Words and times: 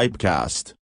Pipecast. 0.00 0.72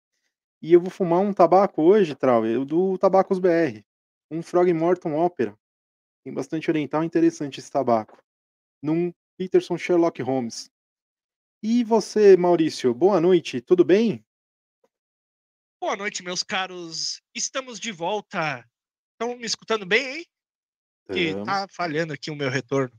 E 0.61 0.73
eu 0.73 0.81
vou 0.81 0.89
fumar 0.89 1.19
um 1.19 1.33
tabaco 1.33 1.81
hoje, 1.81 2.15
Trau, 2.15 2.43
do 2.65 2.97
Tabacos 2.97 3.39
BR. 3.39 3.81
Um 4.29 4.41
Frog 4.41 4.71
Morton 4.73 5.15
Opera. 5.15 5.57
Tem 6.23 6.33
bastante 6.33 6.69
oriental 6.69 7.03
interessante 7.03 7.59
esse 7.59 7.71
tabaco. 7.71 8.21
Num 8.81 9.13
Peterson 9.37 9.77
Sherlock 9.77 10.21
Holmes. 10.21 10.69
E 11.63 11.83
você, 11.83 12.35
Maurício, 12.35 12.93
boa 12.93 13.21
noite, 13.21 13.61
tudo 13.61 13.85
bem? 13.85 14.25
Boa 15.81 15.95
noite, 15.95 16.21
meus 16.23 16.43
caros. 16.43 17.21
Estamos 17.33 17.79
de 17.79 17.91
volta. 17.91 18.65
Estão 19.13 19.37
me 19.37 19.45
escutando 19.45 19.85
bem, 19.85 20.17
hein? 20.17 20.25
Que 21.11 21.33
tá 21.45 21.67
falhando 21.71 22.13
aqui 22.13 22.29
o 22.29 22.35
meu 22.35 22.49
retorno. 22.49 22.95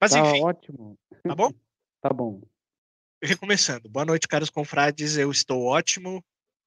Mas 0.00 0.12
tá 0.12 0.18
enfim, 0.18 0.42
ótimo. 0.42 0.98
tá 1.22 1.34
bom? 1.34 1.50
Tá 2.02 2.12
bom. 2.12 2.42
Recomeçando. 3.22 3.88
Boa 3.88 4.04
noite, 4.04 4.26
caros 4.26 4.50
confrades. 4.50 5.16
Eu 5.16 5.30
estou 5.30 5.62
ótimo. 5.62 6.20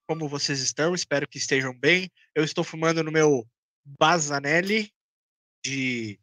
Como 0.08 0.30
vocês 0.30 0.60
estão? 0.60 0.94
Espero 0.94 1.28
que 1.28 1.38
estejam 1.38 1.74
bem. 1.78 2.12
Eu 2.36 2.44
estou 2.44 2.64
fumando 2.64 3.04
no 3.04 3.12
meu 3.12 3.48
Bazanelli 4.00 4.92
de 5.66 6.20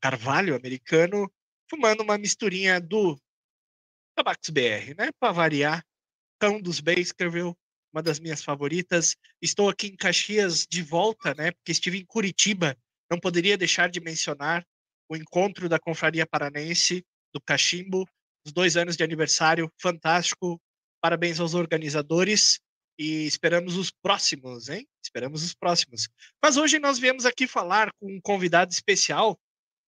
carvalho 0.00 0.56
americano, 0.56 1.30
fumando 1.68 2.02
uma 2.02 2.16
misturinha 2.16 2.80
do 2.80 3.20
Tabacos 4.16 4.48
BR, 4.48 4.94
né? 4.96 5.10
Para 5.20 5.32
variar. 5.32 5.84
Cão 6.40 6.60
dos 6.60 6.80
Baskerville, 6.80 7.54
uma 7.92 8.02
das 8.02 8.18
minhas 8.18 8.42
favoritas. 8.42 9.14
Estou 9.40 9.68
aqui 9.68 9.88
em 9.88 9.96
Caxias 9.96 10.66
de 10.66 10.82
volta, 10.82 11.34
né? 11.34 11.52
Porque 11.52 11.72
estive 11.72 11.98
em 11.98 12.06
Curitiba. 12.06 12.76
Não 13.10 13.20
poderia 13.20 13.58
deixar 13.58 13.90
de 13.90 14.00
mencionar 14.00 14.66
o 15.08 15.14
encontro 15.14 15.68
da 15.68 15.78
Confraria 15.78 16.26
Paranense 16.26 17.04
do 17.32 17.40
Cachimbo, 17.40 18.08
os 18.44 18.52
dois 18.52 18.76
anos 18.76 18.96
de 18.96 19.04
aniversário, 19.04 19.70
fantástico. 19.80 20.60
Parabéns 21.00 21.38
aos 21.38 21.52
organizadores 21.54 22.58
e 22.98 23.26
esperamos 23.26 23.76
os 23.76 23.90
próximos, 23.90 24.68
hein? 24.68 24.86
Esperamos 25.02 25.42
os 25.42 25.54
próximos. 25.54 26.08
Mas 26.42 26.56
hoje 26.56 26.78
nós 26.78 26.98
viemos 26.98 27.26
aqui 27.26 27.46
falar 27.46 27.92
com 27.98 28.06
um 28.06 28.20
convidado 28.20 28.72
especial, 28.72 29.38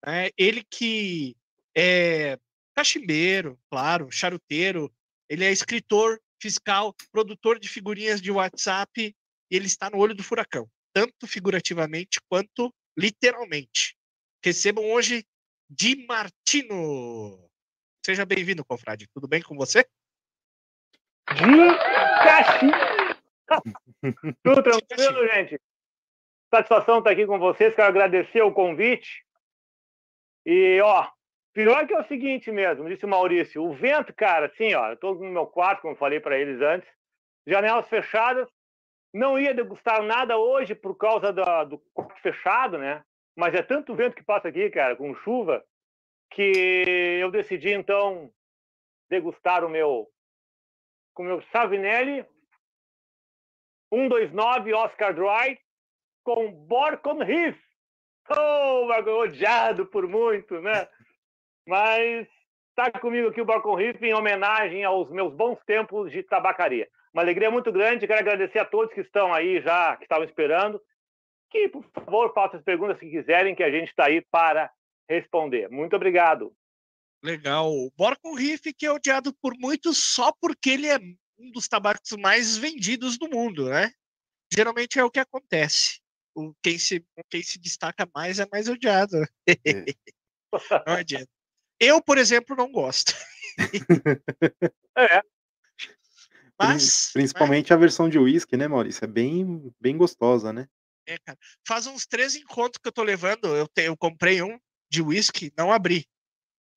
né? 0.05 0.31
ele 0.37 0.65
que 0.65 1.37
é 1.77 2.39
cachimbeiro, 2.75 3.59
claro, 3.71 4.11
charuteiro, 4.11 4.93
ele 5.29 5.45
é 5.45 5.53
escritor, 5.53 6.21
fiscal, 6.41 6.95
produtor 7.11 7.59
de 7.59 7.69
figurinhas 7.69 8.21
de 8.21 8.31
WhatsApp, 8.31 9.15
e 9.51 9.57
ele 9.57 9.67
está 9.67 9.91
no 9.91 9.99
olho 9.99 10.15
do 10.15 10.23
furacão, 10.23 10.69
tanto 10.93 11.27
figurativamente 11.27 12.21
quanto 12.29 12.75
literalmente. 12.97 13.97
Recebam 14.45 14.85
hoje 14.91 15.25
Di 15.69 16.05
Martino. 16.07 17.49
Seja 18.05 18.27
bem-vindo, 18.27 18.65
confrade. 18.65 19.07
Tudo 19.15 19.29
bem 19.29 19.41
com 19.41 19.57
você? 19.57 19.87
De 21.35 21.79
Caxias. 22.25 23.23
Tudo 24.43 24.63
tranquilo, 24.63 25.29
gente? 25.29 25.61
Satisfação 26.53 26.99
estar 26.99 27.11
aqui 27.11 27.27
com 27.27 27.39
vocês. 27.39 27.75
Quero 27.75 27.89
agradecer 27.89 28.43
o 28.43 28.53
convite. 28.53 29.25
E, 30.45 30.81
ó, 30.81 31.09
pior 31.53 31.87
que 31.87 31.95
é 31.95 32.01
o 32.01 32.07
seguinte 32.09 32.51
mesmo, 32.51 32.89
disse 32.89 33.05
o 33.05 33.09
Maurício. 33.09 33.63
O 33.63 33.73
vento, 33.73 34.13
cara, 34.15 34.47
assim, 34.47 34.75
ó, 34.75 34.91
eu 34.91 34.97
tô 34.97 35.15
no 35.15 35.31
meu 35.31 35.47
quarto, 35.47 35.83
como 35.83 35.97
falei 35.97 36.21
para 36.21 36.39
eles 36.39 36.61
antes, 36.61 36.89
janelas 37.47 37.89
fechadas. 37.89 38.49
Não 39.15 39.39
ia 39.39 39.55
degustar 39.55 40.03
nada 40.03 40.39
hoje 40.39 40.75
por 40.75 40.97
causa 40.97 41.33
da- 41.33 41.65
do 41.65 41.79
quarto 41.93 42.19
fechado, 42.23 42.79
né? 42.79 43.03
Mas 43.37 43.55
é 43.55 43.63
tanto 43.63 43.95
vento 43.95 44.17
que 44.17 44.25
passa 44.25 44.49
aqui, 44.49 44.71
cara, 44.71 44.97
com 44.97 45.15
chuva, 45.17 45.63
que 46.31 47.19
eu 47.21 47.31
decidi, 47.31 47.71
então, 47.73 48.33
degustar 49.11 49.65
o 49.65 49.69
meu 49.69 50.09
com 51.15 51.25
meu 51.25 51.43
Savinelli 51.53 52.25
129 53.93 54.73
Oscar 54.75 55.15
Dry 55.15 55.59
com 56.25 56.51
Borcon 56.53 57.19
Reef. 57.19 57.59
Oh, 58.31 58.89
odiado 59.21 59.87
por 59.87 60.07
muitos, 60.07 60.63
né? 60.63 60.89
Mas 61.67 62.27
está 62.71 62.91
comigo 62.99 63.29
aqui 63.29 63.41
o 63.41 63.45
Borcon 63.45 63.75
Reef 63.75 64.01
em 64.03 64.15
homenagem 64.15 64.85
aos 64.85 65.11
meus 65.11 65.35
bons 65.35 65.59
tempos 65.67 66.11
de 66.11 66.23
tabacaria. 66.23 66.89
Uma 67.13 67.23
alegria 67.23 67.51
muito 67.51 67.71
grande. 67.71 68.07
Quero 68.07 68.21
agradecer 68.21 68.59
a 68.59 68.65
todos 68.65 68.93
que 68.95 69.01
estão 69.01 69.33
aí 69.33 69.61
já, 69.61 69.97
que 69.97 70.05
estavam 70.05 70.25
esperando. 70.25 70.81
Que, 71.51 71.69
por 71.69 71.85
favor, 71.93 72.33
façam 72.33 72.59
as 72.59 72.65
perguntas 72.65 72.99
que 72.99 73.11
quiserem, 73.11 73.55
que 73.55 73.63
a 73.63 73.71
gente 73.71 73.89
está 73.89 74.07
aí 74.07 74.23
para 74.23 74.71
responder. 75.09 75.69
Muito 75.69 75.95
obrigado. 75.95 76.53
Legal. 77.23 77.71
O 77.73 77.91
Borcon 77.97 78.35
Reef, 78.35 78.63
que 78.77 78.87
é 78.87 78.91
odiado 78.93 79.33
por 79.35 79.55
muitos 79.57 79.99
só 79.99 80.33
porque 80.33 80.71
ele 80.71 80.89
é 80.89 80.99
um 81.39 81.51
dos 81.53 81.69
tabacos 81.69 82.11
mais 82.19 82.57
vendidos 82.57 83.19
do 83.19 83.29
mundo, 83.29 83.69
né? 83.69 83.93
Geralmente 84.53 84.99
é 84.99 85.05
o 85.05 85.11
que 85.11 85.21
acontece. 85.21 86.01
O, 86.35 86.55
quem, 86.63 86.79
se, 86.79 87.05
quem 87.31 87.43
se 87.43 87.59
destaca 87.59 88.09
mais 88.15 88.39
é 88.39 88.47
mais 88.51 88.69
odiado. 88.69 89.17
Não 90.87 90.95
adianta. 90.95 91.29
Eu, 91.81 92.03
por 92.03 92.19
exemplo, 92.19 92.55
não 92.55 92.71
gosto. 92.71 93.13
É, 94.97 95.23
Mas. 96.59 97.11
Principalmente 97.13 97.73
a 97.73 97.77
versão 97.77 98.09
de 98.09 98.19
whisky, 98.19 98.57
né, 98.57 98.69
Maurício? 98.69 99.05
É 99.05 99.09
bem, 99.09 99.73
bem 99.81 99.97
gostosa, 99.97 100.53
né? 100.53 100.69
É, 101.07 101.19
cara. 101.19 101.39
Faz 101.67 101.87
uns 101.87 102.07
três 102.07 102.37
encontros 102.37 102.81
que 102.81 102.89
eu 102.89 102.93
tô 102.93 103.03
levando. 103.03 103.47
Eu, 103.49 103.67
te- 103.67 103.83
eu 103.83 103.97
comprei 103.97 104.43
um 104.43 104.59
de 104.91 105.03
whisky, 105.03 105.53
não 105.57 105.73
abri. 105.73 106.07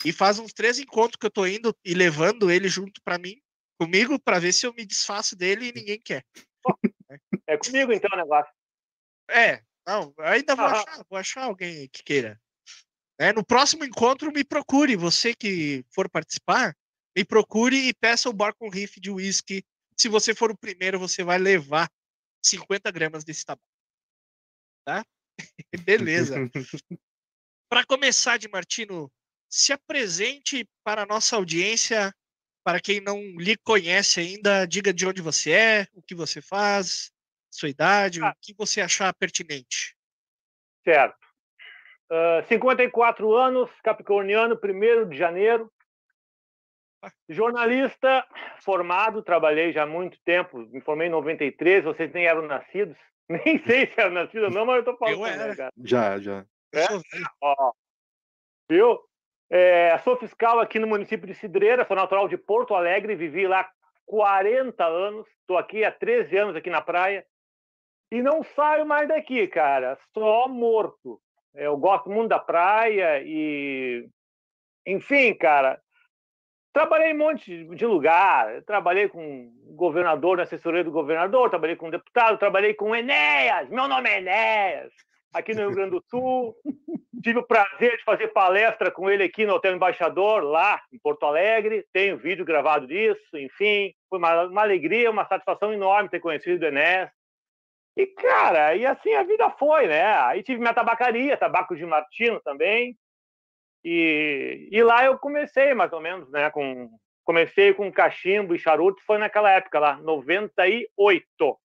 E 0.05 0.13
faz 0.13 0.38
uns 0.38 0.53
três 0.53 0.77
encontros 0.77 1.17
que 1.19 1.25
eu 1.25 1.31
tô 1.31 1.47
indo 1.47 1.75
e 1.83 1.95
levando 1.95 2.51
ele 2.51 2.69
junto 2.69 3.01
pra 3.01 3.17
mim, 3.17 3.41
comigo, 3.79 4.19
pra 4.19 4.38
ver 4.38 4.53
se 4.53 4.65
eu 4.65 4.74
me 4.74 4.85
desfaço 4.85 5.35
dele 5.35 5.69
e 5.69 5.74
ninguém 5.74 6.00
quer. 6.00 6.24
é 7.47 7.57
comigo 7.57 7.91
então 7.91 8.09
o 8.13 8.17
negócio. 8.17 8.53
É, 9.29 9.63
não, 9.88 10.13
ainda 10.19 10.55
vou 10.55 10.65
Ah. 10.65 10.71
achar, 10.81 11.05
vou 11.09 11.17
achar 11.17 11.43
alguém 11.43 11.89
que 11.89 12.03
queira. 12.03 12.39
É, 13.19 13.33
no 13.33 13.43
próximo 13.43 13.83
encontro, 13.83 14.31
me 14.31 14.43
procure. 14.43 14.95
Você 14.95 15.33
que 15.33 15.83
for 15.89 16.09
participar, 16.09 16.77
me 17.17 17.24
procure 17.25 17.88
e 17.88 17.93
peça 17.93 18.29
o 18.29 18.33
Barcon 18.33 18.69
Reef 18.69 18.97
de 18.97 19.09
whisky. 19.09 19.65
Se 19.97 20.07
você 20.09 20.35
for 20.35 20.51
o 20.51 20.57
primeiro, 20.57 21.00
você 21.00 21.24
vai 21.24 21.38
levar 21.38 21.89
50 22.45 22.91
gramas 22.91 23.24
desse 23.24 23.45
tabaco. 23.45 23.65
Tá? 24.85 25.03
Beleza. 25.85 26.35
Para 27.71 27.85
começar, 27.85 28.38
de 28.38 28.47
Martino, 28.47 29.12
se 29.55 29.71
apresente 29.71 30.67
para 30.83 31.03
a 31.03 31.05
nossa 31.05 31.38
audiência, 31.38 32.13
para 32.62 32.81
quem 32.81 33.00
não 33.00 33.21
lhe 33.39 33.55
conhece 33.55 34.19
ainda, 34.19 34.65
diga 34.65 34.93
de 34.93 35.07
onde 35.07 35.21
você 35.21 35.51
é, 35.51 35.88
o 35.93 36.01
que 36.01 36.13
você 36.13 36.41
faz, 36.41 37.09
sua 37.50 37.69
idade, 37.69 38.21
ah. 38.21 38.31
o 38.31 38.33
que 38.41 38.53
você 38.53 38.81
achar 38.81 39.13
pertinente. 39.13 39.95
Certo. 40.83 41.25
Uh, 42.12 42.45
54 42.50 43.33
anos, 43.33 43.71
capricorniano, 43.81 44.59
1 44.62 45.09
de 45.09 45.17
janeiro. 45.17 45.71
Jornalista 47.29 48.27
formado, 48.62 49.24
trabalhei 49.24 49.71
já 49.71 49.83
há 49.83 49.88
muito 49.88 50.19
tempo, 50.25 50.57
me 50.57 50.81
formei 50.81 51.07
em 51.07 51.12
93, 51.12 51.85
vocês 51.85 52.12
nem 52.12 52.25
eram 52.25 52.41
nascidos. 52.41 52.97
Nem 53.27 53.57
sei 53.65 53.88
se 53.88 54.00
eram 54.00 54.12
nascidos 54.12 54.50
ou 54.50 54.51
não, 54.51 54.65
mas 54.67 54.77
eu 54.77 54.85
tô 54.85 54.97
falando. 55.00 55.17
Eu 55.17 55.25
era. 55.25 55.55
Né, 55.55 55.69
já, 55.83 56.19
já. 56.19 56.45
É? 56.74 56.85
Ó, 57.41 57.74
viu? 58.69 59.00
É, 59.50 59.98
sou 60.00 60.18
fiscal 60.18 60.60
aqui 60.60 60.80
no 60.80 60.88
município 60.88 61.28
de 61.28 61.36
Cidreira, 61.36 61.86
sou 61.86 61.96
natural 61.96 62.28
de 62.28 62.38
Porto 62.38 62.74
Alegre, 62.74 63.16
vivi 63.16 63.48
lá 63.48 63.70
40 64.06 64.84
anos, 64.84 65.28
estou 65.42 65.58
aqui 65.58 65.84
há 65.84 65.92
13 65.92 66.38
anos 66.38 66.56
aqui 66.56 66.70
na 66.70 66.82
praia 66.82 67.25
e 68.12 68.22
não 68.22 68.44
saio 68.44 68.86
mais 68.86 69.08
daqui, 69.08 69.48
cara, 69.48 69.98
só 70.14 70.48
morto. 70.48 71.20
Eu 71.54 71.78
gosto 71.78 72.10
muito 72.10 72.30
da 72.30 72.40
praia 72.40 73.22
e, 73.24 74.08
enfim, 74.86 75.34
cara, 75.34 75.80
trabalhei 76.74 77.12
em 77.12 77.16
um 77.16 77.18
monte 77.18 77.64
de 77.75 77.86
lugar. 77.86 78.62
Trabalhei 78.64 79.08
com 79.08 79.52
governador, 79.70 80.38
na 80.38 80.44
assessoria 80.44 80.84
do 80.84 80.92
governador, 80.92 81.50
trabalhei 81.50 81.75
com 81.75 81.90
deputado, 81.90 82.38
trabalhei 82.38 82.74
com 82.74 82.96
Enéas. 82.96 83.70
Meu 83.70 83.88
nome 83.88 84.10
é 84.10 84.18
Enéas, 84.18 84.94
aqui 85.36 85.54
no 85.54 85.62
Rio 85.62 85.72
Grande 85.72 85.92
do 85.92 86.04
Sul. 86.10 86.56
Tive 87.22 87.39
o 87.39 87.48
prazer 87.48 87.98
de 87.98 88.04
fazer 88.04 88.30
palestra 88.30 88.89
com 88.89 89.10
ele 89.10 89.24
aqui 89.24 89.46
no 89.46 89.54
Hotel 89.54 89.75
Embaixador, 89.75 90.42
lá 90.44 90.82
em 90.94 90.98
Porto 90.98 91.25
Alegre. 91.25 91.86
Tenho 91.92 92.18
vídeo 92.18 92.46
gravado 92.46 92.88
disso, 92.88 93.38
enfim. 93.38 93.94
Foi 94.10 94.18
uma, 94.18 94.44
uma 94.44 94.62
alegria, 94.62 95.12
uma 95.12 95.27
satisfação 95.27 95.74
enorme 95.74 96.10
ter 96.10 96.22
conhecido 96.22 96.63
o 96.63 96.68
Enéas. 96.68 97.10
E, 97.98 98.06
cara, 98.08 98.75
e 98.75 98.86
assim 98.86 99.13
a 99.13 99.24
vida 99.24 99.50
foi, 99.51 99.88
né? 99.88 100.06
Aí 100.22 100.42
tive 100.42 100.60
minha 100.60 100.74
tabacaria, 100.74 101.38
Tabaco 101.38 101.75
de 101.75 101.86
Martino 101.86 102.39
também. 102.42 102.98
E, 103.84 104.70
e 104.72 104.84
lá 104.84 105.06
eu 105.06 105.18
comecei, 105.18 105.74
mais 105.74 105.92
ou 105.92 106.00
menos, 106.00 106.30
né? 106.32 106.50
Com, 106.50 106.89
comecei 107.24 107.74
com 107.74 107.92
cachimbo 107.92 108.56
e 108.56 108.60
charuto, 108.60 109.01
foi 109.06 109.18
naquela 109.18 109.51
época 109.51 109.80
lá, 109.80 109.98
98. 109.98 111.60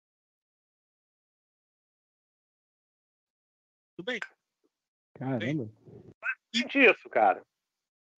Tudo 4.00 4.04
bem. 4.04 4.20
Caramba. 5.18 5.70
E, 6.54 6.78
isso, 6.78 7.08
cara. 7.10 7.42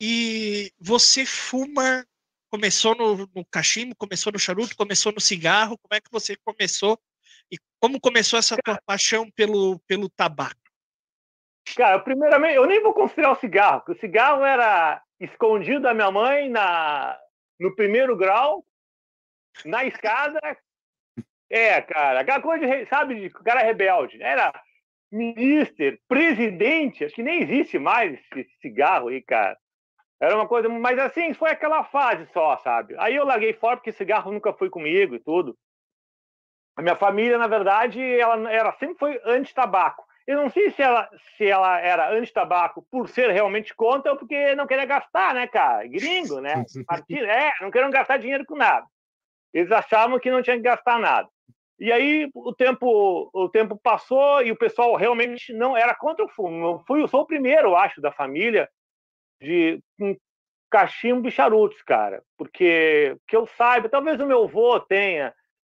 E 0.01 0.73
você 0.81 1.27
fuma, 1.27 2.07
começou 2.51 2.95
no, 2.95 3.29
no 3.35 3.45
cachimbo, 3.51 3.97
começou 3.97 4.33
no 4.33 4.39
charuto, 4.39 4.77
começou 4.77 5.13
no 5.13 5.21
cigarro, 5.21 5.77
como 5.79 5.99
é 5.99 6.01
que 6.01 6.11
você 6.11 6.37
começou 6.45 6.97
e 7.51 7.57
como 7.81 8.01
começou 8.01 8.39
essa 8.39 8.57
tua 8.65 8.81
paixão 8.87 9.29
pelo, 9.33 9.81
pelo 9.81 10.09
tabaco? 10.09 10.55
Cara, 11.77 11.99
primeiramente, 11.99 12.55
eu 12.55 12.67
nem 12.67 12.81
vou 12.81 12.95
considerar 12.95 13.33
o 13.33 13.41
cigarro, 13.41 13.81
porque 13.81 13.93
o 13.93 14.01
cigarro 14.01 14.45
era 14.45 15.03
escondido 15.19 15.81
da 15.81 15.95
minha 15.95 16.11
mãe 16.13 16.49
na, 16.49 17.19
no 17.59 17.75
primeiro 17.75 18.17
grau, 18.17 18.65
na 19.65 19.85
escada. 19.85 20.41
É, 21.51 21.83
cara, 21.83 22.21
aquela 22.21 22.41
coisa, 22.41 22.67
de, 22.67 22.87
sabe, 22.87 23.21
de 23.21 23.31
cara 23.31 23.63
rebelde. 23.63 24.23
Era 24.23 24.53
ministro, 25.13 25.99
presidente, 26.09 27.05
acho 27.05 27.15
que 27.15 27.23
nem 27.23 27.43
existe 27.43 27.79
mais 27.79 28.19
esse 28.35 28.51
cigarro 28.61 29.09
aí, 29.09 29.21
cara. 29.23 29.57
Era 30.19 30.37
uma 30.37 30.49
coisa, 30.49 30.69
mas 30.69 30.99
assim, 30.99 31.35
foi 31.35 31.51
aquela 31.51 31.85
fase 31.85 32.27
só, 32.33 32.57
sabe? 32.59 32.95
Aí 32.99 33.17
eu 33.17 33.25
larguei 33.25 33.53
fora 33.53 33.77
porque 33.77 33.93
cigarro 33.93 34.33
nunca 34.33 34.53
foi 34.53 34.71
comigo 34.71 35.15
e 35.15 35.21
tudo. 35.21 35.57
A 36.77 36.81
minha 36.81 36.97
família, 36.97 37.37
na 37.37 37.47
verdade, 37.47 38.01
ela 38.01 38.51
era 38.51 38.73
sempre 38.75 38.97
foi 38.97 39.21
anti-tabaco. 39.25 40.05
Eu 40.27 40.37
não 40.37 40.49
sei 40.49 40.71
se 40.71 40.81
ela, 40.81 41.11
se 41.37 41.47
ela 41.47 41.79
era 41.81 42.13
anti-tabaco 42.13 42.87
por 42.91 43.09
ser 43.09 43.31
realmente 43.31 43.75
contra 43.75 44.13
ou 44.13 44.19
porque 44.19 44.55
não 44.55 44.67
queria 44.67 44.85
gastar, 44.85 45.35
né, 45.35 45.47
cara? 45.49 45.87
Gringo, 45.89 46.41
né? 46.41 46.65
Partido, 46.87 47.27
é, 47.27 47.53
não 47.61 47.71
queriam 47.71 47.91
gastar 47.91 48.19
dinheiro 48.19 48.47
com 48.47 48.55
nada. 48.55 48.87
Eles 49.53 49.71
achavam 49.71 50.19
que 50.19 50.31
não 50.31 50.41
tinha 50.41 50.57
que 50.57 50.63
gastar 50.63 50.99
nada. 50.99 51.29
E 51.79 51.91
aí 51.91 52.31
o 52.35 52.55
tempo, 52.55 53.31
o 53.33 53.49
tempo 53.49 53.77
passou 53.77 54.43
e 54.43 54.53
o 54.53 54.57
pessoal 54.57 54.95
realmente 54.95 55.53
não 55.53 55.77
era 55.77 55.95
contra 55.95 56.25
o 56.25 56.29
fumo. 56.29 56.65
Eu 56.65 56.79
fui, 56.87 57.03
eu 57.03 57.09
sou 57.09 57.23
o 57.23 57.27
primeiro, 57.27 57.75
acho, 57.75 58.01
da 58.01 58.13
família 58.13 58.69
de 59.41 59.83
um 60.01 60.17
cachimbo 60.71 61.29
e 61.29 61.31
charutos, 61.33 61.83
cara. 61.83 62.23
Porque 62.37 63.17
que 63.27 63.37
eu 63.37 63.47
saiba, 63.47 63.89
talvez 63.89 64.21
o 64.21 64.27
meu 64.27 64.45
avô 64.45 64.79
tenha 64.81 65.35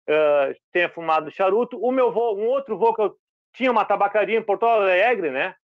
uh, 0.09 0.55
tenha 0.71 0.89
fumado 0.89 1.31
charuto. 1.31 1.77
O 1.79 1.91
meu 1.91 2.09
avô, 2.09 2.35
um 2.35 2.47
outro 2.47 2.75
avô 2.75 2.93
que 2.93 3.01
eu 3.01 3.15
tinha 3.53 3.71
uma 3.71 3.85
tabacaria 3.85 4.37
em 4.37 4.43
Porto 4.43 4.65
Alegre, 4.65 5.31
né? 5.31 5.55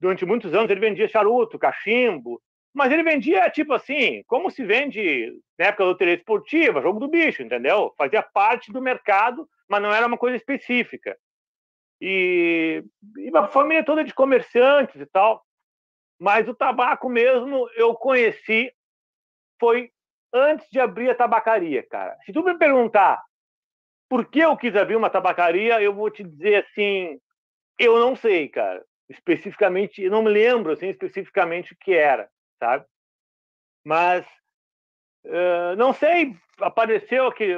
Durante 0.00 0.26
muitos 0.26 0.52
anos 0.54 0.70
ele 0.70 0.80
vendia 0.80 1.08
charuto, 1.08 1.58
cachimbo, 1.58 2.40
mas 2.76 2.92
ele 2.92 3.02
vendia 3.02 3.48
tipo 3.48 3.72
assim, 3.72 4.22
como 4.26 4.50
se 4.50 4.62
vende 4.62 5.32
na 5.58 5.68
época 5.68 5.82
da 5.82 5.88
loteria 5.88 6.12
esportiva, 6.12 6.82
jogo 6.82 7.00
do 7.00 7.08
bicho, 7.08 7.42
entendeu? 7.42 7.94
Fazia 7.96 8.22
parte 8.22 8.70
do 8.70 8.82
mercado, 8.82 9.48
mas 9.66 9.80
não 9.80 9.90
era 9.90 10.06
uma 10.06 10.18
coisa 10.18 10.36
específica. 10.36 11.16
E, 11.98 12.84
e 13.16 13.30
família 13.50 13.82
toda 13.82 14.04
de 14.04 14.12
comerciantes 14.12 15.00
e 15.00 15.06
tal. 15.06 15.42
Mas 16.20 16.46
o 16.48 16.54
tabaco 16.54 17.08
mesmo 17.08 17.66
eu 17.76 17.94
conheci 17.94 18.70
foi 19.58 19.90
antes 20.30 20.68
de 20.70 20.78
abrir 20.78 21.08
a 21.08 21.14
tabacaria, 21.14 21.82
cara. 21.82 22.14
Se 22.26 22.32
tu 22.32 22.44
me 22.44 22.58
perguntar 22.58 23.24
por 24.06 24.26
que 24.26 24.40
eu 24.40 24.54
quis 24.54 24.76
abrir 24.76 24.96
uma 24.96 25.08
tabacaria, 25.08 25.80
eu 25.80 25.94
vou 25.94 26.10
te 26.10 26.22
dizer 26.22 26.66
assim, 26.66 27.18
eu 27.78 27.98
não 27.98 28.14
sei, 28.14 28.50
cara. 28.50 28.84
Especificamente, 29.08 30.02
eu 30.02 30.10
não 30.10 30.22
me 30.22 30.28
lembro 30.28 30.72
assim 30.72 30.88
especificamente 30.88 31.72
o 31.72 31.76
que 31.80 31.94
era, 31.94 32.28
sabe? 32.58 32.84
Mas 33.84 34.26
uh, 35.24 35.76
não 35.76 35.92
sei, 35.92 36.36
apareceu 36.60 37.30
que 37.32 37.54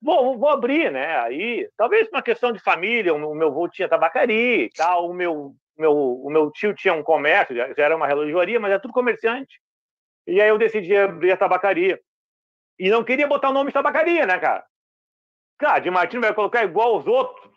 vou, 0.00 0.38
vou 0.38 0.48
abrir, 0.48 0.90
né? 0.90 1.18
Aí, 1.20 1.68
talvez 1.76 2.08
uma 2.08 2.22
questão 2.22 2.52
de 2.52 2.58
família, 2.58 3.14
o 3.14 3.34
meu 3.34 3.48
avô 3.48 3.68
tinha 3.68 3.88
tabacaria 3.88 4.64
e 4.64 4.70
tal, 4.70 5.08
o 5.08 5.14
meu 5.14 5.54
meu, 5.78 5.92
o 5.94 6.28
meu 6.28 6.50
tio 6.50 6.74
tinha 6.74 6.92
um 6.92 7.02
comércio, 7.02 7.54
já 7.54 7.72
era 7.76 7.96
uma 7.96 8.06
relojoaria, 8.06 8.58
mas 8.58 8.72
era 8.72 8.80
tudo 8.80 8.92
comerciante. 8.92 9.60
E 10.26 10.40
aí 10.40 10.48
eu 10.48 10.58
decidi 10.58 10.94
abrir 10.96 11.32
a 11.32 11.36
tabacaria. 11.36 11.98
E 12.78 12.90
não 12.90 13.04
queria 13.04 13.26
botar 13.26 13.50
o 13.50 13.52
nome 13.52 13.68
de 13.68 13.74
tabacaria, 13.74 14.26
né, 14.26 14.38
cara? 14.38 14.64
Cara, 15.58 15.78
de 15.78 15.90
Martino 15.90 16.22
vai 16.22 16.34
colocar 16.34 16.64
igual 16.64 16.96
os 16.96 17.06
outros. 17.06 17.48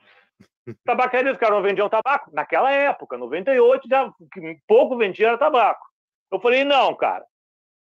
Tabacaria, 0.86 1.32
os 1.32 1.38
caras 1.38 1.56
não 1.56 1.64
vendiam 1.64 1.90
tabaco. 1.90 2.32
Naquela 2.32 2.72
época, 2.72 3.18
98, 3.18 3.88
já 3.90 4.12
pouco 4.68 4.98
vendia 4.98 5.30
era 5.30 5.38
tabaco. 5.38 5.86
Eu 6.32 6.40
falei, 6.40 6.64
não, 6.64 6.96
cara. 6.96 7.26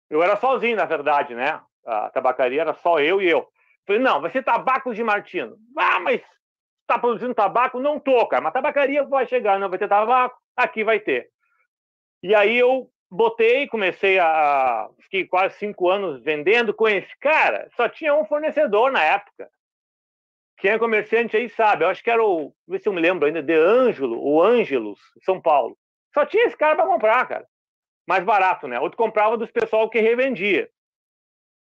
Eu 0.09 0.23
era 0.23 0.37
sozinho, 0.37 0.77
na 0.77 0.87
verdade, 0.87 1.35
né? 1.35 1.61
A 1.85 2.11
tabacaria 2.11 2.61
era 2.61 2.75
só 2.75 2.99
eu 2.99 3.21
e 3.21 3.29
eu. 3.29 3.39
eu 3.39 3.49
falei, 3.87 4.03
não, 4.03 4.21
vai 4.21 4.31
ser 4.31 4.43
tabaco 4.43 4.95
de 4.95 5.05
Martino. 5.05 5.57
Ah, 5.77 6.01
mas 6.01 6.23
tá 6.87 6.99
produzindo 6.99 7.35
tabaco? 7.35 7.79
Não 7.79 8.01
tô, 8.01 8.27
cara. 8.27 8.43
Mas 8.43 8.53
tabacaria 8.53 9.05
vai 9.05 9.27
chegar, 9.27 9.59
não 9.59 9.69
vai 9.69 9.79
ter 9.79 9.89
tabaco? 9.89 10.39
Aqui 10.57 10.83
vai 10.83 10.99
ter. 10.99 11.29
E 12.23 12.35
aí 12.35 12.59
eu 12.59 12.91
botei, 13.11 13.69
comecei 13.69 14.19
a. 14.19 14.89
Fiquei 15.03 15.27
quase 15.27 15.57
cinco 15.59 15.89
anos 15.89 16.23
vendendo 16.23 16.75
com 16.75 16.89
esse 16.89 17.17
cara. 17.19 17.69
Só 17.77 17.89
tinha 17.89 18.15
um 18.15 18.25
fornecedor 18.25 18.91
na 18.91 19.03
época. 19.03 19.49
Quem 20.59 20.73
é 20.73 20.79
comerciante 20.79 21.37
aí 21.37 21.49
sabe, 21.51 21.85
eu 21.85 21.89
acho 21.89 22.03
que 22.03 22.11
era 22.11 22.25
o, 22.25 22.53
ver 22.67 22.81
se 22.81 22.89
eu 22.89 22.93
me 22.93 23.01
lembro 23.01 23.27
ainda, 23.27 23.41
De 23.41 23.55
Ângelo, 23.55 24.21
o 24.21 24.43
Ângelos, 24.43 24.99
São 25.23 25.41
Paulo. 25.41 25.79
Só 26.13 26.27
tinha 26.27 26.47
esse 26.47 26.57
cara 26.57 26.75
para 26.75 26.87
comprar, 26.87 27.29
cara. 27.29 27.47
Mais 28.09 28.25
barato, 28.25 28.67
né? 28.67 28.81
Outro 28.81 28.97
comprava 28.97 29.37
dos 29.37 29.51
pessoal 29.51 29.91
que 29.91 30.01
revendia. 30.01 30.71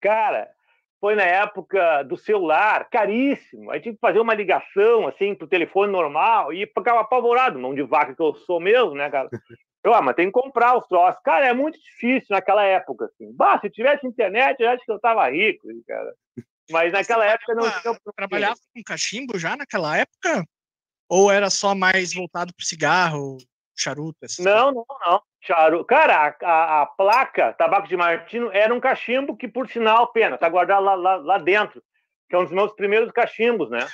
Cara, 0.01 0.51
foi 0.99 1.15
na 1.15 1.23
época 1.23 2.03
do 2.05 2.17
celular, 2.17 2.89
caríssimo. 2.89 3.71
Aí 3.71 3.79
tinha 3.79 3.93
que 3.93 4.01
fazer 4.01 4.21
uma 4.21 4.33
ligação, 4.33 5.07
assim, 5.07 5.35
pro 5.35 5.47
telefone 5.47 5.93
normal 5.93 6.51
e 6.51 6.67
ficava 6.67 7.01
apavorado, 7.01 7.59
mão 7.59 7.75
de 7.75 7.83
vaca 7.83 8.15
que 8.15 8.23
eu 8.23 8.35
sou 8.35 8.59
mesmo, 8.59 8.95
né, 8.95 9.11
cara? 9.11 9.29
Eu, 9.83 9.95
ah, 9.95 10.03
mas 10.03 10.15
tem 10.15 10.27
que 10.27 10.33
comprar 10.33 10.77
os 10.77 10.87
troços. 10.87 11.19
Cara, 11.25 11.47
é 11.47 11.55
muito 11.55 11.81
difícil 11.81 12.27
naquela 12.29 12.63
época, 12.63 13.07
assim. 13.07 13.33
Bah, 13.33 13.59
se 13.59 13.71
tivesse 13.71 14.07
internet, 14.07 14.61
eu 14.61 14.69
acho 14.69 14.85
que 14.85 14.93
eu 14.93 15.01
tava 15.01 15.27
rico, 15.31 15.67
cara. 15.89 16.15
Mas 16.71 16.93
naquela 16.93 17.25
época 17.25 17.55
não 17.55 17.71
tinha. 17.81 17.99
Trabalhava 18.15 18.57
com 18.75 18.83
cachimbo 18.85 19.39
já 19.39 19.57
naquela 19.57 19.97
época? 19.97 20.45
Ou 21.09 21.33
era 21.33 21.49
só 21.49 21.75
mais 21.75 22.13
voltado 22.13 22.53
para 22.55 22.67
cigarro, 22.67 23.39
charuto? 23.75 24.19
Não, 24.41 24.71
não, 24.71 24.85
não. 25.07 25.23
Charuto. 25.41 25.85
Cara, 25.85 26.37
a, 26.43 26.47
a, 26.47 26.83
a, 26.83 26.87
placa 26.87 27.53
Tabaco 27.55 27.89
de 27.89 27.97
Martino 27.97 28.51
era 28.53 28.75
um 28.75 28.81
cachimbo 28.81 29.37
que, 29.37 29.49
por 29.49 29.69
sinal, 29.69 30.13
pena, 30.13 30.37
tá 30.37 30.49
guardado 30.49 30.85
lá, 30.85 30.95
lá, 30.95 31.17
lá 31.17 31.39
dentro, 31.39 31.83
que 32.29 32.37
é 32.37 32.39
um 32.39 32.45
dos 32.45 32.53
meus 32.53 32.73
primeiros 32.73 33.11
cachimbos, 33.11 33.71
né? 33.71 33.87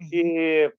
Uhum. 0.00 0.08
E 0.12 0.72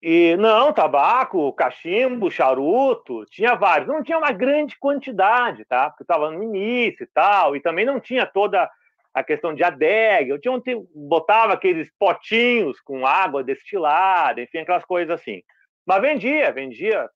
E 0.00 0.36
não, 0.36 0.72
tabaco, 0.72 1.52
cachimbo, 1.52 2.30
charuto, 2.30 3.24
tinha 3.26 3.56
vários. 3.56 3.88
Não 3.88 4.02
tinha 4.02 4.18
uma 4.18 4.30
grande 4.30 4.78
quantidade, 4.78 5.64
tá? 5.64 5.90
Porque 5.90 6.04
estava 6.04 6.30
no 6.30 6.42
início 6.42 7.02
e 7.02 7.08
tal, 7.08 7.56
e 7.56 7.60
também 7.60 7.84
não 7.84 7.98
tinha 7.98 8.24
toda 8.24 8.70
a 9.12 9.24
questão 9.24 9.52
de 9.52 9.64
adega. 9.64 10.30
Eu 10.30 10.40
tinha 10.40 10.52
um, 10.52 10.62
botava 10.94 11.54
aqueles 11.54 11.90
potinhos 11.98 12.80
com 12.80 13.04
água 13.04 13.42
destilada, 13.42 14.40
enfim, 14.40 14.58
aquelas 14.58 14.84
coisas 14.84 15.20
assim. 15.20 15.42
Mas 15.84 16.00
vendia, 16.00 16.52
vendia 16.52 17.10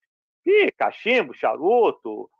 ih, 0.46 0.72
cachimbo, 0.72 1.34
charuto. 1.34 2.30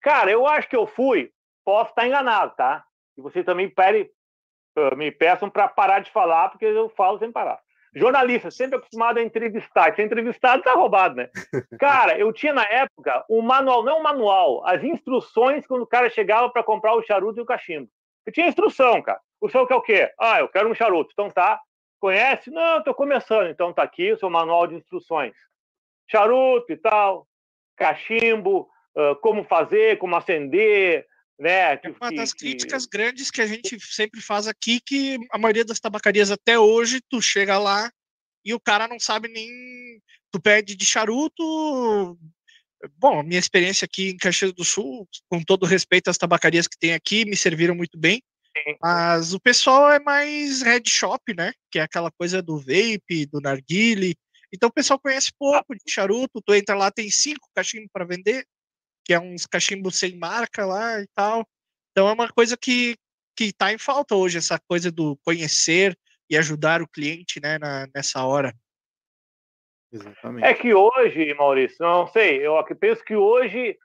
Cara, 0.00 0.30
eu 0.30 0.46
acho 0.46 0.68
que 0.68 0.76
eu 0.76 0.86
fui, 0.86 1.32
posso 1.64 1.90
estar 1.90 2.06
enganado, 2.06 2.54
tá? 2.56 2.84
E 3.16 3.20
você 3.20 3.42
também 3.42 3.68
pede, 3.68 4.10
me 4.96 5.10
peçam 5.10 5.50
para 5.50 5.68
parar 5.68 6.00
de 6.00 6.10
falar, 6.10 6.48
porque 6.50 6.64
eu 6.64 6.88
falo 6.90 7.18
sem 7.18 7.32
parar. 7.32 7.60
Jornalista, 7.94 8.50
sempre 8.50 8.76
acostumado 8.76 9.18
a 9.18 9.22
entrevistar. 9.22 9.94
Se 9.94 10.02
entrevistado, 10.02 10.62
tá 10.62 10.74
roubado, 10.74 11.16
né? 11.16 11.28
Cara, 11.80 12.18
eu 12.18 12.32
tinha 12.32 12.52
na 12.52 12.64
época 12.64 13.24
um 13.28 13.40
manual, 13.40 13.82
não 13.82 13.98
um 13.98 14.02
manual, 14.02 14.66
as 14.66 14.82
instruções 14.84 15.66
quando 15.66 15.82
o 15.82 15.86
cara 15.86 16.10
chegava 16.10 16.50
para 16.50 16.62
comprar 16.62 16.94
o 16.94 17.02
charuto 17.02 17.38
e 17.38 17.42
o 17.42 17.46
cachimbo. 17.46 17.88
Eu 18.26 18.32
tinha 18.32 18.48
instrução, 18.48 19.00
cara. 19.00 19.20
O 19.40 19.48
senhor 19.48 19.66
quer 19.66 19.74
o 19.74 19.82
quê? 19.82 20.12
Ah, 20.18 20.40
eu 20.40 20.48
quero 20.48 20.68
um 20.68 20.74
charuto. 20.74 21.10
Então 21.12 21.30
tá. 21.30 21.60
Conhece? 22.00 22.50
Não, 22.50 22.78
estou 22.78 22.94
começando. 22.94 23.48
Então 23.48 23.72
tá 23.72 23.82
aqui 23.82 24.12
o 24.12 24.18
seu 24.18 24.30
manual 24.30 24.66
de 24.66 24.74
instruções. 24.74 25.34
Charuto 26.10 26.72
e 26.72 26.76
tal, 26.76 27.26
cachimbo, 27.78 28.68
uh, 28.96 29.16
como 29.20 29.44
fazer, 29.44 29.98
como 29.98 30.16
acender, 30.16 31.06
né? 31.38 31.74
É 31.74 31.80
uma 32.00 32.12
das 32.12 32.34
críticas 32.34 32.84
que... 32.84 32.98
grandes 32.98 33.30
que 33.30 33.40
a 33.40 33.46
gente 33.46 33.78
sempre 33.80 34.20
faz 34.20 34.46
aqui, 34.46 34.80
que 34.80 35.16
a 35.30 35.38
maioria 35.38 35.64
das 35.64 35.80
tabacarias 35.80 36.30
até 36.30 36.58
hoje, 36.58 37.00
tu 37.08 37.22
chega 37.22 37.58
lá 37.58 37.90
e 38.44 38.52
o 38.52 38.60
cara 38.60 38.88
não 38.88 38.98
sabe 38.98 39.28
nem. 39.28 39.48
Tu 40.32 40.40
pede 40.40 40.74
de 40.76 40.84
charuto. 40.84 42.18
Bom, 42.96 43.20
a 43.20 43.22
minha 43.22 43.38
experiência 43.40 43.84
aqui 43.84 44.10
em 44.10 44.16
Caxias 44.16 44.52
do 44.52 44.64
Sul, 44.64 45.08
com 45.28 45.42
todo 45.42 45.66
respeito 45.66 46.08
às 46.08 46.18
tabacarias 46.18 46.68
que 46.68 46.78
tem 46.78 46.94
aqui, 46.94 47.24
me 47.24 47.36
serviram 47.36 47.74
muito 47.74 47.98
bem. 47.98 48.22
Mas 48.80 49.32
o 49.32 49.40
pessoal 49.40 49.90
é 49.90 50.00
mais 50.00 50.62
head 50.62 50.88
shop, 50.88 51.34
né? 51.36 51.52
Que 51.70 51.78
é 51.78 51.82
aquela 51.82 52.10
coisa 52.10 52.42
do 52.42 52.58
vape, 52.58 53.26
do 53.30 53.40
narguile. 53.40 54.16
Então 54.52 54.68
o 54.68 54.72
pessoal 54.72 54.98
conhece 54.98 55.30
pouco 55.38 55.74
de 55.74 55.82
charuto. 55.90 56.42
Tu 56.44 56.54
entra 56.54 56.74
lá, 56.74 56.90
tem 56.90 57.10
cinco 57.10 57.48
cachimbos 57.54 57.90
para 57.92 58.04
vender 58.04 58.46
que 59.04 59.14
é 59.14 59.18
uns 59.20 59.46
cachimbos 59.46 59.96
sem 59.96 60.18
marca 60.18 60.66
lá 60.66 61.00
e 61.00 61.06
tal. 61.14 61.46
Então 61.90 62.08
é 62.08 62.12
uma 62.12 62.28
coisa 62.28 62.56
que 62.56 62.96
que 63.34 63.44
está 63.44 63.72
em 63.72 63.78
falta 63.78 64.16
hoje 64.16 64.36
essa 64.36 64.58
coisa 64.58 64.90
do 64.90 65.16
conhecer 65.24 65.96
e 66.28 66.36
ajudar 66.36 66.82
o 66.82 66.88
cliente, 66.88 67.40
né, 67.40 67.56
na, 67.56 67.86
nessa 67.94 68.24
hora. 68.24 68.52
Exatamente. 69.92 70.44
É 70.44 70.52
que 70.52 70.74
hoje, 70.74 71.32
Maurício, 71.34 71.78
não 71.80 72.08
sei, 72.08 72.44
eu 72.44 72.62
penso 72.78 73.04
que 73.04 73.14
hoje 73.14 73.78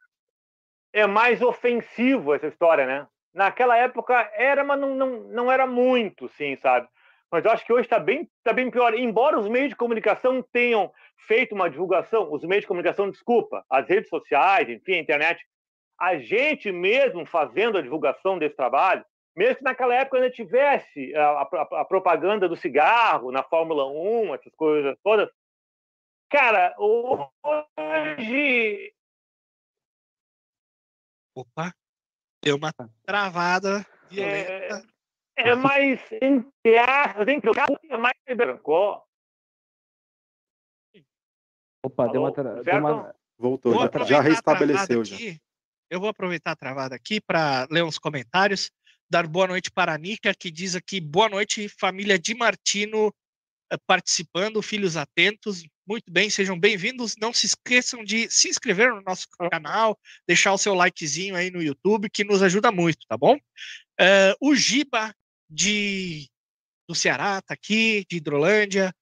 é 0.92 1.06
mais 1.06 1.40
ofensivo 1.44 2.34
essa 2.34 2.48
história, 2.48 2.88
né? 2.88 3.08
Naquela 3.32 3.78
época 3.78 4.28
era, 4.34 4.64
mas 4.64 4.80
não, 4.80 4.96
não, 4.96 5.20
não 5.30 5.52
era 5.52 5.68
muito, 5.68 6.28
sim, 6.30 6.58
sabe? 6.58 6.88
Mas 7.34 7.44
eu 7.46 7.50
acho 7.50 7.66
que 7.66 7.74
hoje 7.74 7.88
está 7.88 7.98
bem, 7.98 8.30
tá 8.44 8.54
bem 8.54 8.70
pior. 8.70 8.94
Embora 8.94 9.40
os 9.40 9.50
meios 9.50 9.70
de 9.70 9.76
comunicação 9.76 10.44
tenham 10.54 10.94
feito 11.26 11.56
uma 11.56 11.68
divulgação, 11.68 12.32
os 12.32 12.44
meios 12.44 12.62
de 12.62 12.68
comunicação, 12.68 13.10
desculpa, 13.10 13.66
as 13.68 13.88
redes 13.88 14.08
sociais, 14.08 14.70
enfim, 14.70 14.94
a 14.94 15.00
internet, 15.00 15.44
a 16.00 16.20
gente 16.20 16.72
mesmo 16.72 17.26
fazendo 17.26 17.80
a 17.80 17.82
divulgação 17.82 18.38
desse 18.38 18.56
trabalho, 18.56 19.04
mesmo 19.36 19.56
que 19.56 19.64
naquela 19.64 19.96
época 19.96 20.18
ainda 20.18 20.30
tivesse 20.30 21.12
a, 21.16 21.42
a, 21.42 21.82
a 21.82 21.86
propaganda 21.86 22.48
do 22.48 22.56
cigarro 22.56 23.32
na 23.32 23.42
Fórmula 23.42 23.88
1, 23.88 24.36
essas 24.36 24.54
coisas 24.54 24.96
todas, 25.04 25.28
cara, 26.30 26.76
hoje. 26.78 27.34
Opa, 31.36 31.74
deu 32.44 32.58
uma 32.58 32.72
travada 33.04 33.84
violenta. 34.12 34.88
É 34.88 34.93
é 35.36 35.56
mais, 35.56 36.00
entre 36.22 36.78
aspas, 36.78 37.28
entre 37.28 37.52
é 37.90 37.98
mais 37.98 38.16
branco. 38.36 39.04
Opa, 41.86 42.08
deu 42.08 42.22
uma, 42.22 42.32
deu 42.32 42.78
uma... 42.78 43.16
Voltou, 43.38 43.74
já, 43.74 44.06
já 44.06 44.22
restabeleceu. 44.22 45.04
Já. 45.04 45.18
eu 45.90 46.00
vou 46.00 46.08
aproveitar 46.08 46.52
a 46.52 46.56
travada 46.56 46.96
aqui 46.96 47.20
para 47.20 47.68
ler 47.70 47.84
uns 47.84 47.98
comentários. 47.98 48.72
Dar 49.10 49.28
boa 49.28 49.48
noite 49.48 49.70
para 49.70 49.94
a 49.94 49.98
Nica, 49.98 50.34
que 50.34 50.50
diz 50.50 50.76
aqui: 50.76 51.02
boa 51.02 51.28
noite, 51.28 51.68
família 51.68 52.18
Di 52.18 52.36
Martino 52.36 53.14
eh, 53.70 53.78
participando, 53.86 54.62
filhos 54.62 54.96
atentos. 54.96 55.64
Muito 55.86 56.10
bem, 56.10 56.30
sejam 56.30 56.58
bem-vindos. 56.58 57.16
Não 57.20 57.34
se 57.34 57.48
esqueçam 57.48 58.04
de 58.04 58.30
se 58.32 58.48
inscrever 58.48 58.94
no 58.94 59.02
nosso 59.02 59.28
canal, 59.52 60.00
deixar 60.26 60.54
o 60.54 60.58
seu 60.58 60.74
likezinho 60.74 61.36
aí 61.36 61.52
no 61.52 61.62
YouTube, 61.62 62.10
que 62.10 62.24
nos 62.24 62.42
ajuda 62.42 62.72
muito, 62.72 63.06
tá 63.08 63.18
bom? 63.18 63.36
Uh, 64.00 64.34
o 64.40 64.56
Giba 64.56 65.14
de 65.50 66.30
do 66.88 66.96
Ceará, 66.96 67.42
tá 67.42 67.54
aqui, 67.54 68.06
de 68.10 68.18
Hidrolândia. 68.18 68.94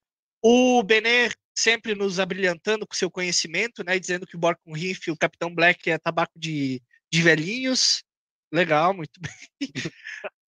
O 0.41 0.83
Benê 0.83 1.29
sempre 1.55 1.93
nos 1.95 2.19
abrilhantando 2.19 2.87
com 2.87 2.93
seu 2.93 3.11
conhecimento, 3.11 3.83
né, 3.83 3.99
dizendo 3.99 4.25
que 4.25 4.35
o 4.35 4.39
Borcon 4.39 4.73
Riff, 4.73 5.09
o 5.11 5.17
Capitão 5.17 5.53
Black 5.53 5.89
é 5.89 5.97
tabaco 5.97 6.33
de, 6.37 6.81
de 7.11 7.21
velhinhos. 7.21 8.03
Legal, 8.51 8.93
muito 8.93 9.19
bem. 9.21 9.71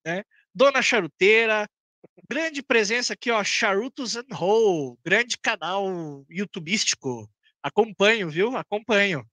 né? 0.05 0.23
Dona 0.53 0.81
Charuteira, 0.81 1.67
grande 2.29 2.61
presença 2.61 3.13
aqui, 3.13 3.31
ó, 3.31 3.43
Charutos 3.43 4.15
and 4.15 4.27
Roll, 4.31 4.97
grande 5.03 5.37
canal 5.37 6.25
youtubístico. 6.29 7.29
Acompanho, 7.61 8.29
viu? 8.29 8.55
Acompanho. 8.57 9.25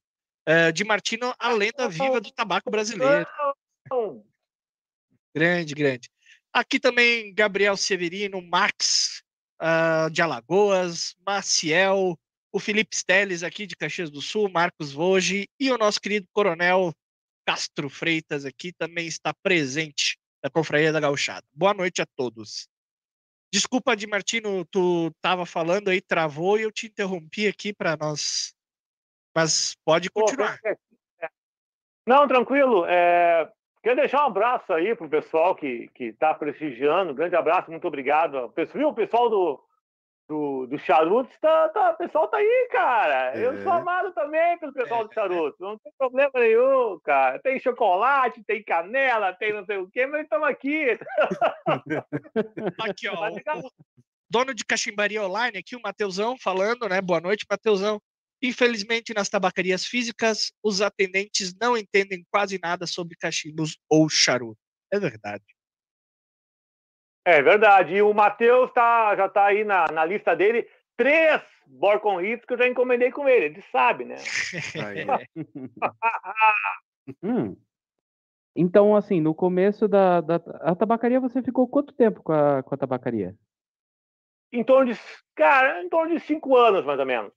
Uh, 0.47 0.71
de 0.73 0.83
Martino, 0.83 1.33
a 1.37 1.51
lenda 1.51 1.87
viva 1.87 2.19
do 2.19 2.31
tabaco 2.31 2.71
brasileiro. 2.71 3.27
Grande, 5.35 5.75
grande. 5.75 6.09
Aqui 6.53 6.79
também 6.79 7.33
Gabriel 7.33 7.77
Severino, 7.77 8.41
Max 8.41 9.23
uh, 9.61 10.09
de 10.11 10.21
Alagoas, 10.21 11.15
Maciel, 11.25 12.19
o 12.51 12.59
Felipe 12.59 12.95
Steles 12.95 13.43
aqui 13.43 13.65
de 13.65 13.75
Caxias 13.75 14.09
do 14.09 14.21
Sul, 14.21 14.49
Marcos 14.49 14.91
Voge 14.91 15.47
e 15.59 15.71
o 15.71 15.77
nosso 15.77 16.01
querido 16.01 16.27
Coronel 16.33 16.93
Castro 17.45 17.89
Freitas 17.89 18.45
aqui 18.45 18.73
também 18.73 19.07
está 19.07 19.33
presente 19.33 20.17
da 20.43 20.49
Confraria 20.49 20.91
da 20.91 20.99
Gauchada. 20.99 21.45
Boa 21.53 21.73
noite 21.73 22.01
a 22.01 22.05
todos. 22.05 22.67
Desculpa, 23.53 23.95
Di 23.95 24.07
Martino, 24.07 24.65
tu 24.65 25.07
estava 25.07 25.45
falando 25.45 25.89
aí, 25.89 26.01
travou 26.01 26.57
e 26.57 26.63
eu 26.63 26.71
te 26.71 26.87
interrompi 26.87 27.47
aqui 27.47 27.73
para 27.73 27.97
nós. 27.97 28.55
Mas 29.35 29.75
pode 29.85 30.09
continuar. 30.09 30.59
Não, 32.07 32.27
tranquilo. 32.27 32.85
É, 32.85 33.51
Quero 33.83 33.95
deixar 33.95 34.23
um 34.23 34.27
abraço 34.27 34.71
aí 34.71 34.95
pro 34.95 35.09
pessoal 35.09 35.55
que 35.55 35.89
está 35.97 36.33
prestigiando. 36.33 37.11
Um 37.11 37.15
grande 37.15 37.35
abraço, 37.35 37.71
muito 37.71 37.87
obrigado. 37.87 38.53
Viu, 38.73 38.89
o 38.89 38.93
pessoal 38.93 39.27
do, 39.29 39.59
do, 40.29 40.67
do 40.67 40.77
Charutos, 40.77 41.35
tá, 41.39 41.67
tá, 41.69 41.91
o 41.91 41.97
pessoal 41.97 42.27
tá 42.27 42.37
aí, 42.37 42.69
cara. 42.71 43.35
É. 43.35 43.45
Eu 43.45 43.61
sou 43.63 43.71
amado 43.71 44.13
também 44.13 44.57
pelo 44.59 44.71
pessoal 44.71 45.07
do 45.07 45.11
Charutos. 45.15 45.59
Não 45.59 45.79
tem 45.79 45.91
problema 45.97 46.31
nenhum, 46.35 46.99
cara. 47.03 47.39
Tem 47.39 47.59
chocolate, 47.59 48.43
tem 48.43 48.63
canela, 48.63 49.33
tem 49.33 49.51
não 49.51 49.65
sei 49.65 49.77
o 49.77 49.89
quê, 49.89 50.05
mas 50.05 50.23
estamos 50.23 50.47
aqui. 50.47 50.85
aqui, 52.79 53.09
ó. 53.09 53.29
O 53.29 53.71
dono 54.29 54.53
de 54.53 54.63
cachimbaria 54.63 55.23
online 55.23 55.57
aqui, 55.57 55.75
o 55.75 55.81
Mateusão, 55.81 56.37
falando, 56.37 56.87
né? 56.87 57.01
Boa 57.01 57.19
noite, 57.19 57.45
Mateusão. 57.49 57.99
Infelizmente, 58.41 59.13
nas 59.13 59.29
tabacarias 59.29 59.85
físicas, 59.85 60.51
os 60.63 60.81
atendentes 60.81 61.55
não 61.59 61.77
entendem 61.77 62.25
quase 62.31 62.59
nada 62.61 62.87
sobre 62.87 63.15
cachimbos 63.15 63.77
ou 63.89 64.09
charuto. 64.09 64.59
É 64.91 64.99
verdade. 64.99 65.43
É 67.23 67.41
verdade. 67.41 67.93
E 67.93 68.01
o 68.01 68.13
Matheus 68.13 68.71
tá, 68.73 69.15
já 69.15 69.27
está 69.27 69.45
aí 69.45 69.63
na, 69.63 69.85
na 69.91 70.03
lista 70.03 70.35
dele. 70.35 70.67
Três 70.97 71.41
Borcon 71.67 72.19
Hits 72.19 72.45
que 72.45 72.53
eu 72.53 72.57
já 72.57 72.67
encomendei 72.67 73.11
com 73.11 73.29
ele. 73.29 73.45
Ele 73.45 73.61
sabe, 73.71 74.05
né? 74.05 74.15
hum. 77.23 77.55
Então, 78.55 78.95
assim, 78.95 79.21
no 79.21 79.33
começo 79.33 79.87
da, 79.87 80.19
da 80.19 80.35
a 80.61 80.75
tabacaria, 80.75 81.19
você 81.19 81.41
ficou 81.41 81.67
quanto 81.67 81.93
tempo 81.93 82.21
com 82.21 82.33
a, 82.33 82.61
com 82.63 82.75
a 82.75 82.77
tabacaria? 82.77 83.35
Em 84.51 84.63
torno 84.63 84.93
de, 84.93 84.99
cara, 85.35 85.81
em 85.81 85.87
torno 85.87 86.13
de 86.13 86.19
cinco 86.25 86.57
anos, 86.57 86.83
mais 86.83 86.99
ou 86.99 87.05
menos. 87.05 87.31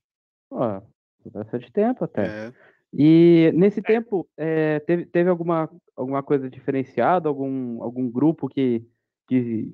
Ah, 0.51 0.81
bastante 1.29 1.71
tempo 1.71 2.03
até. 2.03 2.47
É. 2.47 2.53
E 2.93 3.51
nesse 3.53 3.81
tempo, 3.81 4.27
é, 4.37 4.79
teve, 4.79 5.05
teve 5.05 5.29
alguma, 5.29 5.69
alguma 5.95 6.23
coisa 6.23 6.49
diferenciada, 6.49 7.27
algum, 7.27 7.83
algum 7.83 8.09
grupo 8.09 8.47
que, 8.47 8.87
que, 9.27 9.73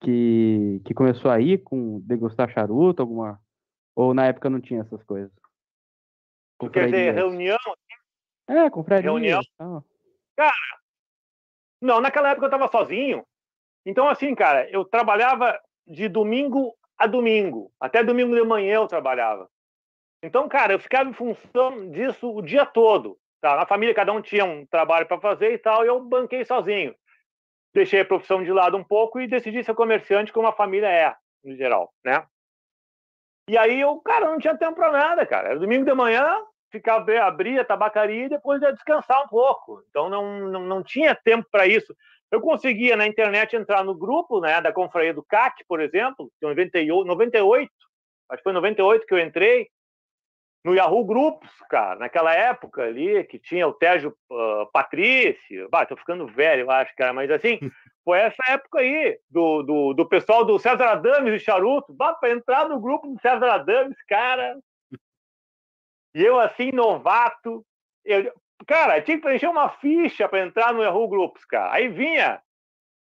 que, 0.00 0.82
que 0.84 0.94
começou 0.94 1.30
a 1.30 1.40
ir 1.40 1.58
com 1.62 2.00
degustar 2.00 2.50
charuto, 2.50 3.00
alguma. 3.00 3.40
Ou 3.94 4.12
na 4.12 4.26
época 4.26 4.50
não 4.50 4.60
tinha 4.60 4.80
essas 4.80 5.02
coisas? 5.04 5.32
Quer 6.72 6.86
dizer, 6.86 7.14
reunião? 7.14 7.58
É, 8.48 8.70
com 8.70 8.80
Reunião? 8.82 9.40
Ah. 9.58 9.82
Cara, 10.36 10.52
não, 11.80 12.00
naquela 12.00 12.30
época 12.30 12.46
eu 12.46 12.50
estava 12.50 12.68
sozinho. 12.68 13.24
Então, 13.84 14.08
assim, 14.08 14.34
cara, 14.34 14.68
eu 14.70 14.84
trabalhava 14.84 15.58
de 15.86 16.08
domingo 16.08 16.74
a 16.98 17.06
domingo. 17.06 17.70
Até 17.78 18.02
domingo 18.02 18.34
de 18.34 18.42
manhã 18.42 18.74
eu 18.74 18.86
trabalhava. 18.86 19.48
Então, 20.26 20.48
cara, 20.48 20.72
eu 20.72 20.80
ficava 20.80 21.08
em 21.08 21.12
função 21.12 21.88
disso 21.90 22.28
o 22.34 22.42
dia 22.42 22.66
todo. 22.66 23.16
Tá? 23.40 23.54
Na 23.54 23.64
família, 23.64 23.94
cada 23.94 24.12
um 24.12 24.20
tinha 24.20 24.44
um 24.44 24.66
trabalho 24.66 25.06
para 25.06 25.20
fazer 25.20 25.52
e 25.52 25.58
tal, 25.58 25.84
e 25.84 25.88
eu 25.88 26.00
banquei 26.00 26.44
sozinho. 26.44 26.94
Deixei 27.72 28.00
a 28.00 28.04
profissão 28.04 28.42
de 28.42 28.52
lado 28.52 28.76
um 28.76 28.82
pouco 28.82 29.20
e 29.20 29.28
decidi 29.28 29.62
ser 29.62 29.74
comerciante, 29.74 30.32
como 30.32 30.48
a 30.48 30.52
família 30.52 30.88
é, 30.88 31.14
no 31.44 31.54
geral, 31.54 31.92
né? 32.04 32.26
E 33.48 33.56
aí 33.56 33.80
eu, 33.80 34.00
cara, 34.00 34.26
não 34.26 34.38
tinha 34.38 34.56
tempo 34.56 34.74
para 34.74 34.90
nada, 34.90 35.24
cara. 35.24 35.50
Era 35.50 35.60
domingo 35.60 35.84
de 35.84 35.94
manhã, 35.94 36.36
ficava 36.72 37.08
abria 37.20 37.60
a 37.60 37.64
tabacaria 37.64 38.24
e 38.24 38.28
depois 38.28 38.60
ia 38.60 38.72
descansar 38.72 39.22
um 39.24 39.28
pouco. 39.28 39.84
Então 39.88 40.08
não, 40.08 40.50
não, 40.50 40.60
não 40.62 40.82
tinha 40.82 41.14
tempo 41.14 41.46
para 41.52 41.68
isso. 41.68 41.94
Eu 42.32 42.40
conseguia 42.40 42.96
na 42.96 43.06
internet 43.06 43.54
entrar 43.54 43.84
no 43.84 43.94
grupo, 43.94 44.40
né, 44.40 44.60
da 44.60 44.72
confraria 44.72 45.14
do 45.14 45.22
CAC, 45.22 45.64
por 45.68 45.80
exemplo, 45.80 46.28
em 46.42 46.46
98, 46.46 47.06
98, 47.06 47.70
acho 48.30 48.38
que 48.38 48.42
foi 48.42 48.52
98 48.52 49.06
que 49.06 49.14
eu 49.14 49.20
entrei, 49.20 49.68
no 50.66 50.74
Yahoo 50.74 51.04
Grupos, 51.04 51.48
cara, 51.70 51.96
naquela 52.00 52.34
época 52.34 52.82
ali, 52.82 53.22
que 53.22 53.38
tinha 53.38 53.68
o 53.68 53.72
Tejo 53.72 54.12
uh, 54.28 54.66
Patrício, 54.72 55.68
bah, 55.70 55.86
tô 55.86 55.96
ficando 55.96 56.26
velho, 56.26 56.62
eu 56.62 56.70
acho, 56.72 56.92
cara, 56.96 57.12
mas 57.12 57.30
assim, 57.30 57.60
foi 58.04 58.18
essa 58.18 58.42
época 58.48 58.80
aí, 58.80 59.16
do, 59.30 59.62
do, 59.62 59.94
do 59.94 60.08
pessoal 60.08 60.44
do 60.44 60.58
César 60.58 60.88
Adames 60.88 61.40
e 61.40 61.44
Charuto, 61.44 61.94
bah, 61.94 62.14
pra 62.14 62.32
entrar 62.32 62.68
no 62.68 62.80
grupo 62.80 63.06
do 63.06 63.20
César 63.20 63.48
Adames, 63.48 63.96
cara, 64.08 64.58
e 66.12 66.24
eu 66.24 66.40
assim, 66.40 66.72
novato, 66.72 67.64
eu, 68.04 68.32
cara, 68.66 69.00
tinha 69.00 69.18
que 69.18 69.22
preencher 69.22 69.46
uma 69.46 69.68
ficha 69.68 70.28
para 70.28 70.44
entrar 70.44 70.74
no 70.74 70.82
Yahoo 70.82 71.06
Grupos, 71.06 71.44
cara, 71.44 71.74
aí 71.74 71.86
vinha, 71.86 72.42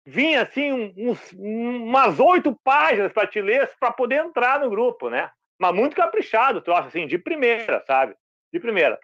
vinha 0.06 0.41
assim, 0.41 0.94
uns, 0.98 1.32
umas 1.32 2.20
oito 2.20 2.54
páginas 2.65 3.13
para 3.13 3.26
te 3.26 3.39
ler, 3.39 3.72
para 3.80 3.94
poder 3.94 4.26
entrar 4.26 4.60
no 4.60 4.70
grupo, 4.70 5.10
né? 5.10 5.32
Mas 5.60 5.74
muito 5.74 5.96
caprichado, 5.96 6.62
troço 6.62 6.88
assim, 6.88 7.08
de 7.08 7.18
primeira, 7.18 7.84
sabe? 7.86 8.15
De 8.52 8.60
primeira. 8.60 9.00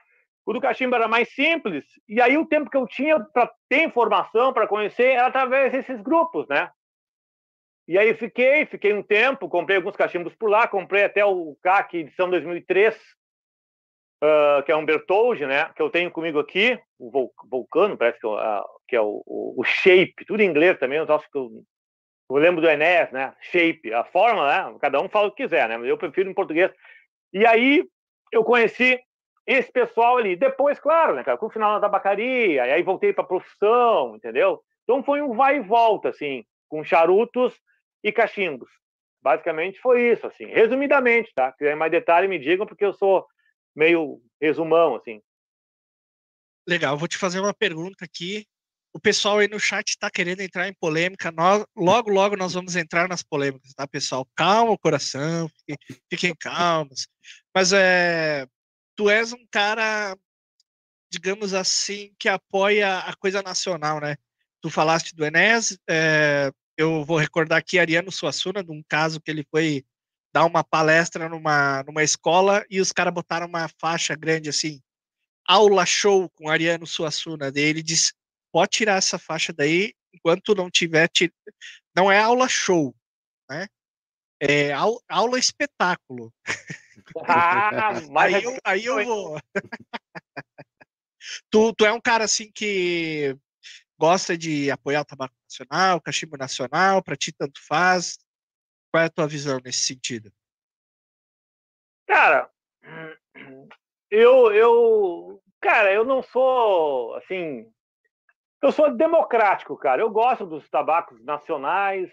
O 0.46 0.54
do 0.54 0.62
cachimbo 0.62 0.96
era 0.96 1.08
mais 1.08 1.30
simples, 1.34 1.86
e 2.10 2.20
aí 2.20 2.38
o 2.38 2.46
tempo 2.46 2.70
que 2.70 2.78
eu 2.78 2.88
tinha 2.88 3.20
para 3.20 3.52
ter 3.70 3.84
informação, 3.84 4.52
para 4.52 4.68
conhecer, 4.68 5.12
era 5.12 5.28
através 5.28 5.72
desses 5.72 6.02
grupos, 6.02 6.48
né? 6.48 6.70
E 7.88 7.98
aí 7.98 8.14
fiquei, 8.14 8.66
fiquei 8.66 8.94
um 8.94 9.04
tempo, 9.04 9.50
comprei 9.50 9.78
alguns 9.78 9.96
cachimbos 9.96 10.34
por 10.36 10.50
lá, 10.50 10.68
comprei 10.68 11.04
até 11.04 11.26
o 11.26 11.58
CAC 11.62 11.98
edição 11.98 12.30
2003, 12.30 12.96
uh, 14.24 14.64
que 14.64 14.72
é 14.72 14.76
um 14.76 14.86
Bertoldi, 14.86 15.46
né? 15.46 15.72
Que 15.76 15.82
eu 15.82 15.90
tenho 15.90 16.10
comigo 16.10 16.40
aqui, 16.40 16.80
o 16.98 17.30
Vulcano, 17.50 17.98
parece 17.98 18.20
que, 18.20 18.26
é, 18.26 18.30
uh, 18.30 18.64
que 18.88 18.96
é 18.96 19.02
o, 19.02 19.22
o, 19.26 19.62
o, 19.62 19.64
Shape, 19.64 20.26
tudo 20.26 20.42
em 20.42 20.50
inglês 20.50 20.78
também, 20.80 21.02
um 21.02 21.06
troço 21.06 21.28
que 21.32 21.38
eu 21.38 21.64
eu 22.38 22.41
lembro 22.41 22.62
do 22.62 22.70
Enéas, 22.70 23.12
né? 23.12 23.34
Shape, 23.41 23.94
a 23.94 24.04
forma, 24.04 24.48
né? 24.48 24.78
Cada 24.80 25.02
um 25.02 25.10
fala 25.10 25.28
o 25.28 25.32
que 25.32 25.44
quiser, 25.44 25.67
né? 25.67 25.78
Eu 25.89 25.98
prefiro 25.98 26.30
em 26.30 26.34
português. 26.34 26.72
E 27.34 27.46
aí 27.46 27.84
eu 28.32 28.44
conheci 28.44 29.00
esse 29.46 29.72
pessoal 29.72 30.17
ali. 30.17 30.36
Depois, 30.36 30.80
claro, 30.80 31.15
né, 31.15 31.24
cara, 31.24 31.38
com 31.38 31.48
o 31.48 31.52
final 31.52 31.74
da 31.74 31.82
tabacaria, 31.82 32.67
e 32.67 32.72
aí 32.72 32.84
voltei 32.84 33.13
para 33.13 33.24
a 33.24 33.28
profissão, 33.28 34.15
entendeu? 34.15 34.63
Então 34.84 35.04
foi 35.04 35.22
um 35.22 35.34
vai 35.34 35.58
e 35.58 35.62
volta, 35.62 36.10
assim, 36.10 36.46
com 36.70 36.84
charutos 36.84 37.60
e 38.04 38.12
cachimbos. 38.12 38.70
Basicamente 39.22 39.80
foi 39.80 40.12
isso, 40.12 40.26
assim, 40.26 40.46
resumidamente, 40.46 41.32
tá? 41.36 41.52
Se 41.52 41.58
quiser 41.60 41.76
mais 41.76 41.91
detalhe, 41.91 42.28
me 42.28 42.39
digam, 42.39 42.65
porque 42.65 42.86
eu 42.86 42.94
sou 42.94 43.26
meio 43.76 44.20
resumão, 44.41 44.96
assim. 44.96 45.22
Legal, 46.67 46.98
vou 46.98 47.08
te 47.08 47.17
fazer 47.17 47.39
uma 47.39 47.54
pergunta 47.54 48.06
aqui 48.06 48.46
o 48.94 49.00
pessoal 49.00 49.40
aí 49.40 49.48
no 49.48 49.60
chat 49.60 49.90
está 49.90 50.10
querendo 50.10 50.42
entrar 50.42 50.68
em 50.68 50.74
polêmica. 50.74 51.32
Nós, 51.32 51.66
logo, 51.76 52.10
logo 52.10 52.36
nós 52.36 52.54
vamos 52.54 52.76
entrar 52.76 53.08
nas 53.08 53.24
polêmicas, 53.24 53.74
tá, 53.74 53.88
pessoal? 53.88 54.28
Calma 54.36 54.72
o 54.72 54.78
coração, 54.78 55.50
fiquem, 55.50 55.78
fiquem 56.10 56.36
calmos. 56.36 57.08
Mas 57.56 57.72
é, 57.74 58.46
tu 58.96 59.10
és 59.10 59.32
um 59.34 59.46
cara, 59.50 60.16
digamos 61.12 61.54
assim, 61.54 62.14
que 62.20 62.28
apoia 62.28 63.00
a 63.00 63.16
coisa 63.16 63.42
nacional, 63.42 64.00
né? 64.02 64.16
Tu 64.62 64.70
falaste 64.70 65.16
do 65.16 65.26
Enes, 65.26 65.78
é, 65.90 66.52
eu 66.78 67.04
vou 67.06 67.18
recordar 67.18 67.58
aqui 67.58 67.80
Ariano 67.80 68.12
Suassuna, 68.12 68.64
de 68.64 68.72
um 68.72 68.84
caso 68.88 69.22
que 69.22 69.32
ele 69.32 69.46
foi 69.50 69.86
dar 70.34 70.46
uma 70.46 70.64
palestra 70.64 71.28
numa, 71.28 71.84
numa 71.84 72.04
escola 72.04 72.66
e 72.70 72.80
os 72.80 72.92
caras 72.92 73.14
botaram 73.14 73.48
uma 73.48 73.70
faixa 73.80 74.16
grande 74.16 74.50
assim, 74.50 74.82
aula 75.46 75.86
show 75.86 76.30
com 76.30 76.50
Ariano 76.50 76.88
Suassuna. 76.88 77.52
Daí 77.52 77.64
ele 77.64 77.84
disse, 77.84 78.14
pode 78.52 78.72
tirar 78.72 78.98
essa 78.98 79.18
faixa 79.18 79.54
daí 79.54 79.94
enquanto 80.14 80.56
não 80.56 80.70
tiver. 80.70 81.10
Não 81.96 82.12
é 82.12 82.20
aula 82.20 82.48
show, 82.48 82.96
né? 83.50 83.68
É 84.40 84.72
aula 84.74 85.38
espetáculo. 85.38 86.34
Ah, 87.28 87.92
mas 88.12 88.34
aí, 88.34 88.44
eu, 88.44 88.58
aí 88.64 88.86
eu 88.86 89.06
vou. 89.06 89.40
tu, 91.50 91.74
tu 91.74 91.86
é 91.86 91.92
um 91.92 92.02
cara 92.02 92.24
assim 92.24 92.52
que 92.52 93.38
gosta 94.00 94.38
de 94.38 94.72
apoiar 94.72 95.02
o 95.02 95.06
tabaco 95.06 95.36
nacional, 95.44 95.98
o 95.98 96.02
cachimbo 96.02 96.38
nacional, 96.38 97.04
para 97.04 97.16
ti 97.16 97.32
tanto 97.32 97.62
faz. 97.64 98.18
Qual 98.92 99.04
é 99.04 99.06
a 99.06 99.10
tua 99.10 99.28
visão 99.28 99.60
nesse 99.64 99.80
sentido? 99.80 100.34
Cara, 102.08 102.52
eu, 104.10 104.52
eu, 104.52 105.44
cara, 105.62 105.94
eu 105.94 106.04
não 106.04 106.24
sou 106.24 107.16
assim 107.16 107.72
eu 108.62 108.71
sou 108.71 108.91
democrático, 108.91 109.76
cara. 109.76 110.02
Eu 110.02 110.10
gosto 110.10 110.45
dos 110.45 110.69
tabacos 110.69 111.24
nacionais. 111.24 112.12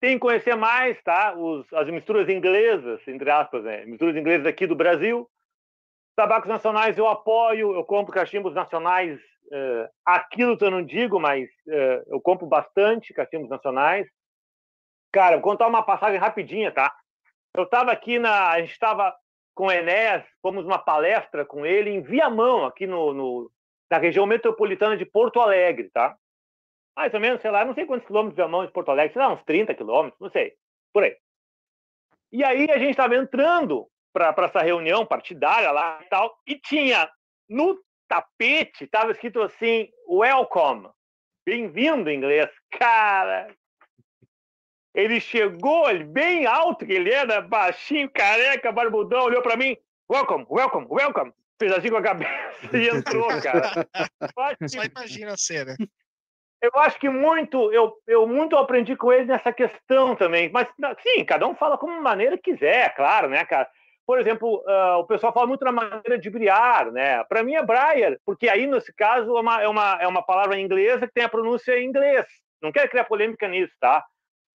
Tem 0.00 0.14
que 0.14 0.18
conhecer 0.18 0.56
mais, 0.56 1.00
tá? 1.02 1.34
Os, 1.36 1.72
as 1.72 1.88
misturas 1.88 2.28
inglesas, 2.28 3.00
entre 3.06 3.30
aspas, 3.30 3.62
né? 3.64 3.84
Misturas 3.86 4.16
inglesas 4.16 4.46
aqui 4.46 4.66
do 4.66 4.74
Brasil. 4.74 5.28
Tabacos 6.16 6.48
nacionais 6.48 6.98
eu 6.98 7.08
apoio, 7.08 7.74
eu 7.74 7.84
compro 7.84 8.12
cachimbos 8.12 8.54
nacionais. 8.54 9.18
Uh, 9.46 9.88
aquilo 10.04 10.56
eu 10.60 10.70
não 10.70 10.82
digo, 10.84 11.20
mas 11.20 11.48
uh, 11.66 12.02
eu 12.08 12.20
compro 12.20 12.46
bastante 12.46 13.14
cachimbos 13.14 13.48
nacionais. 13.48 14.06
Cara, 15.12 15.36
vou 15.36 15.42
contar 15.42 15.66
uma 15.66 15.82
passagem 15.82 16.18
rapidinha, 16.18 16.72
tá? 16.72 16.94
Eu 17.54 17.64
estava 17.64 17.92
aqui 17.92 18.18
na. 18.18 18.50
A 18.50 18.60
gente 18.60 18.72
estava 18.72 19.14
com 19.54 19.66
o 19.66 19.72
Enéas, 19.72 20.24
fomos 20.40 20.64
uma 20.64 20.78
palestra 20.78 21.44
com 21.44 21.64
ele 21.64 21.90
em 21.90 22.00
Viamão, 22.00 22.64
aqui 22.64 22.86
no, 22.86 23.12
no, 23.12 23.50
da 23.92 23.98
região 23.98 24.24
metropolitana 24.24 24.96
de 24.96 25.04
Porto 25.04 25.38
Alegre, 25.38 25.90
tá? 25.90 26.16
Mais 26.96 27.12
ou 27.12 27.20
menos, 27.20 27.42
sei 27.42 27.50
lá, 27.50 27.62
não 27.62 27.74
sei 27.74 27.84
quantos 27.84 28.06
quilômetros 28.06 28.34
de 28.34 28.50
mão 28.50 28.64
de 28.64 28.72
Porto 28.72 28.90
Alegre, 28.90 29.12
sei 29.12 29.20
lá, 29.20 29.30
uns 29.30 29.44
30 29.44 29.74
quilômetros, 29.74 30.18
não 30.18 30.30
sei, 30.30 30.54
por 30.94 31.02
aí. 31.02 31.14
E 32.32 32.42
aí 32.42 32.70
a 32.70 32.78
gente 32.78 32.92
estava 32.92 33.14
entrando 33.16 33.86
para 34.10 34.34
essa 34.46 34.62
reunião 34.62 35.04
partidária 35.04 35.70
lá 35.70 36.00
e 36.02 36.08
tal, 36.08 36.34
e 36.46 36.54
tinha 36.58 37.06
no 37.46 37.78
tapete, 38.08 38.84
estava 38.84 39.12
escrito 39.12 39.42
assim, 39.42 39.90
welcome, 40.08 40.88
bem-vindo 41.44 42.08
em 42.08 42.16
inglês. 42.16 42.48
Cara, 42.70 43.54
ele 44.94 45.20
chegou 45.20 45.90
ele, 45.90 46.04
bem 46.04 46.46
alto 46.46 46.86
que 46.86 46.94
ele 46.94 47.12
era, 47.12 47.42
baixinho, 47.42 48.08
careca, 48.10 48.72
barbudão, 48.72 49.24
olhou 49.24 49.42
para 49.42 49.54
mim, 49.54 49.76
welcome, 50.10 50.46
welcome, 50.48 50.86
welcome 50.88 51.34
fez 51.58 51.72
assim 51.72 51.90
com 51.90 51.96
a 51.96 52.02
cabeça 52.02 52.76
e 52.76 52.88
entrou, 52.88 53.28
cara. 53.40 53.86
Só 54.68 54.82
imagina 54.84 55.32
a 55.32 55.36
cena. 55.36 55.76
Eu 56.62 56.70
acho 56.76 56.98
que 57.00 57.08
muito, 57.08 57.72
eu, 57.72 57.92
eu 58.06 58.24
muito 58.24 58.56
aprendi 58.56 58.94
com 58.94 59.12
ele 59.12 59.24
nessa 59.24 59.52
questão 59.52 60.14
também. 60.14 60.48
Mas, 60.52 60.68
sim, 61.02 61.24
cada 61.24 61.46
um 61.46 61.56
fala 61.56 61.76
como 61.76 62.00
maneira 62.00 62.38
quiser, 62.38 62.94
claro, 62.94 63.28
né, 63.28 63.44
cara? 63.44 63.68
Por 64.06 64.20
exemplo, 64.20 64.62
uh, 64.66 64.98
o 64.98 65.04
pessoal 65.04 65.32
fala 65.32 65.46
muito 65.46 65.64
na 65.64 65.72
maneira 65.72 66.16
de 66.18 66.30
briar, 66.30 66.92
né? 66.92 67.24
Para 67.24 67.42
mim 67.42 67.54
é 67.54 67.62
Briar, 67.62 68.16
porque 68.24 68.48
aí, 68.48 68.66
nesse 68.66 68.92
caso, 68.94 69.36
é 69.36 69.40
uma, 69.40 69.62
é, 69.62 69.68
uma, 69.68 69.98
é 70.02 70.06
uma 70.06 70.22
palavra 70.22 70.58
inglesa 70.58 71.06
que 71.06 71.12
tem 71.12 71.24
a 71.24 71.28
pronúncia 71.28 71.76
em 71.78 71.86
inglês. 71.86 72.26
Não 72.60 72.70
quero 72.70 72.88
criar 72.88 73.04
polêmica 73.04 73.48
nisso, 73.48 73.72
tá? 73.80 74.04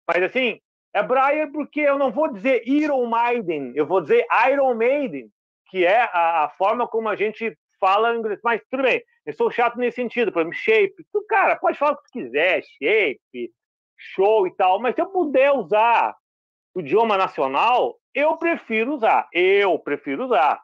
Mas, 0.07 0.23
assim, 0.23 0.59
é 0.93 1.03
Briar 1.03 1.51
porque 1.51 1.81
eu 1.81 1.97
não 1.97 2.11
vou 2.11 2.31
dizer 2.31 2.61
Iron 2.65 3.05
Maiden, 3.05 3.73
eu 3.75 3.85
vou 3.85 3.99
dizer 3.99 4.25
Iron 4.49 4.75
Maiden, 4.75 5.29
que 5.69 5.85
é 5.85 6.01
a, 6.01 6.45
a, 6.45 6.49
forma 6.57 6.87
como 6.87 7.09
a 7.09 7.15
gente 7.15 7.57
fala 7.79 8.15
inglês. 8.15 8.39
Mas 8.43 8.61
tudo 8.69 8.83
bem, 8.83 9.03
eu 9.25 9.33
sou 9.33 9.51
chato 9.51 9.77
nesse 9.77 9.95
sentido, 9.95 10.31
por 10.31 10.41
exemplo, 10.41 10.57
shape. 10.57 11.05
Tu, 11.11 11.25
cara, 11.27 11.55
pode 11.55 11.77
falar 11.77 11.93
o 11.93 11.97
que 11.97 12.03
tu 12.03 12.11
quiser, 12.11 12.63
shape, 12.63 13.51
show 13.97 14.47
e 14.47 14.55
tal, 14.55 14.79
mas 14.79 14.95
se 14.95 15.01
eu 15.01 15.07
puder 15.07 15.51
usar 15.51 16.15
o 16.73 16.79
idioma 16.79 17.17
nacional, 17.17 17.97
eu 18.13 18.37
prefiro 18.37 18.95
usar. 18.95 19.27
Eu 19.33 19.77
prefiro 19.79 20.25
usar. 20.25 20.61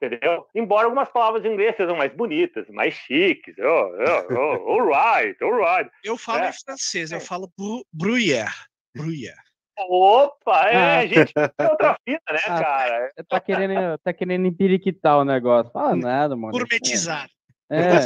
Entendeu? 0.00 0.46
Embora 0.54 0.84
algumas 0.84 1.08
palavras 1.08 1.44
em 1.44 1.52
inglês 1.52 1.74
sejam 1.76 1.96
mais 1.96 2.12
bonitas, 2.12 2.68
mais 2.68 2.94
chiques. 2.94 3.54
Oh, 3.58 3.64
oh, 3.64 4.34
oh, 4.34 4.70
all 4.70 4.86
right, 4.86 5.42
all 5.42 5.56
right. 5.56 5.90
Eu 6.04 6.18
falo 6.18 6.44
é. 6.44 6.50
em 6.50 6.52
francês, 6.52 7.12
eu 7.12 7.20
falo 7.20 7.50
bruyère. 7.92 8.66
Bruyère. 8.94 9.45
Opa, 9.78 10.68
é, 10.70 10.76
ah. 10.76 11.06
gente, 11.06 11.32
é 11.58 11.68
outra 11.68 11.96
fita, 12.04 12.32
né, 12.32 12.40
ah, 12.46 12.60
cara? 12.60 13.12
Tá 13.28 13.40
querendo, 13.40 13.98
tá 13.98 14.12
querendo 14.12 14.46
empiriquitar 14.46 15.18
o 15.18 15.24
negócio. 15.24 15.70
Fala 15.72 15.94
nada, 15.94 16.34
mano. 16.34 16.52
Gourmetizar. 16.52 17.28
É. 17.68 17.98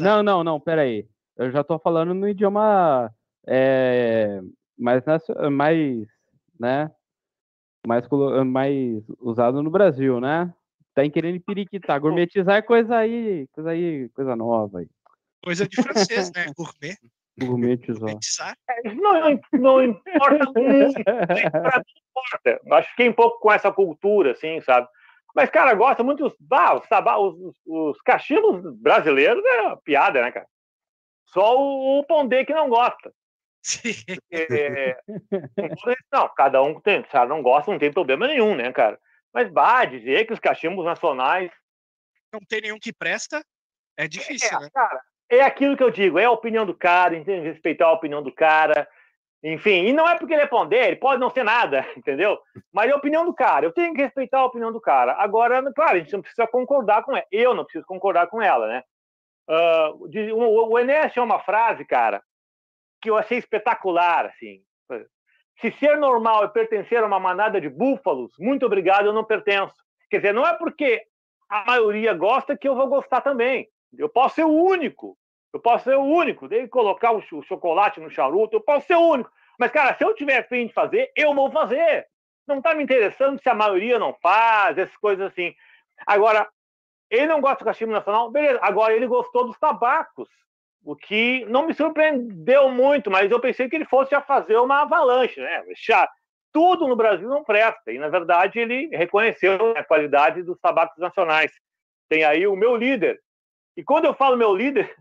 Não, 0.00 0.22
não, 0.22 0.44
não, 0.44 0.60
peraí. 0.60 1.06
Eu 1.36 1.50
já 1.50 1.64
tô 1.64 1.78
falando 1.78 2.14
no 2.14 2.28
idioma 2.28 3.12
é, 3.46 4.40
mais, 4.78 5.02
mais, 5.50 6.06
né, 6.58 6.90
mais, 7.86 8.06
mais 8.46 9.02
usado 9.20 9.62
no 9.62 9.70
Brasil, 9.70 10.20
né? 10.20 10.52
Tá 10.94 11.04
em 11.04 11.10
querendo 11.10 11.40
periquitar. 11.40 12.00
Gourmetizar 12.00 12.56
é 12.56 12.62
coisa 12.62 12.96
aí, 12.96 13.48
coisa 13.52 13.70
aí, 13.70 14.08
coisa 14.10 14.36
nova 14.36 14.78
aí. 14.78 14.88
Coisa 15.42 15.68
de 15.68 15.82
francês, 15.82 16.30
né? 16.32 16.46
Gourmet. 16.56 16.96
Gourmetizar. 17.38 18.56
É, 18.70 18.94
não, 18.94 19.40
não 19.52 19.82
importa 19.82 20.52
muito. 20.56 20.94
Pra 21.04 21.78
mim 21.78 21.94
importa. 22.10 22.60
Acho 22.76 22.86
que 22.88 22.90
fiquei 22.92 23.08
um 23.08 23.12
pouco 23.12 23.38
com 23.40 23.52
essa 23.52 23.72
cultura, 23.72 24.32
assim, 24.32 24.60
sabe? 24.60 24.88
Mas, 25.34 25.50
cara, 25.50 25.74
gosta 25.74 26.02
muito 26.04 26.28
dos. 26.28 26.36
Ah, 26.52 26.76
os, 26.76 26.84
os, 26.88 27.38
os- 27.40 27.60
os 27.66 28.00
cachimbos 28.02 28.62
brasileiros 28.78 29.44
é 29.44 29.62
uma 29.62 29.76
piada, 29.76 30.22
né, 30.22 30.30
cara? 30.30 30.46
Só 31.26 31.58
o, 31.58 31.98
o 31.98 32.04
Pondé 32.04 32.44
que 32.44 32.54
não 32.54 32.68
gosta. 32.68 33.12
Sim. 33.60 33.94
É, 34.30 34.96
não, 36.12 36.28
cada 36.36 36.62
um 36.62 36.78
tem, 36.80 37.02
se 37.04 37.16
ela 37.16 37.26
não 37.26 37.42
gosta, 37.42 37.70
não 37.72 37.78
tem 37.78 37.90
problema 37.92 38.28
nenhum, 38.28 38.54
né, 38.54 38.70
cara? 38.72 39.00
Mas 39.32 39.50
bah, 39.50 39.84
dizer 39.86 40.26
que 40.26 40.32
os 40.32 40.38
cachimbos 40.38 40.84
nacionais. 40.84 41.50
Não 42.32 42.40
tem 42.48 42.60
nenhum 42.60 42.78
que 42.78 42.92
presta. 42.92 43.44
É 43.96 44.06
difícil, 44.06 44.56
É, 44.56 44.60
né? 44.60 44.68
cara, 44.72 45.00
é 45.28 45.40
aquilo 45.42 45.76
que 45.76 45.82
eu 45.82 45.90
digo, 45.90 46.18
é 46.18 46.24
a 46.24 46.30
opinião 46.30 46.66
do 46.66 46.74
cara, 46.74 47.16
respeitar 47.16 47.86
a 47.86 47.92
opinião 47.92 48.22
do 48.22 48.32
cara. 48.32 48.88
Enfim, 49.42 49.84
e 49.84 49.92
não 49.92 50.08
é 50.08 50.16
porque 50.16 50.32
ele 50.32 50.42
é 50.42 50.46
pondé, 50.46 50.86
ele 50.86 50.96
pode 50.96 51.20
não 51.20 51.28
ser 51.28 51.44
nada, 51.44 51.84
entendeu? 51.96 52.38
Mas 52.72 52.88
é 52.88 52.92
a 52.92 52.96
opinião 52.96 53.26
do 53.26 53.34
cara. 53.34 53.66
Eu 53.66 53.72
tenho 53.72 53.94
que 53.94 54.02
respeitar 54.02 54.38
a 54.38 54.46
opinião 54.46 54.72
do 54.72 54.80
cara. 54.80 55.14
Agora, 55.18 55.62
claro, 55.74 55.96
a 55.96 55.98
gente 55.98 56.12
não 56.14 56.22
precisa 56.22 56.46
concordar 56.46 57.02
com 57.02 57.14
ela. 57.14 57.26
Eu 57.30 57.54
não 57.54 57.64
preciso 57.64 57.84
concordar 57.84 58.26
com 58.28 58.40
ela, 58.40 58.66
né? 58.66 58.82
O, 59.46 60.72
o 60.72 60.78
Enéas 60.78 61.12
tinha 61.12 61.22
uma 61.22 61.40
frase, 61.40 61.84
cara, 61.84 62.22
que 63.02 63.10
eu 63.10 63.18
achei 63.18 63.36
espetacular, 63.36 64.26
assim. 64.26 64.62
Se 65.60 65.70
ser 65.72 65.98
normal 65.98 66.44
é 66.44 66.48
pertencer 66.48 67.02
a 67.02 67.06
uma 67.06 67.20
manada 67.20 67.60
de 67.60 67.68
búfalos, 67.68 68.32
muito 68.38 68.66
obrigado, 68.66 69.06
eu 69.06 69.12
não 69.12 69.24
pertenço. 69.24 69.74
Quer 70.10 70.16
dizer, 70.16 70.32
não 70.32 70.46
é 70.46 70.54
porque 70.54 71.02
a 71.48 71.64
maioria 71.64 72.12
gosta 72.14 72.56
que 72.56 72.68
eu 72.68 72.74
vou 72.74 72.88
gostar 72.88 73.20
também. 73.20 73.68
Eu 73.98 74.08
posso 74.08 74.36
ser 74.36 74.44
o 74.44 74.52
único. 74.52 75.16
Eu 75.52 75.60
posso 75.60 75.84
ser 75.84 75.96
o 75.96 76.02
único. 76.02 76.48
Daí 76.48 76.66
colocar 76.68 77.12
o 77.12 77.22
cho- 77.22 77.42
chocolate 77.42 78.00
no 78.00 78.10
charuto, 78.10 78.56
eu 78.56 78.60
posso 78.60 78.86
ser 78.86 78.96
o 78.96 79.08
único. 79.08 79.30
Mas, 79.58 79.70
cara, 79.70 79.94
se 79.94 80.04
eu 80.04 80.14
tiver 80.14 80.46
fim 80.48 80.66
de 80.66 80.72
fazer, 80.72 81.12
eu 81.16 81.34
vou 81.34 81.50
fazer. 81.50 82.06
Não 82.46 82.60
tá 82.60 82.74
me 82.74 82.82
interessando 82.82 83.40
se 83.40 83.48
a 83.48 83.54
maioria 83.54 83.98
não 83.98 84.14
faz, 84.20 84.76
essas 84.76 84.96
coisas 84.96 85.30
assim. 85.30 85.54
Agora, 86.06 86.48
ele 87.10 87.26
não 87.26 87.40
gosta 87.40 87.58
do 87.58 87.66
cachimbo 87.66 87.92
nacional, 87.92 88.30
beleza. 88.30 88.58
Agora, 88.62 88.94
ele 88.94 89.06
gostou 89.06 89.46
dos 89.46 89.58
tabacos, 89.58 90.28
o 90.84 90.94
que 90.96 91.44
não 91.46 91.66
me 91.66 91.72
surpreendeu 91.72 92.68
muito, 92.68 93.10
mas 93.10 93.30
eu 93.30 93.40
pensei 93.40 93.68
que 93.68 93.76
ele 93.76 93.86
fosse 93.86 94.10
já 94.10 94.20
fazer 94.20 94.56
uma 94.58 94.82
avalanche, 94.82 95.40
né? 95.40 95.64
Já, 95.86 96.08
tudo 96.52 96.86
no 96.86 96.96
Brasil 96.96 97.28
não 97.28 97.44
presta. 97.44 97.92
E, 97.92 97.98
na 97.98 98.08
verdade, 98.08 98.58
ele 98.58 98.88
reconheceu 98.94 99.74
a 99.76 99.84
qualidade 99.84 100.42
dos 100.42 100.58
tabacos 100.60 100.98
nacionais. 100.98 101.52
Tem 102.08 102.24
aí 102.24 102.46
o 102.46 102.56
meu 102.56 102.76
líder. 102.76 103.20
E 103.76 103.82
quando 103.82 104.04
eu 104.04 104.14
falo 104.14 104.36
meu 104.36 104.54
líder, 104.54 104.94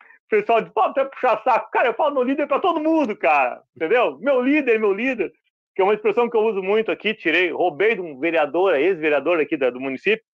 o 0.00 0.28
pessoal 0.28 0.60
diz, 0.60 0.72
pode 0.72 0.98
até 0.98 1.04
puxar 1.04 1.42
saco. 1.42 1.70
Cara, 1.70 1.88
eu 1.88 1.94
falo 1.94 2.14
meu 2.14 2.22
líder 2.22 2.46
para 2.46 2.60
todo 2.60 2.80
mundo, 2.80 3.16
cara. 3.16 3.62
Entendeu? 3.76 4.18
Meu 4.18 4.40
líder, 4.42 4.78
meu 4.78 4.92
líder. 4.92 5.32
Que 5.74 5.82
é 5.82 5.84
uma 5.84 5.94
expressão 5.94 6.28
que 6.28 6.36
eu 6.36 6.42
uso 6.42 6.62
muito 6.62 6.90
aqui. 6.90 7.14
Tirei, 7.14 7.50
roubei 7.50 7.94
de 7.94 8.00
um 8.00 8.18
vereador, 8.18 8.74
ex-vereador 8.74 9.40
aqui 9.40 9.56
do 9.56 9.80
município. 9.80 10.24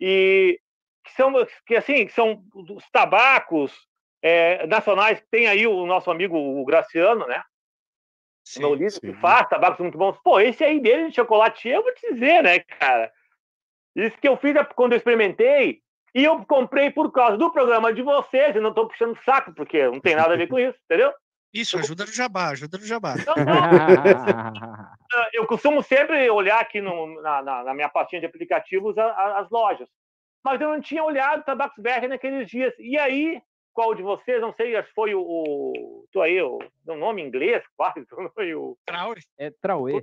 E 0.00 0.60
que 1.04 1.12
são, 1.12 1.32
que, 1.66 1.76
assim, 1.76 2.06
que 2.06 2.12
são 2.12 2.44
os 2.54 2.88
tabacos 2.90 3.72
é, 4.22 4.66
nacionais. 4.66 5.22
Tem 5.30 5.46
aí 5.46 5.66
o 5.66 5.86
nosso 5.86 6.10
amigo 6.10 6.36
o 6.36 6.64
Graciano, 6.64 7.26
né? 7.26 7.42
Sim. 8.44 8.60
meu 8.60 8.74
líder 8.74 9.00
que 9.00 9.06
sim. 9.12 9.14
faz 9.14 9.48
tabacos 9.48 9.80
muito 9.80 9.98
bons. 9.98 10.18
Pô, 10.22 10.40
esse 10.40 10.64
aí 10.64 10.80
dele 10.80 11.08
de 11.08 11.14
chocolate, 11.14 11.68
eu 11.68 11.82
vou 11.82 11.94
te 11.94 12.12
dizer, 12.12 12.42
né, 12.42 12.58
cara? 12.60 13.12
Isso 13.94 14.18
que 14.18 14.28
eu 14.28 14.36
fiz 14.36 14.54
é 14.56 14.64
quando 14.64 14.92
eu 14.92 14.98
experimentei, 14.98 15.82
e 16.14 16.24
eu 16.24 16.44
comprei 16.46 16.90
por 16.90 17.10
causa 17.12 17.36
do 17.36 17.50
programa 17.52 17.92
de 17.92 18.02
vocês, 18.02 18.54
e 18.56 18.60
não 18.60 18.72
tô 18.74 18.86
puxando 18.88 19.18
saco, 19.24 19.52
porque 19.54 19.84
não 19.88 20.00
tem 20.00 20.14
nada 20.14 20.34
a 20.34 20.36
ver 20.36 20.48
com 20.48 20.58
isso, 20.58 20.78
entendeu? 20.84 21.12
Isso, 21.54 21.78
ajuda 21.78 22.06
no 22.06 22.12
jabá, 22.12 22.48
ajuda 22.48 22.78
no 22.78 22.84
jabá. 22.86 23.14
Não, 23.26 23.34
não, 23.34 25.26
eu 25.34 25.46
costumo 25.46 25.82
sempre 25.82 26.28
olhar 26.30 26.60
aqui 26.60 26.80
no- 26.80 27.20
na, 27.20 27.42
na- 27.42 27.64
na 27.64 27.74
minha 27.74 27.88
pastinha 27.88 28.20
de 28.20 28.26
aplicativos 28.26 28.96
a- 28.96 29.04
a- 29.04 29.40
as 29.40 29.50
lojas. 29.50 29.88
Mas 30.44 30.60
eu 30.60 30.68
não 30.68 30.80
tinha 30.80 31.04
olhado 31.04 31.44
Tabacos 31.44 31.80
BR 31.82 32.08
naqueles 32.08 32.48
dias. 32.48 32.72
E 32.78 32.98
aí, 32.98 33.40
qual 33.72 33.94
de 33.94 34.02
vocês, 34.02 34.40
não 34.40 34.52
sei, 34.54 34.74
acho 34.76 34.88
que 34.88 34.94
foi 34.94 35.14
o. 35.14 35.20
o 35.22 36.04
tô 36.10 36.20
aí, 36.22 36.40
o, 36.42 36.58
o 36.86 36.96
nome 36.96 37.22
em 37.22 37.26
inglês, 37.26 37.62
quase, 37.76 38.04
foi 38.34 38.54
o. 38.54 38.76
Traure. 38.86 39.20
É 39.38 39.50
Trauê. 39.60 40.02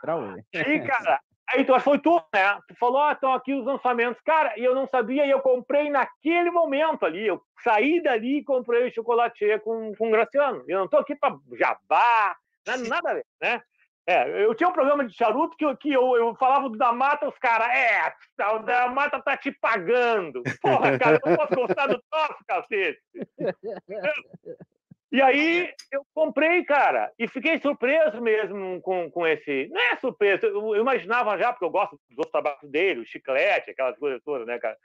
Trauê. 0.00 0.42
Aí, 0.54 0.80
cara, 0.86 1.20
aí 1.52 1.64
tu 1.64 1.78
foi 1.80 1.98
tu, 1.98 2.16
né? 2.34 2.58
Tu 2.68 2.74
falou, 2.78 2.98
ó, 3.00 3.12
estão 3.12 3.32
aqui 3.32 3.54
os 3.54 3.64
lançamentos. 3.64 4.20
Cara, 4.22 4.54
e 4.58 4.64
eu 4.64 4.74
não 4.74 4.86
sabia, 4.86 5.26
e 5.26 5.30
eu 5.30 5.40
comprei 5.40 5.90
naquele 5.90 6.50
momento 6.50 7.04
ali. 7.06 7.26
Eu 7.26 7.42
saí 7.62 8.02
dali 8.02 8.38
e 8.38 8.44
comprei 8.44 8.88
o 8.88 8.94
chocolate 8.94 9.58
com, 9.60 9.92
com 9.96 10.08
o 10.08 10.10
Graciano. 10.10 10.64
Eu 10.68 10.80
não 10.80 10.88
tô 10.88 10.96
aqui 10.98 11.14
pra 11.16 11.36
jabá, 11.58 12.36
nada, 12.66 12.82
nada 12.88 13.10
a 13.10 13.14
ver, 13.14 13.26
né? 13.40 13.62
É, 14.06 14.42
eu 14.42 14.54
tinha 14.54 14.70
um 14.70 14.72
programa 14.72 15.04
de 15.06 15.14
charuto 15.14 15.54
que, 15.54 15.66
eu- 15.66 15.76
que 15.76 15.92
eu, 15.92 16.16
eu 16.16 16.34
falava 16.36 16.70
do 16.70 16.78
da 16.78 16.90
mata, 16.92 17.28
os 17.28 17.36
caras, 17.38 17.68
é, 17.68 18.14
o 18.54 18.58
da 18.60 18.88
mata 18.88 19.20
tá 19.20 19.36
te 19.36 19.52
pagando. 19.52 20.42
Porra, 20.62 20.98
cara, 20.98 21.20
eu 21.22 21.30
não 21.30 21.36
posso 21.36 21.54
gostar 21.54 21.86
do 21.88 22.02
troço, 22.10 22.36
cacete. 22.46 23.00
E 25.10 25.22
aí 25.22 25.72
eu 25.90 26.04
comprei, 26.14 26.62
cara, 26.64 27.10
e 27.18 27.26
fiquei 27.26 27.58
surpreso 27.60 28.20
mesmo 28.20 28.80
com, 28.82 29.10
com 29.10 29.26
esse. 29.26 29.68
Não 29.70 29.80
é 29.80 29.96
surpreso, 29.96 30.44
eu, 30.44 30.76
imaginava 30.76 31.38
já, 31.38 31.50
porque 31.50 31.64
eu 31.64 31.70
gosto 31.70 31.98
dos 32.10 32.30
tabacos 32.30 32.68
dele, 32.70 33.00
o 33.00 33.06
chiclete, 33.06 33.70
aquelas 33.70 33.98
coisas 33.98 34.22
todas, 34.22 34.46
né, 34.46 34.58
cara? 34.58 34.76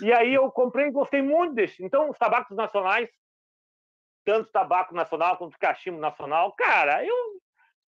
E 0.00 0.12
aí 0.12 0.34
eu 0.34 0.50
comprei 0.50 0.86
e 0.86 0.92
gostei 0.92 1.22
muito 1.22 1.54
desse. 1.54 1.84
Então, 1.84 2.10
os 2.10 2.18
tabacos 2.18 2.56
nacionais, 2.56 3.08
tanto 4.24 4.50
tabaco 4.50 4.94
nacional 4.94 5.36
quanto 5.36 5.58
cachimbo 5.58 5.98
nacional, 5.98 6.52
cara, 6.52 7.04
eu 7.04 7.42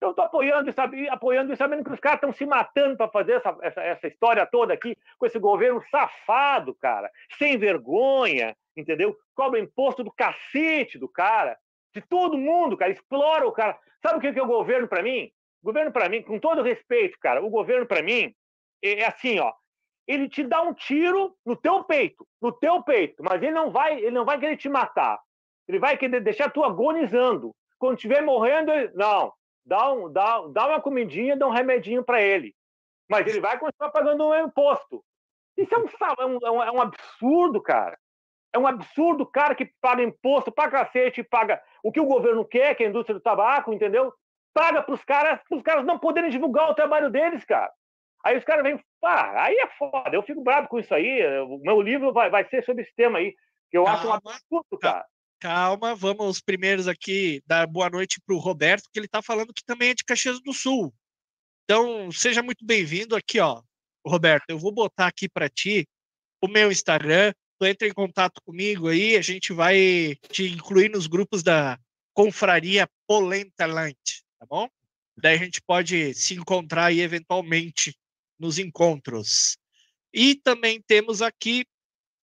eu 0.04 0.14
tô 0.14 0.22
apoiando 0.22 0.70
e 0.70 0.74
sabe, 0.74 1.08
apoiando 1.08 1.54
e 1.54 1.56
sabendo 1.56 1.84
que 1.84 1.92
os 1.92 2.00
caras 2.00 2.18
estão 2.18 2.34
se 2.34 2.46
matando 2.46 2.98
para 2.98 3.08
fazer 3.08 3.34
essa, 3.34 3.58
essa, 3.62 3.82
essa 3.82 4.08
história 4.08 4.46
toda 4.46 4.74
aqui 4.74 4.98
com 5.18 5.26
esse 5.26 5.40
governo 5.40 5.82
safado, 5.90 6.76
cara, 6.76 7.10
sem 7.38 7.58
vergonha, 7.58 8.56
entendeu? 8.76 9.16
Cobra 9.34 9.60
imposto 9.60 10.04
do 10.04 10.12
cacete 10.12 10.98
do 10.98 11.08
cara, 11.08 11.58
de 11.94 12.02
todo 12.02 12.38
mundo, 12.38 12.76
cara, 12.78 12.92
explora 12.92 13.48
o 13.48 13.52
cara. 13.52 13.78
Sabe 14.02 14.18
o 14.18 14.34
que 14.34 14.40
é 14.40 14.44
o 14.44 14.48
governo 14.48 14.88
para 14.88 15.04
mim? 15.04 15.32
O 15.62 15.68
governo 15.68 15.92
para 15.92 16.10
mim, 16.10 16.22
com 16.22 16.40
todo 16.40 16.62
respeito, 16.62 17.18
cara, 17.20 17.44
o 17.44 17.50
governo 17.50 17.86
para 17.86 18.02
mim 18.02 18.34
é 18.84 19.00
é 19.00 19.06
assim, 19.08 19.40
ó, 19.40 19.54
ele 20.06 20.28
te 20.28 20.44
dá 20.44 20.62
um 20.62 20.74
tiro 20.74 21.36
no 21.46 21.56
teu 21.56 21.84
peito, 21.86 22.28
no 22.42 22.52
teu 22.52 22.84
peito, 22.84 23.24
mas 23.24 23.42
ele 23.42 23.52
não 23.54 23.72
vai, 23.72 23.98
ele 24.00 24.12
não 24.12 24.26
vai 24.26 24.38
querer 24.40 24.58
te 24.58 24.68
matar. 24.68 25.20
Ele 25.68 25.80
vai 25.80 25.98
querer 25.98 26.20
deixar 26.20 26.50
tu 26.52 26.64
agonizando. 26.64 27.56
Quando 27.80 27.96
estiver 27.96 28.22
morrendo, 28.22 28.72
ele... 28.72 28.92
não, 28.94 29.32
dá, 29.66 29.92
um, 29.94 30.12
dá, 30.12 30.42
dá 30.50 30.68
uma 30.68 30.82
comidinha, 30.82 31.38
dá 31.38 31.48
um 31.48 31.52
remedinho 31.52 32.04
para 32.04 32.22
ele. 32.22 32.54
Mas 33.10 33.26
ele 33.28 33.40
vai 33.40 33.58
continuar 33.58 33.92
pagando 33.92 34.26
um 34.28 34.36
imposto. 34.36 35.04
Isso 35.56 35.74
é 35.74 35.78
é 35.78 36.26
um, 36.26 36.38
é 36.44 36.52
um- 36.52 36.64
é 36.64 36.72
um 36.72 36.82
absurdo, 36.82 37.62
cara. 37.62 37.98
É 38.54 38.60
um 38.60 38.68
absurdo 38.68 39.24
o 39.24 39.26
cara 39.26 39.56
que 39.56 39.66
paga 39.82 40.04
imposto 40.04 40.52
pra 40.52 40.70
cacete, 40.70 41.24
paga 41.24 41.62
o 41.84 41.92
que 41.92 42.00
o 42.00 42.06
governo 42.06 42.46
quer, 42.46 42.76
que 42.76 42.84
é 42.84 42.88
a 42.88 42.90
indústria 42.90 43.16
do 43.16 43.22
tabaco, 43.22 43.74
entendeu? 43.74 44.14
Paga 44.54 44.84
pros 44.84 45.04
caras, 45.04 45.40
pros 45.50 45.64
caras 45.64 45.84
não 45.84 45.98
poderem 45.98 46.30
divulgar 46.30 46.70
o 46.70 46.76
trabalho 46.76 47.10
deles, 47.10 47.44
cara. 47.44 47.72
Aí 48.24 48.38
os 48.38 48.44
caras 48.44 48.64
vêm, 48.64 48.80
ah, 49.04 49.44
aí 49.44 49.56
é 49.56 49.68
foda, 49.78 50.16
eu 50.16 50.24
fico 50.24 50.42
bravo 50.42 50.68
com 50.68 50.80
isso 50.80 50.94
aí. 50.94 51.22
O 51.42 51.58
meu 51.58 51.82
livro 51.82 52.14
vai, 52.14 52.30
vai 52.30 52.48
ser 52.48 52.64
sobre 52.64 52.84
esse 52.84 52.96
tema 52.96 53.18
aí, 53.18 53.36
que 53.70 53.78
eu 53.78 53.88
acho 53.88 54.08
um 54.08 54.12
Calma, 54.12 54.32
absurdo, 54.32 54.80
cara. 54.80 55.06
Calma, 55.42 55.94
vamos 55.94 56.40
primeiros 56.40 56.88
aqui 56.88 57.42
dar 57.46 57.68
boa 57.68 57.90
noite 57.90 58.22
para 58.26 58.36
o 58.36 58.40
Roberto, 58.40 58.88
que 58.94 59.00
ele 59.00 59.08
está 59.08 59.22
falando 59.22 59.54
que 59.54 59.66
também 59.66 59.90
é 59.90 59.94
de 59.94 60.06
Caxias 60.06 60.40
do 60.42 60.54
Sul. 60.54 60.94
Então, 61.66 62.12
seja 62.12 62.42
muito 62.42 62.66
bem-vindo 62.66 63.16
aqui, 63.16 63.40
ó. 63.40 63.62
Roberto, 64.06 64.46
eu 64.48 64.60
vou 64.60 64.72
botar 64.72 65.08
aqui 65.08 65.28
para 65.28 65.50
ti 65.50 65.88
o 66.42 66.48
meu 66.48 66.72
Instagram. 66.72 67.34
Entra 67.62 67.88
em 67.88 67.94
contato 67.94 68.42
comigo 68.42 68.90
aí, 68.90 69.16
a 69.16 69.22
gente 69.22 69.54
vai 69.54 70.18
te 70.30 70.52
incluir 70.52 70.90
nos 70.90 71.08
grupos 71.08 71.42
da 71.42 71.80
Confraria 72.14 72.90
Polenta 73.08 73.66
Land, 73.66 73.98
tá 74.40 74.46
bom? 74.46 74.70
Daí 75.18 75.36
a 75.36 75.40
gente 75.40 75.62
pode 75.62 76.14
se 76.14 76.34
encontrar 76.34 76.86
aí 76.86 77.00
eventualmente 77.00 77.96
nos 78.38 78.58
encontros. 78.58 79.58
E 80.12 80.36
também 80.36 80.82
temos 80.82 81.22
aqui 81.22 81.66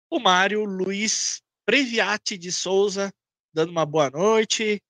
o 0.09 0.19
Mário 0.19 0.63
Luiz 0.63 1.41
Previati 1.65 2.37
de 2.37 2.51
Souza, 2.51 3.11
dando 3.53 3.71
uma 3.71 3.85
boa 3.85 4.09
noite, 4.09 4.81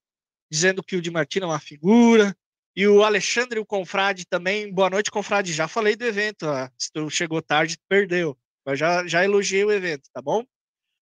dizendo 0.52 0.84
que 0.84 0.96
o 0.96 1.02
Di 1.02 1.10
Martino 1.10 1.46
é 1.46 1.50
uma 1.50 1.60
figura. 1.60 2.36
E 2.76 2.86
o 2.88 3.04
Alexandre 3.04 3.60
o 3.60 3.66
Confrade 3.66 4.26
também, 4.26 4.72
boa 4.72 4.90
noite, 4.90 5.10
Confrade. 5.10 5.54
Já 5.54 5.68
falei 5.68 5.96
do 5.96 6.04
evento, 6.04 6.46
se 6.78 6.92
tu 6.92 7.10
chegou 7.10 7.42
tarde, 7.42 7.78
perdeu. 7.88 8.38
Mas 8.66 8.80
já, 8.80 9.06
já 9.06 9.24
elogiei 9.24 9.64
o 9.64 9.72
evento, 9.72 10.10
tá 10.12 10.22
bom? 10.22 10.44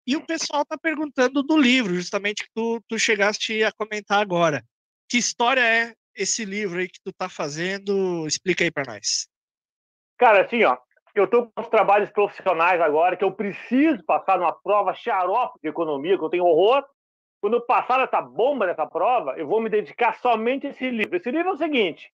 E 0.06 0.16
o 0.16 0.26
pessoal 0.26 0.64
tá 0.64 0.76
perguntando 0.76 1.42
do 1.42 1.56
livro, 1.56 1.94
justamente 1.94 2.44
que 2.44 2.50
tu, 2.54 2.80
tu 2.88 2.98
chegaste 2.98 3.62
a 3.62 3.70
comentar 3.70 4.20
agora. 4.20 4.64
Que 5.08 5.18
história 5.18 5.60
é 5.60 5.94
esse 6.14 6.44
livro 6.44 6.80
aí 6.80 6.88
que 6.88 7.00
tu 7.04 7.12
tá 7.12 7.28
fazendo? 7.28 8.26
Explica 8.26 8.64
aí 8.64 8.70
para 8.70 8.94
nós. 8.94 9.28
Cara, 10.18 10.44
assim, 10.44 10.64
ó, 10.64 10.76
eu 11.14 11.24
estou 11.24 11.52
com 11.54 11.60
os 11.60 11.68
trabalhos 11.68 12.10
profissionais 12.10 12.80
agora 12.80 13.16
que 13.16 13.24
eu 13.24 13.32
preciso 13.32 14.02
passar 14.04 14.38
numa 14.38 14.52
prova 14.52 14.94
xarope 14.94 15.60
de 15.62 15.68
economia, 15.68 16.16
que 16.16 16.24
eu 16.24 16.30
tenho 16.30 16.46
horror. 16.46 16.84
Quando 17.40 17.54
eu 17.54 17.60
passar 17.60 18.00
essa 18.00 18.20
bomba 18.20 18.66
dessa 18.66 18.86
prova, 18.86 19.36
eu 19.36 19.46
vou 19.46 19.60
me 19.60 19.68
dedicar 19.68 20.18
somente 20.20 20.66
a 20.66 20.70
esse 20.70 20.88
livro. 20.90 21.16
Esse 21.16 21.30
livro 21.30 21.50
é 21.50 21.52
o 21.52 21.58
seguinte: 21.58 22.10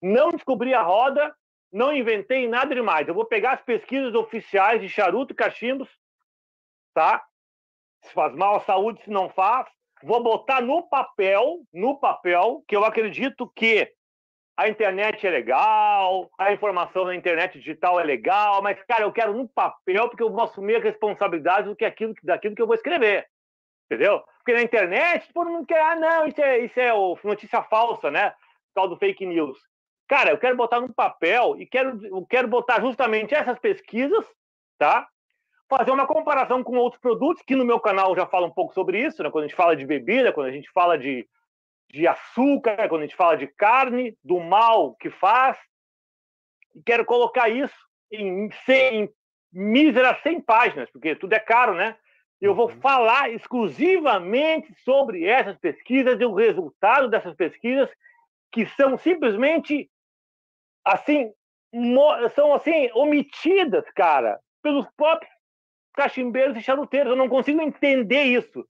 não 0.00 0.30
descobri 0.30 0.72
a 0.72 0.82
roda, 0.82 1.34
não 1.72 1.94
inventei 1.94 2.48
nada 2.48 2.74
demais. 2.74 3.06
Eu 3.06 3.14
vou 3.14 3.24
pegar 3.24 3.52
as 3.52 3.62
pesquisas 3.62 4.14
oficiais 4.14 4.80
de 4.80 4.88
charuto 4.88 5.32
e 5.32 5.36
cachimbos, 5.36 5.88
tá? 6.94 7.24
Se 8.04 8.12
faz 8.12 8.34
mal 8.34 8.56
à 8.56 8.60
saúde, 8.60 9.02
se 9.02 9.10
não 9.10 9.28
faz. 9.28 9.66
Vou 10.02 10.22
botar 10.22 10.60
no 10.60 10.88
papel, 10.88 11.60
no 11.72 11.98
papel, 11.98 12.62
que 12.68 12.76
eu 12.76 12.84
acredito 12.84 13.50
que 13.54 13.92
a 14.56 14.68
internet 14.68 15.24
é 15.24 15.30
legal, 15.30 16.28
a 16.36 16.52
informação 16.52 17.04
na 17.04 17.14
internet 17.14 17.58
digital 17.58 18.00
é 18.00 18.04
legal, 18.04 18.60
mas, 18.60 18.82
cara, 18.84 19.02
eu 19.02 19.12
quero 19.12 19.32
no 19.32 19.48
papel 19.48 20.08
porque 20.08 20.22
eu 20.22 20.32
vou 20.32 20.42
assumir 20.42 20.76
a 20.76 20.80
responsabilidade 20.80 21.68
do 21.68 21.76
que 21.76 21.84
aquilo, 21.84 22.12
daquilo 22.24 22.56
que 22.56 22.62
eu 22.62 22.66
vou 22.66 22.74
escrever. 22.74 23.28
Entendeu? 23.86 24.20
Porque 24.38 24.52
na 24.52 24.62
internet, 24.62 25.32
todo 25.32 25.50
mundo 25.50 25.66
quer, 25.66 25.80
ah, 25.80 25.94
não, 25.94 26.26
isso 26.26 26.40
é, 26.42 26.58
isso 26.58 26.78
é 26.78 26.90
notícia 27.24 27.62
falsa, 27.62 28.10
né? 28.10 28.34
Tal 28.74 28.88
do 28.88 28.96
fake 28.96 29.24
news. 29.26 29.58
Cara, 30.08 30.30
eu 30.30 30.38
quero 30.38 30.56
botar 30.56 30.80
no 30.80 30.92
papel 30.92 31.56
e 31.58 31.66
quero, 31.66 32.04
eu 32.06 32.24
quero 32.24 32.48
botar 32.48 32.80
justamente 32.80 33.34
essas 33.34 33.58
pesquisas, 33.58 34.24
tá? 34.78 35.06
Fazer 35.68 35.90
uma 35.90 36.06
comparação 36.06 36.64
com 36.64 36.78
outros 36.78 37.00
produtos, 37.00 37.42
que 37.42 37.54
no 37.54 37.64
meu 37.64 37.78
canal 37.78 38.16
já 38.16 38.26
fala 38.26 38.46
um 38.46 38.50
pouco 38.50 38.72
sobre 38.72 39.04
isso, 39.04 39.22
né? 39.22 39.30
Quando 39.30 39.44
a 39.44 39.48
gente 39.48 39.56
fala 39.56 39.76
de 39.76 39.84
bebida, 39.84 40.32
quando 40.32 40.46
a 40.46 40.50
gente 40.50 40.70
fala 40.70 40.98
de, 40.98 41.28
de 41.90 42.06
açúcar, 42.06 42.88
quando 42.88 43.02
a 43.02 43.04
gente 43.04 43.16
fala 43.16 43.36
de 43.36 43.46
carne, 43.48 44.16
do 44.24 44.40
mal 44.40 44.94
que 44.94 45.10
faz. 45.10 45.58
E 46.74 46.82
quero 46.82 47.04
colocar 47.04 47.50
isso 47.50 47.76
em, 48.10 48.48
em 48.66 49.10
míseras 49.52 50.22
100 50.22 50.40
páginas, 50.40 50.90
porque 50.90 51.14
tudo 51.16 51.34
é 51.34 51.38
caro, 51.38 51.74
né? 51.74 51.94
Eu 52.40 52.54
vou 52.54 52.70
uhum. 52.70 52.80
falar 52.80 53.30
exclusivamente 53.30 54.72
sobre 54.84 55.26
essas 55.26 55.58
pesquisas 55.58 56.18
e 56.18 56.24
o 56.24 56.32
resultado 56.32 57.10
dessas 57.10 57.34
pesquisas, 57.34 57.90
que 58.50 58.64
são 58.68 58.96
simplesmente 58.96 59.90
assim, 60.92 61.32
são 62.34 62.54
assim, 62.54 62.90
omitidas, 62.94 63.84
cara, 63.94 64.38
pelos 64.62 64.86
próprios 64.96 65.32
cachimbeiros 65.94 66.56
e 66.56 66.62
charuteiros. 66.62 67.10
Eu 67.10 67.16
não 67.16 67.28
consigo 67.28 67.60
entender 67.60 68.22
isso. 68.24 68.66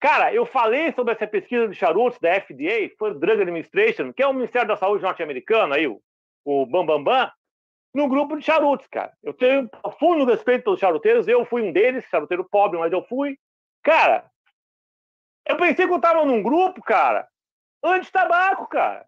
Cara, 0.00 0.34
eu 0.34 0.44
falei 0.44 0.92
sobre 0.92 1.14
essa 1.14 1.26
pesquisa 1.26 1.68
de 1.68 1.76
charutos 1.76 2.18
da 2.18 2.40
FDA, 2.40 2.90
foi 2.98 3.14
Drug 3.14 3.40
Administration, 3.40 4.12
que 4.12 4.22
é 4.22 4.26
o 4.26 4.34
Ministério 4.34 4.66
da 4.66 4.76
Saúde 4.76 5.02
norte-americano, 5.04 5.74
aí, 5.74 5.86
o, 5.86 6.02
o 6.44 6.66
Bambambam, 6.66 7.04
Bam, 7.04 7.26
Bam, 7.26 7.32
no 7.94 8.08
grupo 8.08 8.36
de 8.36 8.44
charutos, 8.44 8.86
cara. 8.88 9.12
Eu 9.22 9.32
tenho 9.32 9.70
fundo 10.00 10.24
respeito 10.24 10.64
pelos 10.64 10.80
charuteiros, 10.80 11.28
eu 11.28 11.44
fui 11.44 11.62
um 11.62 11.72
deles, 11.72 12.04
charuteiro 12.10 12.44
pobre, 12.44 12.80
mas 12.80 12.92
eu 12.92 13.02
fui. 13.04 13.38
Cara, 13.82 14.28
eu 15.46 15.56
pensei 15.56 15.86
que 15.86 15.92
eu 15.92 16.00
tava 16.00 16.24
num 16.24 16.42
grupo, 16.42 16.82
cara, 16.82 17.28
anti-tabaco, 17.84 18.66
cara. 18.68 19.06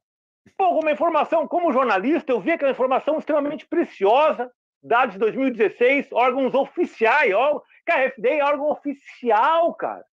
Pô, 0.57 0.81
uma 0.81 0.93
informação, 0.93 1.49
como 1.49 1.73
jornalista, 1.73 2.33
eu 2.33 2.41
vi 2.41 2.53
aquela 2.53 2.71
informação 2.71 3.19
extremamente 3.19 3.67
preciosa, 3.67 4.51
dados 4.83 5.15
de 5.15 5.19
2016, 5.19 6.13
órgãos 6.13 6.55
oficiais, 6.55 7.33
ó, 7.35 7.63
cara, 7.85 8.11
FDA 8.11 8.35
é 8.35 8.45
órgão 8.45 8.71
oficial, 8.71 9.75
cara. 9.75 10.05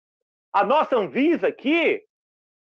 A 0.52 0.64
nossa 0.64 0.96
Anvisa 0.96 1.48
aqui, 1.48 2.00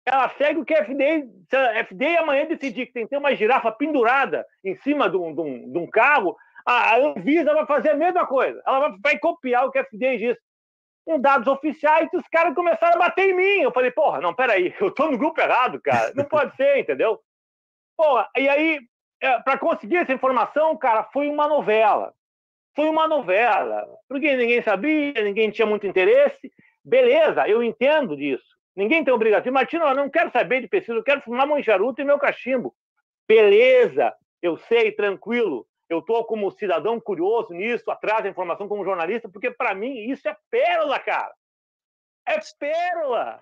ela 0.06 0.30
segue 0.38 0.62
o 0.62 0.65
que 0.65 0.73
a 0.73 0.86
FDA, 0.86 1.27
se 1.49 1.56
a 1.56 1.86
FDA 1.86 2.21
amanhã 2.21 2.45
decidir 2.45 2.88
que 2.88 2.93
tem 2.93 3.03
que 3.03 3.10
ter 3.10 3.17
uma 3.17 3.36
girafa 3.36 3.71
pendurada 3.71 4.45
em 4.63 4.75
cima 4.75 5.10
de 5.10 5.17
um, 5.17 5.36
de 5.36 5.41
um, 5.41 5.71
de 5.71 5.77
um 5.77 5.88
carro, 5.88 6.36
a 6.65 6.97
Anvisa 6.97 7.53
vai 7.53 7.65
fazer 7.65 7.91
a 7.91 7.95
mesma 7.95 8.25
coisa. 8.25 8.62
Ela 8.65 8.80
vai, 8.80 8.97
vai 9.01 9.19
copiar 9.19 9.65
o 9.65 9.71
que 9.71 9.80
a 9.80 9.86
FDA 9.86 10.17
diz. 10.17 10.38
Com 11.06 11.19
dados 11.19 11.47
oficiais, 11.47 12.10
os 12.13 12.27
caras 12.27 12.53
começaram 12.53 12.95
a 12.95 13.06
bater 13.06 13.30
em 13.30 13.36
mim. 13.36 13.62
Eu 13.63 13.71
falei, 13.71 13.91
porra, 13.91 14.19
não, 14.19 14.34
peraí, 14.34 14.75
eu 14.80 14.91
tô 14.91 15.10
no 15.10 15.17
grupo 15.17 15.39
errado, 15.39 15.80
cara. 15.82 16.12
Não 16.15 16.25
pode 16.25 16.56
ser, 16.56 16.80
entendeu? 16.80 17.21
Pô, 17.97 18.23
e 18.38 18.47
aí, 18.47 18.79
é, 19.19 19.39
para 19.39 19.57
conseguir 19.57 19.97
essa 19.97 20.13
informação, 20.13 20.77
cara, 20.77 21.03
foi 21.05 21.27
uma 21.27 21.47
novela. 21.47 22.13
Foi 22.75 22.88
uma 22.88 23.07
novela. 23.07 23.88
Porque 24.07 24.36
ninguém 24.36 24.62
sabia, 24.62 25.13
ninguém 25.23 25.49
tinha 25.49 25.65
muito 25.65 25.88
interesse. 25.88 26.53
Beleza, 26.86 27.47
eu 27.47 27.63
entendo 27.63 28.15
disso. 28.15 28.45
Ninguém 28.75 29.03
tem 29.03 29.12
obrigação. 29.12 29.51
Martino, 29.51 29.86
eu 29.86 29.95
não 29.95 30.10
quero 30.10 30.29
saber 30.29 30.62
de 30.62 30.67
pesquisa, 30.67 30.99
eu 30.99 31.03
quero 31.03 31.21
fumar 31.21 31.47
meu 31.47 31.62
charuto 31.63 31.99
e 31.99 32.05
meu 32.05 32.19
cachimbo. 32.19 32.75
Beleza, 33.27 34.13
eu 34.43 34.55
sei, 34.55 34.91
tranquilo. 34.91 35.67
Eu 35.89 35.99
estou 35.99 36.23
como 36.25 36.51
cidadão 36.51 36.99
curioso 36.99 37.51
nisso, 37.53 37.89
atrás 37.89 38.21
da 38.21 38.29
informação 38.29 38.67
como 38.67 38.86
jornalista, 38.86 39.27
porque 39.27 39.49
para 39.49 39.73
mim 39.73 40.12
isso 40.12 40.29
é 40.29 40.38
pérola, 40.51 40.99
cara. 40.99 41.33
É 42.27 42.38
pérola 42.60 43.41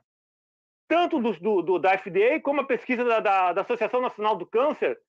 tanto 0.88 1.20
do, 1.20 1.34
do, 1.40 1.62
do, 1.62 1.80
da 1.80 1.98
FDA 1.98 2.40
como 2.42 2.62
a 2.62 2.66
pesquisa 2.66 3.04
da, 3.04 3.20
da, 3.20 3.54
da, 3.54 3.62
Associação 3.62 4.02
Nacional 4.02 4.36
do 4.36 4.46
Câncer, 4.46 5.00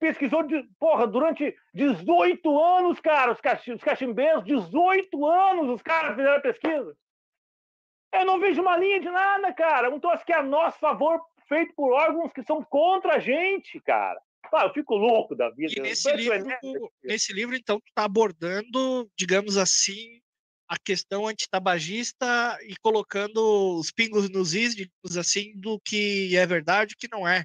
pesquisou 0.00 0.42
de, 0.42 0.62
porra, 0.78 1.06
durante 1.06 1.54
18 1.72 2.60
anos, 2.60 3.00
cara, 3.00 3.32
os, 3.32 3.40
cach, 3.40 3.70
os 3.70 3.82
cachimbeiros, 3.82 4.44
18 4.44 5.26
anos 5.26 5.70
os 5.70 5.82
caras 5.82 6.16
fizeram 6.16 6.36
a 6.36 6.40
pesquisa. 6.40 6.96
Eu 8.12 8.26
não 8.26 8.38
vejo 8.38 8.60
uma 8.60 8.76
linha 8.76 9.00
de 9.00 9.08
nada, 9.08 9.52
cara. 9.54 9.90
Um 9.90 9.98
troço 9.98 10.24
que 10.24 10.32
é 10.32 10.36
a 10.36 10.42
nosso 10.42 10.78
favor, 10.78 11.20
feito 11.48 11.72
por 11.74 11.92
órgãos 11.92 12.32
que 12.32 12.42
são 12.42 12.62
contra 12.62 13.14
a 13.14 13.18
gente, 13.18 13.80
cara. 13.80 14.20
Ah, 14.52 14.64
eu 14.64 14.72
fico 14.74 14.94
louco 14.94 15.34
da 15.34 15.48
vida. 15.48 15.72
E 15.76 15.80
nesse 15.80 16.12
livro, 16.12 16.46
nesse 17.02 17.32
livro, 17.32 17.56
então, 17.56 17.80
tu 17.80 17.90
tá 17.94 18.04
abordando, 18.04 19.10
digamos 19.16 19.56
assim, 19.56 20.20
a 20.72 20.76
questão 20.82 21.26
antitabagista 21.26 22.58
e 22.62 22.74
colocando 22.80 23.76
os 23.78 23.90
pingos 23.90 24.30
nos 24.30 24.54
is, 24.54 24.74
digamos 24.74 25.18
assim, 25.18 25.52
do 25.54 25.78
que 25.78 26.34
é 26.34 26.46
verdade 26.46 26.92
e 26.92 26.94
o 26.94 26.98
que 26.98 27.14
não 27.14 27.28
é. 27.28 27.44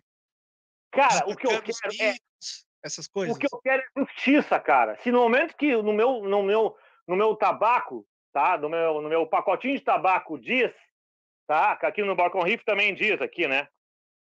Cara, 0.93 1.29
o 1.29 1.35
que 1.35 1.45
eu 1.45 1.61
quero 1.61 2.01
é 2.01 2.15
essas 2.81 3.05
coisas. 3.05 3.35
O 3.35 3.37
que 3.37 3.53
eu 3.53 3.59
quero 3.59 3.83
é 3.83 3.99
justiça, 3.99 4.57
cara. 4.61 4.97
Se 5.03 5.11
no 5.11 5.19
momento 5.19 5.57
que 5.57 5.75
no 5.75 5.91
meu 5.91 6.23
no 6.23 6.41
meu 6.41 6.77
no 7.05 7.17
meu 7.17 7.35
tabaco, 7.35 8.07
tá? 8.31 8.57
No 8.57 8.69
meu 8.69 9.01
no 9.01 9.09
meu 9.09 9.27
pacotinho 9.27 9.77
de 9.77 9.83
tabaco 9.83 10.39
diz, 10.39 10.71
tá? 11.45 11.73
Aqui 11.73 12.03
no 12.03 12.15
Balcão 12.15 12.43
Riff 12.43 12.63
também 12.63 12.95
diz 12.95 13.21
aqui, 13.21 13.45
né? 13.45 13.67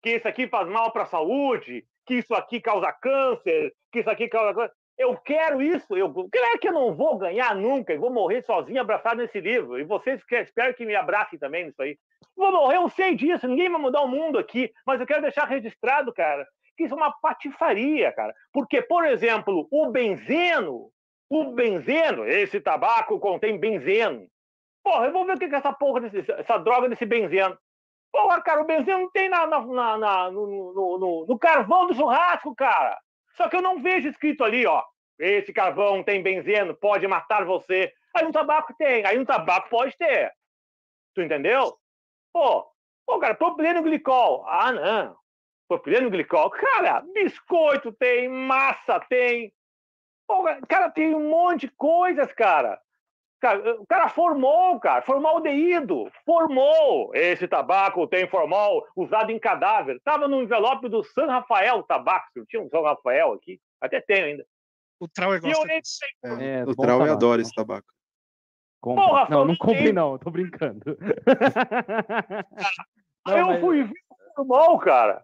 Que 0.05 0.19
isso 0.19 0.29
aqui 0.29 0.47
faz 0.47 0.69
mal 0.69 0.93
para 0.93 1.03
a 1.03 1.07
saúde, 1.07 1.85
que 2.07 2.15
isso 2.15 2.33
aqui 2.33 2.61
causa 2.61 2.93
câncer, 2.93 3.75
que 3.91 3.99
isso 3.99 4.11
aqui 4.11 4.29
causa 4.29 4.73
eu 4.97 5.17
quero 5.17 5.61
isso. 5.61 5.97
Eu, 5.97 6.13
claro 6.13 6.59
que 6.61 6.69
eu 6.69 6.73
não 6.73 6.95
vou 6.95 7.19
ganhar 7.19 7.55
nunca. 7.55 7.93
Eu 7.93 8.01
vou 8.01 8.13
morrer 8.13 8.43
sozinho, 8.43 8.81
abraçado 8.81 9.17
nesse 9.17 9.41
livro. 9.41 9.79
E 9.79 9.85
vocês 9.85 10.21
espero 10.31 10.75
que 10.75 10.87
me 10.87 10.95
abracem 10.95 11.39
também 11.39 11.65
nisso 11.65 11.83
aí. 11.83 11.99
Vou 12.37 12.53
morrer, 12.53 12.77
eu 12.77 12.89
sei 12.89 13.15
disso. 13.15 13.49
Ninguém 13.49 13.71
vai 13.71 13.81
mudar 13.81 14.03
o 14.03 14.09
mundo 14.09 14.39
aqui. 14.39 14.73
Mas 14.87 15.01
eu 15.01 15.07
quero 15.07 15.23
deixar 15.23 15.47
registrado, 15.47 16.13
cara, 16.13 16.47
que 16.77 16.85
isso 16.85 16.95
é 16.95 16.97
uma 16.97 17.13
patifaria, 17.21 18.13
cara. 18.13 18.35
Porque, 18.53 18.83
por 18.83 19.05
exemplo, 19.05 19.67
o 19.71 19.91
benzeno, 19.91 20.91
o 21.29 21.53
benzeno, 21.53 22.27
esse 22.27 22.61
tabaco 22.61 23.19
contém 23.19 23.59
benzeno. 23.59 24.27
Porra, 24.83 25.07
eu 25.07 25.13
vou 25.13 25.25
ver 25.25 25.37
o 25.37 25.39
que 25.39 25.47
é 25.47 25.55
essa 25.55 25.73
porra, 25.73 26.03
desse, 26.03 26.31
essa 26.33 26.59
droga 26.59 26.89
desse 26.89 27.07
benzeno. 27.07 27.57
Porra, 28.13 28.41
cara, 28.43 28.63
o 28.63 28.67
benzeno 28.67 29.01
não 29.01 29.11
tem 29.11 29.29
na, 29.29 29.47
na, 29.47 29.99
na 29.99 30.31
no, 30.31 30.47
no, 30.47 30.99
no, 30.99 31.27
no 31.27 31.39
carvão 31.39 31.87
do 31.87 31.95
churrasco, 31.95 32.55
cara. 32.55 32.97
Só 33.37 33.49
que 33.49 33.57
eu 33.57 33.63
não 33.63 33.83
vejo 33.83 34.09
escrito 34.09 34.45
ali, 34.45 34.67
ó, 34.67 34.83
esse 35.19 35.53
carvão 35.53 36.03
tem 36.03 36.23
benzeno, 36.23 36.75
pode 36.75 37.07
matar 37.07 37.45
você. 37.45 37.93
Aí 38.15 38.25
no 38.25 38.33
tabaco 38.33 38.75
tem, 38.77 39.05
aí 39.05 39.19
no 39.19 39.27
tabaco 39.27 39.69
pode 39.69 39.97
ter. 39.97 40.33
Tu 41.15 41.23
entendeu? 41.23 41.77
Pô, 42.33 42.67
pô, 43.07 43.19
cara, 43.19 43.35
propileno 43.35 43.83
glicol. 43.83 44.45
Ah, 44.47 44.73
não. 44.73 45.17
Propileno 45.69 46.11
glicol. 46.11 46.51
Cara, 46.51 47.01
biscoito 47.13 47.93
tem, 47.93 48.29
massa 48.29 49.01
tem. 49.09 49.53
Pô, 50.27 50.45
cara, 50.69 50.91
tem 50.91 51.15
um 51.15 51.29
monte 51.29 51.63
de 51.63 51.73
coisas, 51.73 52.33
cara. 52.33 52.81
Cara, 53.45 53.79
o 53.79 53.87
cara 53.87 54.09
formou, 54.09 54.81
cara, 54.81 55.03
formaldeído, 55.03 56.11
formou. 56.25 57.15
Esse 57.15 57.47
tabaco 57.47 58.07
tem 58.07 58.27
formal 58.27 58.83
usado 58.97 59.31
em 59.31 59.39
cadáver. 59.39 60.01
Tava 60.03 60.27
no 60.27 60.43
envelope 60.43 60.89
do 60.89 61.05
San 61.05 61.27
Rafael 61.27 61.83
tabaco. 61.83 62.27
Eu 62.37 62.47
tinha 62.47 62.63
um 62.63 62.71
San 62.71 62.81
Rafael 62.81 63.35
aqui, 63.35 63.61
até 63.79 64.01
tenho 64.01 64.25
ainda. 64.25 64.47
O 64.99 65.07
Trauer 65.07 65.43
gosta 65.43 65.71
eu, 65.71 65.79
disso. 65.79 65.99
É, 66.25 66.61
é, 66.61 66.65
o 66.65 66.75
Trauer 66.75 67.13
adora 67.13 67.43
esse 67.43 67.55
tabaco. 67.55 67.87
Compre. 68.81 69.05
Porra, 69.05 69.29
não, 69.29 69.45
não 69.45 69.57
compre 69.59 69.93
não, 69.93 70.17
tô 70.17 70.31
brincando. 70.31 70.83
não, 73.29 73.37
eu 73.37 73.47
mas... 73.49 73.61
fui 73.61 73.83
ver 73.83 74.01
o 74.09 74.35
formal, 74.37 74.79
cara. 74.79 75.23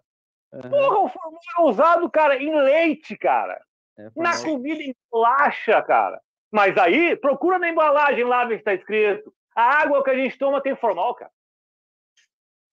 Uhum. 0.53 0.69
Porra, 0.69 0.99
o 0.99 1.09
formal 1.09 1.41
é 1.57 1.61
usado, 1.63 2.07
cara, 2.11 2.37
em 2.37 2.55
leite, 2.55 3.17
cara. 3.17 3.59
É, 3.97 4.11
na 4.15 4.39
comida 4.43 4.83
em 4.83 4.95
bolacha, 5.11 5.81
cara. 5.81 6.21
Mas 6.51 6.77
aí, 6.77 7.15
procura 7.15 7.57
na 7.57 7.69
embalagem 7.69 8.23
lá 8.25 8.45
ver 8.45 8.55
se 8.55 8.59
está 8.59 8.73
escrito. 8.73 9.33
A 9.55 9.81
água 9.81 10.03
que 10.03 10.09
a 10.09 10.15
gente 10.15 10.37
toma 10.37 10.61
tem 10.61 10.75
formal, 10.75 11.15
cara. 11.15 11.31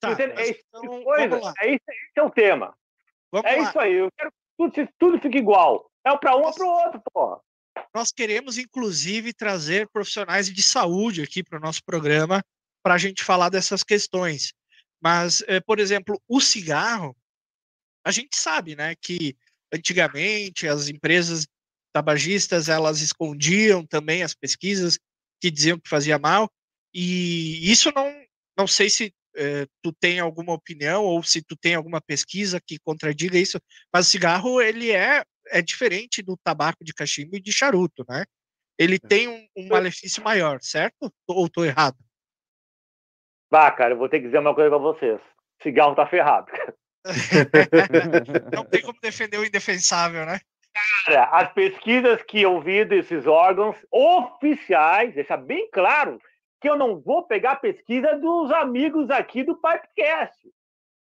Tá, 0.01 0.11
é, 0.11 0.43
esse, 0.43 0.65
então, 0.69 1.03
coisa, 1.03 1.55
é 1.61 1.67
esse, 1.75 1.85
esse 1.89 2.13
é 2.17 2.23
o 2.23 2.31
tema. 2.31 2.77
Vamos 3.33 3.51
É 3.51 3.57
lá. 3.57 3.63
isso 3.63 3.79
aí. 3.79 3.95
Eu 3.95 4.11
quero 4.17 4.31
que 4.31 4.37
tudo, 4.57 4.89
tudo 4.99 5.21
fique 5.21 5.39
igual. 5.39 5.91
É 6.05 6.13
um 6.13 6.19
para 6.19 6.37
um 6.37 6.43
ou 6.43 6.55
para 6.55 6.65
o 6.65 6.69
outro, 6.69 7.03
porra. 7.13 7.41
Nós 7.95 8.13
queremos, 8.13 8.59
inclusive, 8.59 9.33
trazer 9.33 9.89
profissionais 9.89 10.53
de 10.53 10.63
saúde 10.63 11.23
aqui 11.23 11.43
para 11.43 11.59
o 11.59 11.61
nosso 11.61 11.83
programa 11.85 12.43
para 12.83 12.95
a 12.95 12.99
gente 12.99 13.25
falar 13.25 13.49
dessas 13.49 13.83
questões. 13.83 14.53
Mas, 15.01 15.43
eh, 15.47 15.61
por 15.61 15.79
exemplo, 15.79 16.21
o 16.29 16.41
cigarro, 16.41 17.17
a 18.05 18.11
gente 18.11 18.37
sabe, 18.37 18.75
né, 18.75 18.95
que 19.01 19.37
antigamente 19.73 20.67
as 20.67 20.89
empresas 20.89 21.47
tabagistas 21.93 22.69
elas 22.69 23.01
escondiam 23.01 23.85
também 23.85 24.23
as 24.23 24.35
pesquisas 24.35 24.99
que 25.41 25.51
diziam 25.51 25.79
que 25.79 25.89
fazia 25.89 26.19
mal. 26.19 26.51
E 26.93 27.71
isso 27.71 27.93
não, 27.95 28.13
não 28.57 28.67
sei 28.67 28.91
se 28.91 29.13
eh, 29.37 29.67
tu 29.83 29.93
tem 29.93 30.19
alguma 30.19 30.53
opinião 30.53 31.05
ou 31.05 31.23
se 31.23 31.43
tu 31.43 31.57
tem 31.57 31.75
alguma 31.75 32.01
pesquisa 32.01 32.61
que 32.61 32.79
contradiga 32.79 33.39
isso, 33.39 33.61
mas 33.93 34.07
o 34.07 34.11
cigarro 34.11 34.61
ele 34.61 34.91
é 34.91 35.23
é 35.51 35.63
diferente 35.63 36.23
do 36.23 36.37
tabaco 36.37 36.85
de 36.85 36.93
cachimbo 36.93 37.37
e 37.37 37.41
de 37.41 37.53
charuto, 37.53 38.05
né? 38.09 38.25
Ele 38.79 38.99
tem 38.99 39.29
um, 39.29 39.47
um 39.57 39.69
malefício 39.69 40.23
maior, 40.23 40.61
certo? 40.61 41.13
Ou 41.27 41.47
estou 41.47 41.65
errado? 41.65 41.97
Bah, 43.51 43.71
cara, 43.73 43.95
eu 43.95 43.99
vou 43.99 44.09
ter 44.09 44.21
que 44.21 44.27
dizer 44.27 44.39
uma 44.39 44.55
coisa 44.55 44.71
para 44.71 44.79
vocês. 44.79 45.21
Cigarro 45.63 45.97
tá 45.97 46.07
ferrado. 46.07 46.47
Não 48.55 48.65
tem 48.65 48.83
como 48.83 48.99
defender 49.01 49.39
o 49.39 49.45
indefensável, 49.45 50.27
né? 50.27 50.39
Cara, 51.07 51.25
as 51.25 51.53
pesquisas 51.53 52.23
que 52.23 52.43
eu 52.43 52.61
vi 52.61 52.85
desses 52.85 53.27
órgãos 53.27 53.77
oficiais, 53.91 55.15
deixa 55.15 55.37
bem 55.37 55.69
claro 55.71 56.21
que 56.61 56.69
eu 56.69 56.77
não 56.77 57.01
vou 57.01 57.23
pegar 57.27 57.53
a 57.53 57.57
pesquisa 57.57 58.17
dos 58.17 58.51
amigos 58.51 59.11
aqui 59.11 59.43
do 59.43 59.55
Pipecast. 59.57 60.37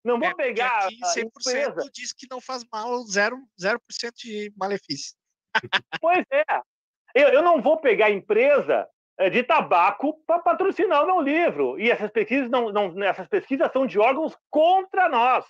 Não 0.04 0.20
vou 0.20 0.30
É, 0.30 0.36
pegar 0.36 0.86
aqui 0.86 1.00
a 1.04 1.08
100% 1.08 1.26
empresa. 1.26 1.90
diz 1.94 2.14
que 2.14 2.28
não 2.30 2.40
faz 2.40 2.64
mal, 2.72 3.04
0%, 3.06 3.08
0 3.60 3.82
de 4.16 4.54
malefício. 4.58 5.16
Pois 6.00 6.24
é. 6.32 6.44
Eu, 7.16 7.30
eu 7.30 7.42
não 7.42 7.62
vou 7.62 7.78
pegar 7.78 8.08
a 8.08 8.12
empresa 8.12 8.88
eh, 9.18 9.30
de 9.30 9.44
tabaco 9.44 10.14
para 10.26 10.40
patrocinar 10.40 11.04
o 11.04 11.08
meu 11.08 11.22
livro. 11.22 11.80
E 11.80 11.90
essas 11.90 12.12
pesquisas, 12.12 12.50
não, 12.50 12.72
não, 12.72 13.04
essas 13.04 13.28
pesquisas 13.28 13.72
são 13.72 13.88
de 13.88 13.98
órgãos 13.98 14.38
contra 14.50 15.10
nós. 15.10 15.46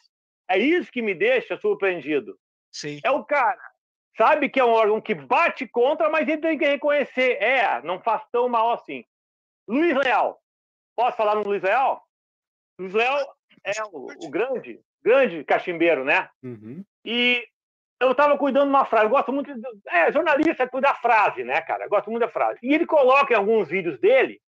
É 0.50 0.58
isso 0.58 0.92
que 0.92 1.02
me 1.02 1.14
deixa 1.14 1.58
surpreendido. 1.58 2.40
Sim. 2.72 3.00
É 3.04 3.12
o 3.12 3.24
cara. 3.26 3.60
Sabe 4.18 4.50
que 4.50 4.60
é 4.60 4.66
um 4.66 4.72
órgão 4.72 5.00
que 5.00 5.14
bate 5.14 5.68
contra, 5.68 6.10
mas 6.10 6.28
ele 6.28 6.42
tem 6.42 6.58
que 6.58 6.66
reconhecer. 6.66 7.42
É, 7.42 7.82
não 7.84 8.00
faz 8.00 8.24
tão 8.32 8.50
mal 8.50 8.72
assim. 8.72 9.06
Luiz 9.68 9.96
Leal. 9.96 10.42
Posso 10.96 11.16
falar 11.16 11.36
no 11.36 11.44
Luiz 11.44 11.62
Leal? 11.62 12.04
Luiz 12.80 12.94
Leal 12.94 13.38
é 13.64 13.84
o, 13.92 14.08
o 14.26 14.30
grande, 14.30 14.80
grande 15.04 15.44
cachimbeiro, 15.44 16.04
né? 16.04 16.30
Uhum. 16.42 16.84
E 17.06 17.48
eu 18.00 18.12
estava 18.12 18.36
cuidando 18.40 18.66
de 18.66 18.70
uma 18.70 18.86
frase. 18.86 19.06
Eu 19.06 19.10
gosto 19.12 19.32
muito. 19.32 19.54
De, 19.54 19.68
é, 19.90 20.12
jornalista 20.12 20.64
é 20.64 20.68
cuidar 20.68 20.94
da 20.94 20.96
frase, 20.96 21.44
né, 21.44 21.62
cara? 21.62 21.86
Eu 21.86 21.90
gosto 21.90 22.10
muito 22.10 22.22
da 22.22 22.30
frase. 22.30 22.60
E 22.64 22.74
ele 22.74 22.88
coloca 22.88 23.34
em 23.34 23.38
alguns 23.38 23.70
vídeos 23.70 24.00
dele 24.00 24.42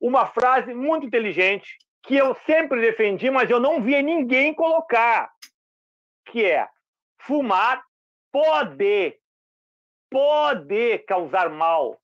uma 0.00 0.26
frase 0.26 0.72
muito 0.72 1.04
inteligente 1.04 1.78
que 2.02 2.14
eu 2.14 2.36
sempre 2.46 2.80
defendi, 2.80 3.28
mas 3.28 3.50
eu 3.50 3.58
não 3.58 3.82
via 3.82 4.02
ninguém 4.02 4.54
colocar. 4.54 5.32
Que 6.26 6.44
é 6.44 6.68
fumar 7.18 7.82
pode, 8.34 9.16
pode 10.10 10.98
causar 11.06 11.48
mal 11.48 12.00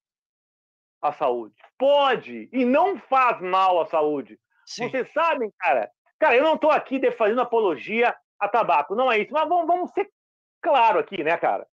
à 1.03 1.13
saúde. 1.13 1.57
Pode. 1.77 2.49
E 2.53 2.65
não 2.65 3.01
faz 3.01 3.41
mal 3.41 3.81
à 3.81 3.87
saúde. 3.87 4.39
Sim. 4.65 4.89
Vocês 4.89 5.13
sabem, 5.13 5.53
cara. 5.59 5.91
Cara, 6.21 6.37
eu 6.37 6.45
não 6.45 6.55
estou 6.55 6.71
aqui 6.71 7.01
fazendo 7.13 7.41
apologia 7.41 8.17
a 8.39 8.49
tabaco, 8.49 8.95
não 8.95 9.11
é 9.11 9.19
isso. 9.19 9.33
Mas 9.33 9.49
vamos, 9.49 9.67
vamos 9.67 9.91
ser 9.91 10.09
claro 10.63 11.01
aqui, 11.01 11.25
né, 11.25 11.37
cara? 11.37 11.67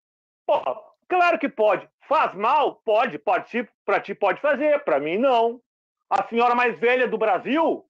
Pô, 0.47 0.59
claro 1.07 1.37
que 1.37 1.49
pode. 1.49 1.87
Faz 2.07 2.33
mal? 2.33 2.77
Pode, 2.83 3.19
pode. 3.19 3.69
Pra 3.85 3.99
ti 3.99 4.15
pode 4.15 4.41
fazer, 4.41 4.83
pra 4.83 4.99
mim 4.99 5.19
não. 5.19 5.61
A 6.09 6.23
senhora 6.23 6.55
mais 6.55 6.79
velha 6.79 7.07
do 7.07 7.17
Brasil, 7.17 7.85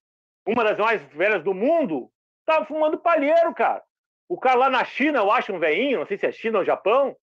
uma 0.46 0.64
das 0.66 0.78
mais 0.78 1.02
velhas 1.14 1.44
do 1.44 1.54
mundo, 1.54 2.12
tava 2.46 2.66
fumando 2.66 2.98
palheiro, 2.98 3.54
cara. 3.54 3.87
O 4.30 4.38
cara 4.38 4.56
lá 4.56 4.70
na 4.70 4.84
China, 4.84 5.20
eu 5.20 5.32
acho 5.32 5.54
um 5.54 5.60
veinho, 5.60 6.00
não 6.00 6.06
sei 6.06 6.18
se 6.18 6.26
é 6.26 6.32
China 6.32 6.60
ou 6.60 6.66
Japão, 6.66 7.16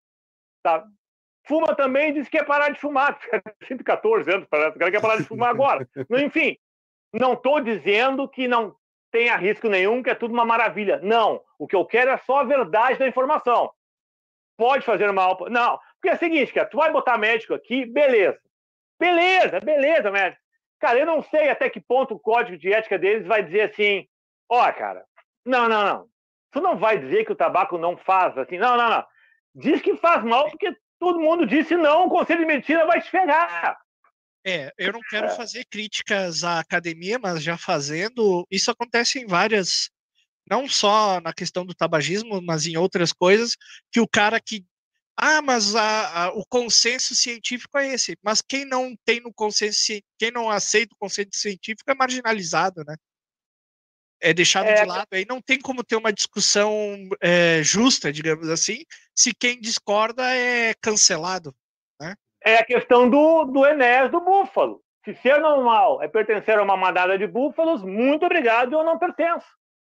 tá? 0.61 0.85
Fuma 1.45 1.75
também 1.75 2.09
e 2.09 2.13
diz 2.13 2.29
que 2.29 2.37
quer 2.37 2.45
parar 2.45 2.69
de 2.69 2.79
fumar. 2.79 3.19
114 3.67 4.31
anos, 4.31 4.47
parece. 4.49 4.77
O 4.77 4.79
cara 4.79 4.91
quer 4.91 5.01
parar 5.01 5.17
de 5.17 5.23
fumar 5.23 5.49
agora. 5.49 5.87
Enfim, 6.11 6.57
não 7.13 7.33
estou 7.33 7.59
dizendo 7.59 8.27
que 8.29 8.47
não 8.47 8.75
tenha 9.11 9.35
risco 9.35 9.67
nenhum, 9.67 10.01
que 10.01 10.09
é 10.09 10.15
tudo 10.15 10.33
uma 10.33 10.45
maravilha. 10.45 10.99
Não. 11.03 11.43
O 11.59 11.67
que 11.67 11.75
eu 11.75 11.85
quero 11.85 12.11
é 12.11 12.17
só 12.17 12.39
a 12.39 12.43
verdade 12.43 12.97
da 12.97 13.07
informação. 13.07 13.71
Pode 14.57 14.85
fazer 14.85 15.11
mal. 15.11 15.37
Não. 15.49 15.77
Porque 15.95 16.09
é 16.09 16.13
o 16.13 16.19
seguinte, 16.19 16.53
cara, 16.53 16.67
tu 16.67 16.77
vai 16.77 16.91
botar 16.91 17.17
médico 17.17 17.53
aqui, 17.53 17.85
beleza. 17.85 18.39
Beleza, 18.99 19.59
beleza, 19.59 20.09
médico. 20.09 20.41
Cara, 20.79 20.99
eu 20.99 21.05
não 21.05 21.21
sei 21.23 21.49
até 21.49 21.69
que 21.69 21.79
ponto 21.79 22.15
o 22.15 22.19
código 22.19 22.57
de 22.57 22.71
ética 22.71 22.97
deles 22.97 23.27
vai 23.27 23.43
dizer 23.43 23.69
assim: 23.69 24.07
ó, 24.49 24.71
cara, 24.71 25.05
não, 25.45 25.67
não, 25.69 25.85
não. 25.85 26.12
Tu 26.53 26.61
não 26.61 26.77
vai 26.77 26.99
dizer 26.99 27.25
que 27.25 27.31
o 27.31 27.35
tabaco 27.35 27.77
não 27.77 27.97
faz 27.97 28.37
assim. 28.37 28.57
Não, 28.57 28.77
não, 28.77 28.89
não. 28.89 29.05
Diz 29.55 29.81
que 29.81 29.95
faz 29.97 30.23
mal 30.23 30.49
porque 30.49 30.75
todo 30.99 31.19
mundo 31.19 31.45
disse 31.45 31.75
não, 31.75 32.05
o 32.05 32.09
Conselho 32.09 32.41
de 32.41 32.45
Medicina 32.45 32.85
vai 32.85 33.01
te 33.01 33.11
pegar. 33.11 33.77
É, 34.45 34.71
eu 34.77 34.91
não 34.91 34.99
quero 35.09 35.29
fazer 35.29 35.65
críticas 35.65 36.43
à 36.43 36.59
academia, 36.59 37.17
mas 37.17 37.41
já 37.41 37.57
fazendo, 37.57 38.45
isso 38.51 38.69
acontece 38.69 39.19
em 39.19 39.25
várias, 39.25 39.89
não 40.49 40.67
só 40.67 41.21
na 41.21 41.33
questão 41.33 41.65
do 41.65 41.73
tabagismo, 41.73 42.41
mas 42.41 42.67
em 42.67 42.75
outras 42.75 43.13
coisas, 43.13 43.55
que 43.89 44.01
o 44.01 44.07
cara 44.07 44.41
que, 44.41 44.65
ah, 45.15 45.41
mas 45.41 45.75
a, 45.75 46.25
a- 46.25 46.33
o 46.33 46.43
consenso 46.45 47.15
científico 47.15 47.77
é 47.77 47.93
esse, 47.93 48.17
mas 48.21 48.41
quem 48.41 48.65
não 48.65 48.93
tem 49.05 49.21
no 49.21 49.33
consenso, 49.33 49.79
quem 50.19 50.29
não 50.31 50.49
aceita 50.49 50.93
o 50.93 50.97
consenso 50.99 51.29
científico 51.33 51.89
é 51.89 51.95
marginalizado, 51.95 52.83
né? 52.85 52.95
É 54.24 54.34
deixado 54.34 54.67
É. 54.67 54.76
de 54.76 54.86
lado, 54.88 55.07
aí 55.11 55.26
não 55.28 55.41
tem 55.41 55.59
como 55.59 55.84
ter 55.84 55.97
uma 55.97 56.13
discussão 56.13 56.71
é, 57.21 57.61
justa, 57.61 58.11
digamos 58.11 58.49
assim, 58.49 58.86
se 59.13 59.34
quem 59.34 59.59
discorda 59.59 60.24
é 60.34 60.74
cancelado. 60.82 61.53
é 62.45 62.57
a 62.57 62.65
questão 62.65 63.09
do, 63.09 63.45
do 63.45 63.65
Enéas 63.65 64.11
do 64.11 64.19
búfalo. 64.19 64.82
Se 65.05 65.13
ser 65.15 65.39
normal 65.39 66.01
é 66.01 66.07
pertencer 66.07 66.57
a 66.57 66.63
uma 66.63 66.78
manada 66.78 67.17
de 67.17 67.28
búfalos, 67.28 67.84
muito 67.84 68.26
obrigado, 68.26 68.74
eu 68.74 68.84
não 68.84 68.97
pertenço. 68.97 69.47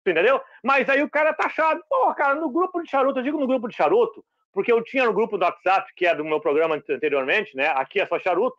Entendeu? 0.07 0.41
Mas 0.65 0.89
aí 0.89 1.03
o 1.03 1.11
cara 1.11 1.31
é 1.31 1.33
taxado. 1.33 1.81
Pô, 1.89 2.13
cara, 2.15 2.35
no 2.35 2.51
grupo 2.51 2.83
de 2.83 2.91
charuto, 2.91 3.19
eu 3.21 3.23
digo 3.23 3.39
no 3.39 3.47
grupo 3.47 3.69
de 3.69 3.77
charuto, 3.77 4.25
porque 4.53 4.73
eu 4.73 4.83
tinha 4.83 5.05
no 5.05 5.13
grupo 5.13 5.39
do 5.39 5.45
WhatsApp, 5.45 5.91
que 5.95 6.07
é 6.07 6.15
do 6.15 6.25
meu 6.25 6.41
programa 6.41 6.75
anteriormente, 6.89 7.55
né? 7.57 7.69
Aqui 7.69 8.01
é 8.01 8.07
só 8.07 8.19
charuto. 8.19 8.57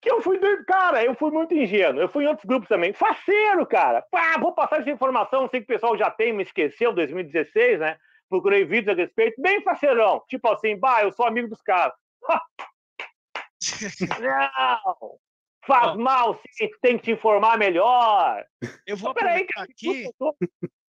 Que 0.00 0.10
eu 0.10 0.22
fui, 0.22 0.38
doido. 0.38 0.64
cara, 0.64 1.04
eu 1.04 1.14
fui 1.14 1.30
muito 1.30 1.54
ingênuo. 1.54 2.00
Eu 2.00 2.08
fui 2.08 2.24
em 2.24 2.28
outros 2.28 2.46
grupos 2.46 2.68
também. 2.68 2.92
Faceiro, 2.92 3.66
cara. 3.66 4.02
Pá, 4.10 4.38
vou 4.38 4.54
passar 4.54 4.80
essa 4.80 4.90
informação, 4.90 5.48
sei 5.48 5.60
que 5.60 5.64
o 5.64 5.74
pessoal 5.74 5.96
já 5.96 6.10
tem, 6.10 6.32
me 6.32 6.42
esqueceu, 6.42 6.92
2016, 6.92 7.80
né? 7.80 7.98
Procurei 8.28 8.64
vídeos 8.64 8.96
a 8.96 9.00
respeito, 9.00 9.40
bem 9.42 9.62
faceirão. 9.62 10.22
Tipo 10.28 10.48
assim, 10.48 10.78
bah, 10.78 11.02
eu 11.02 11.12
sou 11.12 11.26
amigo 11.26 11.48
dos 11.48 11.60
caras. 11.60 11.92
Não! 14.20 15.18
Faz 15.66 15.94
mal, 15.96 16.40
sim, 16.52 16.68
tem 16.80 16.96
que 16.96 17.04
te 17.04 17.10
informar 17.10 17.58
melhor. 17.58 18.44
Eu 18.86 18.96
vou 18.96 19.10
aproveitar 19.10 19.52
cara, 19.52 19.68
aqui. 19.70 20.10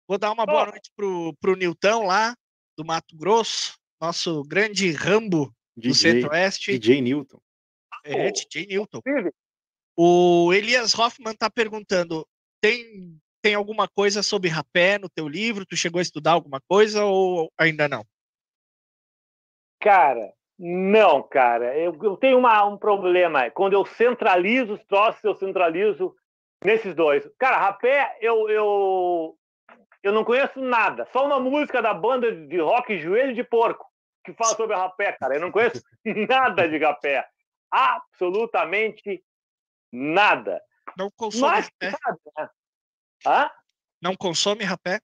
Vou 0.08 0.18
dar 0.18 0.32
uma 0.32 0.46
boa 0.46 0.68
noite 0.68 0.92
pro, 0.96 1.34
pro 1.42 1.56
Nilton 1.56 2.06
lá, 2.06 2.36
do 2.78 2.86
Mato 2.86 3.16
Grosso, 3.18 3.78
nosso 4.00 4.44
grande 4.44 4.92
Rambo 4.92 5.54
do 5.76 5.90
DJ, 5.90 5.94
Centro-Oeste, 5.94 6.78
DJ 6.78 7.02
Newton. 7.02 7.40
É, 8.04 8.32
DJ 8.32 8.66
Newton. 8.68 9.02
O 9.98 10.54
Elias 10.54 10.98
Hoffman 10.98 11.36
tá 11.36 11.50
perguntando: 11.50 12.26
tem, 12.62 13.20
tem 13.42 13.56
alguma 13.56 13.88
coisa 13.88 14.24
sobre 14.24 14.50
rapé 14.50 14.98
no 14.98 15.10
teu 15.10 15.28
livro? 15.28 15.66
Tu 15.66 15.76
chegou 15.76 16.00
a 16.00 16.02
estudar 16.02 16.32
alguma 16.32 16.62
coisa 16.68 17.04
ou 17.06 17.52
ainda 17.58 17.88
não? 17.88 18.06
Cara, 19.82 20.34
não, 20.58 21.24
cara. 21.24 21.78
Eu, 21.78 21.98
eu 22.04 22.18
tenho 22.18 22.38
uma- 22.38 22.66
um 22.66 22.78
problema. 22.78 23.50
Quando 23.52 23.74
eu 23.74 23.86
centralizo 23.86 24.74
os 24.74 24.84
troços, 24.86 25.24
eu 25.24 25.36
centralizo 25.36 26.14
nesses 26.64 26.94
dois. 26.94 27.30
Cara, 27.38 27.58
rapé, 27.58 28.18
eu, 28.22 28.50
eu, 28.50 29.38
eu 30.04 30.12
não 30.12 30.26
conheço 30.26 30.60
nada. 30.60 31.08
Só 31.14 31.26
uma 31.26 31.40
música 31.40 31.82
da 31.82 31.94
banda 31.94 32.32
de 32.32 32.60
rock 32.60 32.98
Joelho 33.00 33.34
de 33.34 33.44
Porco, 33.44 33.86
que 34.26 34.34
fala 34.34 34.56
sobre 34.56 34.76
rapé, 34.76 35.14
cara. 35.14 35.36
Eu 35.36 35.42
não 35.42 35.52
conheço 35.52 35.82
nada 36.30 36.68
de 36.68 36.78
rapé. 36.78 37.26
Absolutamente 37.72 39.24
nada. 39.92 40.62
Não 40.98 41.10
consome 41.12 41.52
Mas, 41.52 41.66
rapé? 41.66 41.98
sabe, 42.04 42.20
né? 42.38 42.50
Hã? 43.26 43.52
Não 44.02 44.16
consome 44.16 44.64
rapé? 44.64 45.00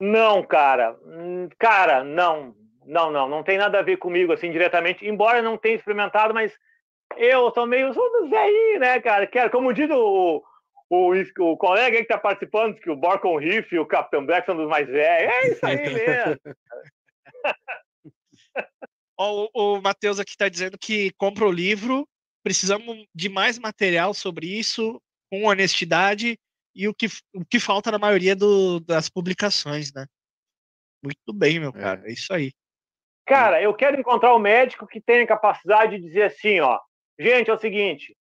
Não, 0.00 0.42
cara. 0.42 0.98
Hum, 1.04 1.48
Cara, 1.58 2.04
não. 2.04 2.54
Não, 2.84 3.10
não. 3.10 3.28
Não 3.28 3.42
tem 3.42 3.58
nada 3.58 3.80
a 3.80 3.82
ver 3.82 3.96
comigo, 3.96 4.32
assim, 4.32 4.50
diretamente. 4.50 5.06
Embora 5.06 5.42
não 5.42 5.58
tenha 5.58 5.74
experimentado, 5.74 6.32
mas 6.32 6.56
eu 7.16 7.50
sou 7.52 7.66
meio 7.66 7.92
sou 7.92 8.20
do 8.20 8.28
Zé 8.28 8.38
aí, 8.38 8.78
né, 8.78 9.00
cara? 9.00 9.26
Que, 9.26 9.38
era, 9.38 9.50
como 9.50 9.72
diz 9.72 9.90
o, 9.90 10.42
o, 10.88 11.12
o 11.40 11.56
colega 11.56 11.96
aí 11.96 12.02
que 12.02 12.08
tá 12.08 12.18
participando, 12.18 12.78
que 12.78 12.90
o 12.90 12.96
Borcon 12.96 13.38
Riff 13.38 13.74
e 13.74 13.78
o 13.78 13.86
Capitão 13.86 14.24
Black 14.24 14.46
são 14.46 14.56
dos 14.56 14.68
mais 14.68 14.86
velhos. 14.86 15.32
É 15.32 15.48
isso 15.48 15.66
aí 15.66 15.94
mesmo. 15.94 16.40
Ó, 19.18 19.48
o, 19.54 19.76
o 19.76 19.82
Matheus 19.82 20.18
aqui 20.18 20.30
está 20.30 20.48
dizendo 20.48 20.78
que 20.78 21.10
compra 21.12 21.46
o 21.46 21.52
livro, 21.52 22.08
precisamos 22.42 23.06
de 23.14 23.28
mais 23.28 23.58
material 23.58 24.12
sobre 24.14 24.46
isso, 24.46 25.00
com 25.30 25.44
honestidade, 25.44 26.38
e 26.74 26.86
o 26.86 26.94
que, 26.94 27.06
o 27.34 27.44
que 27.44 27.58
falta 27.58 27.90
na 27.90 27.98
maioria 27.98 28.36
do, 28.36 28.80
das 28.80 29.08
publicações, 29.08 29.92
né? 29.92 30.06
Muito 31.02 31.32
bem, 31.32 31.58
meu 31.58 31.72
cara, 31.72 32.02
é 32.06 32.12
isso 32.12 32.32
aí. 32.32 32.52
Cara, 33.26 33.60
eu 33.60 33.74
quero 33.74 33.98
encontrar 33.98 34.34
um 34.34 34.38
médico 34.38 34.86
que 34.86 35.00
tenha 35.00 35.26
capacidade 35.26 35.96
de 35.96 36.06
dizer 36.06 36.24
assim, 36.24 36.60
ó, 36.60 36.78
gente, 37.18 37.50
é 37.50 37.54
o 37.54 37.58
seguinte, 37.58 38.16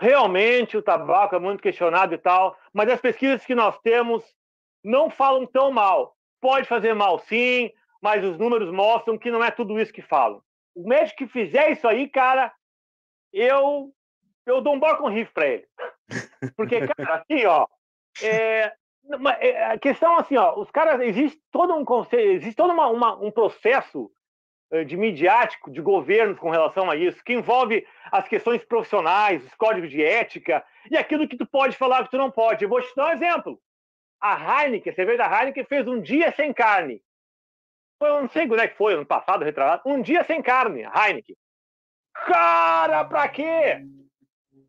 realmente 0.00 0.76
o 0.76 0.82
tabaco 0.82 1.36
é 1.36 1.38
muito 1.38 1.62
questionado 1.62 2.14
e 2.14 2.18
tal, 2.18 2.56
mas 2.72 2.88
as 2.88 3.00
pesquisas 3.00 3.44
que 3.44 3.54
nós 3.54 3.78
temos 3.80 4.24
não 4.82 5.10
falam 5.10 5.46
tão 5.46 5.70
mal. 5.70 6.16
Pode 6.40 6.66
fazer 6.66 6.94
mal 6.94 7.18
sim, 7.20 7.70
mas 8.00 8.24
os 8.24 8.38
números 8.38 8.72
mostram 8.72 9.18
que 9.18 9.30
não 9.30 9.42
é 9.42 9.50
tudo 9.50 9.80
isso 9.80 9.92
que 9.92 10.02
falam. 10.02 10.42
O 10.74 10.86
médico 10.86 11.18
que 11.18 11.26
fizer 11.26 11.70
isso 11.70 11.86
aí, 11.86 12.08
cara, 12.08 12.52
eu 13.32 13.92
eu 14.46 14.62
dou 14.62 14.74
um 14.74 14.80
com 14.80 15.08
riff 15.08 15.30
para 15.32 15.46
ele. 15.46 15.66
Porque, 16.56 16.86
cara, 16.86 17.16
assim, 17.16 17.44
ó, 17.44 17.66
é, 18.22 18.72
é, 19.40 19.64
a 19.66 19.78
questão 19.78 20.16
assim, 20.18 20.36
ó, 20.36 20.58
os 20.58 20.70
caras 20.70 21.00
existe 21.02 21.38
todo 21.52 21.74
um 21.74 21.84
conceito, 21.84 22.32
existe 22.32 22.56
todo 22.56 22.72
uma, 22.72 22.88
uma, 22.88 23.14
um 23.16 23.30
processo 23.30 24.10
eh, 24.70 24.84
de 24.84 24.96
midiático 24.96 25.70
de 25.70 25.80
governos 25.80 26.38
com 26.38 26.50
relação 26.50 26.90
a 26.90 26.96
isso, 26.96 27.24
que 27.24 27.32
envolve 27.32 27.86
as 28.12 28.28
questões 28.28 28.62
profissionais, 28.64 29.44
os 29.44 29.54
códigos 29.54 29.90
de 29.90 30.02
ética 30.02 30.64
e 30.90 30.96
aquilo 30.96 31.26
que 31.26 31.36
tu 31.36 31.46
pode 31.46 31.76
falar 31.76 32.04
que 32.04 32.10
tu 32.10 32.18
não 32.18 32.30
pode. 32.30 32.64
Eu 32.64 32.68
vou 32.68 32.80
te 32.82 32.94
dar 32.94 33.06
um 33.06 33.12
exemplo. 33.12 33.60
A 34.20 34.62
Heineken, 34.64 34.92
a 34.92 34.94
cerveja 34.94 35.18
da 35.18 35.40
Heineken 35.40 35.64
fez 35.64 35.88
um 35.88 36.00
dia 36.00 36.32
sem 36.32 36.52
carne. 36.52 37.02
Eu 38.00 38.22
não 38.22 38.28
sei 38.28 38.46
quando 38.46 38.60
é 38.60 38.68
que 38.68 38.76
foi, 38.76 38.94
ano 38.94 39.06
passado, 39.06 39.44
retrasado. 39.44 39.82
Um 39.84 40.00
dia 40.00 40.22
sem 40.24 40.40
carne, 40.40 40.82
Heineken. 40.82 41.36
Cara, 42.14 43.04
pra 43.04 43.28
quê? 43.28 43.84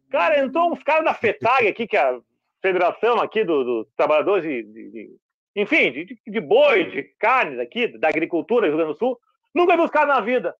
Cara, 0.09 0.39
entrou 0.39 0.71
uns 0.71 0.81
caras 0.83 1.05
da 1.05 1.13
FETAG 1.13 1.67
aqui, 1.67 1.87
que 1.87 1.95
é 1.95 2.01
a 2.01 2.19
federação 2.61 3.19
aqui 3.19 3.43
dos 3.43 3.65
do 3.65 3.85
trabalhadores 3.95 4.43
de, 4.43 4.63
de, 4.63 4.91
de 4.91 5.17
enfim, 5.55 5.91
de, 5.91 6.19
de, 6.25 6.39
boi, 6.39 6.85
de 6.85 7.03
carnes 7.19 7.59
aqui, 7.59 7.87
da 7.97 8.07
agricultura 8.07 8.67
do 8.67 8.69
Rio 8.69 8.77
Grande 8.77 8.93
do 8.93 8.97
Sul. 8.97 9.19
Nunca 9.53 9.75
vi 9.75 9.83
os 9.83 9.91
caras 9.91 10.15
na 10.15 10.21
vida. 10.21 10.55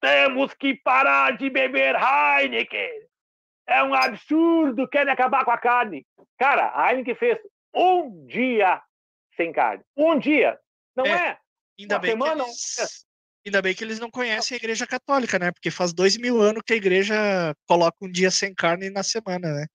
Temos 0.00 0.54
que 0.54 0.74
parar 0.74 1.36
de 1.36 1.50
beber 1.50 1.96
Heineken. 1.96 3.06
É 3.66 3.82
um 3.82 3.94
absurdo, 3.94 4.88
querem 4.88 5.12
acabar 5.12 5.44
com 5.44 5.50
a 5.50 5.58
carne. 5.58 6.06
Cara, 6.38 6.72
a 6.74 6.90
Heineken 6.90 7.14
fez 7.14 7.38
um 7.74 8.26
dia 8.26 8.80
sem 9.36 9.52
carne. 9.52 9.84
Um 9.96 10.18
dia. 10.18 10.58
Não 10.94 11.04
é? 11.04 11.30
é? 11.30 11.38
Ainda 11.78 11.98
bem, 11.98 12.12
semana, 12.12 12.42
eles, 12.44 13.06
ainda 13.46 13.62
bem 13.62 13.74
que 13.74 13.84
eles 13.84 14.00
não 14.00 14.10
conhecem 14.10 14.54
a 14.54 14.58
Igreja 14.58 14.86
Católica, 14.86 15.38
né? 15.38 15.52
Porque 15.52 15.70
faz 15.70 15.92
dois 15.92 16.16
mil 16.16 16.40
anos 16.40 16.62
que 16.64 16.72
a 16.72 16.76
Igreja 16.76 17.54
coloca 17.66 17.96
um 18.02 18.10
dia 18.10 18.30
sem 18.30 18.54
carne 18.54 18.90
na 18.90 19.02
semana, 19.02 19.52
né? 19.52 19.66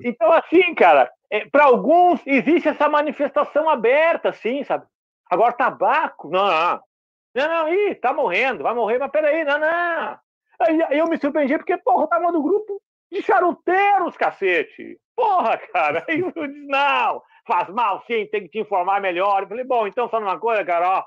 Então, 0.00 0.32
assim, 0.32 0.74
cara, 0.74 1.10
é, 1.30 1.48
para 1.48 1.64
alguns 1.64 2.20
existe 2.26 2.68
essa 2.68 2.88
manifestação 2.88 3.68
aberta, 3.68 4.30
assim, 4.30 4.64
sabe? 4.64 4.86
Agora, 5.30 5.52
tabaco, 5.52 6.28
não, 6.28 6.46
não. 6.46 6.80
Não, 7.34 7.48
não, 7.48 7.74
ih, 7.74 7.94
tá 7.96 8.12
morrendo, 8.12 8.62
vai 8.62 8.74
morrer, 8.74 8.98
mas 8.98 9.10
peraí, 9.10 9.44
não, 9.44 9.58
não. 9.58 10.18
Aí 10.60 10.98
eu 10.98 11.08
me 11.08 11.18
surpreendi 11.18 11.56
porque, 11.56 11.76
porra, 11.78 12.04
eu 12.04 12.08
tava 12.08 12.30
no 12.30 12.42
grupo 12.42 12.80
de 13.10 13.22
charuteiros, 13.22 14.16
cacete. 14.16 14.98
Porra, 15.16 15.58
cara. 15.72 16.04
Aí 16.08 16.20
eu 16.20 16.32
disse, 16.32 16.66
não, 16.66 17.22
faz 17.46 17.68
mal 17.68 18.02
sim, 18.06 18.26
tem 18.26 18.42
que 18.42 18.48
te 18.48 18.58
informar 18.58 19.00
melhor. 19.00 19.42
Eu 19.42 19.48
falei, 19.48 19.64
bom, 19.64 19.86
então 19.86 20.08
só 20.08 20.20
numa 20.20 20.38
coisa, 20.38 20.64
cara, 20.64 20.98
ó. 20.98 21.04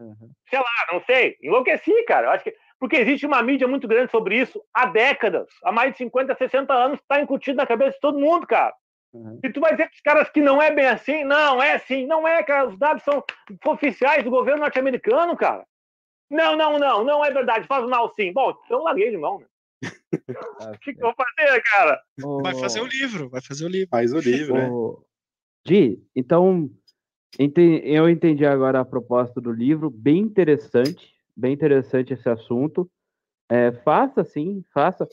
Uhum. 0.00 0.30
Sei 0.48 0.58
lá, 0.58 0.92
não 0.92 1.02
sei. 1.04 1.36
Enlouqueci, 1.42 2.04
cara. 2.04 2.26
Eu 2.26 2.30
acho 2.30 2.44
que. 2.44 2.54
Porque 2.78 2.96
existe 2.96 3.26
uma 3.26 3.42
mídia 3.42 3.66
muito 3.66 3.88
grande 3.88 4.10
sobre 4.10 4.40
isso 4.40 4.62
há 4.72 4.86
décadas, 4.86 5.48
há 5.64 5.72
mais 5.72 5.92
de 5.92 5.98
50, 5.98 6.36
60 6.36 6.72
anos, 6.72 7.00
está 7.00 7.20
incutido 7.20 7.56
na 7.56 7.66
cabeça 7.66 7.92
de 7.92 8.00
todo 8.00 8.20
mundo, 8.20 8.46
cara. 8.46 8.72
Uhum. 9.12 9.40
E 9.42 9.50
tu 9.50 9.60
vai 9.60 9.72
dizer 9.72 9.88
para 9.88 9.94
os 9.94 10.00
caras 10.00 10.30
que 10.30 10.40
não 10.40 10.62
é 10.62 10.70
bem 10.70 10.86
assim? 10.86 11.24
Não, 11.24 11.60
é 11.60 11.72
assim. 11.72 12.06
Não 12.06 12.28
é, 12.28 12.42
cara. 12.42 12.68
Os 12.68 12.78
dados 12.78 13.02
são 13.02 13.24
oficiais 13.66 14.22
do 14.22 14.30
governo 14.30 14.60
norte-americano, 14.60 15.36
cara. 15.36 15.66
Não, 16.30 16.56
não, 16.56 16.78
não. 16.78 17.04
Não 17.04 17.24
é 17.24 17.30
verdade. 17.30 17.66
Faz 17.66 17.84
mal 17.88 18.12
sim. 18.14 18.32
Bom, 18.32 18.50
então 18.50 18.78
eu 18.78 18.84
larguei 18.84 19.10
de 19.10 19.16
mão, 19.16 19.40
né? 19.40 19.46
O 20.74 20.78
que, 20.78 20.92
que 20.92 21.02
eu 21.02 21.12
vou 21.12 21.14
fazer, 21.14 21.62
cara? 21.62 22.02
Vai 22.42 22.54
fazer 22.54 22.80
o 22.80 22.86
livro. 22.86 23.28
Vai 23.28 23.40
fazer 23.40 23.64
o 23.64 23.68
livro. 23.68 23.88
Faz 23.90 24.12
o 24.12 24.18
livro, 24.18 24.54
né? 24.54 24.68
Di, 25.68 26.02
então 26.16 26.70
eu 27.38 28.08
entendi 28.08 28.46
agora 28.46 28.80
a 28.80 28.86
proposta 28.86 29.38
do 29.38 29.52
livro, 29.52 29.90
bem 29.90 30.20
interessante, 30.20 31.14
bem 31.36 31.52
interessante 31.52 32.14
esse 32.14 32.26
assunto. 32.26 32.90
É, 33.50 33.70
faça 33.84 34.24
sim, 34.24 34.64
faça 34.72 35.04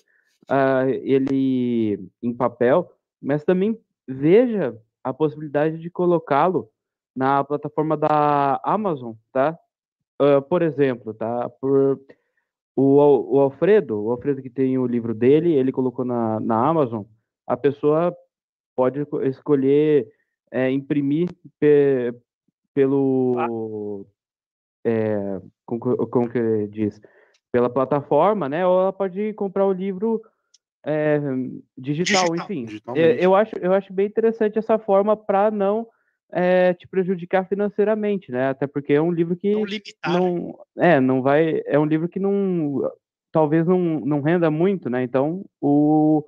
uh, 0.49 0.87
ele 1.03 1.99
em 2.23 2.33
papel, 2.33 2.89
mas 3.21 3.43
também 3.43 3.77
veja 4.07 4.73
a 5.03 5.13
possibilidade 5.13 5.77
de 5.77 5.89
colocá-lo 5.89 6.69
na 7.13 7.43
plataforma 7.43 7.97
da 7.97 8.61
Amazon, 8.63 9.11
tá? 9.33 9.59
Uh, 10.21 10.41
por 10.41 10.61
exemplo, 10.61 11.13
tá? 11.13 11.49
Por 11.49 11.99
o, 12.77 13.35
o 13.35 13.39
Alfredo, 13.41 14.01
o 14.01 14.09
Alfredo 14.09 14.41
que 14.41 14.49
tem 14.49 14.77
o 14.77 14.87
livro 14.87 15.13
dele, 15.13 15.51
ele 15.51 15.73
colocou 15.73 16.05
na, 16.05 16.39
na 16.39 16.65
Amazon. 16.65 17.03
A 17.45 17.57
pessoa 17.57 18.15
pode 18.73 19.05
escolher 19.23 20.14
é, 20.51 20.69
imprimir 20.71 21.29
pe, 21.59 22.13
pelo. 22.73 24.05
É, 24.83 25.41
como, 25.65 25.79
como 26.07 26.29
que 26.29 26.67
diz? 26.67 27.01
Pela 27.51 27.69
plataforma, 27.69 28.49
né? 28.49 28.65
Ou 28.65 28.81
ela 28.81 28.93
pode 28.93 29.33
comprar 29.33 29.65
o 29.65 29.71
livro 29.71 30.21
é, 30.85 31.19
digital, 31.77 32.31
digital, 32.31 32.35
enfim. 32.35 32.67
Eu 32.95 33.35
acho, 33.35 33.55
eu 33.59 33.73
acho 33.73 33.91
bem 33.91 34.05
interessante 34.05 34.59
essa 34.59 34.77
forma 34.77 35.17
para 35.17 35.49
não 35.49 35.87
é, 36.31 36.73
te 36.73 36.87
prejudicar 36.87 37.47
financeiramente, 37.47 38.31
né? 38.31 38.49
Até 38.49 38.67
porque 38.67 38.93
é 38.93 39.01
um 39.01 39.11
livro 39.11 39.35
que 39.35 39.53
não, 39.53 39.65
não, 40.05 40.59
é, 40.77 40.99
não 40.99 41.21
vai, 41.21 41.61
é 41.65 41.79
um 41.79 41.85
livro 41.85 42.07
que 42.07 42.19
não, 42.19 42.91
talvez 43.31 43.65
não, 43.65 43.79
não 44.01 44.21
renda 44.21 44.51
muito, 44.51 44.89
né? 44.89 45.03
Então 45.03 45.43
o 45.61 46.23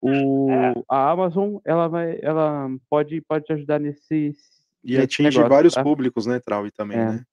o, 0.00 0.50
é. 0.50 0.74
a 0.88 1.10
Amazon 1.10 1.58
ela 1.64 1.88
vai 1.88 2.18
ela 2.22 2.68
pode 2.88 3.20
pode 3.22 3.44
te 3.44 3.52
ajudar 3.52 3.78
nesse 3.78 4.34
e 4.82 4.92
nesse 4.92 5.02
atinge 5.02 5.36
negócio, 5.36 5.48
vários 5.48 5.74
tá? 5.74 5.82
públicos 5.82 6.26
né 6.26 6.40
Trau 6.40 6.70
também 6.70 6.98
é. 6.98 7.04
né 7.04 7.24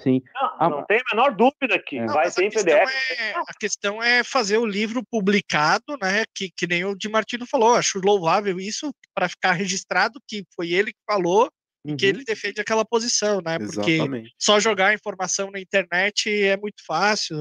sim 0.00 0.22
não, 0.60 0.70
não 0.70 0.86
tem 0.86 0.98
a 0.98 1.14
menor 1.14 1.36
dúvida 1.36 1.78
que 1.78 1.98
é. 1.98 2.06
vai 2.06 2.30
ter 2.30 2.44
em 2.44 2.50
PDF 2.50 2.90
é, 3.18 3.32
a 3.36 3.54
questão 3.58 4.02
é 4.02 4.24
fazer 4.24 4.58
o 4.58 4.66
livro 4.66 5.02
publicado 5.10 5.96
né 6.00 6.24
que, 6.34 6.50
que 6.50 6.66
nem 6.66 6.84
o 6.84 6.96
de 6.96 7.08
Martino 7.08 7.46
falou 7.46 7.74
acho 7.74 8.00
louvável 8.00 8.58
isso 8.58 8.92
para 9.14 9.28
ficar 9.28 9.52
registrado 9.52 10.20
que 10.26 10.44
foi 10.56 10.72
ele 10.72 10.92
que 10.92 11.00
falou 11.06 11.50
e 11.86 11.94
que 11.94 12.06
ele 12.06 12.18
uhum. 12.18 12.24
defende 12.26 12.60
aquela 12.60 12.84
posição, 12.84 13.42
né? 13.44 13.58
Porque 13.58 13.92
Exatamente. 13.92 14.34
só 14.38 14.58
jogar 14.58 14.94
informação 14.94 15.50
na 15.50 15.60
internet 15.60 16.30
é 16.30 16.56
muito 16.56 16.82
fácil. 16.86 17.36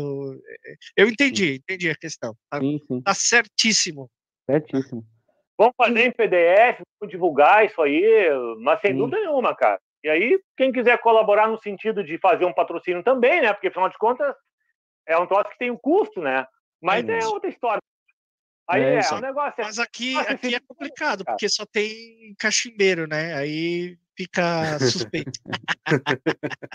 Eu 0.98 1.08
entendi, 1.08 1.54
sim. 1.54 1.56
entendi 1.56 1.90
a 1.90 1.96
questão. 1.96 2.36
Tá, 2.50 2.60
sim, 2.60 2.78
sim. 2.86 3.02
tá 3.02 3.14
certíssimo. 3.14 4.12
Certíssimo. 4.50 5.04
Vamos 5.58 5.76
fazer 5.78 6.08
em 6.08 6.12
PDF, 6.12 6.82
vamos 7.00 7.12
divulgar 7.12 7.66
isso 7.66 7.82
aí, 7.82 8.28
mas 8.60 8.82
sem 8.82 8.92
Sim. 8.92 8.98
dúvida 8.98 9.20
nenhuma, 9.20 9.56
cara. 9.56 9.80
E 10.04 10.10
aí, 10.10 10.40
quem 10.58 10.72
quiser 10.72 10.98
colaborar 11.00 11.48
no 11.48 11.58
sentido 11.62 12.04
de 12.04 12.18
fazer 12.18 12.44
um 12.44 12.54
patrocínio 12.54 13.04
também, 13.04 13.42
né? 13.42 13.54
Porque, 13.54 13.68
afinal 13.68 13.88
de 13.88 13.98
contas, 13.98 14.36
é 15.08 15.18
um 15.18 15.26
troço 15.26 15.50
que 15.50 15.58
tem 15.58 15.72
um 15.72 15.78
custo, 15.78 16.22
né? 16.22 16.46
Mas 16.82 17.08
é, 17.08 17.20
é 17.20 17.26
outra 17.26 17.50
história. 17.50 17.82
Aí 18.68 18.82
é, 18.82 19.00
é 19.00 19.14
um 19.14 19.20
negócio. 19.20 19.62
É... 19.62 19.64
Mas 19.64 19.80
aqui, 19.80 20.18
aqui 20.18 20.56
é 20.56 20.60
complicado, 20.60 21.24
porque 21.24 21.48
só 21.48 21.66
tem 21.66 22.36
cachimbeiro, 22.38 23.08
né? 23.08 23.34
Aí 23.36 23.98
fica 24.16 24.78
suspeito. 24.80 25.40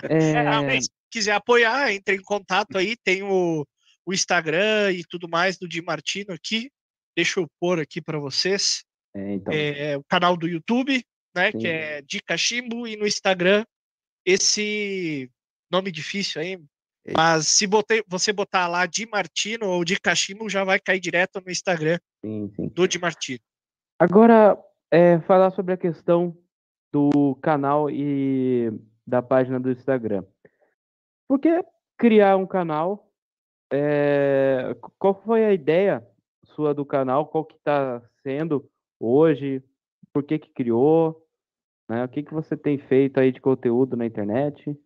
é... 0.08 0.80
Se 0.80 0.90
quiser 1.10 1.32
apoiar, 1.32 1.92
entre 1.92 2.16
em 2.16 2.22
contato 2.22 2.76
aí, 2.78 2.96
tem 2.96 3.22
o, 3.22 3.66
o 4.06 4.12
Instagram 4.12 4.92
e 4.92 5.02
tudo 5.04 5.28
mais 5.28 5.58
do 5.58 5.68
Di 5.68 5.82
Martino 5.82 6.32
aqui. 6.32 6.70
Deixa 7.18 7.40
eu 7.40 7.48
pôr 7.58 7.80
aqui 7.80 8.00
para 8.00 8.16
vocês. 8.16 8.84
É, 9.12 9.32
então. 9.32 9.52
é, 9.52 9.96
o 9.96 10.04
canal 10.04 10.36
do 10.36 10.46
YouTube, 10.46 11.04
né? 11.34 11.50
Sim. 11.50 11.58
Que 11.58 11.66
é 11.66 12.00
de 12.00 12.22
Cachimbo, 12.22 12.86
e 12.86 12.94
no 12.94 13.04
Instagram, 13.04 13.64
esse 14.24 15.28
nome 15.68 15.90
difícil 15.90 16.40
aí. 16.40 16.54
É. 17.04 17.12
Mas 17.16 17.48
se 17.48 17.66
botei, 17.66 18.04
você 18.06 18.32
botar 18.32 18.68
lá 18.68 18.86
de 18.86 19.04
Martino 19.04 19.66
ou 19.66 19.84
de 19.84 19.98
Cachimbo, 19.98 20.48
já 20.48 20.62
vai 20.62 20.78
cair 20.78 21.00
direto 21.00 21.42
no 21.44 21.50
Instagram 21.50 21.98
sim, 22.24 22.52
sim. 22.54 22.68
do 22.68 22.86
de 22.86 23.00
Martino. 23.00 23.40
Agora, 23.98 24.56
é, 24.88 25.18
falar 25.22 25.50
sobre 25.50 25.74
a 25.74 25.76
questão 25.76 26.38
do 26.92 27.34
canal 27.42 27.90
e 27.90 28.70
da 29.04 29.20
página 29.20 29.58
do 29.58 29.72
Instagram. 29.72 30.22
Por 31.26 31.40
que 31.40 31.64
criar 31.98 32.36
um 32.36 32.46
canal? 32.46 33.10
É, 33.72 34.76
qual 35.00 35.20
foi 35.24 35.44
a 35.44 35.52
ideia 35.52 36.06
sua 36.58 36.74
do 36.74 36.84
canal, 36.84 37.24
qual 37.24 37.44
que 37.44 37.54
está 37.54 38.02
sendo 38.20 38.68
hoje, 38.98 39.62
por 40.12 40.24
que 40.24 40.40
que 40.40 40.50
criou, 40.50 41.24
né? 41.88 42.04
O 42.04 42.08
que 42.08 42.20
que 42.20 42.34
você 42.34 42.56
tem 42.56 42.76
feito 42.76 43.20
aí 43.20 43.30
de 43.30 43.40
conteúdo 43.40 43.96
na 43.96 44.04
internet? 44.04 44.76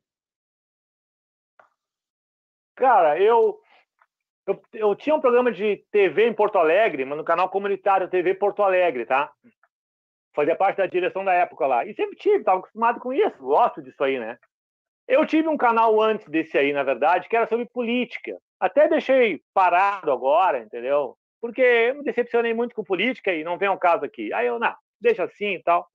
Cara, 2.77 3.19
eu, 3.19 3.59
eu, 4.47 4.63
eu 4.75 4.95
tinha 4.95 5.17
um 5.17 5.21
programa 5.21 5.51
de 5.51 5.79
TV 5.91 6.27
em 6.27 6.35
Porto 6.35 6.59
Alegre, 6.59 7.07
mas 7.07 7.17
no 7.17 7.25
canal 7.25 7.49
comunitário 7.49 8.11
TV 8.11 8.35
Porto 8.35 8.63
Alegre, 8.63 9.07
tá? 9.07 9.33
Fazia 10.35 10.55
parte 10.55 10.77
da 10.77 10.87
direção 10.87 11.25
da 11.25 11.33
época 11.33 11.67
lá. 11.67 11.87
E 11.87 11.95
sempre 11.95 12.17
tive, 12.17 12.37
estava 12.37 12.59
acostumado 12.59 13.01
com 13.01 13.15
isso, 13.15 13.39
gosto 13.39 13.81
disso 13.81 14.05
aí, 14.05 14.19
né? 14.19 14.39
Eu 15.09 15.25
tive 15.25 15.49
um 15.49 15.57
canal 15.57 15.99
antes 16.03 16.29
desse 16.29 16.59
aí, 16.59 16.71
na 16.71 16.83
verdade, 16.83 17.31
que 17.31 17.37
era 17.37 17.47
sobre 17.47 17.65
política. 17.65 18.39
Até 18.61 18.89
deixei 18.89 19.43
parado 19.55 20.13
agora, 20.13 20.59
entendeu? 20.59 21.17
Porque 21.43 21.61
eu 21.61 21.97
me 21.97 22.05
decepcionei 22.05 22.55
muito 22.55 22.73
com 22.73 22.85
política 22.85 23.35
e 23.35 23.43
não 23.43 23.59
vem 23.59 23.69
ao 23.69 23.77
caso 23.77 24.05
aqui. 24.05 24.33
Aí 24.33 24.47
eu, 24.47 24.61
não, 24.61 24.73
deixa 25.01 25.25
assim 25.25 25.55
e 25.55 25.63
tal. 25.65 25.89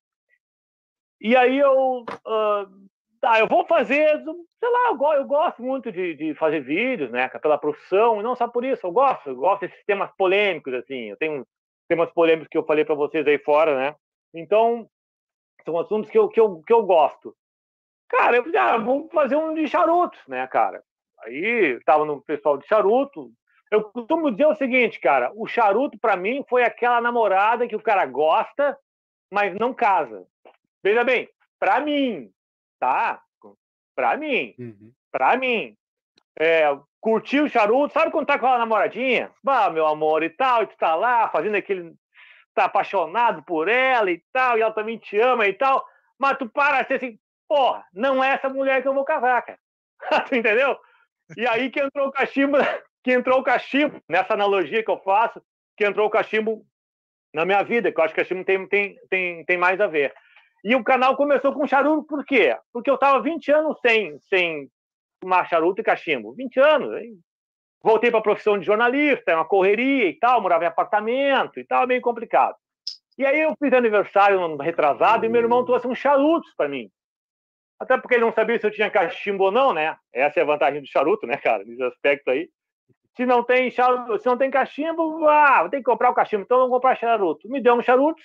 E 1.21 1.37
aí 1.37 1.57
eu. 1.57 2.01
Uh, 2.01 2.87
tá, 3.21 3.39
eu 3.39 3.47
vou 3.47 3.65
fazer, 3.65 4.21
sei 4.59 4.69
lá, 4.69 4.89
eu, 4.89 5.13
eu 5.13 5.25
gosto 5.25 5.63
muito 5.63 5.89
de, 5.89 6.15
de, 6.15 6.35
fazer 6.35 6.59
vídeos, 6.59 7.09
né? 7.09 7.29
Pela 7.29 7.57
profissão, 7.57 8.19
e 8.19 8.23
não 8.23 8.35
só 8.35 8.45
por 8.45 8.65
isso, 8.65 8.85
eu 8.85 8.91
gosto, 8.91 9.29
eu 9.29 9.35
gosto 9.37 9.61
desses 9.61 9.85
temas 9.85 10.11
polêmicos, 10.17 10.73
assim. 10.73 11.11
Eu 11.11 11.17
tenho 11.17 11.47
temas 11.87 12.11
polêmicos 12.11 12.49
que 12.49 12.57
eu 12.57 12.65
falei 12.65 12.83
para 12.83 12.95
vocês 12.95 13.25
aí 13.25 13.39
fora, 13.39 13.73
né? 13.77 13.95
Então, 14.33 14.85
são 15.63 15.79
assuntos 15.79 16.11
que 16.11 16.17
eu, 16.17 16.27
que 16.27 16.41
eu, 16.41 16.61
que 16.61 16.73
eu 16.73 16.83
gosto. 16.83 17.33
Cara, 18.09 18.35
eu 18.35 18.43
falei, 18.43 18.59
ah, 18.59 18.77
vamos 18.77 19.09
fazer 19.13 19.37
um 19.37 19.53
de 19.53 19.65
charutos, 19.65 20.19
né, 20.27 20.45
cara? 20.47 20.83
Aí 21.23 21.77
estava 21.77 22.03
no 22.03 22.21
pessoal 22.21 22.57
de 22.57 22.67
charuto. 22.67 23.31
Eu 23.69 23.83
costumo 23.83 24.31
dizer 24.31 24.45
o 24.45 24.55
seguinte, 24.55 24.99
cara, 24.99 25.31
o 25.35 25.45
charuto 25.47 25.97
para 25.97 26.15
mim 26.15 26.43
foi 26.47 26.63
aquela 26.63 27.01
namorada 27.01 27.67
que 27.67 27.75
o 27.75 27.81
cara 27.81 28.05
gosta, 28.05 28.77
mas 29.31 29.53
não 29.55 29.73
casa. 29.73 30.25
Veja 30.81 31.03
bem, 31.03 31.29
para 31.59 31.79
mim, 31.81 32.31
tá? 32.79 33.21
Para 33.95 34.15
mim, 34.15 34.55
uhum. 34.57 34.91
para 35.11 35.37
mim. 35.37 35.75
É, 36.39 36.65
curtir 37.01 37.41
o 37.41 37.49
charuto, 37.49 37.93
sabe 37.93 38.11
quando 38.11 38.27
tá 38.27 38.37
com 38.37 38.45
a 38.45 38.57
namoradinha? 38.57 39.31
Ah, 39.45 39.69
meu 39.69 39.87
amor 39.87 40.23
e 40.23 40.29
tal, 40.29 40.63
e 40.63 40.67
tu 40.67 40.77
tá 40.77 40.93
lá 40.95 41.29
fazendo 41.29 41.55
aquele. 41.55 41.93
tá 42.53 42.65
apaixonado 42.65 43.43
por 43.43 43.67
ela 43.67 44.11
e 44.11 44.23
tal, 44.31 44.57
e 44.57 44.61
ela 44.61 44.71
também 44.71 44.97
te 44.97 45.19
ama 45.19 45.47
e 45.47 45.53
tal, 45.53 45.85
mas 46.17 46.37
tu 46.37 46.47
para 46.47 46.81
assim, 46.81 47.19
porra, 47.47 47.85
não 47.93 48.23
é 48.23 48.31
essa 48.33 48.49
mulher 48.49 48.81
que 48.81 48.87
eu 48.87 48.93
vou 48.93 49.03
casar, 49.03 49.41
cara. 49.41 49.59
tu 50.27 50.35
entendeu? 50.35 50.77
E 51.35 51.47
aí 51.47 51.69
que 51.69 51.79
entrou 51.81 52.07
o 52.07 52.11
cachimbo, 52.11 52.57
que 53.07 53.13
entrou 53.13 53.39
o 53.39 53.43
cachimbo, 53.43 54.01
nessa 54.09 54.33
analogia 54.33 54.83
que 54.83 54.91
eu 54.91 54.97
faço, 54.97 55.41
que 55.77 55.85
entrou 55.85 56.07
o 56.07 56.09
cachimbo 56.09 56.65
na 57.33 57.45
minha 57.45 57.63
vida, 57.63 57.89
que 57.89 57.97
eu 57.97 58.03
acho 58.03 58.13
que 58.13 58.19
o 58.19 58.23
cachimbo 58.25 58.43
tem, 58.43 58.67
tem, 58.67 58.97
tem, 59.09 59.45
tem 59.45 59.57
mais 59.57 59.79
a 59.79 59.87
ver. 59.87 60.13
E 60.61 60.75
o 60.75 60.83
canal 60.83 61.15
começou 61.15 61.53
com 61.53 61.65
charuto, 61.65 62.05
por 62.05 62.25
quê? 62.25 62.57
Porque 62.73 62.89
eu 62.89 62.95
estava 62.95 63.21
20 63.21 63.49
anos 63.49 63.79
sem, 63.79 64.19
sem 64.27 64.69
fumar 65.23 65.47
charuto 65.47 65.79
e 65.79 65.85
cachimbo. 65.85 66.35
20 66.35 66.59
anos. 66.59 67.01
Hein? 67.01 67.17
Voltei 67.81 68.11
para 68.11 68.19
a 68.19 68.23
profissão 68.23 68.59
de 68.59 68.65
jornalista, 68.65 69.35
uma 69.35 69.45
correria 69.45 70.09
e 70.09 70.19
tal, 70.19 70.41
morava 70.41 70.65
em 70.65 70.67
apartamento 70.67 71.61
e 71.61 71.63
tal, 71.63 71.87
meio 71.87 72.01
complicado. 72.01 72.57
E 73.17 73.25
aí 73.25 73.39
eu 73.39 73.55
fiz 73.57 73.71
aniversário 73.71 74.45
no 74.45 74.57
retrasado 74.57 75.25
e 75.25 75.29
meu 75.29 75.43
irmão 75.43 75.63
trouxe 75.63 75.87
uns 75.87 75.97
charutos 75.97 76.53
para 76.57 76.67
mim. 76.67 76.91
Até 77.79 77.97
porque 77.97 78.15
ele 78.15 78.25
não 78.25 78.33
sabia 78.33 78.59
se 78.59 78.67
eu 78.67 78.71
tinha 78.71 78.91
cachimbo 78.91 79.45
ou 79.45 79.51
não, 79.51 79.71
né? 79.71 79.95
Essa 80.11 80.41
é 80.41 80.43
a 80.43 80.45
vantagem 80.45 80.81
do 80.81 80.87
charuto, 80.87 81.25
né, 81.25 81.37
cara? 81.37 81.63
Nesse 81.63 81.83
aspecto 81.83 82.29
aí. 82.31 82.49
Se 83.17 83.25
não 83.25 83.43
tem 83.43 83.71
charuto, 83.71 84.19
se 84.19 84.27
não 84.27 84.37
tem 84.37 84.51
cachimbo, 84.51 85.27
ah, 85.27 85.67
tem 85.69 85.79
que 85.79 85.85
comprar 85.85 86.11
o 86.11 86.13
cachimbo, 86.13 86.43
então 86.43 86.59
eu 86.59 86.69
vou 86.69 86.77
comprar 86.77 86.95
charuto. 86.95 87.49
Me 87.49 87.59
deu 87.59 87.73
uns 87.73 87.83
charutos 87.83 88.23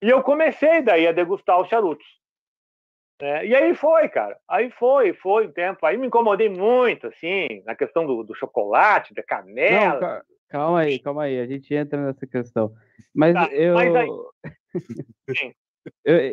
e 0.00 0.08
eu 0.08 0.22
comecei 0.22 0.80
daí 0.82 1.04
a 1.04 1.12
degustar 1.12 1.60
os 1.60 1.68
charutos. 1.68 2.06
É, 3.20 3.44
e 3.44 3.56
aí 3.56 3.74
foi, 3.74 4.08
cara. 4.08 4.38
Aí 4.48 4.70
foi, 4.70 5.12
foi 5.14 5.48
um 5.48 5.52
tempo. 5.52 5.84
Aí 5.84 5.96
me 5.96 6.06
incomodei 6.06 6.48
muito, 6.48 7.08
assim, 7.08 7.60
na 7.66 7.74
questão 7.74 8.06
do, 8.06 8.22
do 8.22 8.36
chocolate, 8.36 9.12
da 9.12 9.24
canela. 9.24 10.00
Não, 10.00 10.22
calma 10.48 10.78
aí, 10.78 11.00
calma 11.00 11.24
aí. 11.24 11.40
A 11.40 11.46
gente 11.46 11.74
entra 11.74 12.00
nessa 12.00 12.24
questão. 12.24 12.72
Mas 13.12 13.34
tá, 13.34 13.48
eu. 13.52 13.74
Mas 13.74 13.96
aí... 13.96 14.08
Sim. 15.36 15.52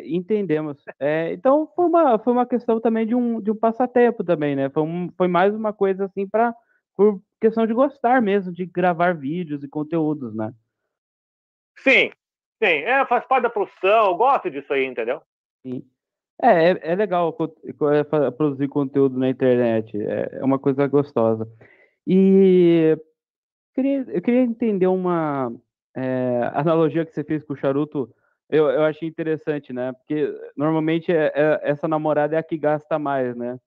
entendemos. 0.04 0.84
É, 1.00 1.32
então 1.32 1.66
foi 1.74 1.86
uma, 1.86 2.16
foi 2.20 2.32
uma 2.32 2.46
questão 2.46 2.80
também 2.80 3.04
de 3.04 3.16
um, 3.16 3.40
de 3.40 3.50
um 3.50 3.56
passatempo 3.56 4.22
também, 4.22 4.54
né? 4.54 4.70
Foi, 4.70 4.84
um, 4.84 5.10
foi 5.18 5.26
mais 5.26 5.52
uma 5.52 5.72
coisa 5.72 6.04
assim 6.04 6.28
para 6.28 6.54
por 6.96 7.20
questão 7.40 7.66
de 7.66 7.74
gostar 7.74 8.22
mesmo, 8.22 8.52
de 8.52 8.64
gravar 8.64 9.14
vídeos 9.14 9.62
e 9.62 9.68
conteúdos, 9.68 10.34
né? 10.34 10.52
Sim, 11.78 12.10
sim. 12.62 12.82
É, 12.84 13.04
faz 13.06 13.26
parte 13.26 13.42
da 13.44 13.50
profissão, 13.50 14.06
eu 14.06 14.14
gosto 14.16 14.50
disso 14.50 14.72
aí, 14.72 14.84
entendeu? 14.84 15.20
Sim. 15.62 15.84
É, 16.42 16.70
é, 16.70 16.78
é 16.92 16.94
legal 16.94 17.36
é, 17.92 18.30
produzir 18.30 18.68
conteúdo 18.68 19.18
na 19.18 19.28
internet, 19.28 19.96
é, 20.00 20.38
é 20.40 20.44
uma 20.44 20.58
coisa 20.58 20.86
gostosa. 20.86 21.46
E 22.06 22.92
eu 22.92 23.04
queria, 23.74 24.04
eu 24.08 24.22
queria 24.22 24.42
entender 24.42 24.86
uma 24.86 25.52
é, 25.94 26.50
analogia 26.54 27.04
que 27.04 27.12
você 27.12 27.24
fez 27.24 27.42
com 27.44 27.54
o 27.54 27.56
charuto 27.56 28.14
eu, 28.48 28.70
eu 28.70 28.84
achei 28.84 29.08
interessante, 29.08 29.72
né? 29.72 29.92
Porque 29.92 30.32
normalmente 30.56 31.10
é, 31.10 31.32
é, 31.34 31.60
essa 31.62 31.88
namorada 31.88 32.36
é 32.36 32.38
a 32.38 32.42
que 32.42 32.56
gasta 32.56 32.98
mais, 32.98 33.34
né? 33.36 33.58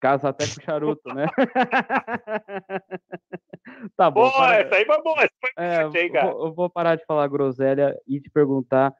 Casa 0.00 0.28
até 0.28 0.46
com 0.46 0.60
charuto, 0.60 1.14
né? 1.14 1.26
tá 3.96 4.10
bom. 4.10 4.22
Boa, 4.22 4.32
para... 4.32 4.58
essa 4.58 4.74
aí 4.74 4.84
foi 4.84 5.02
boa. 5.02 5.16
Foi 5.16 5.28
é, 5.56 5.84
aí, 5.84 6.10
cara. 6.10 6.32
Vou, 6.32 6.46
eu 6.46 6.54
vou 6.54 6.70
parar 6.70 6.96
de 6.96 7.04
falar 7.06 7.28
groselha 7.28 7.96
e 8.06 8.20
te 8.20 8.28
perguntar 8.30 8.94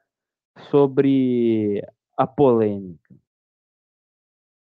sobre 0.69 1.85
a 2.17 2.25
polêmica. 2.25 3.13
O 3.13 3.17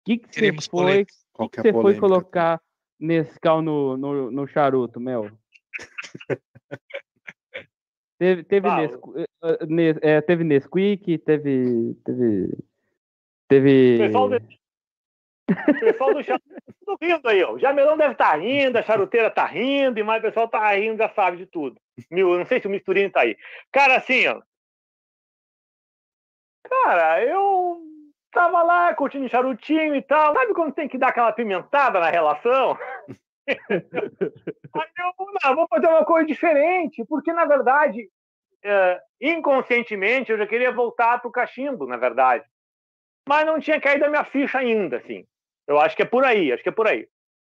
que, 0.05 0.17
que 0.17 0.51
você 0.51 0.69
foi, 0.69 1.05
que 1.05 1.49
que 1.49 1.61
você 1.61 1.73
foi 1.73 1.99
colocar 1.99 2.61
Nescau 2.99 3.61
no, 3.61 3.97
no, 3.97 4.31
no 4.31 4.47
charuto, 4.47 4.99
Mel? 4.99 5.29
Teve, 8.21 8.43
teve, 8.43 8.67
ah, 8.67 8.87
Nes, 9.67 9.97
é, 9.99 10.21
teve 10.21 10.43
Nesquik, 10.43 11.17
teve. 11.17 11.95
Teve. 12.05 12.55
Teve. 13.47 13.97
Pessoal, 13.97 14.29
de... 14.29 14.60
pessoal 15.79 16.13
do 16.13 16.23
charuto 16.23 16.45
tá 16.85 16.97
rindo 17.01 17.27
aí, 17.27 17.43
ó. 17.43 17.53
O 17.53 17.59
Jamelão 17.59 17.97
deve 17.97 18.13
estar 18.13 18.31
tá 18.31 18.35
rindo, 18.37 18.77
a 18.77 18.83
charuteira 18.83 19.29
tá 19.29 19.45
rindo, 19.45 19.99
e 19.99 20.03
mais 20.03 20.19
o 20.19 20.25
pessoal 20.25 20.47
tá 20.47 20.71
rindo, 20.73 20.97
já 20.97 21.09
sabe 21.09 21.37
de 21.37 21.45
tudo. 21.45 21.79
Mil, 22.09 22.37
não 22.37 22.45
sei 22.45 22.59
se 22.59 22.67
o 22.67 22.69
Misturinho 22.69 23.11
tá 23.11 23.21
aí. 23.21 23.37
Cara, 23.71 23.97
assim, 23.97 24.27
ó. 24.27 24.41
Cara, 26.63 27.23
eu 27.25 27.81
tava 28.31 28.63
lá 28.63 28.93
curtindo 28.93 29.27
charutinho 29.29 29.95
e 29.95 30.01
tal. 30.01 30.33
Sabe 30.33 30.53
quando 30.53 30.73
tem 30.73 30.87
que 30.87 30.97
dar 30.97 31.09
aquela 31.09 31.31
pimentada 31.31 31.99
na 31.99 32.09
relação? 32.09 32.77
Eu 34.67 35.49
não, 35.49 35.55
vou 35.55 35.67
fazer 35.67 35.87
uma 35.87 36.05
coisa 36.05 36.25
diferente, 36.25 37.03
porque 37.05 37.33
na 37.33 37.43
verdade, 37.43 38.07
é, 38.63 39.01
inconscientemente, 39.19 40.31
eu 40.31 40.37
já 40.37 40.45
queria 40.45 40.71
voltar 40.71 41.19
para 41.19 41.27
o 41.27 41.31
cachimbo, 41.31 41.85
na 41.87 41.97
verdade. 41.97 42.45
Mas 43.27 43.45
não 43.45 43.59
tinha 43.59 43.81
caído 43.81 44.05
a 44.05 44.09
minha 44.09 44.23
ficha 44.23 44.59
ainda, 44.59 44.97
assim. 44.97 45.25
Eu 45.71 45.79
acho 45.79 45.95
que 45.95 46.01
é 46.01 46.05
por 46.05 46.25
aí, 46.25 46.51
acho 46.51 46.61
que 46.61 46.69
é 46.69 46.73
por 46.73 46.85
aí. 46.85 47.07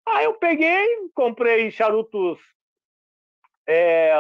Aí 0.06 0.26
eu 0.26 0.34
peguei, 0.34 1.10
comprei 1.14 1.72
charutos. 1.72 2.40
É, 3.66 4.14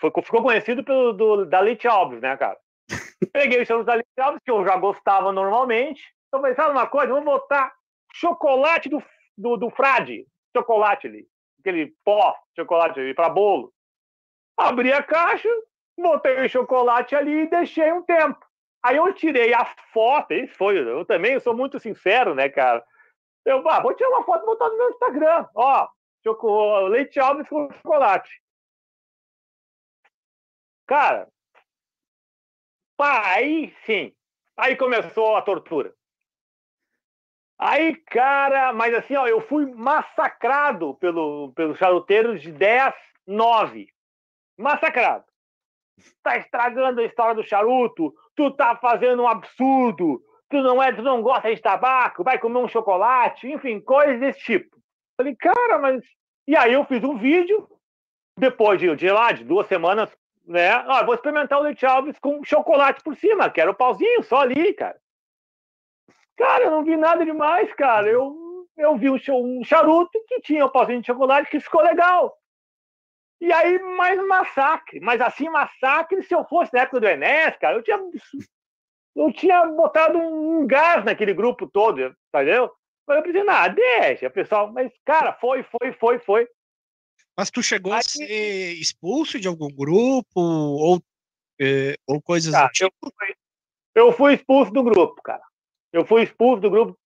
foi, 0.00 0.10
ficou 0.22 0.42
conhecido 0.42 0.82
pelo 0.82 1.12
do, 1.12 1.44
da 1.44 1.60
Leite 1.60 1.86
Alves, 1.86 2.22
né, 2.22 2.36
cara? 2.38 2.58
Peguei 3.32 3.60
os 3.60 3.68
charutos 3.68 3.86
da 3.86 3.94
Leite 3.94 4.18
Alves, 4.18 4.40
que 4.42 4.50
eu 4.50 4.64
já 4.64 4.76
gostava 4.76 5.30
normalmente. 5.30 6.02
Então, 6.28 6.40
falei, 6.40 6.54
sabe 6.54 6.70
uma 6.70 6.86
coisa? 6.86 7.12
Vamos 7.12 7.26
botar 7.26 7.74
chocolate 8.14 8.88
do, 8.88 9.02
do, 9.36 9.56
do 9.58 9.70
Frade 9.70 10.26
chocolate 10.56 11.06
ali, 11.06 11.28
aquele 11.60 11.94
pó 12.02 12.34
chocolate 12.56 12.98
ali 12.98 13.12
para 13.12 13.28
bolo. 13.28 13.70
Abri 14.56 14.90
a 14.90 15.02
caixa, 15.02 15.50
botei 15.98 16.46
o 16.46 16.48
chocolate 16.48 17.14
ali 17.14 17.42
e 17.42 17.50
deixei 17.50 17.92
um 17.92 18.02
tempo. 18.02 18.45
Aí 18.86 18.98
eu 18.98 19.12
tirei 19.12 19.52
a 19.52 19.64
foto, 19.92 20.32
isso 20.32 20.54
foi, 20.54 20.78
eu 20.78 21.04
também 21.04 21.32
eu 21.32 21.40
sou 21.40 21.56
muito 21.56 21.80
sincero, 21.80 22.36
né, 22.36 22.48
cara? 22.48 22.86
Eu 23.44 23.68
ah, 23.68 23.80
vou 23.80 23.92
tirar 23.92 24.10
uma 24.10 24.24
foto 24.24 24.44
e 24.44 24.46
botar 24.46 24.68
no 24.68 24.78
meu 24.78 24.90
Instagram. 24.90 25.48
Ó, 25.56 25.88
chocolate, 26.22 26.90
leite 26.90 27.18
Alves 27.18 27.48
com 27.48 27.68
chocolate. 27.72 28.40
Cara, 30.86 31.28
aí 33.00 33.74
sim, 33.84 34.14
aí 34.56 34.76
começou 34.76 35.34
a 35.34 35.42
tortura. 35.42 35.92
Aí, 37.58 37.96
cara, 37.96 38.72
mas 38.72 38.94
assim, 38.94 39.16
ó, 39.16 39.26
eu 39.26 39.40
fui 39.40 39.66
massacrado 39.66 40.94
pelo, 40.94 41.52
pelos 41.54 41.76
charuteiros 41.76 42.40
de 42.40 42.52
10, 42.52 42.94
9. 43.26 43.88
Massacrado. 44.56 45.25
Tá 46.22 46.36
estragando 46.36 47.00
a 47.00 47.04
história 47.04 47.34
do 47.34 47.46
charuto, 47.46 48.14
tu 48.34 48.50
tá 48.50 48.76
fazendo 48.76 49.22
um 49.22 49.28
absurdo, 49.28 50.22
tu 50.50 50.58
não 50.62 50.82
é, 50.82 50.92
tu 50.92 51.02
não 51.02 51.22
gosta 51.22 51.54
de 51.54 51.60
tabaco, 51.60 52.22
vai 52.22 52.38
comer 52.38 52.58
um 52.58 52.68
chocolate, 52.68 53.48
enfim, 53.48 53.80
coisas 53.80 54.20
desse 54.20 54.40
tipo. 54.40 54.76
Falei, 55.16 55.34
cara, 55.34 55.78
mas. 55.78 56.02
E 56.46 56.56
aí 56.56 56.74
eu 56.74 56.84
fiz 56.84 57.02
um 57.02 57.16
vídeo 57.16 57.66
depois 58.38 58.78
de, 58.78 58.94
de 58.94 59.10
lá, 59.10 59.32
de 59.32 59.42
duas 59.42 59.66
semanas, 59.66 60.14
né? 60.46 60.70
Ah, 60.70 61.02
vou 61.02 61.14
experimentar 61.14 61.58
o 61.58 61.62
leite 61.62 61.84
Alves 61.84 62.18
com 62.18 62.44
chocolate 62.44 63.02
por 63.02 63.16
cima, 63.16 63.50
que 63.50 63.60
era 63.60 63.70
o 63.70 63.74
pauzinho, 63.74 64.22
só 64.22 64.40
ali, 64.40 64.72
cara. 64.74 64.96
Cara, 66.36 66.64
eu 66.64 66.70
não 66.70 66.84
vi 66.84 66.96
nada 66.96 67.24
demais, 67.24 67.72
cara. 67.72 68.06
Eu, 68.06 68.66
eu 68.76 68.96
vi 68.96 69.08
um, 69.08 69.18
um 69.32 69.64
charuto 69.64 70.22
que 70.28 70.40
tinha 70.42 70.66
o 70.66 70.70
pauzinho 70.70 71.00
de 71.00 71.06
chocolate 71.06 71.50
que 71.50 71.58
ficou 71.58 71.82
legal. 71.82 72.36
E 73.40 73.52
aí, 73.52 73.78
mais 73.78 74.18
massacre. 74.26 75.00
Mas 75.00 75.20
assim, 75.20 75.48
massacre, 75.48 76.22
se 76.22 76.34
eu 76.34 76.44
fosse 76.44 76.72
na 76.72 76.80
época 76.80 77.00
do 77.00 77.06
Enes, 77.06 77.56
cara, 77.58 77.76
eu 77.76 77.82
tinha, 77.82 77.98
eu 79.14 79.32
tinha 79.32 79.66
botado 79.66 80.18
um, 80.18 80.60
um 80.60 80.66
gás 80.66 81.04
naquele 81.04 81.34
grupo 81.34 81.66
todo, 81.66 82.16
entendeu? 82.28 82.72
Mas 83.06 83.18
eu 83.18 83.22
pensei, 83.22 83.44
nada, 83.44 83.74
deixa, 83.74 84.30
pessoal. 84.30 84.72
Mas, 84.72 84.92
cara, 85.04 85.32
foi, 85.34 85.62
foi, 85.62 85.92
foi, 85.92 86.18
foi. 86.18 86.48
Mas 87.36 87.50
tu 87.50 87.62
chegou 87.62 87.92
aí, 87.92 87.98
a 87.98 88.02
ser 88.02 88.72
expulso 88.80 89.38
de 89.38 89.46
algum 89.46 89.68
grupo 89.68 90.40
ou, 90.40 91.00
é, 91.60 91.96
ou 92.06 92.20
coisas 92.20 92.52
cara, 92.52 92.66
do 92.66 92.72
tipo? 92.72 92.94
Eu 93.02 93.12
fui, 93.12 93.34
eu 93.94 94.12
fui 94.12 94.34
expulso 94.34 94.72
do 94.72 94.82
grupo, 94.82 95.22
cara. 95.22 95.42
Eu 95.92 96.04
fui 96.04 96.22
expulso 96.22 96.62
do 96.62 96.70
grupo 96.70 96.98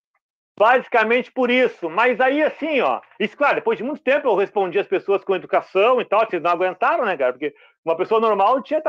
basicamente 0.61 1.33
por 1.33 1.51
isso. 1.51 1.89
Mas 1.89 2.21
aí, 2.21 2.43
assim, 2.43 2.83
ó, 2.83 3.01
isso, 3.19 3.35
claro, 3.35 3.55
depois 3.55 3.79
de 3.79 3.83
muito 3.83 4.03
tempo 4.03 4.29
eu 4.29 4.35
respondi 4.35 4.79
as 4.79 4.87
pessoas 4.87 5.25
com 5.25 5.35
educação 5.35 6.03
e 6.03 6.05
tal, 6.05 6.29
vocês 6.29 6.43
não 6.43 6.51
aguentaram, 6.51 7.07
né, 7.07 7.17
cara? 7.17 7.33
Porque 7.33 7.55
uma 7.83 7.97
pessoa 7.97 8.21
normal 8.21 8.63
tinha, 8.63 8.83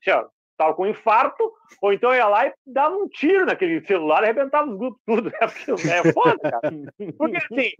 tinha, 0.00 0.24
tava 0.56 0.74
com 0.74 0.86
infarto, 0.86 1.52
ou 1.82 1.92
então 1.92 2.14
ia 2.14 2.28
lá 2.28 2.46
e 2.46 2.52
dava 2.64 2.94
um 2.94 3.08
tiro 3.08 3.44
naquele 3.44 3.84
celular 3.84 4.22
e 4.22 4.26
arrebentava 4.26 4.70
os 4.70 4.78
grupos 4.78 5.00
tudo, 5.04 5.24
né? 5.34 5.38
Porque 5.40 5.88
é 5.88 6.12
foda, 6.12 6.38
cara. 6.38 6.70
Porque 7.18 7.36
assim, 7.38 7.72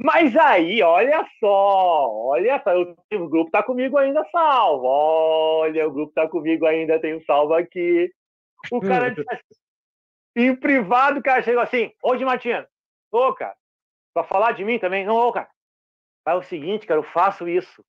mas 0.00 0.36
aí, 0.36 0.80
olha 0.80 1.26
só, 1.40 2.08
olha 2.28 2.62
só, 2.62 2.80
o 2.80 3.28
grupo 3.28 3.50
tá 3.50 3.60
comigo 3.60 3.98
ainda 3.98 4.24
salvo. 4.30 4.84
Olha, 4.86 5.88
o 5.88 5.90
grupo 5.90 6.12
tá 6.14 6.28
comigo 6.28 6.64
ainda, 6.64 7.00
tem 7.00 7.16
um 7.16 7.24
salvo 7.24 7.54
aqui. 7.54 8.08
O 8.70 8.80
cara 8.80 9.10
disse 9.10 9.26
assim, 9.28 9.64
em 10.36 10.54
privado, 10.54 11.18
o 11.18 11.22
cara 11.22 11.42
chegou 11.42 11.60
assim, 11.60 11.90
hoje, 12.00 12.24
Martina, 12.24 12.68
ô, 13.16 13.34
cara, 13.34 13.56
pra 14.12 14.24
falar 14.24 14.52
de 14.52 14.64
mim 14.64 14.78
também, 14.78 15.04
não, 15.04 15.16
ô, 15.16 15.32
cara, 15.32 15.48
é 16.26 16.34
o 16.34 16.42
seguinte, 16.42 16.86
cara, 16.86 17.00
eu 17.00 17.04
faço 17.04 17.48
isso. 17.48 17.84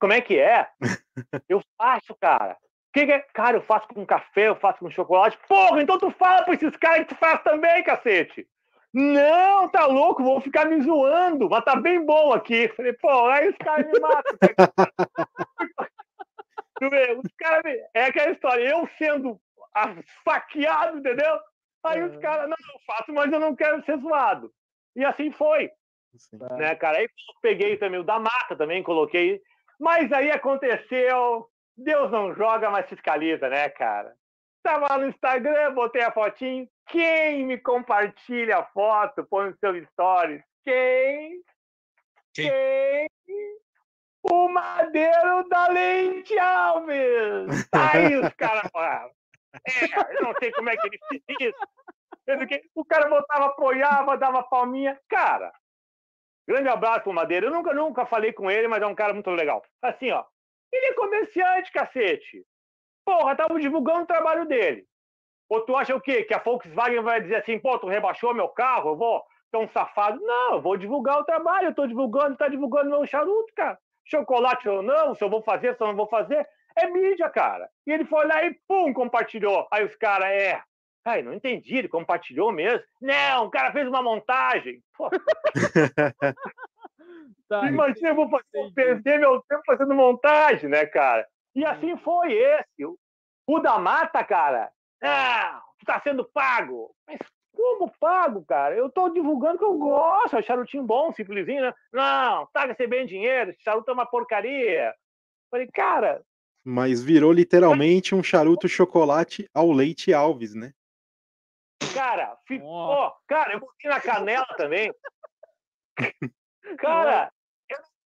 Como 0.00 0.12
é 0.12 0.20
que 0.20 0.38
é? 0.38 0.68
Eu 1.48 1.62
faço, 1.76 2.16
cara. 2.18 2.56
Que 2.92 3.06
que 3.06 3.12
é? 3.12 3.20
Cara, 3.34 3.56
eu 3.56 3.62
faço 3.62 3.86
com 3.88 4.04
café, 4.04 4.48
eu 4.48 4.56
faço 4.56 4.80
com 4.80 4.90
chocolate. 4.90 5.38
Porra, 5.46 5.80
então 5.80 5.98
tu 5.98 6.10
fala 6.10 6.42
pra 6.42 6.54
esses 6.54 6.76
caras 6.76 7.00
que 7.00 7.14
tu 7.14 7.14
faz 7.14 7.40
também, 7.42 7.84
cacete. 7.84 8.48
Não, 8.92 9.68
tá 9.68 9.86
louco, 9.86 10.24
vou 10.24 10.40
ficar 10.40 10.64
me 10.64 10.82
zoando, 10.82 11.48
mas 11.48 11.64
tá 11.64 11.76
bem 11.76 12.04
bom 12.04 12.32
aqui. 12.32 12.68
Falei, 12.70 12.92
pô, 12.94 13.28
aí 13.28 13.48
os 13.48 13.56
caras 13.58 13.86
me 13.86 14.00
matam. 14.00 14.36
os 17.22 17.32
caras 17.38 17.62
me... 17.62 17.78
É 17.94 18.06
aquela 18.06 18.32
história, 18.32 18.68
eu 18.68 18.88
sendo 18.98 19.40
esfaqueado, 20.04 20.98
entendeu? 20.98 21.38
Aí 21.84 22.02
os 22.02 22.16
caras, 22.16 22.48
não, 22.48 22.56
eu 22.74 22.80
faço, 22.84 23.12
mas 23.12 23.32
eu 23.32 23.38
não 23.38 23.54
quero 23.54 23.84
ser 23.84 23.96
zoado. 23.98 24.52
E 24.96 25.04
assim 25.04 25.30
foi. 25.30 25.70
Sim. 26.16 26.38
Né, 26.58 26.74
cara? 26.74 26.98
Aí 26.98 27.08
peguei 27.40 27.76
também 27.76 28.00
o 28.00 28.04
da 28.04 28.18
mata 28.18 28.56
também, 28.56 28.82
coloquei. 28.82 29.40
Mas 29.78 30.12
aí 30.12 30.30
aconteceu 30.30 31.48
Deus 31.76 32.10
não 32.10 32.34
joga, 32.34 32.70
mas 32.70 32.88
fiscaliza, 32.88 33.48
né, 33.48 33.68
cara? 33.70 34.14
Tava 34.62 34.86
lá 34.90 34.98
no 34.98 35.08
Instagram, 35.08 35.72
botei 35.72 36.02
a 36.02 36.12
fotinho. 36.12 36.68
Quem 36.88 37.46
me 37.46 37.58
compartilha 37.58 38.58
a 38.58 38.64
foto, 38.64 39.24
põe 39.24 39.48
no 39.48 39.56
seu 39.56 39.82
stories? 39.86 40.42
Quem? 40.64 41.42
Quem? 42.34 42.50
Quem? 42.50 43.08
O 44.22 44.48
Madeiro 44.48 45.48
da 45.48 45.68
Leite 45.68 46.38
Alves! 46.38 47.68
Aí 47.72 48.16
os 48.16 48.28
caras 48.34 48.70
falaram. 48.70 49.10
É, 49.66 50.16
eu 50.16 50.22
não 50.22 50.34
sei 50.38 50.52
como 50.52 50.68
é 50.68 50.76
que 50.76 50.86
ele 50.86 50.98
fez 51.08 51.22
isso. 51.40 51.66
O 52.74 52.84
cara 52.84 53.08
botava, 53.08 53.46
apoiava, 53.46 54.16
dava 54.16 54.42
palminha. 54.42 54.98
Cara, 55.08 55.52
grande 56.46 56.68
abraço 56.68 57.02
pro 57.02 57.12
Madeiro. 57.12 57.46
Eu 57.46 57.50
nunca, 57.50 57.72
nunca 57.74 58.06
falei 58.06 58.32
com 58.32 58.50
ele, 58.50 58.68
mas 58.68 58.82
é 58.82 58.86
um 58.86 58.94
cara 58.94 59.12
muito 59.12 59.30
legal. 59.30 59.62
Assim, 59.82 60.10
ó. 60.10 60.24
Ele 60.72 60.86
é 60.86 60.94
comerciante, 60.94 61.72
cacete. 61.72 62.46
Porra, 63.04 63.34
tava 63.34 63.58
divulgando 63.58 64.02
o 64.02 64.06
trabalho 64.06 64.46
dele. 64.46 64.86
Ou 65.48 65.60
tu 65.62 65.76
acha 65.76 65.94
o 65.96 66.00
quê? 66.00 66.22
Que 66.22 66.32
a 66.32 66.38
Volkswagen 66.38 67.02
vai 67.02 67.20
dizer 67.20 67.36
assim, 67.36 67.58
pô, 67.58 67.76
tu 67.78 67.88
rebaixou 67.88 68.32
meu 68.32 68.48
carro, 68.48 68.90
eu 68.90 68.96
vou 68.96 69.24
tão 69.50 69.68
safado. 69.68 70.20
Não, 70.20 70.54
eu 70.54 70.62
vou 70.62 70.76
divulgar 70.76 71.18
o 71.18 71.24
trabalho, 71.24 71.68
eu 71.68 71.74
tô 71.74 71.86
divulgando, 71.86 72.36
tá 72.36 72.46
divulgando 72.46 72.90
meu 72.90 73.04
charuto, 73.04 73.52
cara. 73.56 73.76
Chocolate 74.04 74.68
ou 74.68 74.80
não, 74.82 75.14
se 75.14 75.22
eu 75.24 75.28
vou 75.28 75.42
fazer, 75.42 75.74
se 75.74 75.82
eu 75.82 75.88
não 75.88 75.96
vou 75.96 76.06
fazer. 76.06 76.48
É 76.76 76.86
mídia, 76.86 77.28
cara. 77.28 77.68
E 77.84 77.92
ele 77.92 78.04
foi 78.04 78.26
lá 78.26 78.44
e 78.44 78.54
pum, 78.68 78.92
compartilhou. 78.94 79.66
Aí 79.72 79.84
os 79.84 79.96
caras, 79.96 80.28
é. 80.30 80.62
Ai, 81.10 81.22
não 81.22 81.32
entendi, 81.32 81.76
ele 81.76 81.88
compartilhou 81.88 82.52
mesmo. 82.52 82.84
Não, 83.00 83.46
o 83.46 83.50
cara 83.50 83.72
fez 83.72 83.86
uma 83.88 84.02
montagem. 84.02 84.82
Tá, 87.48 87.66
Imagina, 87.66 88.10
eu 88.10 88.14
vou 88.14 88.30
fazer, 88.30 88.72
perder 88.72 89.18
meu 89.18 89.42
tempo 89.42 89.62
fazendo 89.66 89.92
montagem, 89.92 90.70
né, 90.70 90.86
cara? 90.86 91.26
E 91.52 91.64
assim 91.64 91.96
foi 91.96 92.32
esse. 92.32 92.84
O 93.44 93.58
da 93.58 93.76
mata, 93.76 94.22
cara, 94.22 94.70
ah, 95.02 95.60
tá 95.84 96.00
sendo 96.00 96.24
pago. 96.32 96.94
Mas 97.08 97.18
como 97.52 97.92
pago, 97.98 98.44
cara? 98.44 98.76
Eu 98.76 98.88
tô 98.88 99.08
divulgando 99.08 99.58
que 99.58 99.64
eu 99.64 99.76
gosto, 99.76 100.36
é 100.36 100.42
charutinho 100.42 100.84
bom, 100.84 101.12
simplesinho, 101.12 101.62
né? 101.62 101.74
Não, 101.92 102.46
tá 102.52 102.66
recebendo 102.66 103.08
dinheiro, 103.08 103.50
esse 103.50 103.62
charuto 103.64 103.90
é 103.90 103.94
uma 103.94 104.06
porcaria. 104.06 104.94
Falei, 105.50 105.66
cara. 105.74 106.22
Mas 106.64 107.02
virou 107.02 107.32
literalmente 107.32 108.14
um 108.14 108.22
charuto 108.22 108.68
chocolate 108.68 109.48
ao 109.52 109.72
leite 109.72 110.14
Alves, 110.14 110.54
né? 110.54 110.72
Cara, 112.00 112.34
fi... 112.46 112.58
oh. 112.62 113.12
cara, 113.28 113.52
eu 113.52 113.60
botei 113.60 113.90
na 113.90 114.00
canela 114.00 114.46
também. 114.56 114.90
Cara, 116.78 117.30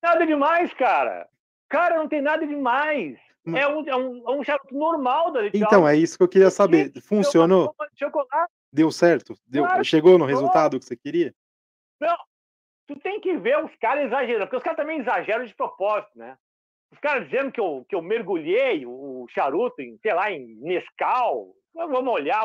nada 0.02 0.26
demais, 0.26 0.74
cara. 0.74 1.28
Cara, 1.68 1.98
não 1.98 2.08
tem 2.08 2.20
nada 2.20 2.44
demais. 2.44 3.16
É 3.46 3.68
um, 3.68 3.88
é 3.88 3.94
um, 3.94 4.28
é 4.28 4.32
um 4.32 4.42
charuto 4.42 4.74
normal 4.74 5.30
da 5.30 5.46
Então, 5.46 5.86
é 5.86 5.94
isso 5.94 6.16
que 6.16 6.24
eu 6.24 6.28
queria 6.28 6.50
saber. 6.50 6.90
Funcionou? 7.02 7.72
Deu 8.72 8.90
certo? 8.90 9.36
Deu, 9.46 9.64
claro, 9.64 9.84
chegou 9.84 10.18
no 10.18 10.24
resultado 10.24 10.80
que 10.80 10.84
você 10.84 10.96
queria? 10.96 11.32
Não. 12.00 12.16
Tu 12.88 12.96
tem 12.96 13.20
que 13.20 13.36
ver 13.36 13.64
os 13.64 13.74
caras 13.76 14.06
exagerando, 14.06 14.46
porque 14.46 14.56
os 14.56 14.62
caras 14.62 14.76
também 14.76 14.98
exageram 14.98 15.44
de 15.44 15.54
propósito, 15.54 16.18
né? 16.18 16.36
Os 16.90 16.98
caras 16.98 17.26
dizendo 17.26 17.52
que 17.52 17.60
eu, 17.60 17.86
que 17.88 17.94
eu 17.94 18.02
mergulhei 18.02 18.84
o 18.86 19.26
charuto 19.30 19.80
em, 19.80 19.96
sei 19.98 20.14
lá, 20.14 20.32
em 20.32 20.56
Nescau. 20.56 21.54
Vamos 21.72 22.12
olhar. 22.12 22.44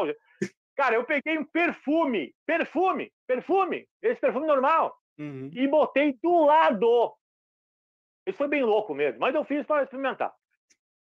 Cara, 0.80 0.96
eu 0.96 1.04
peguei 1.04 1.38
um 1.38 1.44
perfume, 1.44 2.34
perfume, 2.46 3.12
perfume, 3.28 3.86
esse 4.02 4.22
perfume 4.22 4.48
normal, 4.48 4.98
uhum. 5.18 5.52
e 5.54 5.68
botei 5.68 6.18
do 6.24 6.46
lado 6.46 7.14
isso 8.30 8.38
foi 8.38 8.48
bem 8.48 8.64
louco 8.64 8.94
mesmo, 8.94 9.20
mas 9.20 9.34
eu 9.34 9.44
fiz 9.44 9.66
para 9.66 9.84
experimentar. 9.84 10.32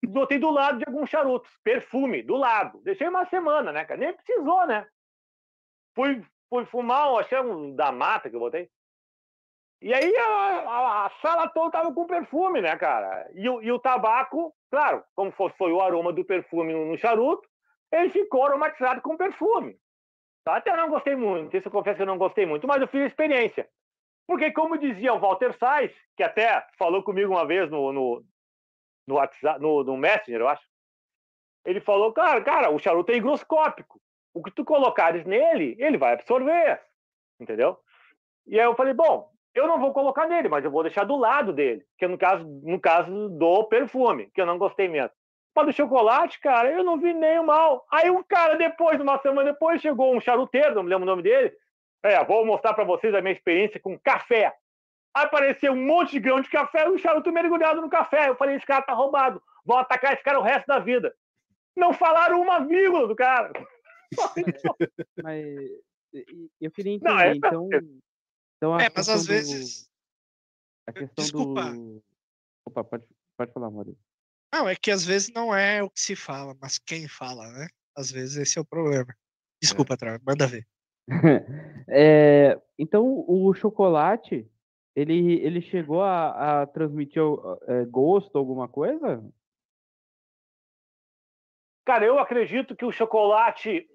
Botei 0.07 0.39
do 0.39 0.51
lado 0.51 0.79
de 0.79 0.85
alguns 0.87 1.11
charutos, 1.11 1.51
perfume, 1.65 2.23
do 2.23 2.37
lado. 2.37 2.81
Deixei 2.83 3.09
uma 3.09 3.27
semana, 3.27 3.73
né, 3.73 3.85
cara? 3.85 3.99
Nem 3.99 4.13
precisou, 4.13 4.65
né? 4.65 4.87
Fui, 5.93 6.25
fui 6.49 6.65
fumar, 6.67 7.09
achei 7.17 7.41
um 7.41 7.75
da 7.75 7.91
mata 7.91 8.31
que 8.31 8.37
eu 8.37 8.41
botei. 8.41 8.71
E 9.83 9.93
aí 9.93 10.17
a, 10.17 10.27
a, 10.27 11.07
a 11.07 11.11
sala 11.21 11.49
toda 11.49 11.73
tava 11.73 11.93
com 11.93 12.07
perfume, 12.07 12.61
né, 12.61 12.77
cara? 12.77 13.29
E, 13.35 13.43
e 13.43 13.73
o 13.73 13.79
tabaco, 13.79 14.55
claro, 14.71 15.03
como 15.17 15.33
foi, 15.33 15.51
foi, 15.59 15.73
o 15.73 15.81
aroma 15.81 16.13
do 16.13 16.25
perfume 16.25 16.73
no, 16.73 16.87
no 16.87 16.97
charuto, 16.97 17.49
ele 17.93 18.11
ficou 18.11 18.45
aromatizado 18.45 19.01
com 19.01 19.17
perfume. 19.17 19.79
Até 20.47 20.77
não 20.77 20.89
gostei 20.89 21.17
muito, 21.17 21.57
isso 21.57 21.67
eu 21.67 21.73
confesso 21.73 21.97
que 21.97 22.03
eu 22.03 22.07
não 22.07 22.19
gostei 22.19 22.47
muito, 22.47 22.67
mas 22.69 22.81
eu 22.81 22.87
fiz 22.87 23.03
a 23.03 23.07
experiência. 23.07 23.69
Porque, 24.27 24.51
como 24.53 24.79
dizia 24.79 25.13
o 25.15 25.19
Walter 25.19 25.53
Sais, 25.57 25.93
que 26.17 26.23
até 26.23 26.67
falou 26.79 27.03
comigo 27.03 27.33
uma 27.33 27.47
vez 27.47 27.71
no, 27.71 27.93
no, 27.93 28.25
no 29.07 29.15
WhatsApp, 29.17 29.61
no, 29.61 29.85
no 29.85 29.97
Messenger, 29.97 30.41
eu 30.41 30.49
acho, 30.49 30.63
ele 31.65 31.81
falou, 31.81 32.13
cara, 32.13 32.41
cara, 32.43 32.71
o 32.71 32.79
charuto 32.79 33.11
é 33.11 33.17
higroscópico. 33.17 34.01
O 34.33 34.43
que 34.43 34.51
tu 34.51 34.65
colocares 34.65 35.25
nele, 35.25 35.77
ele 35.79 35.99
vai 35.99 36.13
absorver. 36.13 36.81
Entendeu? 37.41 37.79
E 38.47 38.59
aí 38.59 38.67
eu 38.67 38.77
falei, 38.77 38.95
bom, 38.95 39.31
eu 39.55 39.67
não 39.67 39.81
vou 39.81 39.93
colocar 39.93 40.27
nele, 40.27 40.49
mas 40.49 40.65
eu 40.65 40.71
vou 40.71 40.83
deixar 40.83 41.05
do 41.05 41.17
lado 41.17 41.53
dele, 41.53 41.85
que 41.99 42.05
é 42.05 42.09
no 42.09 42.19
caso, 42.19 42.45
no 42.63 42.81
caso 42.81 43.29
do 43.31 43.65
perfume, 43.65 44.31
que 44.31 44.41
eu 44.41 44.47
não 44.47 44.59
gostei 44.59 44.89
mesmo. 44.89 45.11
Mas 45.57 45.65
do 45.65 45.73
chocolate, 45.73 46.39
cara, 46.39 46.71
eu 46.71 46.85
não 46.85 47.01
vi 47.01 47.15
nem 47.15 47.39
o 47.39 47.47
mal. 47.47 47.87
Aí 47.91 48.11
o 48.11 48.23
cara, 48.23 48.57
depois, 48.57 49.01
uma 49.01 49.19
semana 49.23 49.53
depois, 49.53 49.81
chegou 49.81 50.15
um 50.15 50.21
charuteiro, 50.21 50.75
não 50.75 50.83
me 50.83 50.91
lembro 50.91 51.05
o 51.05 51.07
nome 51.07 51.23
dele, 51.23 51.51
é, 52.03 52.23
vou 52.27 52.45
mostrar 52.45 52.75
para 52.75 52.85
vocês 52.85 53.15
a 53.15 53.23
minha 53.23 53.33
experiência 53.33 53.81
com 53.81 53.99
café. 53.99 54.55
Apareceu 55.15 55.73
um 55.73 55.87
monte 55.87 56.13
de 56.13 56.21
grão 56.21 56.43
de 56.43 56.51
café 56.51 56.85
e 56.85 56.91
um 56.91 56.99
charuto 56.99 57.33
mergulhado 57.33 57.81
no 57.81 57.89
café. 57.89 58.29
Eu 58.29 58.37
falei, 58.37 58.57
esse 58.57 58.67
cara 58.67 58.83
tá 58.83 58.93
roubado. 58.93 59.43
Vou 59.65 59.79
atacar 59.79 60.13
esse 60.13 60.23
cara 60.23 60.39
o 60.39 60.43
resto 60.43 60.67
da 60.67 60.79
vida. 60.79 61.17
Não 61.75 61.95
falaram 61.95 62.39
uma 62.39 62.61
vírgula 62.61 63.09
do 63.09 63.17
cara. 63.17 63.51
Mas 65.23 65.43
eu 66.61 66.71
queria 66.71 66.93
entender, 66.93 67.11
Não, 67.11 67.19
é 67.19 67.35
então... 67.35 67.69
então 68.59 68.79
é, 68.79 68.91
mas 68.95 69.09
às 69.09 69.25
do... 69.25 69.29
vezes... 69.29 69.89
A 70.87 70.93
questão 70.93 71.25
Desculpa. 71.25 71.63
do... 71.63 72.03
Opa, 72.67 72.85
pode... 72.85 73.05
Pode 73.37 73.53
falar, 73.53 73.71
Maurício. 73.71 74.06
Não, 74.53 74.69
é 74.69 74.75
que 74.77 74.91
às 74.91 75.05
vezes 75.05 75.33
não 75.35 75.55
é 75.55 75.83
o 75.83 75.91
que 75.91 76.01
se 76.01 76.17
fala, 76.17 76.57
mas 76.61 76.79
quem 76.79 77.09
fala, 77.09 77.51
né? 77.53 77.69
Às 77.97 78.11
vezes 78.11 78.37
esse 78.37 78.59
é 78.59 78.61
o 78.63 78.65
problema. 78.65 79.15
Desculpa, 79.61 79.95
é. 79.95 79.97
Trava, 79.97 80.21
manda 80.25 80.47
ver. 80.47 80.67
é, 81.89 82.61
então, 82.79 83.25
o 83.27 83.53
chocolate, 83.55 84.51
ele, 84.95 85.41
ele 85.41 85.61
chegou 85.61 86.03
a, 86.03 86.63
a 86.63 86.67
transmitir 86.67 87.23
é, 87.67 87.85
gosto, 87.85 88.37
alguma 88.37 88.69
coisa? 88.69 89.23
Cara, 91.85 92.05
eu 92.05 92.19
acredito 92.19 92.75
que 92.75 92.85
o 92.85 92.91
chocolate, 92.91 93.89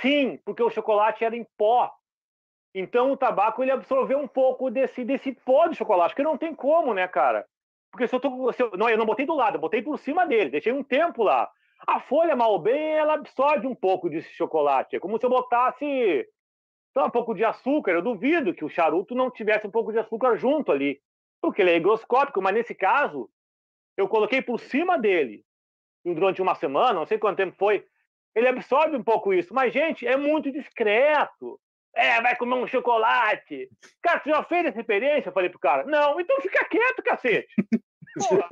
sim, 0.00 0.38
porque 0.44 0.62
o 0.62 0.70
chocolate 0.70 1.24
era 1.24 1.36
em 1.36 1.46
pó. 1.56 1.90
Então 2.74 3.10
o 3.10 3.16
tabaco 3.16 3.62
ele 3.62 3.70
absorveu 3.70 4.18
um 4.18 4.28
pouco 4.28 4.70
desse, 4.70 5.04
desse 5.04 5.32
pó 5.32 5.66
de 5.68 5.76
chocolate, 5.76 6.14
que 6.14 6.22
não 6.22 6.36
tem 6.36 6.54
como, 6.54 6.92
né, 6.92 7.08
cara? 7.08 7.48
Porque 7.90 8.06
se 8.06 8.14
eu 8.14 8.20
tô. 8.20 8.52
Se 8.52 8.62
eu, 8.62 8.70
não, 8.76 8.88
eu 8.88 8.98
não 8.98 9.06
botei 9.06 9.26
do 9.26 9.34
lado, 9.34 9.56
eu 9.56 9.60
botei 9.60 9.82
por 9.82 9.98
cima 9.98 10.26
dele, 10.26 10.50
deixei 10.50 10.72
um 10.72 10.82
tempo 10.82 11.22
lá. 11.22 11.50
A 11.86 12.00
folha, 12.00 12.34
mal 12.34 12.58
bem, 12.58 12.94
ela 12.94 13.14
absorve 13.14 13.66
um 13.66 13.74
pouco 13.74 14.10
desse 14.10 14.30
chocolate. 14.34 14.96
É 14.96 15.00
como 15.00 15.18
se 15.18 15.24
eu 15.24 15.30
botasse 15.30 16.28
só 16.92 17.06
um 17.06 17.10
pouco 17.10 17.34
de 17.34 17.44
açúcar. 17.44 17.92
Eu 17.92 18.02
duvido 18.02 18.52
que 18.52 18.64
o 18.64 18.68
charuto 18.68 19.14
não 19.14 19.30
tivesse 19.30 19.66
um 19.66 19.70
pouco 19.70 19.92
de 19.92 19.98
açúcar 19.98 20.36
junto 20.36 20.72
ali. 20.72 21.00
Porque 21.40 21.62
ele 21.62 21.70
é 21.70 21.76
higroscópico, 21.76 22.42
mas 22.42 22.54
nesse 22.54 22.74
caso, 22.74 23.30
eu 23.96 24.08
coloquei 24.08 24.42
por 24.42 24.58
cima 24.58 24.98
dele 24.98 25.44
durante 26.04 26.42
uma 26.42 26.54
semana, 26.54 26.94
não 26.94 27.06
sei 27.06 27.18
quanto 27.18 27.36
tempo 27.36 27.54
foi, 27.56 27.86
ele 28.34 28.48
absorve 28.48 28.96
um 28.96 29.02
pouco 29.02 29.32
isso. 29.32 29.54
Mas, 29.54 29.72
gente, 29.72 30.06
é 30.06 30.16
muito 30.16 30.50
discreto. 30.50 31.60
É, 31.94 32.20
vai 32.20 32.36
comer 32.36 32.54
um 32.54 32.66
chocolate. 32.66 33.68
Cara, 34.02 34.20
você 34.22 34.30
já 34.30 34.42
fez 34.44 34.66
essa 34.66 34.80
experiência? 34.80 35.28
Eu 35.28 35.32
falei 35.32 35.50
pro 35.50 35.58
cara. 35.58 35.84
Não, 35.84 36.20
então 36.20 36.40
fica 36.40 36.64
quieto, 36.64 37.02
cacete. 37.02 37.48
Porra, 38.16 38.48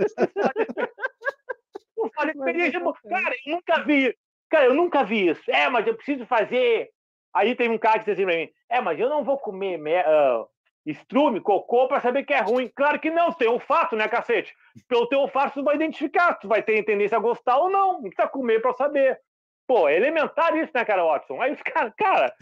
não 1.97 2.11
falei 2.15 2.35
experiência. 2.35 2.81
Cara, 2.81 3.35
eu 3.47 3.55
nunca 3.55 3.83
vi. 3.83 4.17
Cara, 4.49 4.65
eu 4.67 4.75
nunca 4.75 5.05
vi 5.05 5.29
isso. 5.29 5.51
É, 5.51 5.69
mas 5.69 5.87
eu 5.87 5.95
preciso 5.95 6.27
fazer. 6.27 6.91
Aí 7.35 7.55
tem 7.55 7.69
um 7.69 7.79
cara 7.79 7.99
que 7.99 8.07
diz 8.07 8.15
assim 8.15 8.25
pra 8.25 8.37
mim: 8.37 8.51
É, 8.69 8.81
mas 8.81 8.99
eu 8.99 9.09
não 9.09 9.25
vou 9.25 9.39
comer 9.39 9.81
uh, 9.81 10.49
estrume, 10.85 11.41
cocô, 11.41 11.89
para 11.89 12.01
saber 12.01 12.25
que 12.25 12.33
é 12.33 12.41
ruim. 12.41 12.71
Claro 12.75 12.99
que 13.01 13.11
não, 13.11 13.33
tem 13.33 13.49
um 13.49 13.59
fato, 13.59 13.97
né, 13.97 14.09
cacete? 14.09 14.55
Pelo 14.89 15.09
teu 15.09 15.21
olfato, 15.21 15.55
tu 15.55 15.65
vai 15.65 15.75
identificar, 15.75 16.35
tu 16.35 16.49
vai 16.49 16.63
ter 16.63 16.85
tendência 16.85 17.17
a 17.17 17.21
gostar 17.21 17.59
ou 17.59 17.69
não. 17.69 17.95
Não 17.95 18.03
precisa 18.03 18.29
comer 18.29 18.61
para 18.61 18.73
saber. 18.75 19.21
Pô, 19.67 19.89
é 19.89 19.97
elementar 19.97 20.57
isso, 20.57 20.71
né, 20.73 20.85
cara, 20.85 21.05
Watson? 21.05 21.43
Aí 21.43 21.53
os 21.53 21.63
caras, 21.63 21.93
cara, 21.97 22.33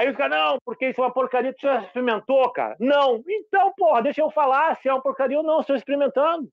aí 0.00 0.10
os 0.10 0.16
caras, 0.16 0.36
não, 0.36 0.58
porque 0.64 0.88
isso 0.88 1.00
é 1.00 1.04
uma 1.04 1.12
porcaria, 1.12 1.52
tu 1.52 1.62
já 1.62 1.82
experimentou, 1.82 2.50
cara? 2.50 2.74
Não. 2.80 3.22
Então, 3.28 3.72
porra, 3.76 4.02
deixa 4.02 4.22
eu 4.22 4.30
falar 4.30 4.76
se 4.76 4.88
é 4.88 4.92
uma 4.92 5.02
porcaria 5.02 5.38
ou 5.38 5.44
não, 5.44 5.60
estou 5.60 5.76
experimentando. 5.76 6.48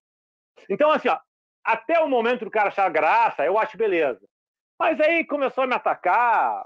Então, 0.69 0.91
assim, 0.91 1.07
ó, 1.07 1.17
até 1.63 1.99
o 1.99 2.09
momento 2.09 2.43
do 2.43 2.51
cara 2.51 2.67
achar 2.67 2.89
graça, 2.89 3.45
eu 3.45 3.57
acho 3.57 3.77
beleza. 3.77 4.21
Mas 4.77 4.99
aí 4.99 5.25
começou 5.25 5.63
a 5.63 5.67
me 5.67 5.73
atacar, 5.73 6.65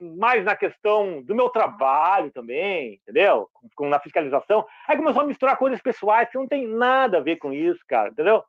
mais 0.00 0.44
na 0.44 0.54
questão 0.54 1.22
do 1.22 1.34
meu 1.34 1.48
trabalho 1.48 2.30
também, 2.30 2.94
entendeu? 3.02 3.48
Com, 3.74 3.88
na 3.88 3.98
fiscalização. 3.98 4.64
Aí 4.86 4.96
começou 4.96 5.22
a 5.22 5.26
misturar 5.26 5.56
coisas 5.56 5.80
pessoais 5.80 6.28
que 6.28 6.38
não 6.38 6.46
tem 6.46 6.66
nada 6.66 7.18
a 7.18 7.22
ver 7.22 7.36
com 7.36 7.52
isso, 7.52 7.80
cara, 7.88 8.10
entendeu? 8.10 8.44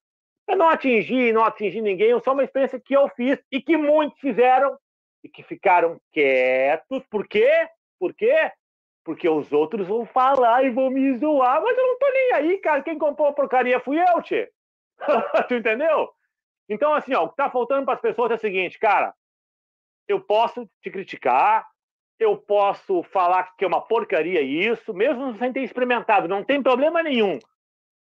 Eu 0.47 0.55
não 0.55 0.69
atingi, 0.69 1.31
não 1.31 1.43
atingi 1.43 1.81
ninguém, 1.81 2.19
só 2.19 2.33
uma 2.33 2.43
experiência 2.43 2.79
que 2.79 2.95
eu 2.95 3.09
fiz 3.09 3.39
e 3.51 3.59
que 3.59 3.75
muitos 3.75 4.19
fizeram 4.19 4.77
e 5.25 5.29
que 5.29 5.41
ficaram 5.41 5.99
quietos. 6.11 7.03
Por 7.09 7.27
quê? 7.27 7.67
Por 7.99 8.13
quê? 8.13 8.51
Porque 9.03 9.27
os 9.27 9.51
outros 9.51 9.87
vão 9.87 10.05
falar 10.05 10.63
e 10.63 10.69
vão 10.69 10.91
me 10.91 11.17
zoar, 11.17 11.61
mas 11.63 11.75
eu 11.75 11.87
não 11.87 11.97
tô 11.97 12.09
nem 12.11 12.33
aí, 12.33 12.57
cara. 12.59 12.83
Quem 12.83 12.97
comprou 12.97 13.27
a 13.27 13.33
porcaria 13.33 13.79
fui 13.79 13.99
eu, 13.99 14.21
tchê. 14.21 14.51
tu 15.47 15.55
entendeu? 15.55 16.11
Então, 16.69 16.93
assim, 16.93 17.15
ó, 17.15 17.23
o 17.23 17.29
que 17.29 17.35
tá 17.35 17.49
faltando 17.49 17.85
para 17.85 17.95
as 17.95 18.01
pessoas 18.01 18.31
é 18.31 18.35
o 18.35 18.39
seguinte, 18.39 18.77
cara, 18.77 19.15
eu 20.07 20.21
posso 20.21 20.69
te 20.81 20.91
criticar, 20.91 21.67
eu 22.19 22.37
posso 22.37 23.01
falar 23.03 23.55
que 23.55 23.65
é 23.65 23.67
uma 23.67 23.81
porcaria 23.81 24.41
isso, 24.41 24.93
mesmo 24.93 25.35
sem 25.37 25.51
ter 25.51 25.63
experimentado, 25.63 26.27
não 26.27 26.43
tem 26.43 26.61
problema 26.61 27.01
nenhum. 27.01 27.39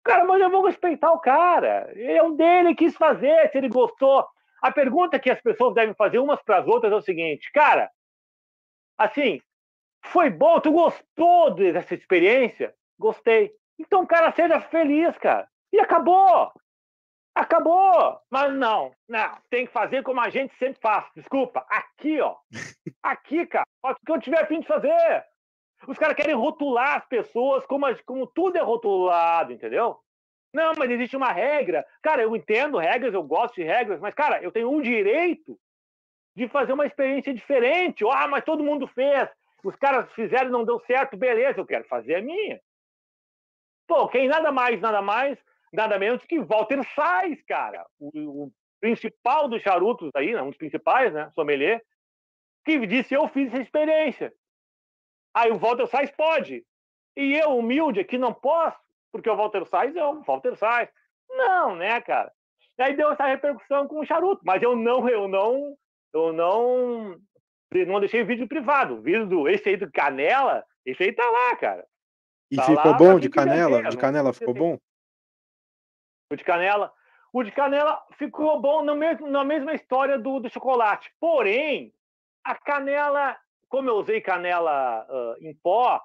Cara, 0.05 0.25
mas 0.27 0.41
eu 0.43 0.51
vou 0.51 0.67
respeitar 0.67 1.11
o 1.11 1.21
cara. 1.21 1.91
É 1.97 2.23
o 2.23 2.33
dele 2.33 2.75
quis 2.75 2.95
fazer, 2.97 3.51
se 3.51 3.59
ele 3.59 3.69
gostou. 3.69 4.27
A 4.61 4.73
pergunta 4.73 5.19
que 5.19 5.31
as 5.31 5.41
pessoas 5.41 5.75
devem 5.75 5.95
fazer 5.95 6.19
umas 6.19 6.43
para 6.43 6.59
as 6.59 6.67
outras 6.67 6.93
é 6.93 6.97
o 6.97 7.03
seguinte, 7.03 7.51
cara, 7.53 7.91
assim, 8.97 9.41
foi 10.07 10.31
bom, 10.31 10.61
tu 10.61 10.73
gostou 10.73 11.55
dessa 11.55 11.95
experiência? 11.95 12.75
Gostei. 12.99 13.53
Então, 13.79 14.05
cara, 14.07 14.33
seja 14.33 14.61
feliz, 14.61 15.17
cara. 15.19 15.49
E 15.73 15.79
acabou. 15.79 16.53
Acabou! 17.35 18.19
Mas 18.29 18.53
não, 18.53 18.93
não, 19.09 19.39
tem 19.49 19.65
que 19.65 19.73
fazer 19.73 20.03
como 20.03 20.21
a 20.21 20.29
gente 20.29 20.53
sempre 20.57 20.81
faz. 20.81 21.07
Desculpa, 21.15 21.65
aqui, 21.69 22.21
ó. 22.21 22.37
Aqui, 23.01 23.47
cara, 23.47 23.65
o 23.85 23.95
que 23.95 24.11
eu 24.11 24.21
tiver 24.21 24.43
a 24.43 24.47
fim 24.47 24.59
de 24.59 24.67
fazer. 24.67 25.25
Os 25.87 25.97
caras 25.97 26.17
querem 26.17 26.35
rotular 26.35 26.97
as 26.97 27.07
pessoas 27.07 27.65
como, 27.67 27.87
como 28.05 28.27
tudo 28.27 28.59
é 28.59 28.61
rotulado, 28.61 29.53
entendeu? 29.53 30.01
Não, 30.53 30.73
mas 30.77 30.91
existe 30.91 31.17
uma 31.17 31.33
regra. 31.33 31.85
Cara, 32.03 32.23
eu 32.23 32.35
entendo 32.35 32.79
regras, 32.79 33.13
eu 33.13 33.23
gosto 33.23 33.57
de 33.57 33.65
regras, 33.65 34.01
mas, 34.01 34.15
cara, 34.15 34.43
eu 34.43 34.51
tenho 34.51 34.71
um 34.71 34.81
direito 34.81 35.59
de 36.35 36.49
fazer 36.49 36.73
uma 36.73 36.87
experiência 36.87 37.35
diferente. 37.35 38.05
Ah, 38.11 38.27
mas 38.29 38.45
todo 38.45 38.65
mundo 38.65 38.87
fez. 38.89 39.29
Os 39.63 39.77
caras 39.77 40.11
fizeram 40.13 40.49
e 40.49 40.53
não 40.53 40.65
deu 40.65 40.81
certo, 40.81 41.17
beleza, 41.17 41.59
eu 41.59 41.67
quero 41.67 41.85
fazer 41.85 42.15
a 42.15 42.23
minha. 42.23 42.61
Pô, 43.87 44.09
quem 44.09 44.29
nada 44.29 44.53
mais, 44.53 44.81
nada 44.81 45.03
mais 45.03 45.39
nada 45.73 45.99
menos 45.99 46.25
que 46.25 46.41
Walter 46.41 46.83
Sais, 46.95 47.43
cara, 47.43 47.87
o, 47.99 48.45
o 48.45 48.53
principal 48.81 49.49
dos 49.49 49.63
charutos 49.63 50.11
aí, 50.15 50.33
né, 50.35 50.43
um 50.43 50.49
dos 50.49 50.57
principais, 50.57 51.13
né, 51.13 51.31
sommelier, 51.35 51.83
que 52.65 52.87
disse 52.87 53.15
eu 53.15 53.29
fiz 53.29 53.53
essa 53.53 53.63
experiência. 53.63 54.33
Aí 55.35 55.51
o 55.51 55.59
Walter 55.59 55.87
Sais 55.87 56.11
pode. 56.11 56.65
E 57.17 57.35
eu, 57.35 57.57
humilde, 57.57 58.01
aqui 58.01 58.17
não 58.17 58.33
posso, 58.33 58.79
porque 59.13 59.29
o 59.29 59.37
Walter 59.37 59.67
Sais 59.67 59.95
é 59.95 60.05
o 60.05 60.23
Walter 60.23 60.57
Sais. 60.57 60.89
Não, 61.31 61.77
né, 61.77 62.01
cara? 62.01 62.33
E 62.79 62.83
aí 62.83 62.97
deu 62.97 63.11
essa 63.11 63.27
repercussão 63.27 63.89
com 63.89 64.01
o 64.01 64.07
charuto, 64.07 64.41
mas 64.45 64.63
eu 64.63 64.77
não, 64.77 65.09
eu 65.09 65.27
não, 65.27 65.77
eu 66.13 66.33
não, 66.33 67.17
não 67.73 68.01
deixei 68.01 68.23
vídeo 68.23 68.47
privado. 68.47 68.95
O 68.95 69.03
vídeo 69.03 69.27
do 69.27 69.49
esse 69.49 69.69
aí 69.69 69.77
do 69.77 69.91
Canela, 69.91 70.65
esse 70.87 71.03
aí 71.03 71.13
tá 71.13 71.29
lá, 71.29 71.57
cara. 71.57 71.85
E 72.51 72.57
tá 72.57 72.63
ficou 72.63 72.93
lá, 72.93 72.97
bom 72.97 73.19
de 73.19 73.29
canela? 73.29 73.83
de 73.83 73.97
canela 73.97 74.33
ficou 74.33 74.55
bom? 74.55 74.79
o 76.31 76.37
de 76.37 76.45
canela. 76.45 76.93
O 77.33 77.43
de 77.43 77.53
canela 77.53 78.03
ficou 78.17 78.61
bom 78.61 78.83
no 78.83 78.95
mesmo, 78.95 79.29
na 79.29 79.45
mesma 79.45 79.75
história 79.75 80.19
do, 80.19 80.41
do 80.41 80.49
chocolate. 80.49 81.13
Porém, 81.21 81.93
a 82.43 82.55
canela, 82.55 83.37
como 83.69 83.91
eu 83.91 83.97
usei 83.97 84.21
canela 84.21 85.07
uh, 85.09 85.45
em 85.45 85.55
pó, 85.55 86.01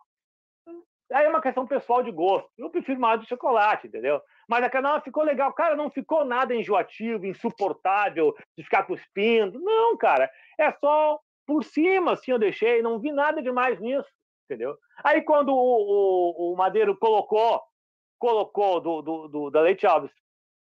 aí 1.14 1.26
é 1.26 1.30
uma 1.30 1.42
questão 1.42 1.68
pessoal 1.68 2.04
de 2.04 2.12
gosto. 2.12 2.50
Eu 2.58 2.70
prefiro 2.70 3.00
mais 3.00 3.20
do 3.20 3.28
chocolate, 3.28 3.88
entendeu? 3.88 4.22
Mas 4.48 4.64
a 4.64 4.70
canela 4.70 5.02
ficou 5.02 5.24
legal. 5.24 5.54
Cara, 5.54 5.76
não 5.76 5.90
ficou 5.90 6.26
nada 6.26 6.56
enjoativo, 6.56 7.26
insuportável, 7.26 8.36
de 8.58 8.64
ficar 8.64 8.84
cuspindo. 8.84 9.60
Não, 9.60 9.96
cara. 9.98 10.30
É 10.58 10.72
só 10.72 11.20
por 11.46 11.64
cima, 11.64 12.14
assim, 12.14 12.32
eu 12.32 12.40
deixei. 12.40 12.82
Não 12.82 13.00
vi 13.00 13.12
nada 13.12 13.42
demais 13.42 13.80
nisso, 13.80 14.10
entendeu? 14.46 14.78
Aí, 15.04 15.22
quando 15.22 15.50
o, 15.50 15.56
o, 15.56 16.54
o 16.54 16.56
Madeiro 16.56 16.98
colocou 16.98 17.62
colocou 18.24 18.80
do, 18.80 19.02
do, 19.02 19.28
do, 19.28 19.50
da 19.50 19.60
Leite 19.60 19.86
Alves, 19.86 20.10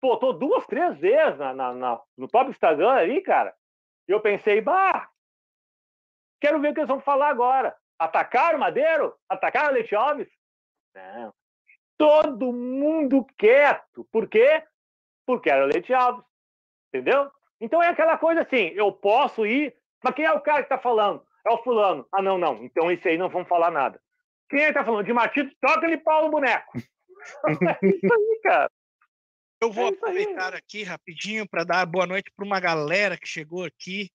botou 0.01 0.33
duas, 0.33 0.65
três 0.65 0.97
vezes 0.97 1.37
na, 1.37 1.53
na, 1.53 1.73
na, 1.73 2.01
no 2.17 2.27
top 2.27 2.49
Instagram 2.49 2.89
ali, 2.89 3.21
cara. 3.21 3.53
Eu 4.07 4.19
pensei, 4.19 4.59
bah, 4.61 5.07
quero 6.41 6.59
ver 6.59 6.71
o 6.71 6.73
que 6.73 6.79
eles 6.79 6.89
vão 6.89 6.99
falar 6.99 7.29
agora. 7.29 7.77
Atacaram 7.99 8.57
o 8.57 8.59
Madeiro? 8.59 9.15
Atacaram 9.29 9.69
a 9.69 9.71
Leite 9.73 9.93
Alves? 9.93 10.27
Não. 10.93 11.33
Todo 11.97 12.51
mundo 12.51 13.25
quieto. 13.37 14.07
Por 14.11 14.27
quê? 14.27 14.63
Porque 15.25 15.49
era 15.49 15.63
o 15.63 15.67
Leite 15.67 15.93
Alves. 15.93 16.25
Entendeu? 16.89 17.31
Então 17.59 17.81
é 17.81 17.89
aquela 17.89 18.17
coisa 18.17 18.41
assim, 18.41 18.71
eu 18.73 18.91
posso 18.91 19.45
ir, 19.45 19.75
mas 20.03 20.15
quem 20.15 20.25
é 20.25 20.31
o 20.31 20.41
cara 20.41 20.63
que 20.63 20.69
tá 20.69 20.79
falando? 20.79 21.23
É 21.45 21.51
o 21.51 21.63
fulano. 21.63 22.07
Ah, 22.11 22.21
não, 22.21 22.37
não. 22.37 22.63
Então 22.63 22.91
esse 22.91 23.07
aí 23.07 23.17
não 23.17 23.29
vamos 23.29 23.47
falar 23.47 23.71
nada. 23.71 24.01
Quem 24.49 24.61
é 24.61 24.67
que 24.67 24.73
tá 24.73 24.83
falando? 24.83 25.05
De 25.05 25.13
Martins, 25.13 25.53
toca 25.61 25.85
ele 25.85 25.97
pau 25.97 26.23
no 26.25 26.31
boneco. 26.31 26.71
é 27.81 27.87
isso 27.87 28.13
aí, 28.13 28.39
cara. 28.43 28.71
Eu 29.61 29.71
vou 29.71 29.85
é 29.85 29.89
aproveitar 29.89 30.55
aqui 30.55 30.83
rapidinho 30.83 31.47
para 31.47 31.63
dar 31.63 31.85
boa 31.85 32.07
noite 32.07 32.31
para 32.35 32.45
uma 32.45 32.59
galera 32.59 33.15
que 33.15 33.27
chegou 33.27 33.63
aqui. 33.63 34.09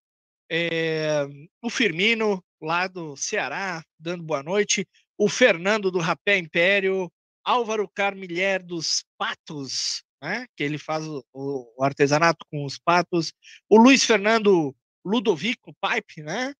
É, 0.50 1.24
o 1.62 1.70
Firmino, 1.70 2.44
lá 2.60 2.88
do 2.88 3.16
Ceará, 3.16 3.82
dando 3.98 4.24
boa 4.24 4.42
noite. 4.42 4.86
O 5.18 5.28
Fernando 5.28 5.90
do 5.90 5.98
Rapé 5.98 6.38
Império. 6.38 7.10
Álvaro 7.46 7.88
Carmilher 7.88 8.60
dos 8.60 9.04
Patos, 9.16 10.02
né? 10.20 10.48
que 10.56 10.64
ele 10.64 10.78
faz 10.78 11.06
o, 11.06 11.24
o, 11.32 11.84
artesanato 11.84 12.44
com 12.50 12.64
os 12.64 12.76
patos. 12.76 13.32
O 13.70 13.78
Luiz 13.78 14.04
Fernando 14.04 14.74
Ludovico 15.04 15.72
Pipe, 15.80 16.24
né? 16.24 16.52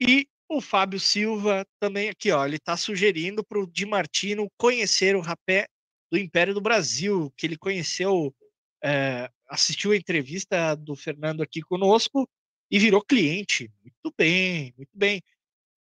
E 0.00 0.26
o 0.48 0.60
Fábio 0.60 0.98
Silva 0.98 1.64
também 1.78 2.08
aqui, 2.08 2.32
ó. 2.32 2.44
Ele 2.44 2.56
está 2.56 2.76
sugerindo 2.76 3.44
para 3.44 3.60
o 3.60 3.66
Di 3.66 3.86
Martino 3.86 4.50
conhecer 4.58 5.14
o 5.14 5.20
rapé 5.20 5.68
do 6.10 6.18
Império 6.18 6.52
do 6.52 6.60
Brasil, 6.60 7.32
que 7.36 7.46
ele 7.46 7.56
conheceu 7.56 8.34
é, 8.82 9.30
assistiu 9.48 9.92
a 9.92 9.96
entrevista 9.96 10.74
do 10.74 10.96
Fernando 10.96 11.42
aqui 11.42 11.62
conosco 11.62 12.28
e 12.68 12.78
virou 12.78 13.02
cliente. 13.02 13.70
Muito 13.80 14.14
bem, 14.18 14.74
muito 14.76 14.90
bem. 14.92 15.22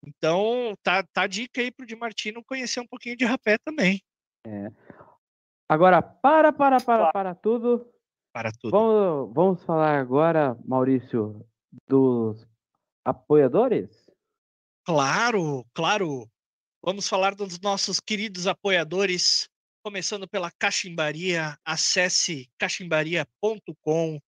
Então, 0.05 0.75
tá, 0.83 1.03
tá 1.03 1.23
a 1.23 1.27
dica 1.27 1.61
aí 1.61 1.71
pro 1.71 1.85
Di 1.85 1.95
Martino 1.95 2.43
conhecer 2.43 2.79
um 2.79 2.87
pouquinho 2.87 3.15
de 3.15 3.25
rapé 3.25 3.57
também. 3.57 4.01
É. 4.45 4.69
Agora, 5.67 6.01
para, 6.01 6.51
para, 6.51 6.79
para, 6.79 7.11
para 7.11 7.35
tudo. 7.35 7.89
Para 8.33 8.51
tudo. 8.51 8.71
Vamos, 8.71 9.33
vamos 9.33 9.63
falar 9.63 9.97
agora, 9.99 10.57
Maurício, 10.65 11.45
dos 11.87 12.47
apoiadores? 13.05 14.09
Claro, 14.85 15.65
claro. 15.73 16.29
Vamos 16.83 17.07
falar 17.07 17.33
dos 17.33 17.59
nossos 17.61 17.99
queridos 17.99 18.45
apoiadores, 18.45 19.47
começando 19.81 20.27
pela 20.27 20.51
Cachimbaria. 20.51 21.57
Acesse 21.63 22.49
cachimbaria.com. 22.57 24.19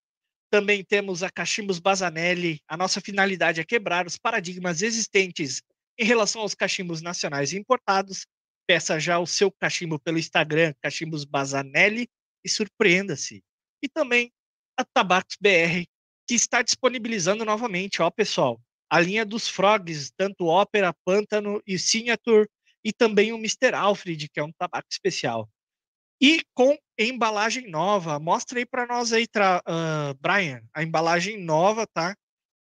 Também 0.56 0.86
temos 0.86 1.22
a 1.22 1.30
Cachimbos 1.30 1.80
Bazanelli. 1.80 2.62
A 2.66 2.78
nossa 2.78 3.02
finalidade 3.02 3.60
é 3.60 3.66
quebrar 3.66 4.08
os 4.08 4.18
paradigmas 4.18 4.82
existentes 4.82 5.62
em 6.00 6.06
relação 6.06 6.42
aos 6.42 6.56
cachimbos 6.56 7.02
nacionais 7.02 7.52
importados. 7.52 8.26
Peça 8.66 8.98
já 8.98 9.20
o 9.20 9.28
seu 9.28 9.52
cachimbo 9.52 10.00
pelo 10.00 10.18
Instagram, 10.18 10.74
Cachimbos 10.82 11.26
Bazanelli, 11.26 12.08
e 12.42 12.48
surpreenda-se. 12.48 13.44
E 13.84 13.90
também 13.90 14.32
a 14.78 14.86
Tabacos 14.86 15.36
BR, 15.42 15.84
que 16.26 16.36
está 16.36 16.62
disponibilizando 16.62 17.44
novamente, 17.44 18.02
ó, 18.02 18.10
pessoal, 18.10 18.58
a 18.90 19.02
linha 19.02 19.26
dos 19.26 19.50
Frogs, 19.50 20.10
tanto 20.16 20.46
Ópera, 20.46 20.96
Pântano 21.04 21.62
e 21.68 21.78
Signature, 21.78 22.48
e 22.82 22.94
também 22.94 23.34
o 23.34 23.38
Mr. 23.38 23.74
Alfred, 23.76 24.30
que 24.30 24.40
é 24.40 24.44
um 24.44 24.54
tabaco 24.54 24.88
especial. 24.90 25.50
E 26.22 26.42
com 26.54 26.78
embalagem 26.98 27.70
nova. 27.70 28.20
Mostra 28.20 28.60
aí 28.60 28.66
para 28.66 28.86
nós 28.86 29.14
aí, 29.14 29.26
uh, 29.26 30.14
Brian, 30.20 30.62
a 30.74 30.84
embalagem 30.84 31.38
nova, 31.38 31.88
tá? 31.88 32.16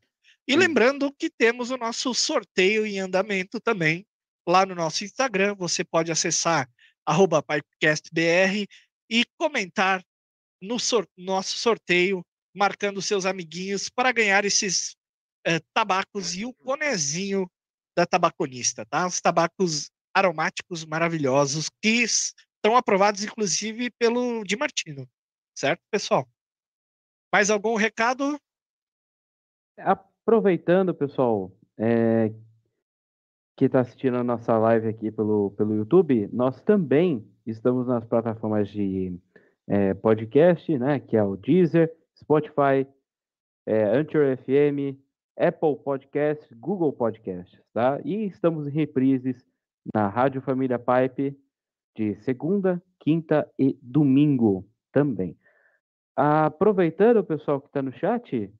E 0.48 0.52
Sim. 0.52 0.58
lembrando 0.58 1.12
que 1.12 1.28
temos 1.28 1.70
o 1.70 1.76
nosso 1.76 2.14
sorteio 2.14 2.86
em 2.86 3.00
andamento 3.00 3.60
também 3.60 4.06
lá 4.46 4.64
no 4.64 4.74
nosso 4.74 5.04
Instagram. 5.04 5.54
Você 5.56 5.84
pode 5.84 6.12
acessar 6.12 6.70
pipecastbr 7.04 8.66
e 9.10 9.24
comentar 9.38 10.02
no 10.62 10.78
sor 10.78 11.06
nosso 11.16 11.56
sorteio, 11.58 12.24
marcando 12.54 13.02
seus 13.02 13.26
amiguinhos 13.26 13.88
para 13.88 14.12
ganhar 14.12 14.44
esses 14.44 14.96
eh, 15.46 15.60
tabacos 15.74 16.34
e 16.34 16.44
o 16.44 16.54
bonezinho 16.62 17.50
da 17.96 18.06
tabaconista, 18.06 18.84
tá? 18.86 19.06
Os 19.06 19.20
tabacos 19.20 19.90
aromáticos 20.14 20.84
maravilhosos 20.84 21.68
que 21.82 22.02
estão 22.02 22.76
aprovados, 22.76 23.22
inclusive, 23.22 23.90
pelo 23.98 24.42
Di 24.44 24.56
Martino. 24.56 25.08
Certo, 25.54 25.82
pessoal? 25.90 26.28
Mais 27.32 27.50
algum 27.50 27.76
recado? 27.76 28.38
Aproveitando, 30.26 30.92
pessoal, 30.92 31.52
é, 31.78 32.32
que 33.56 33.66
está 33.66 33.78
assistindo 33.78 34.16
a 34.16 34.24
nossa 34.24 34.58
live 34.58 34.88
aqui 34.88 35.08
pelo, 35.12 35.52
pelo 35.52 35.76
YouTube, 35.76 36.28
nós 36.32 36.60
também 36.62 37.24
estamos 37.46 37.86
nas 37.86 38.04
plataformas 38.04 38.68
de 38.68 39.16
é, 39.68 39.94
podcast, 39.94 40.76
né, 40.78 40.98
que 40.98 41.16
é 41.16 41.22
o 41.22 41.36
Deezer, 41.36 41.94
Spotify, 42.18 42.88
é, 43.66 43.84
Anchor 43.96 44.36
FM, 44.38 44.98
Apple 45.38 45.76
Podcast, 45.84 46.52
Google 46.56 46.92
Podcast, 46.92 47.62
tá? 47.72 48.00
E 48.04 48.26
estamos 48.26 48.66
em 48.66 48.72
reprises 48.72 49.46
na 49.94 50.08
Rádio 50.08 50.42
Família 50.42 50.76
Pipe 50.76 51.38
de 51.96 52.16
segunda, 52.24 52.82
quinta 52.98 53.48
e 53.56 53.78
domingo 53.80 54.68
também. 54.90 55.38
Aproveitando 56.16 57.18
o 57.18 57.24
pessoal 57.24 57.60
que 57.60 57.68
está 57.68 57.80
no 57.80 57.92
chat, 57.92 58.52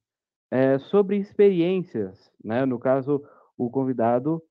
é, 0.51 0.79
sobre 0.79 1.17
experiências, 1.17 2.31
né? 2.43 2.65
No 2.65 2.79
caso, 2.79 3.25
o 3.57 3.71
convidado 3.71 4.43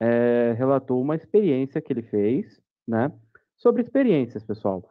é, 0.00 0.54
relatou 0.56 1.00
uma 1.00 1.16
experiência 1.16 1.80
que 1.80 1.92
ele 1.92 2.02
fez, 2.02 2.60
né? 2.86 3.12
Sobre 3.56 3.82
experiências, 3.82 4.44
pessoal. 4.44 4.88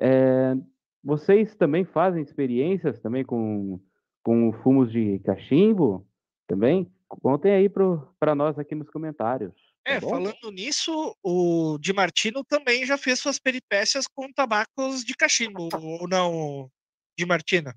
É, 0.00 0.54
vocês 1.02 1.54
também 1.54 1.84
fazem 1.84 2.22
experiências 2.22 3.00
também 3.00 3.24
com, 3.24 3.80
com 4.22 4.52
fumos 4.62 4.90
de 4.92 5.18
cachimbo? 5.20 6.06
Também? 6.46 6.90
Contem 7.08 7.52
aí 7.52 7.68
para 7.68 8.34
nós 8.34 8.58
aqui 8.58 8.74
nos 8.74 8.88
comentários. 8.90 9.52
É, 9.86 10.00
tá 10.00 10.08
falando 10.08 10.50
nisso, 10.50 11.14
o 11.22 11.76
Di 11.78 11.92
Martino 11.92 12.42
também 12.42 12.86
já 12.86 12.96
fez 12.96 13.18
suas 13.18 13.38
peripécias 13.38 14.06
com 14.06 14.32
tabacos 14.32 15.04
de 15.04 15.14
cachimbo, 15.14 15.68
ou 15.74 16.08
não, 16.08 16.70
Di 17.18 17.26
Martino? 17.26 17.70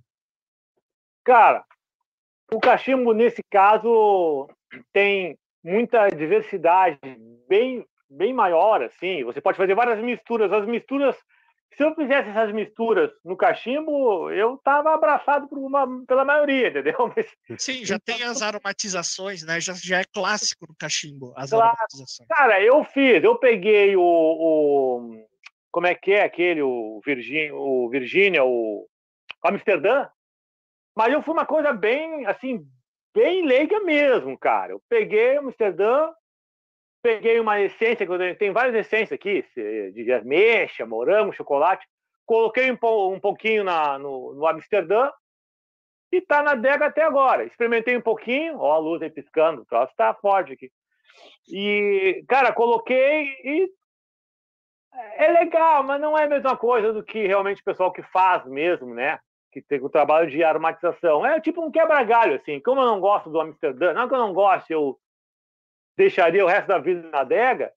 Cara, 1.26 1.66
o 2.52 2.60
cachimbo, 2.60 3.14
nesse 3.14 3.42
caso, 3.50 4.48
tem 4.94 5.38
muita 5.64 6.10
diversidade, 6.10 7.00
bem, 7.48 7.86
bem 8.10 8.34
maior, 8.34 8.82
assim. 8.82 9.24
Você 9.24 9.42
pode 9.42 9.58
fazer 9.58 9.76
várias 9.76 10.00
misturas. 10.00 10.52
As 10.52 10.66
misturas 10.66 11.16
se 11.78 11.84
eu 11.84 11.94
fizesse 11.94 12.30
essas 12.30 12.52
misturas 12.52 13.12
no 13.24 13.38
cachimbo, 13.38 14.32
eu 14.32 14.58
tava 14.64 14.96
abraçado 14.96 15.48
por 15.48 15.60
uma, 15.60 15.88
pela 16.08 16.26
maioria, 16.26 16.70
entendeu? 16.70 16.96
Mas, 17.16 17.62
Sim, 17.62 17.86
já 17.86 18.00
tem 18.00 18.24
as 18.24 18.42
aromatizações, 18.42 19.44
né? 19.44 19.62
Já, 19.62 19.74
já 19.74 20.00
é 20.00 20.04
clássico 20.04 20.66
no 20.68 20.76
cachimbo, 20.76 21.34
as 21.36 21.52
claro. 21.52 21.68
aromatizações. 21.68 22.28
Cara, 22.30 22.60
eu 22.64 22.84
fiz, 22.84 23.24
eu 23.24 23.36
peguei 23.36 23.96
o, 23.96 24.02
o 24.02 25.28
como 25.72 25.86
é 25.86 25.94
que 25.94 26.14
é 26.14 26.24
aquele, 26.24 26.64
o, 26.64 27.00
Virgin, 27.06 27.52
o 27.52 27.88
Virgínia, 27.90 28.44
o 28.44 28.88
Amsterdã, 29.46 30.08
mas 30.98 31.14
eu 31.14 31.22
fui 31.22 31.32
uma 31.32 31.46
coisa 31.46 31.72
bem, 31.72 32.26
assim, 32.26 32.68
bem 33.14 33.46
leiga 33.46 33.80
mesmo, 33.82 34.36
cara. 34.36 34.74
Eu 34.74 34.82
peguei 34.90 35.38
Amsterdã, 35.38 36.12
peguei 37.04 37.40
uma 37.40 37.62
essência, 37.62 38.08
tem 38.36 38.52
várias 38.52 38.76
essências 38.76 39.12
aqui, 39.12 39.46
de 39.94 40.12
ameixa, 40.12 40.88
morango, 40.88 41.32
chocolate. 41.32 41.86
Coloquei 42.26 42.72
um, 42.72 42.78
um 43.14 43.20
pouquinho 43.20 43.64
na, 43.64 44.00
no, 44.00 44.34
no 44.34 44.48
Amsterdã 44.48 45.12
e 46.12 46.20
tá 46.20 46.42
na 46.42 46.54
adega 46.54 46.88
até 46.88 47.04
agora. 47.04 47.44
Experimentei 47.44 47.96
um 47.96 48.02
pouquinho, 48.02 48.58
ó, 48.58 48.74
a 48.74 48.80
luz 48.80 49.00
aí 49.04 49.12
piscando, 49.12 49.62
o 49.62 49.66
troço 49.66 49.94
tá 49.96 50.16
forte 50.16 50.54
aqui. 50.54 50.72
E, 51.48 52.26
cara, 52.28 52.52
coloquei 52.52 53.24
e 53.44 53.70
é 55.16 55.28
legal, 55.28 55.84
mas 55.84 56.02
não 56.02 56.18
é 56.18 56.24
a 56.24 56.30
mesma 56.30 56.58
coisa 56.58 56.92
do 56.92 57.04
que 57.04 57.28
realmente 57.28 57.62
o 57.62 57.66
pessoal 57.66 57.94
que 57.94 58.02
faz 58.02 58.44
mesmo, 58.48 58.96
né? 58.96 59.20
Que 59.62 59.68
tem 59.68 59.82
o 59.82 59.90
trabalho 59.90 60.30
de 60.30 60.44
aromatização. 60.44 61.26
É 61.26 61.42
tipo 61.42 61.66
um 61.66 61.72
quebra-galho, 61.72 62.36
assim. 62.36 62.60
Como 62.60 62.80
eu 62.80 62.86
não 62.86 63.00
gosto 63.00 63.28
do 63.28 63.42
Amsterdã, 63.42 63.92
não 63.92 64.04
é 64.04 64.08
que 64.08 64.14
eu 64.14 64.20
não 64.20 64.34
gosto, 64.34 64.70
eu 64.70 65.00
deixaria 65.98 66.46
o 66.46 66.48
resto 66.48 66.68
da 66.68 66.78
vida 66.78 67.10
na 67.10 67.22
adega, 67.22 67.74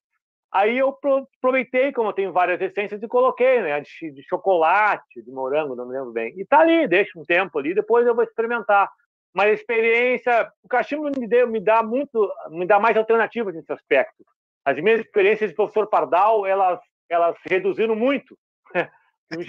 aí 0.51 0.77
eu 0.77 0.89
aproveitei, 0.89 1.91
como 1.91 2.09
eu 2.09 2.13
tenho 2.13 2.31
várias 2.31 2.61
essências, 2.61 3.01
e 3.01 3.07
coloquei, 3.07 3.63
né? 3.63 3.81
De, 3.81 4.11
de, 4.11 4.23
chocolate, 4.23 5.23
de 5.23 5.31
morango, 5.31 5.75
não 5.75 5.87
me 5.87 5.93
lembro 5.93 6.11
bem. 6.11 6.39
E 6.39 6.45
tá 6.45 6.59
ali, 6.59 6.87
deixa 6.87 7.17
um 7.17 7.25
tempo 7.25 7.57
ali, 7.57 7.73
depois 7.73 8.05
eu 8.05 8.13
vou 8.13 8.23
experimentar. 8.23 8.91
Mas 9.33 9.47
a 9.47 9.53
experiência, 9.53 10.51
o 10.61 10.67
cachimbo 10.67 11.09
me, 11.17 11.27
deu, 11.27 11.47
me 11.47 11.59
dá 11.59 11.81
muito, 11.81 12.31
me 12.51 12.67
dá 12.67 12.79
mais 12.79 12.95
alternativas 12.95 13.55
nesse 13.55 13.73
aspecto. 13.73 14.23
As 14.63 14.79
minhas 14.79 14.99
experiências 14.99 15.49
de 15.49 15.55
professor 15.55 15.87
Pardal, 15.87 16.45
elas, 16.45 16.79
elas 17.09 17.35
reduziram 17.43 17.95
muito. 17.95 18.37
no 19.31 19.41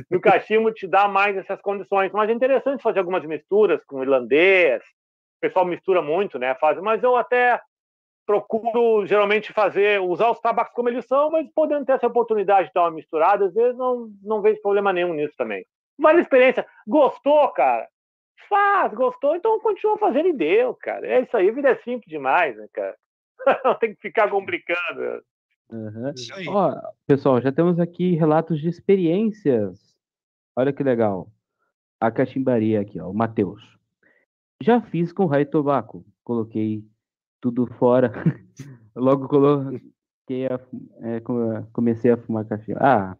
é, 0.00 0.04
no 0.10 0.20
cachimbo 0.20 0.72
te 0.72 0.86
dá 0.86 1.08
mais 1.08 1.36
essas 1.36 1.60
condições. 1.60 2.10
Mas 2.12 2.30
é 2.30 2.32
interessante 2.32 2.82
fazer 2.82 2.98
algumas 3.00 3.24
misturas 3.24 3.82
com 3.84 4.02
irlandês, 4.02 4.82
o 4.82 5.40
pessoal 5.40 5.64
mistura 5.64 6.02
muito, 6.02 6.38
né? 6.38 6.54
Faz, 6.56 6.78
mas 6.80 7.02
eu 7.02 7.16
até 7.16 7.60
procuro 8.26 9.04
geralmente 9.06 9.52
fazer, 9.52 10.00
usar 10.00 10.30
os 10.30 10.38
tabacos 10.38 10.72
como 10.72 10.88
eles 10.88 11.04
são, 11.06 11.30
mas 11.30 11.48
podendo 11.52 11.84
ter 11.84 11.92
essa 11.92 12.06
oportunidade 12.06 12.68
de 12.68 12.74
dar 12.74 12.82
uma 12.82 12.92
misturada, 12.92 13.46
às 13.46 13.54
vezes 13.54 13.76
não, 13.76 14.08
não 14.22 14.40
vejo 14.40 14.62
problema 14.62 14.92
nenhum 14.92 15.14
nisso 15.14 15.34
também. 15.36 15.66
Vale 15.98 16.20
a 16.20 16.22
experiência. 16.22 16.66
Gostou, 16.86 17.48
cara? 17.48 17.88
Faz, 18.48 18.94
gostou, 18.94 19.34
então 19.34 19.58
continua 19.60 19.98
fazendo 19.98 20.28
e 20.28 20.32
deu, 20.32 20.74
cara. 20.74 21.06
É 21.06 21.20
isso 21.20 21.36
aí, 21.36 21.48
a 21.48 21.52
vida 21.52 21.70
é 21.70 21.76
simples 21.76 22.08
demais, 22.08 22.56
né, 22.56 22.66
cara? 22.72 22.96
Não 23.64 23.74
tem 23.74 23.94
que 23.94 24.00
ficar 24.00 24.30
complicando. 24.30 25.22
Uhum. 25.72 26.12
Ó, 26.48 26.80
pessoal, 27.06 27.40
já 27.40 27.52
temos 27.52 27.78
aqui 27.78 28.14
relatos 28.14 28.60
de 28.60 28.68
experiências. 28.68 29.89
Olha 30.60 30.74
que 30.74 30.82
legal. 30.82 31.32
A 31.98 32.10
cachimbaria 32.10 32.82
aqui, 32.82 33.00
ó, 33.00 33.08
o 33.08 33.14
Matheus. 33.14 33.62
Já 34.62 34.82
fiz 34.82 35.10
com 35.10 35.24
raio 35.24 35.48
tobaco. 35.48 36.04
Coloquei 36.22 36.84
tudo 37.40 37.66
fora. 37.78 38.12
Logo 38.94 39.26
coloquei 39.26 40.46
a, 40.46 40.60
é, 41.00 41.20
comecei 41.72 42.10
a 42.10 42.18
fumar 42.18 42.44
cachimbo. 42.44 42.78
Ah, 42.78 43.16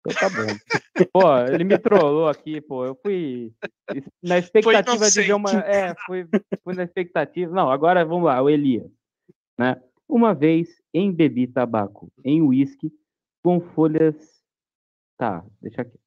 então 0.00 0.14
tá 0.20 0.28
bom. 0.30 0.46
pô, 1.12 1.38
ele 1.52 1.64
me 1.64 1.76
trollou 1.76 2.28
aqui, 2.28 2.60
pô. 2.60 2.84
Eu 2.84 2.94
fui 3.02 3.52
na 4.22 4.38
expectativa 4.38 5.10
de 5.10 5.22
ver 5.22 5.34
uma. 5.34 5.50
É, 5.50 5.92
fui, 6.06 6.24
fui 6.62 6.74
na 6.76 6.84
expectativa. 6.84 7.52
Não, 7.52 7.68
agora 7.68 8.04
vamos 8.04 8.26
lá, 8.26 8.40
o 8.40 8.48
Elias. 8.48 8.88
Né? 9.58 9.74
Uma 10.08 10.34
vez 10.34 10.68
embebi 10.94 11.48
tabaco 11.48 12.12
em 12.24 12.40
uísque 12.42 12.92
com 13.42 13.60
folhas. 13.60 14.14
Tá, 15.18 15.44
deixa 15.60 15.82
aqui. 15.82 15.99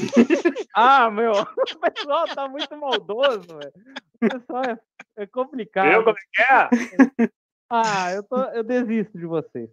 ah, 0.74 1.10
meu, 1.10 1.32
o 1.32 1.80
pessoal 1.80 2.26
tá 2.26 2.48
muito 2.48 2.76
maldoso, 2.76 3.46
velho. 3.46 3.72
O 4.14 4.28
pessoal 4.28 4.62
é, 4.64 5.22
é 5.22 5.26
complicado. 5.26 5.88
Viu 5.88 6.04
como 6.04 6.16
é 6.16 6.22
que 6.32 6.42
é? 6.42 7.30
Ah, 7.72 8.10
eu, 8.10 8.24
tô, 8.24 8.36
eu 8.46 8.64
desisto 8.64 9.16
de 9.16 9.24
vocês. 9.26 9.70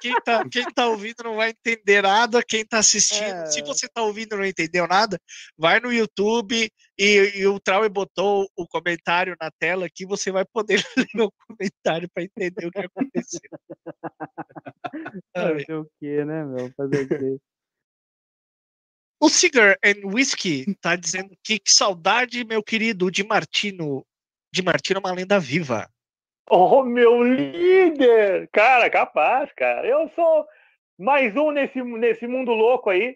Quem 0.00 0.14
tá, 0.20 0.48
quem 0.48 0.64
tá 0.72 0.86
ouvindo 0.86 1.24
não 1.24 1.34
vai 1.34 1.50
entender 1.50 2.02
nada, 2.02 2.40
quem 2.40 2.64
tá 2.64 2.78
assistindo, 2.78 3.24
é... 3.24 3.46
se 3.46 3.62
você 3.62 3.88
tá 3.88 4.00
ouvindo 4.02 4.36
e 4.36 4.38
não 4.38 4.44
entendeu 4.44 4.86
nada, 4.86 5.18
vai 5.58 5.80
no 5.80 5.92
YouTube 5.92 6.70
e, 6.96 7.32
e 7.34 7.46
o 7.48 7.58
Trau 7.58 7.88
botou 7.90 8.48
o 8.56 8.64
comentário 8.64 9.34
na 9.40 9.50
tela 9.58 9.86
aqui, 9.86 10.06
você 10.06 10.30
vai 10.30 10.44
poder 10.44 10.80
ler 11.12 11.24
o 11.24 11.32
comentário 11.48 12.08
para 12.14 12.22
entender 12.22 12.66
o 12.66 12.70
que 12.70 12.78
aconteceu. 12.78 13.40
Fazer 15.34 15.74
o 15.74 15.90
que, 15.98 16.24
né, 16.24 16.44
meu? 16.44 16.72
Fazer 16.76 17.02
o 17.02 17.08
quê? 17.08 17.38
O 19.22 19.28
Cigar 19.28 19.76
and 19.84 20.06
Whiskey 20.06 20.74
tá 20.80 20.96
dizendo 20.96 21.36
que, 21.44 21.58
que 21.58 21.70
saudade, 21.70 22.42
meu 22.42 22.62
querido, 22.62 23.10
de 23.10 23.22
Martino. 23.22 24.02
De 24.50 24.62
Martino 24.62 24.98
é 24.98 25.06
uma 25.06 25.14
lenda 25.14 25.38
viva. 25.38 25.86
Oh, 26.48 26.82
meu 26.82 27.22
líder! 27.22 28.48
Cara, 28.50 28.88
capaz, 28.88 29.52
cara. 29.52 29.86
Eu 29.86 30.08
sou 30.14 30.46
mais 30.98 31.36
um 31.36 31.50
nesse, 31.50 31.82
nesse 31.82 32.26
mundo 32.26 32.52
louco 32.52 32.88
aí 32.88 33.14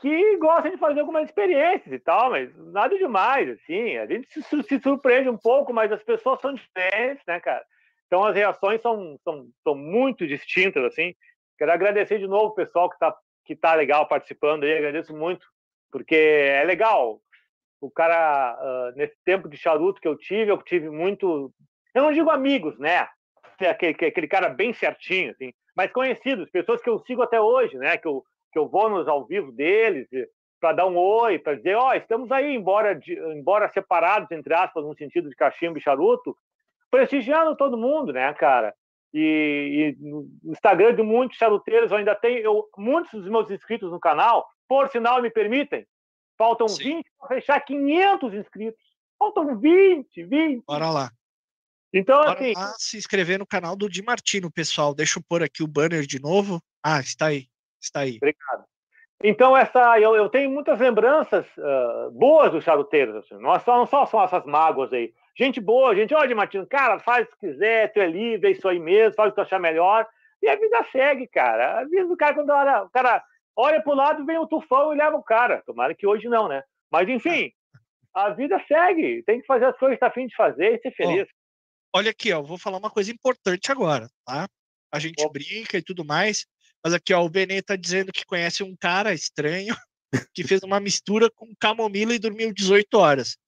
que 0.00 0.36
gosta 0.38 0.68
de 0.68 0.76
fazer 0.76 0.98
algumas 0.98 1.28
experiências 1.28 1.92
e 1.92 1.98
tal, 2.00 2.30
mas 2.30 2.50
nada 2.72 2.98
demais, 2.98 3.48
assim. 3.48 3.96
A 3.98 4.06
gente 4.06 4.42
se, 4.42 4.62
se 4.64 4.80
surpreende 4.80 5.28
um 5.28 5.38
pouco, 5.38 5.72
mas 5.72 5.92
as 5.92 6.02
pessoas 6.02 6.40
são 6.40 6.52
diferentes, 6.52 7.24
né, 7.28 7.38
cara? 7.38 7.64
Então 8.08 8.24
as 8.24 8.34
reações 8.34 8.82
são, 8.82 9.16
são, 9.22 9.48
são 9.62 9.76
muito 9.76 10.26
distintas, 10.26 10.82
assim. 10.84 11.14
Quero 11.56 11.70
agradecer 11.70 12.18
de 12.18 12.26
novo 12.26 12.46
o 12.46 12.54
pessoal 12.54 12.88
que 12.88 12.96
está 12.96 13.16
que 13.44 13.56
tá 13.56 13.74
legal 13.74 14.06
participando 14.06 14.64
aí, 14.64 14.76
agradeço 14.76 15.14
muito, 15.14 15.46
porque 15.90 16.14
é 16.14 16.64
legal. 16.64 17.20
O 17.80 17.90
cara, 17.90 18.56
uh, 18.60 18.96
nesse 18.96 19.16
tempo 19.24 19.48
de 19.48 19.56
charuto 19.56 20.00
que 20.00 20.06
eu 20.06 20.16
tive, 20.16 20.50
eu 20.50 20.58
tive 20.62 20.88
muito. 20.88 21.52
Eu 21.94 22.02
não 22.02 22.12
digo 22.12 22.30
amigos, 22.30 22.78
né? 22.78 23.08
Aquele, 23.58 23.92
aquele 23.92 24.28
cara 24.28 24.48
bem 24.48 24.72
certinho, 24.72 25.32
assim, 25.32 25.52
mas 25.76 25.92
conhecidos, 25.92 26.50
pessoas 26.50 26.80
que 26.80 26.88
eu 26.88 26.98
sigo 27.00 27.22
até 27.22 27.40
hoje, 27.40 27.76
né? 27.76 27.96
Que 27.96 28.06
eu, 28.06 28.24
que 28.52 28.58
eu 28.58 28.68
vou 28.68 28.88
nos 28.88 29.08
ao 29.08 29.24
vivo 29.26 29.52
deles 29.52 30.08
para 30.60 30.74
dar 30.74 30.86
um 30.86 30.96
oi, 30.96 31.40
para 31.40 31.56
dizer, 31.56 31.74
ó, 31.74 31.88
oh, 31.88 31.92
estamos 31.92 32.30
aí, 32.30 32.54
embora, 32.54 32.94
de, 32.94 33.18
embora 33.36 33.68
separados, 33.72 34.30
entre 34.30 34.54
aspas, 34.54 34.84
no 34.84 34.94
sentido 34.94 35.28
de 35.28 35.34
cachimbo 35.34 35.76
e 35.76 35.80
charuto, 35.80 36.36
prestigiando 36.88 37.56
todo 37.56 37.76
mundo, 37.76 38.12
né, 38.12 38.32
cara? 38.34 38.72
E, 39.14 39.96
e, 40.00 40.02
no 40.02 40.28
Instagram 40.44 40.94
de 40.94 41.02
muitos 41.02 41.36
charuteiros 41.36 41.90
eu 41.90 41.98
ainda 41.98 42.14
tenho 42.14 42.38
eu, 42.38 42.68
muitos 42.78 43.12
dos 43.12 43.30
meus 43.30 43.50
inscritos 43.50 43.90
no 43.90 44.00
canal, 44.00 44.48
por 44.68 44.88
sinal, 44.88 45.20
me 45.20 45.30
permitem. 45.30 45.86
Faltam 46.38 46.66
Sim. 46.66 46.96
20 46.96 47.06
para 47.18 47.28
fechar 47.28 47.60
500 47.60 48.34
inscritos. 48.34 48.82
Faltam 49.18 49.58
20, 49.58 50.24
20. 50.24 50.64
Bora 50.66 50.90
lá. 50.90 51.10
Então, 51.92 52.18
Bora 52.18 52.32
assim. 52.32 52.52
Lá 52.54 52.74
se 52.78 52.96
inscrever 52.96 53.38
no 53.38 53.46
canal 53.46 53.76
do 53.76 53.88
Di 53.88 54.02
Martino, 54.02 54.50
pessoal. 54.50 54.94
Deixa 54.94 55.18
eu 55.18 55.22
pôr 55.22 55.42
aqui 55.42 55.62
o 55.62 55.68
banner 55.68 56.06
de 56.06 56.20
novo. 56.20 56.60
Ah, 56.82 57.00
está 57.00 57.26
aí. 57.26 57.46
Está 57.80 58.00
aí. 58.00 58.16
Obrigado. 58.16 58.64
Então, 59.22 59.56
essa, 59.56 60.00
eu, 60.00 60.16
eu 60.16 60.28
tenho 60.28 60.50
muitas 60.50 60.80
lembranças 60.80 61.46
uh, 61.56 62.10
boas 62.10 62.50
dos 62.50 62.64
charuteiros. 62.64 63.14
Assim. 63.16 63.40
Não, 63.40 63.58
só, 63.60 63.78
não 63.78 63.86
só 63.86 64.06
são 64.06 64.22
essas 64.22 64.44
mágoas 64.44 64.92
aí. 64.92 65.12
Gente 65.38 65.60
boa, 65.60 65.94
gente, 65.94 66.14
olha, 66.14 66.36
Martins, 66.36 66.66
cara, 66.68 66.98
faz 66.98 67.26
o 67.26 67.30
que 67.30 67.48
quiser, 67.48 67.90
tu 67.92 68.00
é 68.00 68.06
livre, 68.06 68.48
é 68.48 68.52
isso 68.52 68.68
aí 68.68 68.78
mesmo, 68.78 69.14
faz 69.14 69.28
o 69.28 69.30
que 69.32 69.36
tu 69.36 69.44
achar 69.46 69.58
melhor. 69.58 70.06
E 70.42 70.48
a 70.48 70.56
vida 70.56 70.84
segue, 70.92 71.26
cara. 71.26 71.80
A 71.80 71.84
vida 71.84 72.06
do 72.06 72.16
cara, 72.16 72.34
quando 72.34 72.50
olha, 72.50 72.82
o 72.82 72.90
cara 72.90 73.24
olha 73.56 73.82
pro 73.82 73.94
lado, 73.94 74.26
vem 74.26 74.38
o 74.38 74.46
tufão 74.46 74.92
e 74.92 74.96
leva 74.96 75.16
o 75.16 75.22
cara. 75.22 75.62
Tomara 75.64 75.94
que 75.94 76.06
hoje 76.06 76.28
não, 76.28 76.48
né? 76.48 76.62
Mas, 76.90 77.08
enfim, 77.08 77.50
a 78.12 78.30
vida 78.30 78.62
segue. 78.68 79.22
Tem 79.22 79.40
que 79.40 79.46
fazer 79.46 79.66
as 79.66 79.78
coisas 79.78 79.96
que 79.96 80.00
tá 80.00 80.08
afim 80.08 80.26
de 80.26 80.36
fazer 80.36 80.74
e 80.74 80.80
ser 80.80 80.90
feliz. 80.94 81.26
olha 81.94 82.10
aqui, 82.10 82.32
ó, 82.32 82.42
vou 82.42 82.58
falar 82.58 82.78
uma 82.78 82.90
coisa 82.90 83.10
importante 83.10 83.72
agora, 83.72 84.08
tá? 84.26 84.46
A 84.92 84.98
gente 84.98 85.26
brinca 85.30 85.78
e 85.78 85.82
tudo 85.82 86.04
mais, 86.04 86.44
mas 86.84 86.92
aqui, 86.92 87.14
ó, 87.14 87.24
o 87.24 87.30
Benê 87.30 87.62
tá 87.62 87.76
dizendo 87.76 88.12
que 88.12 88.26
conhece 88.26 88.62
um 88.62 88.76
cara 88.76 89.14
estranho 89.14 89.74
que 90.34 90.44
fez 90.44 90.62
uma 90.62 90.78
mistura 90.78 91.30
com 91.30 91.54
camomila 91.58 92.12
e 92.12 92.18
dormiu 92.18 92.52
18 92.52 92.92
horas 92.98 93.38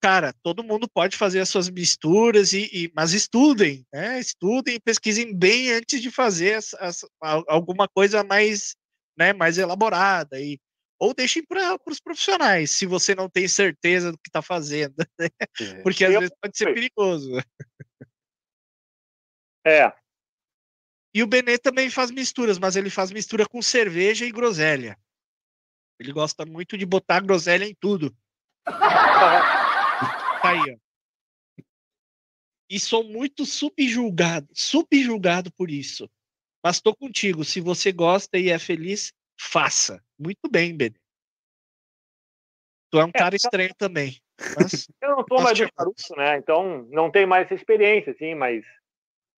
cara, 0.00 0.32
todo 0.42 0.64
mundo 0.64 0.88
pode 0.88 1.16
fazer 1.16 1.40
as 1.40 1.48
suas 1.48 1.68
misturas, 1.68 2.52
e, 2.52 2.68
e 2.72 2.92
mas 2.94 3.12
estudem, 3.12 3.86
né? 3.92 4.20
Estudem 4.20 4.76
e 4.76 4.80
pesquisem 4.80 5.34
bem 5.34 5.72
antes 5.72 6.00
de 6.00 6.10
fazer 6.10 6.54
as, 6.54 6.74
as, 6.74 7.04
alguma 7.20 7.88
coisa 7.88 8.22
mais, 8.22 8.76
né, 9.18 9.32
mais 9.32 9.58
elaborada. 9.58 10.40
E, 10.40 10.58
ou 10.98 11.12
deixem 11.12 11.44
para 11.44 11.78
os 11.86 12.00
profissionais, 12.00 12.70
se 12.70 12.86
você 12.86 13.14
não 13.14 13.28
tem 13.28 13.46
certeza 13.48 14.12
do 14.12 14.18
que 14.18 14.28
está 14.28 14.40
fazendo, 14.40 14.94
né? 15.18 15.28
é. 15.60 15.82
porque 15.82 16.04
às 16.04 16.12
vezes 16.12 16.36
pode 16.40 16.56
ser 16.56 16.72
perigoso. 16.72 17.32
É. 19.66 19.92
E 21.14 21.22
o 21.22 21.26
Benê 21.26 21.58
também 21.58 21.90
faz 21.90 22.10
misturas, 22.10 22.58
mas 22.58 22.76
ele 22.76 22.90
faz 22.90 23.10
mistura 23.10 23.46
com 23.46 23.60
cerveja 23.60 24.24
e 24.24 24.30
groselha. 24.30 24.98
Ele 25.98 26.12
gosta 26.12 26.44
muito 26.44 26.76
de 26.76 26.84
botar 26.84 27.20
groselha 27.20 27.64
em 27.64 27.74
tudo. 27.74 28.14
Tá 30.46 30.50
aí, 30.50 30.72
ó. 30.72 30.86
E 32.68 32.80
sou 32.80 33.04
muito 33.04 33.44
subjulgado, 33.46 34.48
subjulgado 34.52 35.52
por 35.52 35.70
isso. 35.70 36.10
Mas 36.64 36.80
tô 36.80 36.94
contigo. 36.94 37.44
Se 37.44 37.60
você 37.60 37.92
gosta 37.92 38.38
e 38.38 38.50
é 38.50 38.58
feliz, 38.58 39.12
faça. 39.40 40.02
Muito 40.18 40.50
bem, 40.50 40.76
Benê. 40.76 40.98
Tu 42.90 42.98
é 42.98 43.04
um 43.04 43.08
é, 43.08 43.12
cara 43.12 43.36
estranho 43.36 43.74
também. 43.76 44.20
Mas... 44.56 44.88
Eu 45.00 45.16
não 45.16 45.24
tô 45.24 45.40
mais 45.40 45.58
do 45.58 45.68
charuto, 45.68 46.16
né? 46.16 46.38
Então 46.38 46.82
não 46.90 47.10
tenho 47.10 47.28
mais 47.28 47.46
essa 47.46 47.54
experiência, 47.54 48.12
assim, 48.12 48.34
mas 48.34 48.64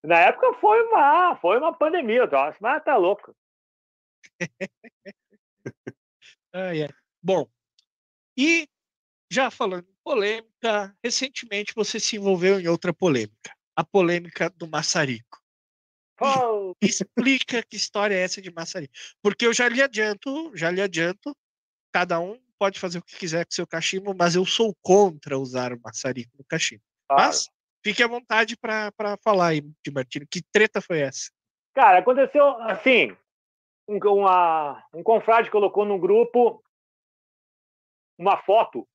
na 0.02 0.18
época 0.20 0.54
foi 0.54 0.82
uma, 0.84 1.36
foi 1.36 1.58
uma 1.58 1.76
pandemia, 1.76 2.28
eu 2.30 2.38
acho, 2.38 2.58
mas 2.62 2.82
tá 2.82 2.96
louco. 2.96 3.34
ah, 6.52 6.74
é. 6.74 6.88
Bom, 7.22 7.46
e 8.36 8.68
já 9.30 9.50
falando 9.50 9.86
em 9.88 9.96
polêmica, 10.02 10.96
recentemente 11.02 11.72
você 11.74 12.00
se 12.00 12.16
envolveu 12.16 12.58
em 12.58 12.68
outra 12.68 12.92
polêmica, 12.92 13.54
a 13.76 13.84
polêmica 13.84 14.50
do 14.50 14.66
maçarico. 14.66 15.38
Oh. 16.20 16.74
Explica 16.82 17.62
que 17.62 17.76
história 17.76 18.14
é 18.14 18.22
essa 18.22 18.42
de 18.42 18.50
maçarico. 18.50 18.92
Porque 19.22 19.46
eu 19.46 19.52
já 19.52 19.68
lhe 19.68 19.80
adianto, 19.80 20.50
já 20.56 20.70
lhe 20.70 20.80
adianto, 20.80 21.36
cada 21.92 22.18
um 22.18 22.40
pode 22.58 22.80
fazer 22.80 22.98
o 22.98 23.02
que 23.02 23.16
quiser 23.16 23.44
com 23.44 23.52
seu 23.52 23.66
cachimbo, 23.66 24.14
mas 24.18 24.34
eu 24.34 24.44
sou 24.44 24.74
contra 24.82 25.38
usar 25.38 25.72
o 25.72 25.80
maçarico 25.80 26.32
no 26.36 26.44
cachimbo. 26.44 26.82
Claro. 27.08 27.22
Mas 27.22 27.48
fique 27.84 28.02
à 28.02 28.08
vontade 28.08 28.56
para 28.56 29.16
falar 29.22 29.48
aí, 29.48 29.62
Martino. 29.92 30.26
Que 30.28 30.42
treta 30.52 30.80
foi 30.80 31.00
essa? 31.00 31.30
Cara, 31.74 31.98
aconteceu 31.98 32.44
assim, 32.62 33.16
um, 33.88 33.98
uma, 33.98 34.84
um 34.92 35.02
confrade 35.02 35.50
colocou 35.50 35.84
no 35.84 35.98
grupo 35.98 36.62
uma 38.18 38.36
foto 38.38 38.86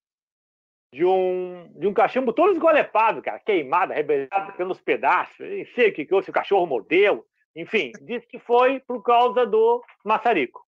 de 0.93 1.03
um, 1.03 1.67
de 1.75 1.87
um 1.87 1.93
cachimbo 1.93 2.31
todo 2.31 2.53
esgolepado, 2.53 3.19
cara, 3.19 3.39
queimado, 3.39 3.91
arrebentado 3.91 4.53
pelos 4.53 4.79
pedaços, 4.79 5.39
nem 5.39 5.65
sei 5.73 5.89
o 5.89 5.93
que, 5.93 6.05
que 6.05 6.13
o 6.13 6.23
cachorro 6.31 6.67
mordeu, 6.67 7.25
enfim, 7.55 7.91
disse 8.01 8.27
que 8.27 8.37
foi 8.37 8.79
por 8.79 9.01
causa 9.01 9.43
do 9.43 9.83
maçarico. 10.05 10.63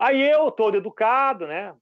Aí 0.00 0.20
eu, 0.20 0.50
todo 0.50 0.76
educado, 0.76 1.46
né? 1.46 1.76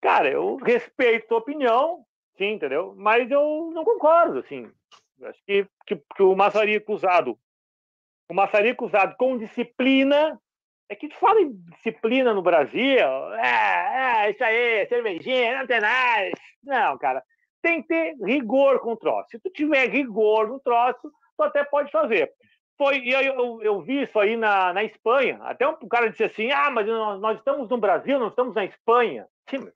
Cara, 0.00 0.30
eu 0.30 0.56
respeito 0.56 1.26
a 1.26 1.28
tua 1.28 1.38
opinião, 1.38 2.06
sim, 2.38 2.52
entendeu? 2.52 2.94
Mas 2.96 3.30
eu 3.30 3.70
não 3.74 3.84
concordo, 3.84 4.38
assim. 4.38 4.72
Acho 5.22 5.44
que, 5.44 5.66
que, 5.86 5.96
que 5.96 6.22
o 6.22 6.34
maçarico 6.34 6.94
usado, 6.94 7.38
o 8.30 8.34
maçarico 8.34 8.86
usado 8.86 9.14
com 9.18 9.36
disciplina, 9.36 10.40
é 10.90 10.96
que 10.96 11.08
fala 11.20 11.40
em 11.40 11.52
disciplina 11.76 12.34
no 12.34 12.42
Brasil, 12.42 12.98
é, 13.36 14.26
é 14.26 14.30
isso 14.30 14.42
aí, 14.42 14.88
cervejinha, 14.88 15.60
não 15.60 15.66
tem 15.66 15.80
nada. 15.80 16.30
Não, 16.64 16.98
cara, 16.98 17.22
tem 17.62 17.80
que 17.80 17.88
ter 17.88 18.16
rigor 18.24 18.80
com 18.80 18.94
o 18.94 18.96
troço. 18.96 19.28
Se 19.30 19.38
tu 19.38 19.50
tiver 19.50 19.88
rigor 19.88 20.48
no 20.48 20.58
troço, 20.58 21.12
tu 21.36 21.42
até 21.44 21.62
pode 21.62 21.92
fazer. 21.92 22.32
Foi, 22.76 23.06
eu, 23.06 23.20
eu, 23.20 23.62
eu, 23.62 23.80
vi 23.82 24.02
isso 24.02 24.18
aí 24.18 24.36
na, 24.36 24.72
na 24.72 24.82
Espanha. 24.82 25.38
Até 25.42 25.68
um 25.68 25.76
cara 25.88 26.10
disse 26.10 26.24
assim: 26.24 26.50
ah, 26.50 26.70
mas 26.70 26.86
nós, 26.88 27.20
nós 27.20 27.38
estamos 27.38 27.68
no 27.68 27.78
Brasil, 27.78 28.18
não 28.18 28.28
estamos 28.28 28.54
na 28.54 28.64
Espanha. 28.64 29.28
Sim, 29.48 29.70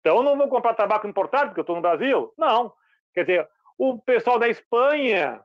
Então, 0.00 0.22
não 0.22 0.36
vou 0.36 0.48
comprar 0.48 0.74
tabaco 0.74 1.08
importado 1.08 1.46
porque 1.46 1.60
eu 1.60 1.62
estou 1.62 1.76
no 1.76 1.82
Brasil? 1.82 2.34
Não. 2.36 2.74
Quer 3.14 3.24
dizer, 3.24 3.48
o 3.78 3.98
pessoal 3.98 4.38
da 4.38 4.48
Espanha, 4.48 5.40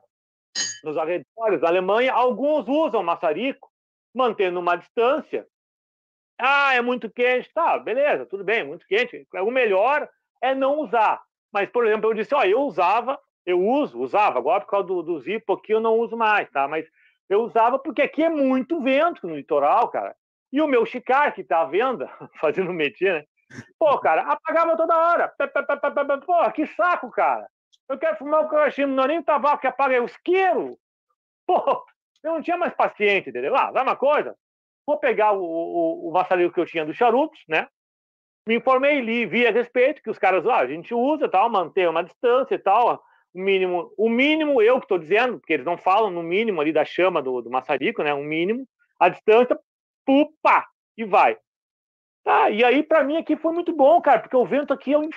nos 0.82 0.98
arredores 0.98 1.62
da 1.62 1.68
Alemanha, 1.68 2.12
alguns 2.12 2.68
usam 2.68 3.02
maçarico, 3.02 3.72
mantendo 4.14 4.60
uma 4.60 4.76
distância. 4.76 5.46
Ah, 6.38 6.74
é 6.74 6.80
muito 6.80 7.10
quente. 7.10 7.52
Tá, 7.52 7.78
beleza, 7.78 8.26
tudo 8.26 8.44
bem, 8.44 8.64
muito 8.64 8.86
quente. 8.86 9.26
O 9.32 9.50
melhor 9.50 10.08
é 10.42 10.54
não 10.54 10.78
usar. 10.78 11.22
Mas, 11.52 11.68
por 11.70 11.86
exemplo, 11.86 12.10
eu 12.10 12.14
disse, 12.14 12.34
ó, 12.34 12.44
eu 12.44 12.60
usava, 12.62 13.18
eu 13.46 13.60
uso, 13.60 14.00
usava, 14.00 14.38
agora 14.38 14.60
por 14.60 14.70
causa 14.70 14.86
do, 14.86 15.02
do 15.02 15.20
Zipo 15.20 15.52
aqui 15.52 15.72
eu 15.72 15.80
não 15.80 15.98
uso 15.98 16.16
mais, 16.16 16.50
tá? 16.50 16.66
Mas 16.66 16.86
eu 17.28 17.42
usava 17.42 17.78
porque 17.78 18.02
aqui 18.02 18.22
é 18.22 18.28
muito 18.28 18.82
vento 18.82 19.26
no 19.26 19.36
litoral, 19.36 19.88
cara. 19.88 20.14
E 20.52 20.60
o 20.60 20.66
meu 20.66 20.84
Chicar, 20.84 21.32
que 21.32 21.42
tá 21.42 21.62
à 21.62 21.64
venda, 21.64 22.08
fazendo 22.40 22.72
métier, 22.72 23.20
né? 23.20 23.24
Pô, 23.78 23.98
cara, 23.98 24.22
apagava 24.22 24.76
toda 24.76 24.96
hora. 24.96 25.32
Pô, 26.26 26.50
que 26.52 26.66
saco, 26.68 27.10
cara. 27.10 27.46
Eu 27.88 27.98
quero 27.98 28.16
fumar 28.16 28.44
o 28.44 28.48
cachimbo, 28.48 28.94
não 28.94 29.04
é 29.04 29.08
nem 29.08 29.18
o 29.18 29.24
tabaco 29.24 29.60
que 29.60 29.66
apaga, 29.66 29.94
é 29.94 30.00
o 30.00 30.06
isqueiro. 30.06 30.78
Pô, 31.46 31.84
eu 32.24 32.32
não 32.32 32.42
tinha 32.42 32.56
mais 32.56 32.74
paciente, 32.74 33.28
entendeu? 33.28 33.54
Ah, 33.54 33.70
dá 33.70 33.82
uma 33.82 33.94
coisa. 33.94 34.34
Vou 34.86 34.98
pegar 34.98 35.32
o, 35.32 35.42
o, 35.42 36.10
o 36.10 36.52
que 36.52 36.60
eu 36.60 36.66
tinha 36.66 36.84
dos 36.84 36.96
charutos, 36.96 37.40
né? 37.46 37.68
Me 38.46 38.56
informei, 38.56 39.00
li, 39.00 39.24
vi 39.24 39.46
a 39.46 39.50
respeito, 39.50 40.02
que 40.02 40.10
os 40.10 40.18
caras, 40.18 40.46
ah, 40.46 40.58
a 40.58 40.66
gente 40.66 40.92
usa, 40.94 41.28
tal, 41.28 41.50
manter 41.50 41.88
uma 41.88 42.02
distância 42.02 42.54
e 42.54 42.58
tal, 42.58 43.02
o 43.34 43.38
mínimo, 43.38 43.92
o 43.96 44.08
mínimo, 44.08 44.60
eu 44.60 44.78
que 44.78 44.84
estou 44.84 44.98
dizendo, 44.98 45.38
porque 45.38 45.52
eles 45.52 45.64
não 45.64 45.76
falam 45.76 46.10
no 46.10 46.22
mínimo 46.22 46.60
ali 46.60 46.72
da 46.72 46.84
chama 46.84 47.22
do, 47.22 47.40
do 47.42 47.50
maçarico, 47.50 48.02
né? 48.02 48.12
O 48.12 48.22
mínimo, 48.22 48.66
a 48.98 49.08
distância, 49.08 49.58
pupa, 50.04 50.66
e 50.96 51.04
vai. 51.04 51.36
Tá, 52.22 52.48
e 52.50 52.64
aí, 52.64 52.82
para 52.82 53.04
mim, 53.04 53.18
aqui 53.18 53.36
foi 53.36 53.52
muito 53.52 53.74
bom, 53.74 54.00
cara, 54.00 54.20
porque 54.20 54.36
o 54.36 54.46
vento 54.46 54.72
aqui 54.72 54.94
é 54.94 54.98
um 54.98 55.08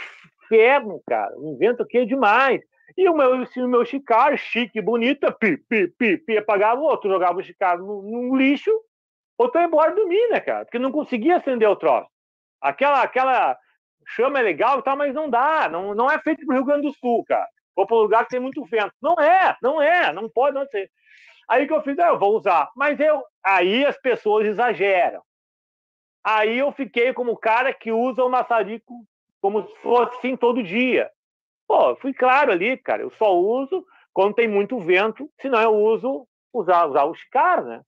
inferno, 0.43 1.01
cara. 1.07 1.34
O 1.38 1.57
vento 1.57 1.84
aqui 1.84 1.99
é 1.99 2.05
demais. 2.05 2.61
E 2.95 3.09
o 3.09 3.15
meu, 3.15 3.43
o 3.43 3.68
meu 3.68 3.85
chicar, 3.85 4.38
chique, 4.38 4.81
bonito, 4.81 5.31
pi, 5.34 5.57
pi, 5.57 5.88
pi, 5.88 6.18
pi, 6.18 6.38
apagava 6.38 6.80
o 6.80 6.84
outro, 6.84 7.09
jogava 7.09 7.39
o 7.39 7.43
chicar 7.43 7.77
no, 7.77 8.01
no 8.01 8.35
lixo, 8.35 8.72
outro 9.38 9.59
ia 9.59 9.68
embora 9.68 9.93
dormir, 9.93 10.30
né, 10.30 10.39
cara? 10.39 10.65
Porque 10.65 10.80
não 10.80 10.91
conseguia 10.91 11.38
acender 11.38 11.68
o 11.68 11.76
troço. 11.76 12.09
Aquela, 12.61 13.01
aquela 13.01 13.57
chama 14.07 14.39
é 14.39 14.41
legal 14.41 14.80
e 14.80 14.84
tal, 14.84 14.95
mas 14.95 15.14
não 15.14 15.30
dá. 15.30 15.68
Não, 15.69 15.93
não 15.93 16.09
é 16.09 16.18
feito 16.19 16.45
pro 16.45 16.55
Rio 16.55 16.65
Grande 16.65 16.88
do 16.88 16.93
Sul, 16.93 17.23
cara. 17.26 17.47
Ou 17.76 17.85
para 17.85 17.95
um 17.95 18.01
lugar 18.01 18.23
que 18.23 18.31
tem 18.31 18.39
muito 18.39 18.64
vento. 18.65 18.93
Não 19.01 19.14
é, 19.15 19.55
não 19.61 19.81
é, 19.81 20.11
não 20.14 20.30
pode 20.30 20.55
não 20.55 20.65
ser. 20.68 20.89
Aí 21.47 21.68
que 21.68 21.73
eu 21.73 21.81
fiz, 21.84 21.97
ah, 21.99 22.07
eu 22.07 22.19
vou 22.19 22.35
usar. 22.35 22.69
Mas 22.76 22.99
eu, 22.99 23.23
aí 23.43 23.85
as 23.85 23.97
pessoas 23.99 24.45
exageram. 24.47 25.22
Aí 26.23 26.57
eu 26.57 26.72
fiquei 26.72 27.14
como 27.14 27.31
o 27.31 27.38
cara 27.38 27.73
que 27.73 27.91
usa 27.91 28.23
o 28.23 28.30
maçarico 28.30 29.05
como 29.39 29.65
se 29.65 29.76
fosse 29.77 30.18
assim 30.18 30.35
todo 30.35 30.64
dia. 30.64 31.09
Pô, 31.68 31.95
fui 31.98 32.14
claro 32.14 32.52
ali, 32.52 32.77
cara. 32.77 33.02
Eu 33.03 33.11
só 33.11 33.35
uso 33.35 33.85
quando 34.14 34.35
tem 34.35 34.48
muito 34.48 34.80
vento, 34.80 35.30
senão 35.39 35.61
eu 35.61 35.76
uso 35.76 36.27
usar, 36.53 36.85
usar 36.85 37.03
o 37.03 37.14
chicar, 37.14 37.64
né? 37.64 37.81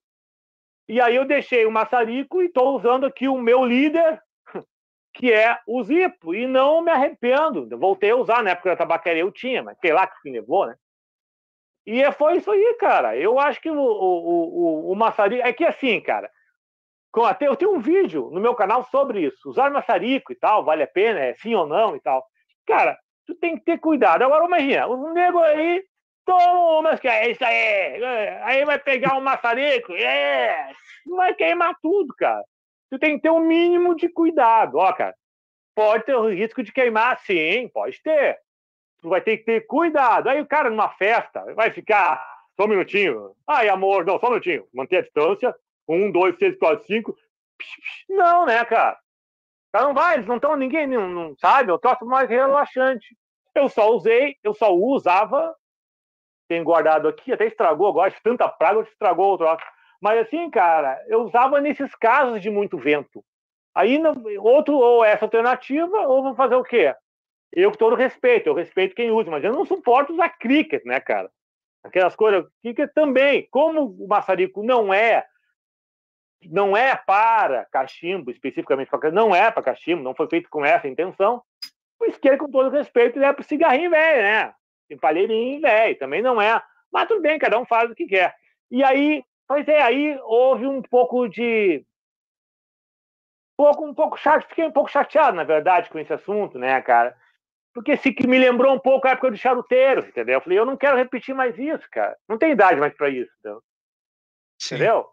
E 0.88 1.00
aí 1.00 1.16
eu 1.16 1.26
deixei 1.26 1.66
o 1.66 1.72
maçarico 1.72 2.42
e 2.42 2.48
estou 2.48 2.76
usando 2.76 3.06
aqui 3.06 3.28
o 3.28 3.38
meu 3.38 3.64
líder, 3.64 4.22
que 5.14 5.32
é 5.32 5.58
o 5.68 5.84
Zipo, 5.84 6.34
e 6.34 6.46
não 6.46 6.82
me 6.82 6.92
arrependo. 6.92 7.68
voltei 7.78 8.12
a 8.12 8.16
usar, 8.16 8.44
na 8.44 8.52
época 8.52 8.72
da 8.72 8.76
tabacaria 8.78 9.22
eu 9.22 9.32
tinha, 9.32 9.64
mas 9.64 9.78
sei 9.80 9.94
lá 9.94 10.06
que 10.08 10.30
levou, 10.30 10.68
né? 10.68 10.76
E 11.86 12.12
foi 12.12 12.38
isso 12.38 12.52
aí, 12.52 12.76
cara. 12.80 13.18
Eu 13.18 13.40
acho 13.40 13.60
que 13.60 13.70
o, 13.70 13.76
o, 13.76 14.90
o, 14.90 14.92
o 14.92 14.96
maçarico. 14.96 15.48
É 15.48 15.52
que 15.52 15.66
assim, 15.66 16.00
cara, 16.00 16.30
até 17.26 17.48
eu 17.48 17.56
tenho 17.56 17.74
um 17.74 17.80
vídeo 17.80 18.30
no 18.32 18.40
meu 18.40 18.54
canal 18.54 18.84
sobre 18.92 19.22
isso. 19.22 19.50
Usar 19.50 19.72
maçarico 19.72 20.32
e 20.32 20.36
tal, 20.36 20.64
vale 20.64 20.84
a 20.84 20.88
pena, 20.88 21.20
é 21.20 21.34
sim 21.36 21.56
ou 21.56 21.66
não 21.66 21.96
e 21.96 22.00
tal. 22.00 22.24
Cara, 22.68 22.96
tu 23.30 23.36
tem 23.36 23.56
que 23.58 23.64
ter 23.64 23.80
cuidado. 23.80 24.24
Agora 24.24 24.46
imagina, 24.46 24.88
o 24.88 25.14
nego 25.14 25.40
aí 25.40 25.84
toma 26.26 26.98
que 26.98 27.08
é 27.08 27.30
isso 27.30 27.44
aí. 27.44 28.04
Aí 28.44 28.66
vai 28.66 28.80
pegar 28.80 29.16
um 29.18 29.22
maçarico, 29.22 29.94
é, 29.94 30.72
vai 31.06 31.34
queimar 31.36 31.76
tudo, 31.82 32.14
cara. 32.16 32.44
Tu 32.90 32.98
tem 32.98 33.16
que 33.16 33.22
ter 33.22 33.30
um 33.30 33.40
mínimo 33.40 33.96
de 33.96 34.10
cuidado. 34.10 34.78
Ó, 34.78 34.92
cara, 34.94 35.14
pode 35.76 36.06
ter 36.06 36.16
o 36.16 36.30
risco 36.30 36.64
de 36.64 36.72
queimar, 36.72 37.20
sim, 37.20 37.70
pode 37.72 38.02
ter. 38.02 38.40
Tu 39.02 39.08
vai 39.08 39.22
ter 39.22 39.38
que 39.38 39.46
ter 39.46 39.62
cuidado. 39.68 40.28
Aí 40.28 40.42
o 40.42 40.48
cara 40.48 40.72
numa 40.72 40.90
festa 40.90 41.54
vai 41.54 41.70
ficar, 41.70 42.24
só 42.56 42.66
um 42.66 42.70
minutinho. 42.70 43.34
Ai, 43.48 43.70
amor, 43.70 44.06
não, 44.06 44.20
só 44.20 44.26
um 44.26 44.32
minutinho. 44.32 44.68
Manter 44.74 44.98
a 44.98 45.02
distância, 45.02 45.56
um, 45.88 46.12
dois, 46.12 46.36
três, 46.36 46.58
quatro, 46.58 46.84
cinco. 46.86 47.16
Não, 48.10 48.46
né, 48.48 48.66
cara? 48.66 48.98
Cara 49.72 49.86
não 49.86 49.94
vai, 49.94 50.16
eles 50.16 50.28
não 50.28 50.36
estão, 50.36 50.56
ninguém 50.56 50.88
não, 50.88 51.08
não 51.10 51.36
sabe, 51.38 51.72
eu 51.72 51.80
troço 51.80 52.06
mais 52.06 52.30
relaxante. 52.30 53.16
Eu 53.54 53.70
só 53.70 53.90
usei, 53.92 54.36
eu 54.44 54.54
só 54.54 54.74
usava, 54.74 55.56
tenho 56.48 56.64
guardado 56.64 57.08
aqui, 57.08 57.32
até 57.32 57.46
estragou 57.46 57.88
agora, 57.88 58.10
de 58.12 58.22
tanta 58.22 58.48
praga, 58.48 58.82
estragou 58.82 59.34
o 59.34 59.38
troço. 59.38 59.64
Mas 60.02 60.20
assim, 60.20 60.50
cara, 60.50 61.04
eu 61.08 61.24
usava 61.24 61.60
nesses 61.60 61.94
casos 61.96 62.42
de 62.42 62.50
muito 62.50 62.78
vento. 62.78 63.24
Aí, 63.76 64.02
outro, 64.40 64.76
ou 64.76 65.04
essa 65.04 65.26
alternativa, 65.26 66.08
ou 66.08 66.24
vou 66.24 66.36
fazer 66.36 66.56
o 66.56 66.64
quê? 66.64 66.96
Eu 67.52 67.72
com 67.72 67.78
todo 67.78 67.96
respeito, 67.96 68.48
eu 68.48 68.54
respeito 68.54 68.96
quem 68.96 69.12
usa, 69.12 69.30
mas 69.30 69.44
eu 69.44 69.54
não 69.54 69.66
suporto 69.66 70.14
usar 70.14 70.30
cricket, 70.30 70.84
né, 70.86 71.00
cara? 71.00 71.30
Aquelas 71.84 72.16
coisas, 72.16 72.46
cricket 72.62 72.92
também, 72.94 73.48
como 73.52 73.86
o 73.86 74.08
maçarico 74.08 74.64
não 74.64 74.94
é 74.94 75.26
não 76.48 76.76
é 76.76 76.96
para 76.96 77.66
cachimbo, 77.66 78.32
especificamente 78.32 78.90
não 79.12 79.36
é 79.36 79.52
para 79.52 79.64
cachimbo, 79.64 80.04
não 80.04 80.16
foi 80.16 80.28
feito 80.28 80.50
com 80.50 80.64
essa 80.64 80.88
intenção. 80.88 81.44
O 82.00 82.06
isqueiro, 82.06 82.38
com 82.38 82.50
todo 82.50 82.70
respeito, 82.70 83.18
ele 83.18 83.26
é 83.26 83.34
para 83.34 83.44
cigarrinho 83.44 83.90
velho, 83.90 84.22
né? 84.22 84.54
Tem 84.88 84.98
palheirinho 84.98 85.62
velho, 85.62 85.98
também 85.98 86.22
não 86.22 86.42
é. 86.42 86.62
Mas 86.92 87.08
tudo 87.08 87.22
bem, 87.22 87.38
cada 87.38 87.60
um 87.60 87.66
faz 87.66 87.92
o 87.92 87.96
que 87.96 88.08
quer. 88.08 88.36
E 88.72 88.84
aí, 88.84 89.24
pois 89.48 89.68
é, 89.68 89.82
aí 89.82 90.18
houve 90.24 90.66
um 90.66 90.82
pouco 90.82 91.28
de. 91.28 91.86
Um 93.54 93.64
pouco, 93.64 93.86
um 93.86 93.94
pouco 93.94 94.18
chato, 94.18 94.48
fiquei 94.48 94.66
um 94.66 94.72
pouco 94.72 94.90
chateado, 94.90 95.36
na 95.36 95.44
verdade, 95.44 95.90
com 95.90 96.00
esse 96.00 96.14
assunto, 96.14 96.58
né, 96.58 96.82
cara? 96.82 97.16
Porque 97.74 97.98
se 97.98 98.14
que 98.14 98.26
me 98.26 98.40
lembrou 98.40 98.74
um 98.74 98.80
pouco 98.80 99.08
a 99.08 99.12
época 99.12 99.32
do 99.32 99.38
charuteiro, 99.38 100.08
entendeu? 100.08 100.36
Eu 100.36 100.42
falei, 100.42 100.58
eu 100.58 100.66
não 100.66 100.78
quero 100.78 100.98
repetir 100.98 101.36
mais 101.36 101.58
isso, 101.60 101.86
cara. 101.92 102.18
Não 102.28 102.38
tem 102.38 102.52
idade 102.52 102.80
mais 102.80 102.94
para 102.94 103.10
isso, 103.10 103.32
entendeu? 103.40 103.62
entendeu? 104.66 105.10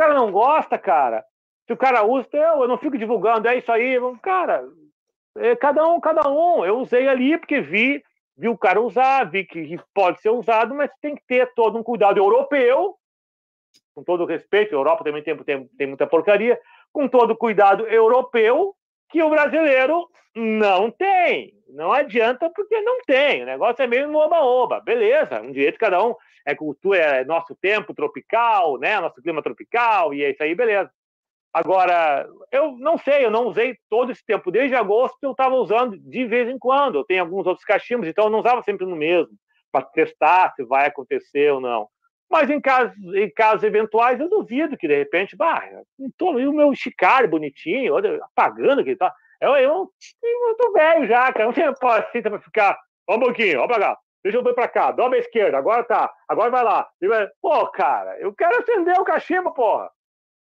Cara 0.00 0.14
não 0.14 0.32
gosta, 0.32 0.78
cara. 0.78 1.22
Se 1.66 1.72
o 1.74 1.76
cara 1.76 2.02
usa, 2.04 2.26
eu, 2.32 2.62
eu 2.62 2.68
não 2.68 2.78
fico 2.78 2.96
divulgando, 2.96 3.46
é 3.46 3.58
isso 3.58 3.70
aí. 3.70 3.98
Cara, 4.22 4.64
é 5.36 5.54
cada 5.54 5.86
um, 5.86 6.00
cada 6.00 6.28
um. 6.28 6.64
Eu 6.64 6.78
usei 6.78 7.06
ali 7.06 7.36
porque 7.36 7.60
vi, 7.60 8.02
vi 8.36 8.48
o 8.48 8.56
cara 8.56 8.80
usar, 8.80 9.30
vi 9.30 9.44
que 9.44 9.78
pode 9.94 10.20
ser 10.22 10.30
usado, 10.30 10.74
mas 10.74 10.90
tem 11.02 11.14
que 11.14 11.22
ter 11.26 11.52
todo 11.54 11.78
um 11.78 11.82
cuidado 11.82 12.18
europeu, 12.18 12.96
com 13.94 14.02
todo 14.02 14.24
respeito, 14.24 14.74
a 14.74 14.78
Europa 14.78 15.04
também 15.04 15.22
tem, 15.22 15.36
tem, 15.36 15.66
tem 15.66 15.86
muita 15.86 16.06
porcaria, 16.06 16.58
com 16.92 17.06
todo 17.06 17.36
cuidado 17.36 17.86
europeu, 17.86 18.74
que 19.10 19.22
o 19.22 19.28
brasileiro 19.28 20.08
não 20.34 20.90
tem. 20.90 21.52
Não 21.68 21.92
adianta 21.92 22.50
porque 22.50 22.80
não 22.80 23.02
tem. 23.02 23.42
O 23.42 23.46
negócio 23.46 23.82
é 23.82 23.86
meio 23.86 24.08
no 24.08 24.18
oba-oba. 24.18 24.80
Beleza, 24.80 25.40
um 25.40 25.52
direito 25.52 25.78
cada 25.78 26.02
um 26.02 26.14
é 26.46 26.54
cultura, 26.54 26.98
é 26.98 27.24
nosso 27.24 27.54
tempo 27.60 27.94
tropical, 27.94 28.78
né? 28.78 29.00
Nosso 29.00 29.20
clima 29.22 29.42
tropical, 29.42 30.14
e 30.14 30.24
é 30.24 30.30
isso 30.30 30.42
aí, 30.42 30.54
beleza. 30.54 30.90
Agora, 31.52 32.28
eu 32.52 32.72
não 32.78 32.96
sei, 32.96 33.24
eu 33.24 33.30
não 33.30 33.46
usei 33.46 33.76
todo 33.88 34.12
esse 34.12 34.24
tempo. 34.24 34.52
Desde 34.52 34.76
agosto 34.76 35.18
eu 35.22 35.32
estava 35.32 35.54
usando 35.56 35.98
de 35.98 36.24
vez 36.24 36.48
em 36.48 36.58
quando. 36.58 36.98
Eu 36.98 37.04
tenho 37.04 37.22
alguns 37.22 37.46
outros 37.46 37.64
cachimbos, 37.64 38.06
então 38.06 38.26
eu 38.26 38.30
não 38.30 38.38
usava 38.38 38.62
sempre 38.62 38.86
no 38.86 38.94
mesmo, 38.94 39.32
para 39.72 39.84
testar 39.84 40.52
se 40.54 40.64
vai 40.64 40.86
acontecer 40.86 41.52
ou 41.52 41.60
não. 41.60 41.88
Mas 42.30 42.48
em 42.48 42.60
casos, 42.60 42.94
em 43.14 43.28
casos 43.32 43.64
eventuais, 43.64 44.20
eu 44.20 44.28
duvido 44.28 44.76
que 44.76 44.86
de 44.86 44.96
repente, 44.96 45.36
bah, 45.36 45.68
tô, 46.16 46.38
e 46.38 46.46
o 46.46 46.52
meu 46.52 46.72
chicário 46.76 47.28
bonitinho, 47.28 47.94
apagando 48.22 48.82
aqui, 48.82 48.94
tá? 48.94 49.12
Eu, 49.40 49.56
eu, 49.56 49.90
eu 50.22 50.56
tô 50.56 50.72
velho 50.72 51.08
já, 51.08 51.32
cara, 51.32 51.46
não 51.46 51.52
tenho 51.52 51.74
paciência 51.74 52.30
para 52.30 52.40
ficar. 52.40 52.78
Ó 53.08 53.16
um 53.16 53.20
pouquinho, 53.20 53.60
ó 53.60 53.66
pra 53.66 53.80
cá. 53.80 53.98
Deixa 54.22 54.38
eu 54.38 54.44
ver 54.44 54.54
pra 54.54 54.68
cá, 54.68 54.92
dobra 54.92 55.16
a 55.16 55.20
esquerda, 55.20 55.56
agora 55.56 55.82
tá, 55.82 56.12
agora 56.28 56.50
vai 56.50 56.62
lá. 56.62 56.88
Pô, 57.40 57.66
cara, 57.68 58.18
eu 58.18 58.34
quero 58.34 58.58
acender 58.58 58.98
o 59.00 59.04
cachimbo, 59.04 59.52
porra. 59.52 59.90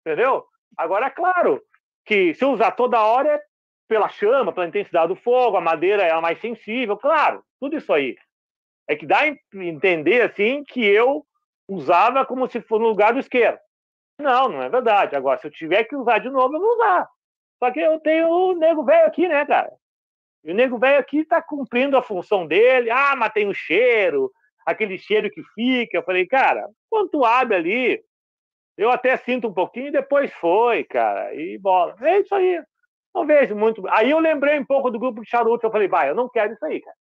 Entendeu? 0.00 0.44
Agora, 0.76 1.06
é 1.06 1.10
claro 1.10 1.62
que 2.04 2.34
se 2.34 2.44
usar 2.44 2.72
toda 2.72 3.04
hora 3.04 3.28
é 3.34 3.42
pela 3.88 4.08
chama, 4.08 4.52
pela 4.52 4.66
intensidade 4.66 5.08
do 5.08 5.16
fogo, 5.16 5.56
a 5.56 5.60
madeira 5.60 6.02
é 6.02 6.10
a 6.10 6.20
mais 6.20 6.40
sensível, 6.40 6.96
claro, 6.96 7.44
tudo 7.60 7.76
isso 7.76 7.92
aí. 7.92 8.16
É 8.88 8.96
que 8.96 9.06
dá 9.06 9.20
a 9.20 9.28
entender, 9.54 10.22
assim, 10.22 10.64
que 10.64 10.84
eu 10.84 11.26
usava 11.68 12.24
como 12.24 12.48
se 12.48 12.60
fosse 12.60 12.82
no 12.82 12.88
lugar 12.88 13.12
do 13.12 13.18
isqueiro. 13.18 13.58
Não, 14.18 14.48
não 14.48 14.62
é 14.62 14.68
verdade. 14.68 15.16
Agora, 15.16 15.38
se 15.38 15.46
eu 15.46 15.50
tiver 15.50 15.84
que 15.84 15.96
usar 15.96 16.18
de 16.18 16.30
novo, 16.30 16.54
eu 16.54 16.60
vou 16.60 16.74
usar. 16.74 17.08
Só 17.58 17.70
que 17.70 17.80
eu 17.80 17.98
tenho 18.00 18.28
o 18.28 18.54
nego 18.54 18.84
velho 18.84 19.06
aqui, 19.06 19.28
né, 19.28 19.44
cara? 19.44 19.72
E 20.44 20.52
o 20.52 20.54
nego 20.54 20.78
velho 20.78 20.98
aqui 20.98 21.18
está 21.18 21.42
cumprindo 21.42 21.96
a 21.96 22.02
função 22.02 22.46
dele. 22.46 22.90
Ah, 22.90 23.14
mas 23.16 23.32
tem 23.32 23.48
o 23.48 23.54
cheiro, 23.54 24.30
aquele 24.64 24.98
cheiro 24.98 25.30
que 25.30 25.42
fica. 25.54 25.96
Eu 25.96 26.02
falei, 26.02 26.26
cara, 26.26 26.68
quando 26.88 27.10
tu 27.10 27.24
abre 27.24 27.56
ali, 27.56 28.04
eu 28.76 28.90
até 28.90 29.16
sinto 29.16 29.48
um 29.48 29.52
pouquinho 29.54 29.88
e 29.88 29.92
depois 29.92 30.32
foi, 30.34 30.84
cara. 30.84 31.34
E 31.34 31.58
bola. 31.58 31.96
É 32.00 32.20
isso 32.20 32.34
aí. 32.34 32.62
Não 33.14 33.26
vejo 33.26 33.56
muito. 33.56 33.82
Aí 33.88 34.10
eu 34.10 34.18
lembrei 34.18 34.58
um 34.58 34.64
pouco 34.64 34.90
do 34.90 34.98
grupo 34.98 35.22
de 35.22 35.28
charutos. 35.28 35.64
Eu 35.64 35.70
falei, 35.70 35.88
vai, 35.88 36.10
eu 36.10 36.14
não 36.14 36.28
quero 36.28 36.52
isso 36.52 36.64
aí, 36.64 36.80
cara. 36.80 36.96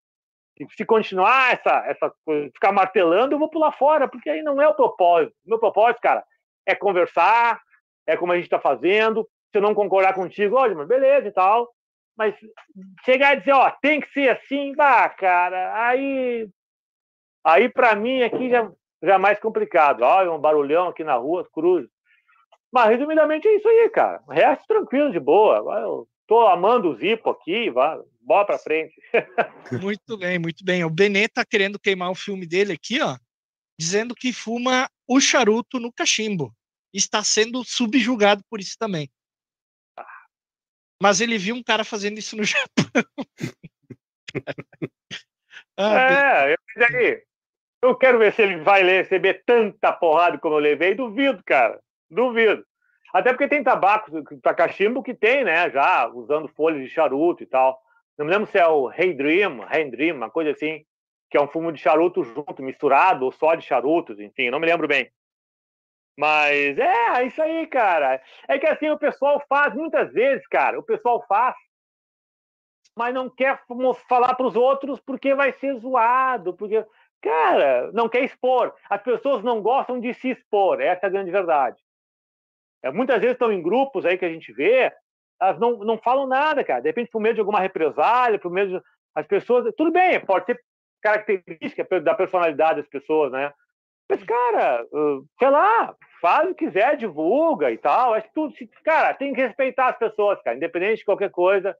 Se 0.78 0.86
continuar 0.86 1.54
essa, 1.54 1.84
essa 1.86 2.14
ficar 2.54 2.72
martelando, 2.72 3.36
eu 3.36 3.40
vou 3.40 3.50
pular 3.50 3.74
fora, 3.74 4.08
porque 4.08 4.30
aí 4.30 4.42
não 4.42 4.62
é 4.62 4.68
o 4.70 4.74
propósito. 4.74 5.36
Meu 5.46 5.60
propósito, 5.60 6.00
cara, 6.00 6.24
é 6.66 6.74
conversar, 6.74 7.62
é 8.08 8.16
como 8.16 8.32
a 8.32 8.36
gente 8.36 8.46
está 8.46 8.60
fazendo. 8.60 9.28
Se 9.52 9.58
eu 9.58 9.62
não 9.62 9.76
concordar 9.76 10.14
contigo, 10.14 10.56
olha, 10.56 10.74
mas 10.74 10.88
beleza 10.88 11.28
e 11.28 11.32
tal. 11.32 11.70
Mas 12.18 12.36
chegar 13.04 13.36
e 13.36 13.40
dizer, 13.40 13.52
ó, 13.52 13.70
tem 13.82 14.00
que 14.00 14.12
ser 14.12 14.30
assim, 14.30 14.74
vá, 14.74 15.08
cara, 15.10 15.88
aí. 15.88 16.48
Aí, 17.44 17.70
para 17.70 17.96
mim, 17.96 18.24
aqui 18.24 18.50
já, 18.50 18.72
já 19.04 19.16
é 19.16 19.18
mais 19.18 19.40
complicado. 19.40 20.02
Olha, 20.02 20.32
um 20.32 20.40
barulhão 20.40 20.88
aqui 20.88 21.04
na 21.04 21.16
rua, 21.16 21.48
cruz. 21.54 21.88
Mas, 22.72 22.90
resumidamente, 22.90 23.48
é 23.48 23.56
isso 23.56 23.68
aí, 23.68 23.90
cara. 23.90 24.22
Resto 24.30 24.66
tranquilo, 24.68 25.12
de 25.12 25.20
boa. 25.20 25.58
Eu 25.80 26.08
tô 26.28 26.48
amando 26.48 26.90
o 26.90 26.96
Zipo 26.96 27.30
aqui, 27.30 27.70
vai, 27.70 28.00
bora 28.22 28.46
pra 28.46 28.58
frente. 28.58 28.96
muito 29.82 30.18
bem, 30.18 30.40
muito 30.40 30.64
bem. 30.66 30.84
O 30.84 30.90
Benê 30.90 31.28
tá 31.28 31.46
querendo 31.46 31.80
queimar 31.80 32.10
o 32.10 32.16
filme 32.16 32.48
dele 32.48 32.74
aqui, 32.74 33.00
ó, 33.02 33.16
dizendo 33.80 34.16
que 34.16 34.34
fuma 34.34 34.90
o 35.08 35.20
charuto 35.20 35.80
no 35.80 35.94
cachimbo. 35.94 36.54
Está 36.94 37.24
sendo 37.24 37.64
subjugado 37.64 38.42
por 38.50 38.60
isso 38.60 38.76
também. 38.80 39.10
Mas 41.02 41.22
ele 41.22 41.38
viu 41.38 41.56
um 41.56 41.64
cara 41.64 41.84
fazendo 41.84 42.18
isso 42.18 42.36
no 42.36 42.44
Japão. 42.46 42.86
ah, 45.78 46.48
é, 46.48 46.54
eu, 46.54 46.86
aí, 46.86 47.24
eu 47.82 47.96
quero 47.96 48.20
ver 48.20 48.34
se 48.34 48.42
ele 48.42 48.58
vai 48.58 48.84
receber 48.84 49.44
tanta 49.46 49.92
porrada 49.92 50.38
como 50.38 50.56
eu 50.56 50.60
levei. 50.60 50.96
Duvido, 50.96 51.42
cara. 51.46 51.80
Duvido. 52.10 52.66
Até 53.14 53.32
porque 53.32 53.48
tem 53.48 53.64
tabaco 53.64 54.12
para 54.42 54.54
cachimbo 54.54 55.02
que 55.02 55.14
tem, 55.14 55.44
né? 55.44 55.70
Já 55.70 56.08
usando 56.08 56.48
folhas 56.50 56.82
de 56.82 56.90
charuto 56.90 57.44
e 57.44 57.46
tal. 57.46 57.80
Não 58.18 58.26
me 58.26 58.32
lembro 58.32 58.50
se 58.50 58.58
é 58.58 58.68
o 58.68 58.92
Hey 58.92 59.14
Dream, 59.14 59.66
Hey 59.72 59.90
Dream, 59.90 60.16
uma 60.16 60.30
coisa 60.30 60.52
assim, 60.52 60.86
que 61.30 61.38
é 61.38 61.42
um 61.42 61.48
fumo 61.48 61.72
de 61.72 61.80
charuto 61.80 62.24
junto, 62.24 62.64
misturado, 62.64 63.26
ou 63.26 63.32
só 63.32 63.56
de 63.56 63.66
charutos, 63.66 64.20
enfim, 64.20 64.50
não 64.50 64.60
me 64.60 64.66
lembro 64.66 64.88
bem. 64.88 65.10
Mas 66.18 66.78
é, 66.78 67.20
é 67.20 67.24
isso 67.26 67.42
aí, 67.42 67.68
cara. 67.68 68.22
É 68.48 68.58
que 68.58 68.68
assim 68.68 68.90
o 68.90 68.98
pessoal 68.98 69.44
faz 69.50 69.74
muitas 69.74 70.12
vezes, 70.14 70.46
cara. 70.48 70.80
O 70.80 70.84
pessoal 70.84 71.26
faz, 71.28 71.56
mas 72.98 73.14
não 73.14 73.30
quer 73.30 73.62
falar 74.08 74.36
para 74.36 74.46
os 74.46 74.56
outros 74.56 75.00
porque 75.02 75.36
vai 75.36 75.52
ser 75.54 75.76
zoado, 75.76 76.54
porque 76.54 76.86
cara, 77.22 77.92
não 77.92 78.08
quer 78.08 78.24
expor. 78.24 78.74
As 78.90 79.02
pessoas 79.02 79.44
não 79.44 79.62
gostam 79.62 80.00
de 80.00 80.14
se 80.14 80.30
expor. 80.30 80.80
Essa 80.82 81.06
é 81.06 81.08
a 81.08 81.12
grande 81.12 81.32
verdade. 81.32 81.82
É, 82.84 82.92
muitas 82.92 83.20
vezes 83.20 83.34
estão 83.34 83.52
em 83.52 83.62
grupos 83.62 84.06
aí 84.06 84.18
que 84.18 84.26
a 84.26 84.30
gente 84.30 84.54
vê, 84.54 84.94
elas 85.42 85.60
não, 85.60 85.78
não 85.80 85.98
falam 85.98 86.28
nada, 86.28 86.64
cara. 86.64 86.82
De 86.82 86.88
repente, 86.88 87.10
por 87.10 87.20
medo 87.20 87.36
de 87.36 87.42
alguma 87.42 87.60
represália, 87.60 88.40
por 88.40 88.52
medo 88.52 88.80
de... 88.80 88.86
As 89.16 89.26
pessoas. 89.26 89.74
Tudo 89.76 89.92
bem, 89.92 90.20
pode 90.20 90.46
ser 90.46 90.62
característica 91.02 92.02
da 92.02 92.14
personalidade 92.14 92.82
das 92.82 92.90
pessoas, 92.90 93.32
né? 93.32 93.54
Mas, 94.10 94.24
cara, 94.24 94.86
sei 95.40 95.50
lá, 95.50 95.96
faz 96.22 96.50
o 96.50 96.56
que 96.56 96.66
quiser, 96.66 96.98
divulga 96.98 97.72
e 97.72 97.78
tal. 97.78 98.14
Acho 98.14 98.28
que 98.28 98.34
tudo. 98.34 98.54
Cara, 98.84 99.14
tem 99.14 99.34
que 99.34 99.42
respeitar 99.42 99.90
as 99.90 99.98
pessoas, 99.98 100.42
cara, 100.44 100.56
independente 100.56 101.00
de 101.00 101.06
qualquer 101.06 101.32
coisa, 101.32 101.76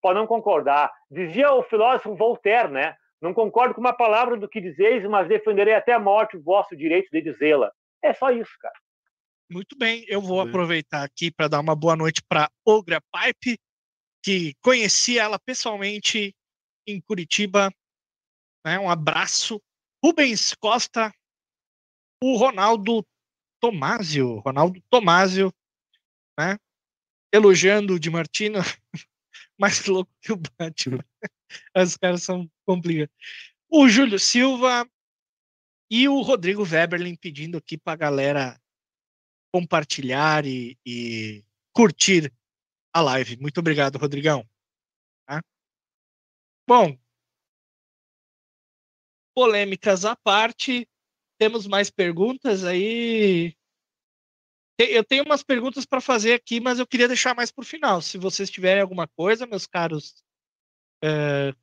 pode 0.00 0.18
não 0.18 0.26
concordar. 0.26 0.92
Dizia 1.10 1.52
o 1.52 1.62
filósofo 1.62 2.14
Voltaire, 2.14 2.70
né? 2.70 2.96
Não 3.20 3.32
concordo 3.32 3.74
com 3.74 3.80
uma 3.80 3.92
palavra 3.92 4.36
do 4.36 4.48
que 4.48 4.60
dizeis, 4.60 5.02
mas 5.04 5.28
defenderei 5.28 5.74
até 5.74 5.92
a 5.92 5.98
morte 5.98 6.36
o 6.36 6.42
vosso 6.42 6.76
direito 6.76 7.10
de 7.10 7.20
dizê-la. 7.22 7.72
É 8.02 8.12
só 8.12 8.30
isso, 8.30 8.52
cara. 8.60 8.74
Muito 9.50 9.76
bem, 9.78 10.04
eu 10.08 10.20
vou 10.20 10.40
aproveitar 10.40 11.04
aqui 11.04 11.30
para 11.30 11.48
dar 11.48 11.60
uma 11.60 11.76
boa 11.76 11.94
noite 11.94 12.20
para 12.28 12.50
Ogra 12.64 13.00
Pipe, 13.12 13.58
que 14.22 14.54
conheci 14.60 15.18
ela 15.18 15.38
pessoalmente 15.38 16.34
em 16.86 17.00
Curitiba. 17.00 17.70
Né? 18.64 18.78
Um 18.78 18.90
abraço. 18.90 19.62
Rubens 20.04 20.52
Costa, 20.54 21.12
o 22.22 22.36
Ronaldo 22.36 23.06
Tomásio, 23.60 24.38
Ronaldo 24.38 24.82
Tomásio, 24.90 25.52
né? 26.38 26.58
elogiando 27.32 27.94
o 27.94 28.00
Di 28.00 28.10
Martino, 28.10 28.58
mais 29.58 29.84
louco 29.86 30.12
que 30.20 30.32
o 30.32 30.36
Batman. 30.36 31.04
Os 31.76 31.96
caras 31.96 32.22
são 32.22 32.50
complicados. 32.64 33.14
O 33.68 33.88
Júlio 33.88 34.18
Silva 34.18 34.88
e 35.90 36.08
o 36.08 36.20
Rodrigo 36.20 36.62
Weberlin 36.62 37.16
pedindo 37.16 37.58
aqui 37.58 37.76
para 37.76 37.92
a 37.92 37.96
galera 37.96 38.60
compartilhar 39.52 40.44
e, 40.44 40.78
e 40.84 41.44
curtir 41.72 42.32
a 42.92 43.00
live. 43.00 43.36
Muito 43.38 43.58
obrigado, 43.58 43.96
Rodrigão. 43.96 44.48
Tá? 45.26 45.42
Bom, 46.66 46.98
polêmicas 49.34 50.04
à 50.04 50.16
parte, 50.16 50.88
temos 51.38 51.66
mais 51.66 51.90
perguntas 51.90 52.64
aí. 52.64 53.56
Eu 54.78 55.02
tenho 55.02 55.24
umas 55.24 55.42
perguntas 55.42 55.86
para 55.86 56.00
fazer 56.00 56.34
aqui, 56.34 56.60
mas 56.60 56.78
eu 56.78 56.86
queria 56.86 57.08
deixar 57.08 57.34
mais 57.34 57.50
para 57.50 57.62
o 57.62 57.66
final. 57.66 58.02
Se 58.02 58.18
vocês 58.18 58.50
tiverem 58.50 58.82
alguma 58.82 59.08
coisa, 59.08 59.46
meus 59.46 59.66
caros 59.66 60.22
é, 61.02 61.54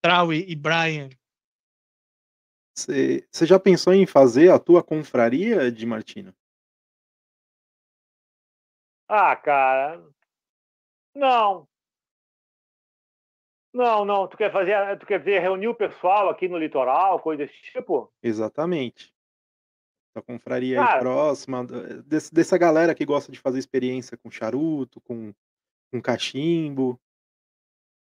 Trau 0.00 0.32
e 0.32 0.54
Brian. 0.54 1.08
Você 2.76 3.46
já 3.46 3.58
pensou 3.58 3.92
em 3.92 4.06
fazer 4.06 4.50
a 4.50 4.58
tua 4.58 4.82
confraria 4.82 5.72
de 5.72 5.86
Martina? 5.86 6.36
Ah, 9.08 9.34
cara. 9.34 10.04
Não. 11.14 11.66
Não, 13.76 14.06
não. 14.06 14.26
Tu 14.26 14.38
quer 14.38 14.50
fazer, 14.50 14.98
tu 14.98 15.04
quer 15.04 15.18
dizer 15.18 15.38
reunir 15.38 15.68
o 15.68 15.74
pessoal 15.74 16.30
aqui 16.30 16.48
no 16.48 16.56
litoral, 16.56 17.20
coisa 17.20 17.44
desse 17.44 17.60
tipo? 17.60 18.10
Exatamente. 18.22 19.14
A 20.14 20.22
confraria 20.22 20.76
cara, 20.76 20.94
aí 20.94 21.00
próxima, 21.00 21.62
desse, 22.06 22.32
dessa 22.32 22.56
galera 22.56 22.94
que 22.94 23.04
gosta 23.04 23.30
de 23.30 23.38
fazer 23.38 23.58
experiência 23.58 24.16
com 24.16 24.30
charuto, 24.30 24.98
com, 25.02 25.30
com 25.92 26.00
cachimbo. 26.00 26.98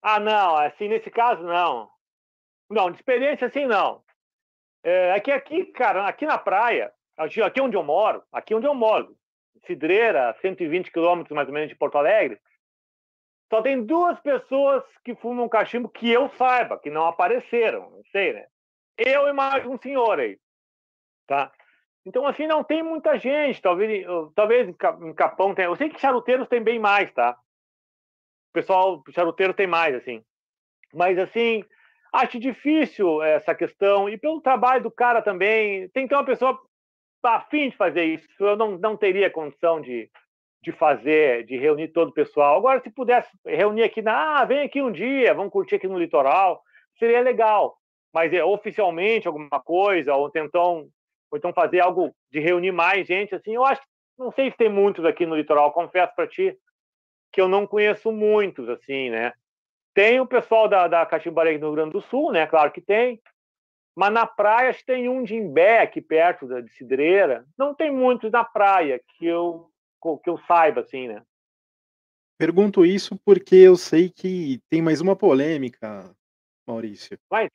Ah, 0.03 0.20
não. 0.20 0.55
Assim, 0.59 0.86
nesse 0.86 1.11
caso, 1.11 1.43
não. 1.43 1.89
Não, 2.69 2.91
de 2.91 2.99
experiência 2.99 3.47
assim, 3.47 3.65
não. 3.65 4.03
É, 4.82 5.12
aqui, 5.12 5.32
aqui, 5.32 5.65
cara, 5.73 6.07
aqui 6.07 6.27
na 6.27 6.36
praia, 6.36 6.93
aqui 7.16 7.59
onde 7.62 7.74
eu 7.74 7.82
moro, 7.82 8.23
aqui 8.31 8.55
onde 8.55 8.66
eu 8.66 8.74
moro, 8.74 9.16
Cidreira, 9.66 10.36
120 10.43 10.93
quilômetros 10.93 11.35
mais 11.35 11.49
ou 11.49 11.55
menos 11.55 11.70
de 11.70 11.74
Porto 11.74 11.97
Alegre, 11.97 12.39
só 13.50 13.62
tem 13.62 13.84
duas 13.84 14.18
pessoas 14.20 14.82
que 15.04 15.14
fumam 15.14 15.48
cachimbo 15.48 15.88
que 15.88 16.10
eu 16.10 16.28
saiba, 16.30 16.78
que 16.78 16.90
não 16.90 17.06
apareceram, 17.06 17.90
não 17.90 18.02
sei, 18.10 18.32
né? 18.32 18.46
Eu 18.96 19.28
e 19.28 19.32
mais 19.32 19.66
um 19.66 19.76
senhor 19.78 20.18
aí, 20.18 20.38
tá? 21.26 21.52
Então, 22.06 22.26
assim, 22.26 22.46
não 22.46 22.62
tem 22.62 22.82
muita 22.82 23.18
gente, 23.18 23.62
talvez, 23.62 24.06
talvez 24.34 24.68
em 24.68 25.14
Capão 25.14 25.54
tenha. 25.54 25.68
Eu 25.68 25.76
sei 25.76 25.88
que 25.88 26.00
charuteiros 26.00 26.48
tem 26.48 26.62
bem 26.62 26.78
mais, 26.78 27.10
tá? 27.12 27.32
O 28.50 28.52
pessoal, 28.52 29.02
charuteiro 29.10 29.54
tem 29.54 29.66
mais, 29.66 29.94
assim. 29.94 30.22
Mas, 30.92 31.18
assim, 31.18 31.64
acho 32.12 32.38
difícil 32.38 33.22
essa 33.22 33.54
questão. 33.54 34.08
E 34.08 34.18
pelo 34.18 34.40
trabalho 34.40 34.82
do 34.82 34.90
cara 34.90 35.22
também, 35.22 35.88
tem 35.88 36.04
que 36.04 36.10
ter 36.10 36.14
uma 36.14 36.24
pessoa 36.24 36.60
a 37.24 37.40
fim 37.40 37.70
de 37.70 37.76
fazer 37.76 38.04
isso. 38.04 38.28
Eu 38.38 38.54
não, 38.54 38.78
não 38.78 38.96
teria 38.96 39.30
condição 39.30 39.80
de, 39.80 40.10
de 40.65 40.73
fazer, 40.73 41.45
de 41.45 41.57
reunir 41.57 41.89
todo 41.89 42.09
o 42.09 42.15
pessoal. 42.15 42.57
Agora, 42.57 42.81
se 42.81 42.91
pudesse 42.91 43.31
reunir 43.45 43.82
aqui, 43.82 44.03
na, 44.03 44.41
ah, 44.41 44.45
vem 44.45 44.61
aqui 44.61 44.82
um 44.82 44.91
dia, 44.91 45.35
vamos 45.35 45.53
curtir 45.53 45.77
aqui 45.77 45.86
no 45.86 45.99
litoral, 45.99 46.62
seria 46.99 47.20
legal. 47.20 47.77
Mas 48.12 48.32
é 48.32 48.45
oficialmente 48.45 49.27
alguma 49.27 49.61
coisa, 49.61 50.15
ou 50.15 50.31
então, 50.35 50.89
ou 51.31 51.39
então 51.39 51.53
fazer 51.53 51.81
algo 51.81 52.15
de 52.31 52.41
reunir 52.41 52.73
mais 52.73 53.07
gente, 53.07 53.35
assim, 53.35 53.55
eu 53.55 53.65
acho, 53.65 53.82
não 54.19 54.32
sei 54.32 54.51
se 54.51 54.57
tem 54.57 54.69
muitos 54.69 55.05
aqui 55.05 55.27
no 55.27 55.36
litoral, 55.36 55.73
confesso 55.73 56.15
para 56.15 56.27
ti 56.27 56.57
que 57.32 57.41
eu 57.41 57.49
não 57.49 57.66
conheço 57.66 58.12
muitos, 58.12 58.69
assim, 58.69 59.11
né? 59.11 59.32
Tem 59.93 60.20
o 60.20 60.27
pessoal 60.27 60.69
da, 60.69 60.89
da 60.89 61.05
Catimbaré 61.05 61.53
no 61.59 61.66
Rio 61.66 61.73
Grande 61.73 61.93
do 61.93 62.01
Sul, 62.01 62.32
né? 62.32 62.47
Claro 62.47 62.70
que 62.70 62.81
tem. 62.81 63.20
Mas 63.97 64.12
na 64.12 64.27
praia 64.27 64.74
tem 64.85 65.09
um 65.09 65.23
de 65.23 65.36
Imbé, 65.36 65.81
aqui 65.81 66.01
perto 66.01 66.47
de 66.62 66.73
Cidreira. 66.73 67.45
Não 67.57 67.74
tem 67.74 67.93
muitos 67.93 68.31
na 68.31 68.45
praia 68.45 69.01
que 69.16 69.27
eu, 69.27 69.69
que 70.22 70.31
eu 70.31 70.39
saiba, 70.47 70.82
assim, 70.82 71.09
né? 71.09 71.24
Pergunto 72.39 72.85
isso 72.85 73.16
porque 73.24 73.55
eu 73.55 73.76
sei 73.76 74.10
que 74.10 74.60
tem 74.68 74.82
mais 74.82 75.01
uma 75.01 75.16
polêmica, 75.16 76.14
Maurício. 76.66 77.18
Vai. 77.31 77.48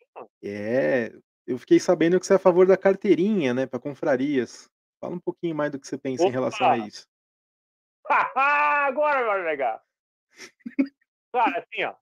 É, 0.44 1.12
eu 1.46 1.58
fiquei 1.58 1.80
sabendo 1.80 2.20
que 2.20 2.26
você 2.26 2.34
é 2.34 2.36
a 2.38 2.40
favor 2.40 2.66
da 2.66 2.78
carteirinha, 2.78 3.54
né, 3.54 3.66
para 3.66 3.80
confrarias. 3.80 4.70
Fala 5.02 5.16
um 5.16 5.20
pouquinho 5.20 5.56
mais 5.56 5.72
do 5.72 5.80
que 5.80 5.88
você 5.88 5.98
pensa 5.98 6.24
Opa! 6.24 6.30
em 6.30 6.34
relação 6.34 6.70
a 6.70 6.78
isso. 6.78 7.06
agora 8.36 9.26
vai 9.26 9.44
legal. 9.44 9.82
Cara, 11.32 11.60
assim, 11.60 11.84
ó. 11.84 11.96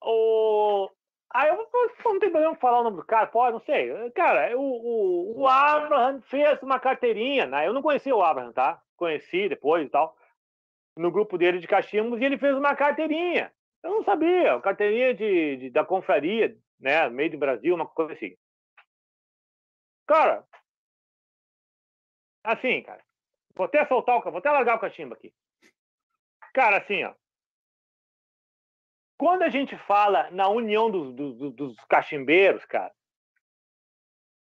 O, 0.00 0.90
Aí 1.30 1.48
eu 1.50 1.56
não 1.56 2.18
tem 2.18 2.30
problema 2.30 2.54
falar 2.56 2.80
o 2.80 2.84
nome 2.84 2.96
do 2.96 3.04
cara, 3.04 3.26
pode, 3.26 3.52
não 3.52 3.60
sei. 3.60 4.10
Cara, 4.12 4.56
o, 4.58 4.60
o, 4.62 5.40
o 5.40 5.48
Abraham 5.48 6.20
fez 6.22 6.62
uma 6.62 6.80
carteirinha, 6.80 7.46
né? 7.46 7.66
Eu 7.66 7.72
não 7.74 7.82
conhecia 7.82 8.14
o 8.16 8.22
Abraham, 8.22 8.52
tá? 8.52 8.82
Conheci 8.96 9.48
depois 9.48 9.86
e 9.86 9.90
tal. 9.90 10.16
no 10.96 11.10
grupo 11.10 11.38
dele 11.38 11.58
de 11.60 11.66
cachimbos 11.68 12.20
e 12.20 12.24
ele 12.24 12.38
fez 12.38 12.56
uma 12.56 12.74
carteirinha. 12.76 13.52
Eu 13.82 13.90
não 13.92 14.04
sabia, 14.04 14.60
carteirinha 14.60 15.14
de, 15.14 15.56
de 15.56 15.70
da 15.70 15.84
confraria, 15.84 16.56
né, 16.80 17.08
meio 17.08 17.30
do 17.30 17.38
Brasil, 17.38 17.74
uma 17.74 17.86
coisa 17.86 18.12
assim. 18.14 18.36
Cara, 20.06 20.44
assim, 22.42 22.82
cara, 22.82 23.04
vou 23.54 23.66
até 23.66 23.86
soltar 23.86 24.16
o, 24.18 24.22
vou 24.22 24.38
até 24.38 24.50
largar 24.50 24.76
o 24.76 24.80
cachimbo 24.80 25.14
aqui. 25.14 25.32
Cara, 26.52 26.78
assim, 26.78 27.04
ó. 27.04 27.14
Quando 29.18 29.42
a 29.42 29.48
gente 29.48 29.76
fala 29.76 30.30
na 30.30 30.48
união 30.48 30.88
dos, 30.88 31.12
dos, 31.12 31.52
dos 31.52 31.76
cachimbeiros, 31.86 32.64
cara, 32.64 32.92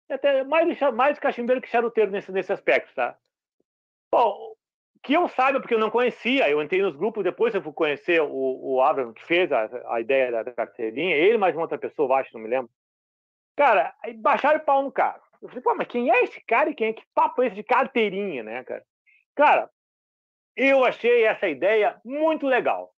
até 0.10 0.44
mais, 0.44 0.80
mais 0.94 1.18
cachimbeiro 1.18 1.62
que 1.62 1.70
charuteiro 1.70 2.12
nesse, 2.12 2.32
nesse 2.32 2.52
aspecto, 2.52 2.94
tá? 2.94 3.18
Bom, 4.12 4.54
que 5.02 5.14
eu 5.14 5.28
saiba, 5.30 5.60
porque 5.60 5.74
eu 5.74 5.80
não 5.80 5.90
conhecia, 5.90 6.50
eu 6.50 6.62
entrei 6.62 6.82
nos 6.82 6.96
grupos, 6.96 7.24
depois 7.24 7.54
eu 7.56 7.62
fui 7.62 7.72
conhecer 7.72 8.22
o, 8.22 8.28
o 8.30 8.82
Abraham, 8.82 9.14
que 9.14 9.26
fez 9.26 9.52
a, 9.52 9.70
a 9.94 10.02
ideia 10.02 10.44
da 10.44 10.52
carteirinha, 10.52 11.16
ele 11.16 11.38
mais 11.38 11.56
uma 11.56 11.62
outra 11.62 11.78
pessoa, 11.78 12.20
acho, 12.20 12.34
não 12.34 12.42
me 12.42 12.50
lembro. 12.50 12.70
Cara, 13.56 13.96
aí 14.04 14.14
baixaram 14.14 14.60
o 14.60 14.64
pau 14.64 14.84
no 14.84 14.92
cara. 14.92 15.22
Eu 15.42 15.48
falei, 15.48 15.64
pô, 15.64 15.76
mas 15.76 15.88
quem 15.88 16.12
é 16.12 16.24
esse 16.24 16.42
cara 16.42 16.70
e 16.70 16.76
quem 16.76 16.90
é 16.90 16.94
que 16.94 17.06
papo 17.14 17.42
é 17.42 17.48
esse 17.48 17.56
de 17.56 17.64
carteirinha, 17.64 18.44
né, 18.44 18.64
cara? 18.64 18.84
Cara, 19.36 19.70
eu 20.56 20.84
achei 20.84 21.24
essa 21.24 21.48
ideia 21.48 22.00
muito 22.04 22.48
legal. 22.48 22.95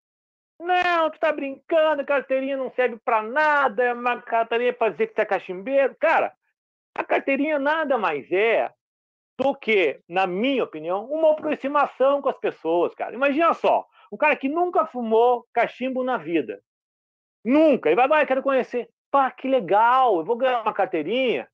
Não, 0.59 1.09
tu 1.11 1.19
tá 1.19 1.31
brincando, 1.31 2.05
carteirinha 2.05 2.57
não 2.57 2.71
serve 2.71 2.97
para 2.97 3.21
nada, 3.21 3.83
é 3.83 3.93
uma 3.93 4.21
carteirinha 4.21 4.73
para 4.73 4.91
dizer 4.91 5.07
que 5.07 5.13
tu 5.13 5.19
é 5.19 5.25
cachimbeiro. 5.25 5.95
Cara, 5.99 6.33
a 6.95 7.03
carteirinha 7.03 7.59
nada 7.59 7.97
mais 7.97 8.31
é 8.31 8.71
do 9.37 9.53
que, 9.55 10.01
na 10.09 10.25
minha 10.25 10.63
opinião, 10.63 11.05
uma 11.05 11.31
aproximação 11.31 12.21
com 12.21 12.29
as 12.29 12.37
pessoas, 12.39 12.95
cara. 12.95 13.13
Imagina 13.13 13.53
só, 13.53 13.85
um 14.11 14.17
cara 14.17 14.35
que 14.35 14.49
nunca 14.49 14.85
fumou 14.87 15.45
cachimbo 15.53 16.03
na 16.03 16.17
vida. 16.17 16.59
Nunca. 17.45 17.91
E 17.91 17.95
vai, 17.95 18.07
vai, 18.07 18.25
quero 18.25 18.41
conhecer. 18.41 18.89
Pá, 19.11 19.29
que 19.29 19.47
legal, 19.47 20.17
eu 20.17 20.25
vou 20.25 20.35
ganhar 20.35 20.61
uma 20.63 20.73
carteirinha 20.73 21.47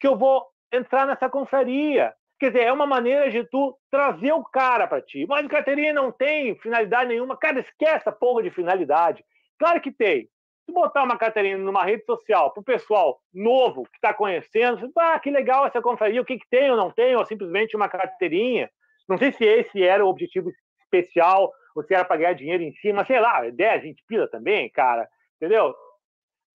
que 0.00 0.06
eu 0.06 0.16
vou 0.16 0.46
entrar 0.72 1.06
nessa 1.06 1.28
confraria. 1.28 2.14
Quer 2.38 2.48
dizer, 2.48 2.64
é 2.64 2.72
uma 2.72 2.86
maneira 2.86 3.30
de 3.30 3.44
tu 3.44 3.76
trazer 3.90 4.32
o 4.32 4.44
cara 4.44 4.86
para 4.86 5.00
ti. 5.00 5.26
Mas 5.26 5.46
carteirinha 5.46 5.92
não 5.92 6.12
tem 6.12 6.54
finalidade 6.56 7.08
nenhuma. 7.08 7.36
Cara, 7.36 7.60
esquece 7.60 8.08
a 8.08 8.12
porra 8.12 8.42
de 8.42 8.50
finalidade. 8.50 9.24
Claro 9.58 9.80
que 9.80 9.90
tem. 9.90 10.28
Se 10.66 10.72
botar 10.72 11.04
uma 11.04 11.16
carteirinha 11.16 11.56
numa 11.56 11.84
rede 11.84 12.04
social 12.04 12.52
para 12.52 12.60
o 12.60 12.64
pessoal 12.64 13.20
novo 13.32 13.84
que 13.84 13.96
está 13.96 14.12
conhecendo, 14.12 14.90
ah, 14.98 15.18
que 15.18 15.30
legal 15.30 15.64
essa 15.64 15.80
confraria, 15.80 16.20
o 16.20 16.24
que, 16.24 16.38
que 16.38 16.48
tem 16.50 16.70
ou 16.70 16.76
não 16.76 16.90
tem, 16.90 17.16
ou 17.16 17.24
simplesmente 17.24 17.76
uma 17.76 17.88
carteirinha. 17.88 18.68
Não 19.08 19.16
sei 19.16 19.32
se 19.32 19.44
esse 19.44 19.82
era 19.82 20.04
o 20.04 20.08
objetivo 20.08 20.50
especial, 20.80 21.52
ou 21.74 21.82
se 21.84 21.94
era 21.94 22.04
para 22.04 22.16
ganhar 22.16 22.32
dinheiro 22.32 22.62
em 22.62 22.72
cima, 22.72 23.04
sei 23.04 23.20
lá, 23.20 23.48
10, 23.48 23.82
20 23.82 24.04
pila 24.08 24.28
também, 24.28 24.68
cara, 24.70 25.08
entendeu? 25.36 25.74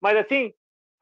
Mas 0.00 0.16
assim, 0.16 0.52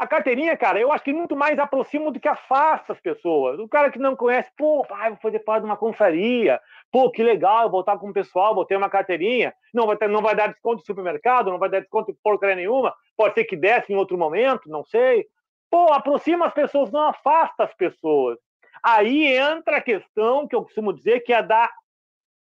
a 0.00 0.06
carteirinha, 0.06 0.56
cara, 0.56 0.80
eu 0.80 0.90
acho 0.90 1.04
que 1.04 1.12
muito 1.12 1.36
mais 1.36 1.58
aproxima 1.58 2.10
do 2.10 2.18
que 2.18 2.26
afasta 2.26 2.94
as 2.94 3.00
pessoas. 3.00 3.58
O 3.58 3.68
cara 3.68 3.90
que 3.90 3.98
não 3.98 4.16
conhece, 4.16 4.50
pô, 4.56 4.82
pai, 4.82 5.10
vou 5.10 5.18
fazer 5.18 5.40
parte 5.40 5.62
de 5.62 5.68
uma 5.68 5.76
confraria. 5.76 6.58
Pô, 6.90 7.10
que 7.10 7.22
legal, 7.22 7.64
eu 7.64 7.70
vou 7.70 7.80
estar 7.80 7.98
com 7.98 8.08
o 8.08 8.12
pessoal, 8.12 8.54
vou 8.54 8.64
ter 8.64 8.76
uma 8.76 8.88
carteirinha. 8.88 9.52
Não 9.74 9.86
vai, 9.86 9.98
ter, 9.98 10.08
não 10.08 10.22
vai 10.22 10.34
dar 10.34 10.46
desconto 10.46 10.76
no 10.76 10.86
supermercado, 10.86 11.50
não 11.50 11.58
vai 11.58 11.68
dar 11.68 11.80
desconto 11.80 12.14
de 12.14 12.18
porcaria 12.22 12.56
nenhuma. 12.56 12.94
Pode 13.14 13.34
ser 13.34 13.44
que 13.44 13.54
desse 13.54 13.92
em 13.92 13.96
outro 13.96 14.16
momento, 14.16 14.70
não 14.70 14.82
sei. 14.82 15.26
Pô, 15.70 15.92
aproxima 15.92 16.46
as 16.46 16.54
pessoas, 16.54 16.90
não 16.90 17.02
afasta 17.02 17.64
as 17.64 17.74
pessoas. 17.74 18.38
Aí 18.82 19.26
entra 19.36 19.76
a 19.76 19.82
questão 19.82 20.48
que 20.48 20.56
eu 20.56 20.62
costumo 20.62 20.94
dizer 20.94 21.20
que 21.20 21.34
é 21.34 21.42
da, 21.42 21.70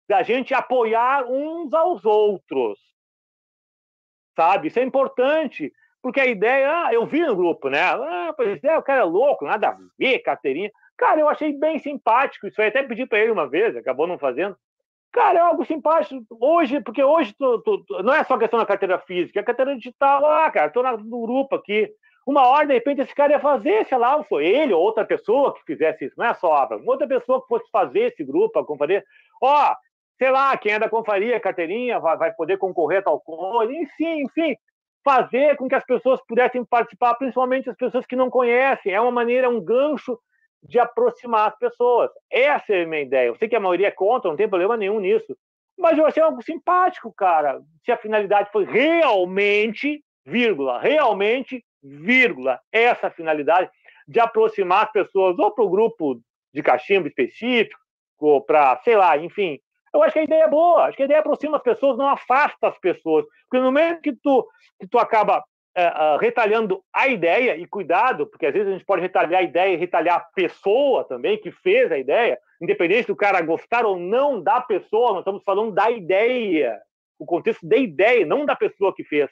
da 0.09 0.23
gente 0.23 0.55
apoiar 0.55 1.27
uns 1.29 1.71
aos 1.71 2.03
outros. 2.03 2.79
Sabe? 4.35 4.69
Isso 4.69 4.79
é 4.79 4.83
importante 4.83 5.71
porque 6.03 6.19
a 6.19 6.25
ideia, 6.25 6.69
ah, 6.69 6.93
eu 6.93 7.05
vi 7.05 7.21
no 7.25 7.33
grupo, 7.33 7.69
né? 7.69 7.79
Ah, 7.79 8.33
pois 8.35 8.61
é, 8.61 8.77
o 8.77 8.83
cara 8.83 8.99
é 8.99 9.05
louco, 9.05 9.45
nada 9.45 9.69
a 9.69 9.77
ver, 9.97 10.19
carteirinha. 10.19 10.69
Cara, 10.97 11.21
eu 11.21 11.29
achei 11.29 11.53
bem 11.57 11.79
simpático. 11.79 12.45
Isso 12.45 12.61
aí 12.61 12.67
até 12.67 12.83
pedi 12.83 13.05
para 13.05 13.19
ele 13.19 13.31
uma 13.31 13.47
vez, 13.47 13.73
acabou 13.77 14.05
não 14.05 14.19
fazendo. 14.19 14.53
Cara, 15.13 15.39
é 15.39 15.41
algo 15.41 15.63
simpático. 15.63 16.21
Hoje, 16.41 16.81
porque 16.81 17.01
hoje 17.01 17.33
não 18.03 18.13
é 18.13 18.21
só 18.25 18.37
questão 18.37 18.59
da 18.59 18.65
carteira 18.65 18.99
física, 18.99 19.39
é 19.39 19.43
carteira 19.43 19.77
digital. 19.77 20.25
Ah, 20.25 20.51
cara, 20.51 20.69
tô 20.69 20.83
no 20.83 21.21
grupo 21.21 21.55
aqui. 21.55 21.89
Uma 22.27 22.49
hora, 22.49 22.67
de 22.67 22.73
repente, 22.73 22.99
esse 22.99 23.15
cara 23.15 23.31
ia 23.31 23.39
fazer, 23.39 23.85
sei 23.85 23.97
lá, 23.97 24.21
foi 24.25 24.45
ele 24.45 24.73
ou 24.73 24.81
outra 24.81 25.05
pessoa 25.05 25.53
que 25.53 25.63
fizesse 25.63 26.05
isso. 26.05 26.15
Não 26.17 26.25
é 26.25 26.33
só 26.33 26.53
Abraham, 26.53 26.83
outra 26.85 27.07
pessoa 27.07 27.41
que 27.41 27.47
fosse 27.47 27.69
fazer 27.71 28.11
esse 28.11 28.25
grupo, 28.25 28.59
a 28.59 28.65
confraria. 28.65 29.05
Ó, 29.41 29.73
sei 30.17 30.31
lá, 30.31 30.57
quem 30.57 30.73
é 30.73 30.79
da 30.79 30.89
confraria, 30.89 31.39
carteirinha, 31.39 31.97
vai, 31.99 32.17
vai 32.17 32.33
poder 32.33 32.57
concorrer 32.57 32.99
a 32.99 33.03
tal 33.03 33.21
coisa. 33.21 33.71
Enfim, 33.71 34.23
enfim 34.23 34.57
fazer 35.03 35.57
com 35.57 35.67
que 35.67 35.75
as 35.75 35.85
pessoas 35.85 36.19
pudessem 36.27 36.63
participar, 36.63 37.15
principalmente 37.15 37.69
as 37.69 37.75
pessoas 37.75 38.05
que 38.05 38.15
não 38.15 38.29
conhecem. 38.29 38.93
É 38.93 39.01
uma 39.01 39.11
maneira, 39.11 39.49
um 39.49 39.61
gancho 39.61 40.17
de 40.63 40.79
aproximar 40.79 41.49
as 41.49 41.57
pessoas. 41.57 42.09
Essa 42.31 42.73
é 42.73 42.83
a 42.83 42.87
minha 42.87 43.01
ideia. 43.01 43.27
Eu 43.27 43.35
sei 43.35 43.49
que 43.49 43.55
a 43.55 43.59
maioria 43.59 43.87
é 43.87 43.91
contra, 43.91 44.29
não 44.29 44.37
tem 44.37 44.47
problema 44.47 44.77
nenhum 44.77 44.99
nisso. 44.99 45.35
Mas 45.77 45.97
eu 45.97 46.05
achei 46.05 46.21
algo 46.23 46.41
simpático, 46.41 47.13
cara. 47.13 47.61
Se 47.83 47.91
a 47.91 47.97
finalidade 47.97 48.49
foi 48.51 48.63
realmente, 48.63 50.03
vírgula, 50.25 50.79
realmente, 50.79 51.63
vírgula, 51.81 52.59
essa 52.71 53.09
finalidade 53.09 53.69
de 54.07 54.19
aproximar 54.19 54.85
as 54.85 54.91
pessoas 54.91 55.37
ou 55.37 55.51
para 55.51 55.63
o 55.63 55.69
grupo 55.69 56.21
de 56.53 56.61
cachimbo 56.61 57.07
específico, 57.07 57.79
ou 58.19 58.41
para, 58.41 58.79
sei 58.83 58.95
lá, 58.95 59.17
enfim, 59.17 59.59
eu 59.93 60.03
acho 60.03 60.13
que 60.13 60.19
a 60.19 60.23
ideia 60.23 60.43
é 60.43 60.49
boa, 60.49 60.85
acho 60.85 60.97
que 60.97 61.03
a 61.03 61.05
ideia 61.05 61.19
aproxima 61.19 61.57
as 61.57 61.63
pessoas, 61.63 61.97
não 61.97 62.07
afasta 62.07 62.67
as 62.67 62.77
pessoas. 62.79 63.25
Porque 63.49 63.59
no 63.59 63.65
momento 63.65 64.01
que 64.01 64.13
tu, 64.13 64.47
que 64.79 64.87
tu 64.87 64.97
acaba 64.97 65.43
é, 65.75 66.17
retalhando 66.19 66.83
a 66.93 67.07
ideia, 67.07 67.55
e 67.57 67.65
cuidado, 67.65 68.27
porque 68.27 68.45
às 68.45 68.53
vezes 68.53 68.69
a 68.69 68.71
gente 68.71 68.85
pode 68.85 69.01
retalhar 69.01 69.41
a 69.41 69.43
ideia 69.43 69.73
e 69.73 69.77
retalhar 69.77 70.17
a 70.17 70.27
pessoa 70.35 71.03
também, 71.03 71.37
que 71.37 71.51
fez 71.51 71.91
a 71.91 71.97
ideia, 71.97 72.37
independente 72.61 73.07
do 73.07 73.15
cara 73.15 73.41
gostar 73.41 73.85
ou 73.85 73.99
não 73.99 74.41
da 74.41 74.61
pessoa, 74.61 75.11
nós 75.11 75.19
estamos 75.19 75.43
falando 75.43 75.71
da 75.71 75.89
ideia, 75.91 76.79
o 77.19 77.25
contexto 77.25 77.67
da 77.67 77.77
ideia, 77.77 78.25
não 78.25 78.45
da 78.45 78.55
pessoa 78.55 78.93
que 78.93 79.03
fez, 79.03 79.29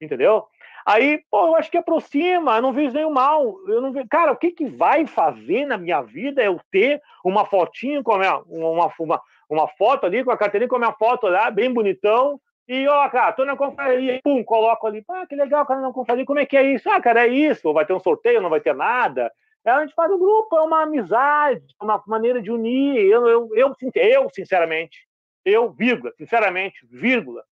entendeu? 0.00 0.44
Aí, 0.84 1.22
pô, 1.30 1.46
eu 1.46 1.56
acho 1.56 1.70
que 1.70 1.76
aproxima, 1.76 2.56
eu 2.56 2.62
não 2.62 2.72
vejo 2.72 2.94
nenhum 2.94 3.10
mal. 3.10 3.56
Eu 3.68 3.80
não 3.80 3.92
vejo... 3.92 4.06
Cara, 4.08 4.32
o 4.32 4.36
que, 4.36 4.50
que 4.50 4.66
vai 4.66 5.06
fazer 5.06 5.64
na 5.64 5.78
minha 5.78 6.02
vida 6.02 6.42
é 6.42 6.48
eu 6.48 6.60
ter 6.72 7.00
uma 7.24 7.46
fotinho 7.46 8.02
com 8.02 8.12
a 8.12 8.18
minha, 8.18 8.38
uma, 8.48 8.92
uma, 8.98 9.22
uma 9.54 9.68
foto 9.68 10.06
ali, 10.06 10.24
com 10.24 10.30
a 10.30 10.36
carteirinha 10.36 10.68
com 10.68 10.76
a 10.76 10.78
minha 10.78 10.92
foto 10.92 11.26
lá, 11.26 11.50
bem 11.50 11.72
bonitão, 11.72 12.40
e 12.68 12.86
ó, 12.86 13.08
cara, 13.08 13.32
tô 13.32 13.44
na 13.44 13.56
confraria, 13.56 14.20
pum, 14.22 14.42
coloco 14.44 14.86
ali, 14.86 15.04
ah, 15.08 15.26
que 15.26 15.34
legal, 15.34 15.66
cara, 15.66 15.80
na 15.80 15.92
confraria, 15.92 16.24
como 16.24 16.38
é 16.38 16.46
que 16.46 16.56
é 16.56 16.62
isso? 16.62 16.88
Ah, 16.88 17.00
cara, 17.00 17.26
é 17.26 17.28
isso, 17.28 17.72
vai 17.72 17.84
ter 17.84 17.92
um 17.92 18.00
sorteio, 18.00 18.40
não 18.40 18.50
vai 18.50 18.60
ter 18.60 18.74
nada. 18.74 19.32
É, 19.64 19.70
a 19.70 19.80
gente 19.80 19.94
faz 19.94 20.10
o 20.10 20.18
grupo, 20.18 20.56
é 20.56 20.60
uma 20.62 20.82
amizade, 20.82 21.64
uma 21.80 22.02
maneira 22.06 22.40
de 22.40 22.50
unir. 22.50 22.96
Eu, 23.04 23.28
eu, 23.28 23.48
eu, 23.54 23.74
eu 23.94 24.30
sinceramente, 24.32 25.06
eu, 25.44 25.70
vírgula, 25.72 26.12
sinceramente, 26.16 26.86
vírgula, 26.90 27.44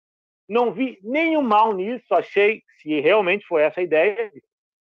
não 0.49 0.73
vi 0.73 0.99
nenhum 1.03 1.43
mal 1.43 1.75
nisso, 1.75 2.15
achei, 2.15 2.63
se 2.81 3.01
realmente 3.01 3.47
foi 3.47 3.63
essa 3.63 3.81
a 3.81 3.83
ideia, 3.83 4.33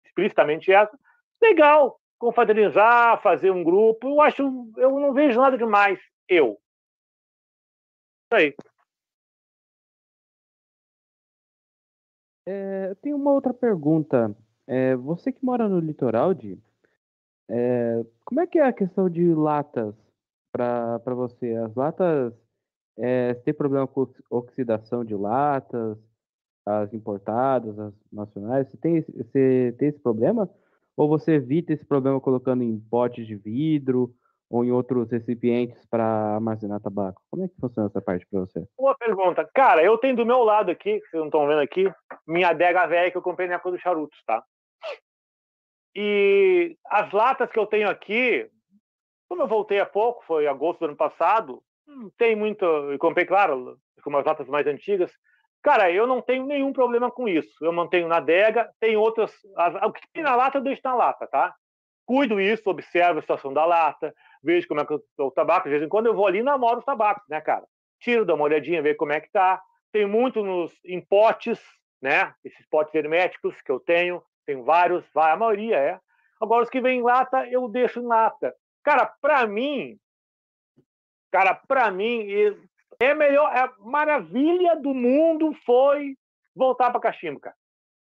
explicitamente 0.05 0.71
essa, 0.71 0.97
legal, 1.41 1.99
confraternizar, 2.19 3.21
fazer 3.21 3.51
um 3.51 3.63
grupo, 3.63 4.09
eu 4.09 4.21
acho, 4.21 4.71
eu 4.77 4.99
não 4.99 5.13
vejo 5.13 5.39
nada 5.39 5.57
demais, 5.57 5.99
eu. 6.27 6.57
Aí. 8.31 8.53
É, 12.45 12.89
eu 12.89 12.95
tenho 12.97 13.15
uma 13.15 13.31
outra 13.31 13.53
pergunta. 13.53 14.35
É, 14.65 14.95
você 14.95 15.31
que 15.31 15.43
mora 15.45 15.67
no 15.69 15.79
litoral, 15.79 16.33
de 16.33 16.57
é, 17.49 18.05
como 18.25 18.41
é 18.41 18.47
que 18.47 18.59
é 18.59 18.65
a 18.65 18.73
questão 18.73 19.09
de 19.09 19.33
latas 19.33 19.95
para 20.51 20.99
você? 21.15 21.55
As 21.55 21.73
latas, 21.75 22.33
é, 22.97 23.33
tem 23.35 23.53
problema 23.53 23.87
com 23.87 24.11
oxidação 24.29 25.05
de 25.05 25.15
latas, 25.15 25.97
as 26.65 26.93
importadas, 26.93 27.79
as 27.79 27.93
nacionais? 28.11 28.69
Você 28.69 28.77
tem, 28.77 29.01
você 29.01 29.75
tem 29.77 29.89
esse 29.89 29.99
problema? 29.99 30.49
Ou 30.97 31.07
você 31.07 31.33
evita 31.33 31.73
esse 31.73 31.85
problema 31.85 32.19
colocando 32.19 32.63
em 32.63 32.79
potes 32.79 33.27
de 33.27 33.35
vidro 33.35 34.13
ou 34.49 34.63
em 34.63 34.71
outros 34.71 35.09
recipientes 35.11 35.85
para 35.89 36.35
armazenar 36.35 36.81
tabaco? 36.81 37.21
Como 37.29 37.45
é 37.45 37.47
que 37.47 37.55
funciona 37.59 37.89
essa 37.89 38.01
parte 38.01 38.25
para 38.29 38.41
você? 38.41 38.65
Boa 38.77 38.95
pergunta. 38.97 39.49
Cara, 39.53 39.83
eu 39.83 39.97
tenho 39.97 40.15
do 40.15 40.25
meu 40.25 40.43
lado 40.43 40.71
aqui, 40.71 40.99
vocês 40.99 41.19
não 41.19 41.25
estão 41.25 41.47
vendo 41.47 41.61
aqui, 41.61 41.91
minha 42.25 42.49
adega 42.49 42.87
velha 42.87 43.11
que 43.11 43.17
eu 43.17 43.21
comprei 43.21 43.47
na 43.47 43.55
época 43.55 43.71
dos 43.71 43.81
charutos, 43.81 44.21
tá? 44.25 44.43
E 45.95 46.77
as 46.85 47.11
latas 47.11 47.51
que 47.51 47.57
eu 47.57 47.65
tenho 47.65 47.89
aqui, 47.89 48.49
como 49.27 49.41
eu 49.41 49.47
voltei 49.47 49.79
há 49.79 49.85
pouco, 49.85 50.23
foi 50.25 50.47
agosto 50.47 50.79
do 50.79 50.85
ano 50.85 50.95
passado, 50.95 51.61
não 51.87 52.09
tem 52.11 52.35
muito. 52.35 52.63
Eu 52.63 52.99
comprei, 52.99 53.25
claro, 53.25 53.77
com 54.03 54.09
umas 54.09 54.25
latas 54.25 54.47
mais 54.47 54.67
antigas. 54.67 55.11
Cara, 55.63 55.91
eu 55.91 56.05
não 56.05 56.21
tenho 56.21 56.45
nenhum 56.45 56.71
problema 56.71 57.09
com 57.09 57.27
isso. 57.27 57.51
Eu 57.61 57.73
mantenho 57.73 58.07
na 58.07 58.17
adega, 58.17 58.69
tem 58.79 58.95
outras. 58.95 59.33
o 59.83 59.91
que 59.91 60.01
tem 60.13 60.23
na 60.23 60.35
lata, 60.35 60.59
eu 60.59 60.61
deixo 60.61 60.81
na 60.83 60.95
lata, 60.95 61.27
tá? 61.27 61.53
Cuido 62.07 62.41
isso, 62.41 62.67
observo 62.69 63.19
a 63.19 63.21
situação 63.21 63.53
da 63.53 63.65
lata, 63.65 64.15
vejo 64.41 64.67
como 64.67 64.81
é 64.81 64.85
que 64.85 64.99
o 65.19 65.31
tabaco. 65.31 65.65
De 65.65 65.71
vez 65.71 65.83
em 65.83 65.89
quando 65.89 66.07
eu 66.07 66.15
vou 66.15 66.25
ali 66.25 66.39
e 66.39 66.43
namoro 66.43 66.79
os 66.79 66.85
tabacos, 66.85 67.23
né, 67.29 67.39
cara? 67.39 67.67
tiro, 67.99 68.25
dou 68.25 68.35
uma 68.35 68.45
olhadinha, 68.45 68.81
ver 68.81 68.95
como 68.95 69.11
é 69.11 69.19
que 69.19 69.29
tá. 69.31 69.61
Tem 69.91 70.05
muito 70.05 70.43
nos 70.43 70.73
em 70.83 71.01
potes, 71.01 71.59
né? 72.01 72.33
Esses 72.43 72.65
potes 72.67 72.93
herméticos 72.93 73.59
que 73.61 73.71
eu 73.71 73.79
tenho, 73.79 74.21
tenho 74.45 74.63
vários, 74.63 75.05
vai, 75.13 75.31
a 75.31 75.37
maioria 75.37 75.77
é. 75.77 75.99
Agora 76.39 76.63
os 76.63 76.69
que 76.69 76.81
vêm 76.81 76.99
em 76.99 77.03
lata, 77.03 77.47
eu 77.47 77.67
deixo 77.67 77.99
em 77.99 78.05
lata. 78.05 78.53
Cara, 78.83 79.05
para 79.21 79.45
mim, 79.47 79.97
cara, 81.31 81.55
para 81.55 81.89
mim 81.91 82.27
é 82.99 83.13
melhor, 83.13 83.51
é 83.55 83.61
a 83.61 83.73
maravilha 83.79 84.75
do 84.75 84.93
mundo 84.93 85.53
foi 85.65 86.15
voltar 86.55 86.91
para 86.91 87.01
cachimbo, 87.01 87.39
cara. 87.39 87.55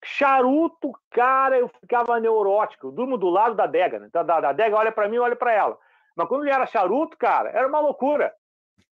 Charuto, 0.03 0.91
cara, 1.11 1.57
eu 1.57 1.69
ficava 1.79 2.19
neurótico. 2.19 2.87
Eu 2.87 2.91
durmo 2.91 3.17
do 3.17 3.29
lado 3.29 3.55
da 3.55 3.65
adega, 3.65 3.99
né? 3.99 4.09
Da, 4.11 4.23
da, 4.23 4.41
da 4.41 4.49
adega 4.49 4.75
olha 4.75 4.91
para 4.91 5.07
mim, 5.07 5.17
olha 5.17 5.35
para 5.35 5.53
ela. 5.53 5.77
Mas 6.15 6.27
quando 6.27 6.43
ele 6.43 6.53
era 6.53 6.65
charuto, 6.65 7.17
cara, 7.17 7.49
era 7.49 7.67
uma 7.67 7.79
loucura. 7.79 8.33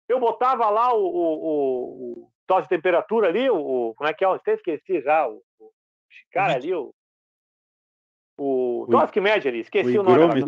Eu 0.07 0.19
botava 0.19 0.69
lá 0.69 0.93
o, 0.93 1.03
o, 1.03 2.23
o, 2.23 2.30
o 2.49 2.61
de 2.61 2.67
temperatura 2.67 3.27
ali, 3.27 3.49
o, 3.49 3.93
como 3.95 4.09
é 4.09 4.13
que 4.13 4.23
é? 4.23 4.27
Eu 4.27 4.34
até 4.34 4.53
esqueci 4.53 5.01
já. 5.01 5.27
O, 5.27 5.41
o 5.59 5.71
cara 6.31 6.53
ali, 6.55 6.73
o. 6.73 6.93
O 8.35 8.88
tosse 8.89 9.13
que 9.13 9.21
mede 9.21 9.47
ali, 9.47 9.59
esqueci 9.59 9.95
o, 9.95 10.01
o 10.01 10.03
nome. 10.03 10.41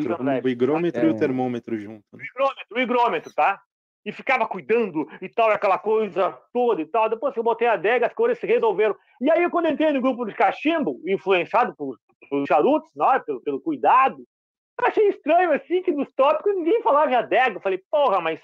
O 0.44 0.49
higrômetro 0.49 1.02
é. 1.02 1.06
e 1.06 1.10
o 1.10 1.18
termômetro 1.18 1.77
junto. 1.77 2.03
Né? 2.11 2.19
O 2.19 2.26
higrômetro, 2.26 2.65
o 2.72 2.80
higrômetro, 2.80 3.34
tá? 3.34 3.61
E 4.06 4.11
ficava 4.11 4.48
cuidando 4.48 5.07
e 5.22 5.27
tal, 5.27 5.49
aquela 5.49 5.80
coisa 5.80 6.38
toda 6.53 6.82
e 6.82 6.86
tal. 6.86 7.10
Depois 7.10 7.34
que 7.34 7.40
eu 7.40 7.44
botei 7.44 7.68
a 7.68 7.73
adega, 7.73 8.06
as 8.06 8.14
coisas 8.14 8.38
se 8.38 8.45
resolveram. 8.45 8.95
E 9.19 9.32
aí, 9.32 9.49
quando 9.49 9.68
entrei 9.68 9.91
no 9.91 10.02
grupo 10.02 10.26
de 10.26 10.36
cachimbo, 10.36 11.02
influenciado 11.07 11.76
por, 11.76 11.98
por 12.30 12.45
charutos, 12.48 12.91
não, 12.95 13.14
é? 13.14 13.19
pelo, 13.19 13.41
pelo 13.41 13.61
cuidado, 13.61 14.23
achei 14.84 15.07
estranho, 15.07 15.52
assim, 15.53 15.82
que 15.82 15.91
nos 15.91 16.11
tópicos 16.14 16.56
ninguém 16.56 16.82
falava 16.82 17.11
em 17.11 17.15
adega. 17.15 17.57
Eu 17.57 17.61
falei, 17.61 17.82
porra, 17.90 18.22
mas 18.22 18.40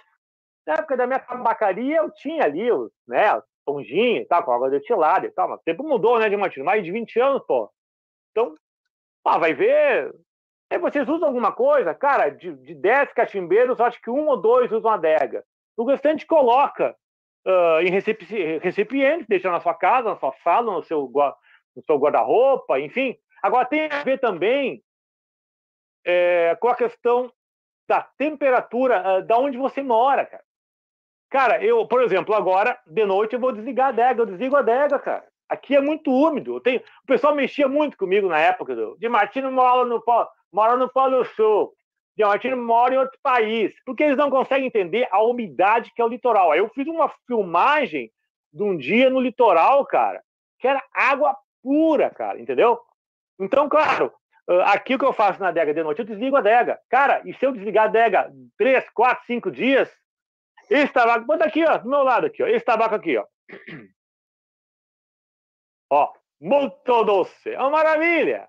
na 0.65 0.73
época 0.75 0.97
da 0.97 1.05
minha 1.05 1.19
tabacaria 1.19 1.97
eu 1.97 2.11
tinha 2.11 2.43
ali, 2.43 2.71
os, 2.71 2.91
né, 3.07 3.39
ponginho 3.65 4.21
e 4.21 4.25
tal, 4.25 4.43
com 4.43 4.51
água 4.51 4.69
destilada 4.69 5.25
e 5.25 5.31
tal, 5.31 5.49
mas 5.49 5.59
o 5.59 5.63
tempo 5.63 5.88
mudou, 5.88 6.19
né, 6.19 6.29
de 6.29 6.38
Martins? 6.38 6.63
Mais 6.63 6.83
de 6.83 6.91
20 6.91 7.19
anos, 7.19 7.43
pô. 7.45 7.71
Então, 8.31 8.55
ah, 9.25 9.38
vai 9.38 9.53
ver. 9.53 10.13
Aí 10.71 10.77
vocês 10.77 11.07
usam 11.07 11.27
alguma 11.27 11.51
coisa? 11.51 11.93
Cara, 11.93 12.29
de, 12.29 12.53
de 12.55 12.73
10 12.73 13.13
cachimbeiros, 13.13 13.79
acho 13.79 14.01
que 14.01 14.09
um 14.09 14.27
ou 14.27 14.38
dois 14.38 14.71
usam 14.71 14.91
adega. 14.91 15.43
O 15.77 15.85
restante 15.85 16.26
coloca 16.26 16.95
uh, 17.45 17.81
em 17.81 17.89
recipiente, 18.60 19.26
deixa 19.27 19.49
na 19.49 19.60
sua 19.60 19.73
casa, 19.73 20.10
na 20.10 20.15
sua 20.18 20.34
sala, 20.43 20.73
no 20.73 20.84
seu, 20.84 21.11
no 21.76 21.84
seu 21.84 21.98
guarda-roupa, 21.98 22.80
enfim. 22.80 23.18
Agora, 23.41 23.65
tem 23.65 23.88
a 23.91 24.03
ver 24.03 24.19
também 24.19 24.84
é, 26.06 26.56
com 26.60 26.68
a 26.68 26.76
questão 26.76 27.31
da 27.88 28.02
temperatura 28.18 29.19
uh, 29.19 29.26
da 29.26 29.38
onde 29.38 29.57
você 29.57 29.81
mora, 29.81 30.26
cara. 30.26 30.43
Cara, 31.30 31.64
eu, 31.64 31.88
por 31.88 32.03
exemplo, 32.03 32.35
agora, 32.35 32.77
de 32.85 33.06
noite, 33.06 33.34
eu 33.34 33.39
vou 33.39 33.53
desligar 33.53 33.88
a 33.88 33.89
adega, 33.89 34.22
eu 34.22 34.26
desligo 34.26 34.56
a 34.56 34.60
adega, 34.60 34.99
cara. 34.99 35.26
Aqui 35.48 35.76
é 35.76 35.81
muito 35.81 36.11
úmido. 36.11 36.60
Tenho... 36.60 36.81
O 37.03 37.07
pessoal 37.07 37.34
mexia 37.34 37.68
muito 37.68 37.98
comigo 37.98 38.27
na 38.27 38.38
época 38.39 38.76
do... 38.76 38.98
de 38.98 39.07
Martino 39.07 39.52
mora 39.52 39.85
no, 39.85 40.03
mora 40.52 40.76
no 40.76 40.89
Polo 40.89 41.23
Sul. 41.26 41.73
De 42.15 42.23
Martino 42.23 42.57
mora 42.57 42.93
em 42.93 42.97
outro 42.97 43.17
país. 43.21 43.73
Porque 43.85 44.03
eles 44.03 44.17
não 44.17 44.29
conseguem 44.29 44.67
entender 44.67 45.07
a 45.11 45.21
umidade 45.21 45.91
que 45.95 46.01
é 46.01 46.05
o 46.05 46.09
litoral. 46.09 46.51
Aí 46.51 46.59
eu 46.59 46.69
fiz 46.69 46.88
uma 46.88 47.09
filmagem 47.25 48.11
de 48.53 48.63
um 48.63 48.75
dia 48.75 49.09
no 49.09 49.21
litoral, 49.21 49.85
cara, 49.85 50.21
que 50.59 50.67
era 50.67 50.83
água 50.93 51.35
pura, 51.63 52.09
cara, 52.09 52.39
entendeu? 52.39 52.79
Então, 53.39 53.69
claro, 53.69 54.13
aqui 54.65 54.95
o 54.95 54.99
que 54.99 55.05
eu 55.05 55.13
faço 55.13 55.39
na 55.39 55.47
adega 55.49 55.73
de 55.73 55.83
noite, 55.83 55.99
eu 55.99 56.05
desligo 56.05 56.35
a 56.35 56.39
adega. 56.39 56.79
Cara, 56.89 57.21
e 57.25 57.33
se 57.33 57.45
eu 57.45 57.51
desligar 57.51 57.85
a 57.85 57.88
adega 57.88 58.31
três, 58.57 58.88
quatro, 58.89 59.25
cinco 59.25 59.49
dias, 59.49 59.89
esse 60.69 60.91
tabaco, 60.91 61.25
bota 61.25 61.45
aqui, 61.45 61.63
ó, 61.65 61.77
do 61.77 61.89
meu 61.89 62.03
lado 62.03 62.27
aqui, 62.27 62.43
ó, 62.43 62.47
esse 62.47 62.65
tabaco 62.65 62.95
aqui, 62.95 63.17
ó. 63.17 63.25
Ó, 65.93 66.09
muito 66.39 67.03
doce, 67.03 67.49
é 67.49 67.59
uma 67.59 67.69
maravilha. 67.69 68.47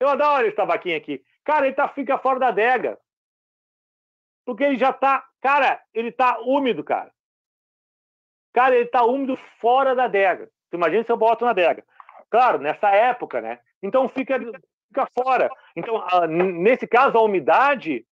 Eu 0.00 0.08
adoro 0.08 0.44
esse 0.44 0.56
tabaquinho 0.56 0.96
aqui. 0.96 1.22
Cara, 1.44 1.66
ele 1.66 1.74
tá, 1.74 1.88
fica 1.88 2.18
fora 2.18 2.38
da 2.38 2.48
adega. 2.48 2.98
Porque 4.44 4.64
ele 4.64 4.78
já 4.78 4.92
tá, 4.92 5.26
cara, 5.40 5.82
ele 5.92 6.10
tá 6.10 6.38
úmido, 6.40 6.82
cara. 6.82 7.12
Cara, 8.52 8.76
ele 8.76 8.86
tá 8.86 9.04
úmido 9.04 9.36
fora 9.58 9.94
da 9.94 10.04
adega. 10.04 10.50
Tu 10.70 10.76
imagina 10.76 11.04
se 11.04 11.10
eu 11.10 11.16
boto 11.16 11.44
na 11.44 11.50
adega. 11.50 11.84
Claro, 12.30 12.58
nessa 12.58 12.90
época, 12.90 13.40
né? 13.40 13.60
Então 13.82 14.08
fica, 14.08 14.38
fica 14.88 15.06
fora. 15.16 15.50
Então, 15.76 16.02
nesse 16.28 16.86
caso, 16.86 17.16
a 17.18 17.22
umidade 17.22 18.06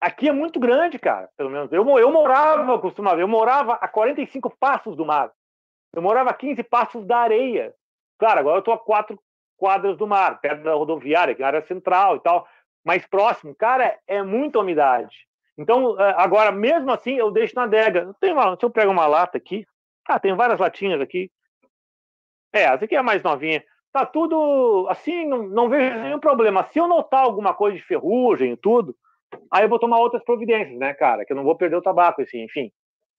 aqui 0.00 0.28
é 0.28 0.32
muito 0.32 0.58
grande, 0.60 0.98
cara. 0.98 1.28
Pelo 1.36 1.50
menos 1.50 1.72
eu, 1.72 1.86
eu 1.98 2.12
morava, 2.12 2.78
costumava, 2.78 3.20
eu 3.20 3.28
morava 3.28 3.74
a 3.74 3.88
45 3.88 4.50
passos 4.58 4.96
do 4.96 5.06
mar. 5.06 5.32
Eu 5.92 6.02
morava 6.02 6.30
a 6.30 6.34
15 6.34 6.62
passos 6.64 7.04
da 7.06 7.18
areia. 7.18 7.74
Claro, 8.18 8.40
agora 8.40 8.56
eu 8.56 8.60
estou 8.60 8.74
a 8.74 8.78
quatro 8.78 9.20
quadras 9.62 9.96
do 9.96 10.08
mar, 10.08 10.40
perto 10.40 10.64
da 10.64 10.74
rodoviária, 10.74 11.36
que 11.36 11.42
é 11.42 11.44
a 11.44 11.48
área 11.48 11.62
central 11.62 12.16
e 12.16 12.20
tal, 12.20 12.48
mais 12.84 13.06
próximo. 13.06 13.54
Cara, 13.54 13.96
é 14.08 14.20
muita 14.22 14.58
umidade. 14.58 15.16
Então, 15.56 16.00
é, 16.00 16.14
agora, 16.16 16.50
mesmo 16.50 16.90
assim, 16.90 17.12
eu 17.12 17.30
deixo 17.30 17.54
na 17.54 17.62
adega. 17.62 18.12
Tem 18.20 18.32
uma, 18.32 18.56
se 18.56 18.64
eu 18.64 18.70
pego 18.70 18.90
uma 18.90 19.06
lata 19.06 19.38
aqui, 19.38 19.64
ah, 20.08 20.18
tem 20.18 20.34
várias 20.34 20.58
latinhas 20.58 21.00
aqui. 21.00 21.30
É, 22.52 22.62
essa 22.62 22.86
aqui 22.86 22.96
é 22.96 22.98
a 22.98 23.04
mais 23.04 23.22
novinha. 23.22 23.62
Tá 23.92 24.04
tudo 24.04 24.86
assim, 24.88 25.26
não, 25.26 25.44
não 25.44 25.68
vejo 25.68 25.96
nenhum 26.00 26.18
problema. 26.18 26.66
Se 26.72 26.80
eu 26.80 26.88
notar 26.88 27.22
alguma 27.22 27.54
coisa 27.54 27.76
de 27.76 27.84
ferrugem 27.84 28.52
e 28.52 28.56
tudo, 28.56 28.96
Aí 29.50 29.64
eu 29.64 29.68
vou 29.68 29.78
tomar 29.78 29.98
outras 29.98 30.22
providências, 30.24 30.78
né, 30.78 30.94
cara? 30.94 31.24
Que 31.24 31.32
eu 31.32 31.36
não 31.36 31.44
vou 31.44 31.56
perder 31.56 31.76
o 31.76 31.82
tabaco, 31.82 32.22
assim, 32.22 32.42
enfim. 32.42 32.70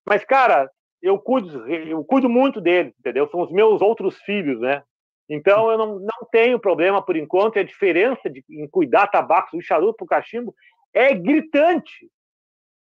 Mas, 0.06 0.24
cara, 0.24 0.70
eu 1.02 1.18
cuido, 1.18 1.66
eu 1.68 2.04
cuido 2.04 2.28
muito 2.28 2.60
deles, 2.60 2.94
entendeu? 2.98 3.28
São 3.28 3.40
os 3.40 3.50
meus 3.50 3.80
outros 3.80 4.16
filhos, 4.22 4.60
né? 4.60 4.82
Então 5.28 5.70
eu 5.70 5.78
não, 5.78 5.98
não 5.98 6.28
tenho 6.30 6.58
problema 6.58 7.02
por 7.02 7.16
enquanto. 7.16 7.56
E 7.56 7.60
a 7.60 7.64
diferença 7.64 8.28
de, 8.28 8.44
em 8.48 8.68
cuidar 8.68 9.08
tabaco 9.08 9.56
do 9.56 9.62
charuto 9.62 9.96
pro 9.96 10.06
cachimbo 10.06 10.54
é 10.92 11.14
gritante. 11.14 12.10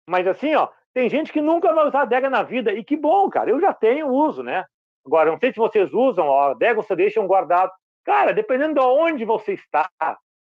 Mas 0.08 0.28
assim, 0.28 0.54
ó, 0.56 0.70
tem 0.94 1.10
gente 1.10 1.32
que 1.32 1.42
nunca 1.42 1.74
vai 1.74 1.88
usar 1.88 2.02
adega 2.02 2.30
na 2.30 2.44
vida. 2.44 2.74
E 2.74 2.84
que 2.84 2.98
bom, 2.98 3.30
cara. 3.30 3.50
Eu 3.50 3.60
já 3.60 3.74
tenho 3.74 4.08
uso, 4.08 4.44
né? 4.44 4.66
Agora, 5.06 5.32
não 5.32 5.40
sei 5.40 5.52
se 5.52 5.60
vocês 5.60 5.94
usam, 5.94 6.28
ó, 6.28 6.50
a 6.50 6.52
adega 6.52 6.82
você 6.82 6.96
deixa 6.96 7.20
um 7.20 7.28
guardado. 7.28 7.72
Cara, 8.06 8.34
dependendo 8.34 8.76
de 8.76 8.80
onde 8.86 9.26
você 9.26 9.54
está, 9.54 9.90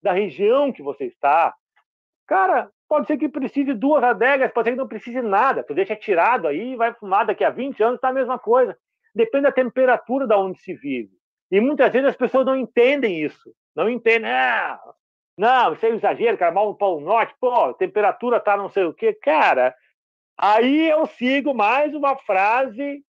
da 0.02 0.12
região 0.12 0.72
que 0.72 0.82
você 0.82 1.04
está, 1.04 1.54
Cara, 2.26 2.70
pode 2.88 3.06
ser 3.06 3.16
que 3.16 3.28
precise 3.28 3.72
duas 3.72 4.02
adegas, 4.02 4.52
pode 4.52 4.66
ser 4.66 4.72
que 4.72 4.78
não 4.78 4.88
precise 4.88 5.22
nada. 5.22 5.62
Tu 5.62 5.74
deixa 5.74 5.94
tirado 5.94 6.48
aí 6.48 6.72
e 6.72 6.76
vai 6.76 6.92
fumar 6.92 7.24
daqui 7.24 7.44
a 7.44 7.50
20 7.50 7.82
anos, 7.82 8.00
tá 8.00 8.08
a 8.08 8.12
mesma 8.12 8.38
coisa. 8.38 8.76
Depende 9.14 9.44
da 9.44 9.52
temperatura 9.52 10.26
da 10.26 10.36
onde 10.38 10.60
se 10.60 10.74
vive. 10.74 11.15
E 11.50 11.60
muitas 11.60 11.92
vezes 11.92 12.08
as 12.08 12.16
pessoas 12.16 12.46
não 12.46 12.56
entendem 12.56 13.22
isso. 13.22 13.54
Não 13.74 13.88
entendem. 13.88 14.30
Ah, 14.30 14.80
não, 15.36 15.72
isso 15.72 15.86
é 15.86 15.90
um 15.90 15.94
exagero, 15.94 16.38
cara, 16.38 16.52
mal 16.52 16.66
no 16.66 16.76
Polo 16.76 17.00
Norte, 17.00 17.34
pô, 17.38 17.72
temperatura 17.74 18.40
tá 18.40 18.56
não 18.56 18.68
sei 18.68 18.84
o 18.84 18.94
quê. 18.94 19.12
Cara, 19.12 19.74
aí 20.36 20.88
eu 20.88 21.06
sigo 21.06 21.54
mais 21.54 21.94
uma 21.94 22.16
frase, 22.16 23.04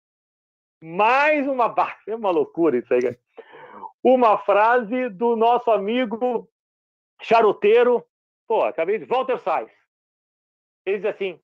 mais 0.83 1.47
uma. 1.47 1.75
É 2.09 2.15
uma 2.15 2.31
loucura 2.31 2.79
isso 2.79 2.93
aí, 2.95 3.03
cara. 3.03 3.19
Uma 4.03 4.39
frase 4.39 5.09
do 5.11 5.37
nosso 5.37 5.71
amigo 5.71 6.49
charuteiro 7.21 8.05
Pô, 8.53 8.65
acabei 8.65 8.99
de. 8.99 9.07
Walter 9.07 9.39
Sais. 9.39 9.71
Ele 10.85 10.99
diz 10.99 11.07
assim: 11.07 11.41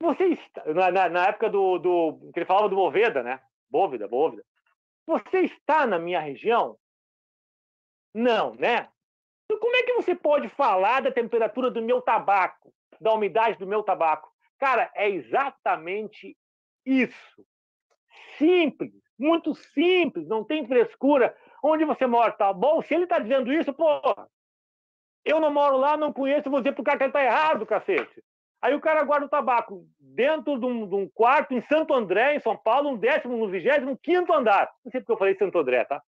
você 0.00 0.24
está. 0.30 0.64
Na, 0.74 0.90
na, 0.90 1.08
na, 1.08 1.26
época 1.28 1.48
do, 1.48 1.78
do. 1.78 2.30
que 2.32 2.40
ele 2.40 2.44
falava 2.44 2.68
do 2.68 2.74
Boveda, 2.74 3.22
né? 3.22 3.40
Bóveda, 3.70 4.08
Bóveda. 4.08 4.44
Você 5.06 5.40
está 5.40 5.86
na 5.86 5.98
minha 5.98 6.20
região? 6.20 6.78
Não, 8.14 8.54
né? 8.54 8.88
Então, 9.44 9.58
como 9.58 9.76
é 9.76 9.82
que 9.82 9.92
você 9.94 10.14
pode 10.14 10.48
falar 10.48 11.02
da 11.02 11.12
temperatura 11.12 11.70
do 11.70 11.82
meu 11.82 12.00
tabaco, 12.00 12.72
da 13.00 13.12
umidade 13.12 13.58
do 13.58 13.66
meu 13.66 13.82
tabaco? 13.82 14.32
Cara, 14.58 14.90
é 14.94 15.10
exatamente 15.10 16.36
isso. 16.86 17.46
Simples, 18.38 18.92
muito 19.18 19.54
simples, 19.54 20.26
não 20.26 20.44
tem 20.44 20.66
frescura. 20.66 21.36
Onde 21.62 21.84
você 21.84 22.06
mora, 22.06 22.32
tá 22.32 22.52
bom? 22.52 22.82
Se 22.82 22.94
ele 22.94 23.04
está 23.04 23.18
dizendo 23.18 23.52
isso, 23.52 23.72
pô, 23.72 24.00
eu 25.24 25.40
não 25.40 25.52
moro 25.52 25.76
lá, 25.76 25.96
não 25.96 26.12
conheço, 26.12 26.50
pro 26.50 26.84
cara 26.84 26.98
que 26.98 27.04
ele 27.04 27.12
tá 27.12 27.24
errado, 27.24 27.66
cacete. 27.66 28.22
Aí 28.64 28.74
o 28.74 28.80
cara 28.80 29.04
guarda 29.04 29.26
o 29.26 29.28
tabaco 29.28 29.86
dentro 30.00 30.58
de 30.58 30.64
um, 30.64 30.88
de 30.88 30.94
um, 30.94 31.06
quarto 31.06 31.52
em 31.52 31.60
Santo 31.60 31.92
André, 31.92 32.34
em 32.34 32.40
São 32.40 32.56
Paulo, 32.56 32.92
no 32.92 32.96
décimo, 32.96 33.36
no 33.36 33.46
vigésimo 33.46 33.94
quinto 33.98 34.32
andar. 34.32 34.72
Não 34.82 34.90
sei 34.90 35.02
porque 35.02 35.12
eu 35.12 35.18
falei 35.18 35.36
Santo 35.36 35.58
André, 35.58 35.84
tá? 35.84 36.02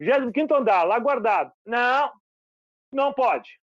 Vigésimo 0.00 0.32
quinto 0.32 0.52
andar, 0.52 0.82
lá 0.82 0.98
guardado. 0.98 1.52
Não, 1.64 2.12
não 2.90 3.12
pode. 3.12 3.56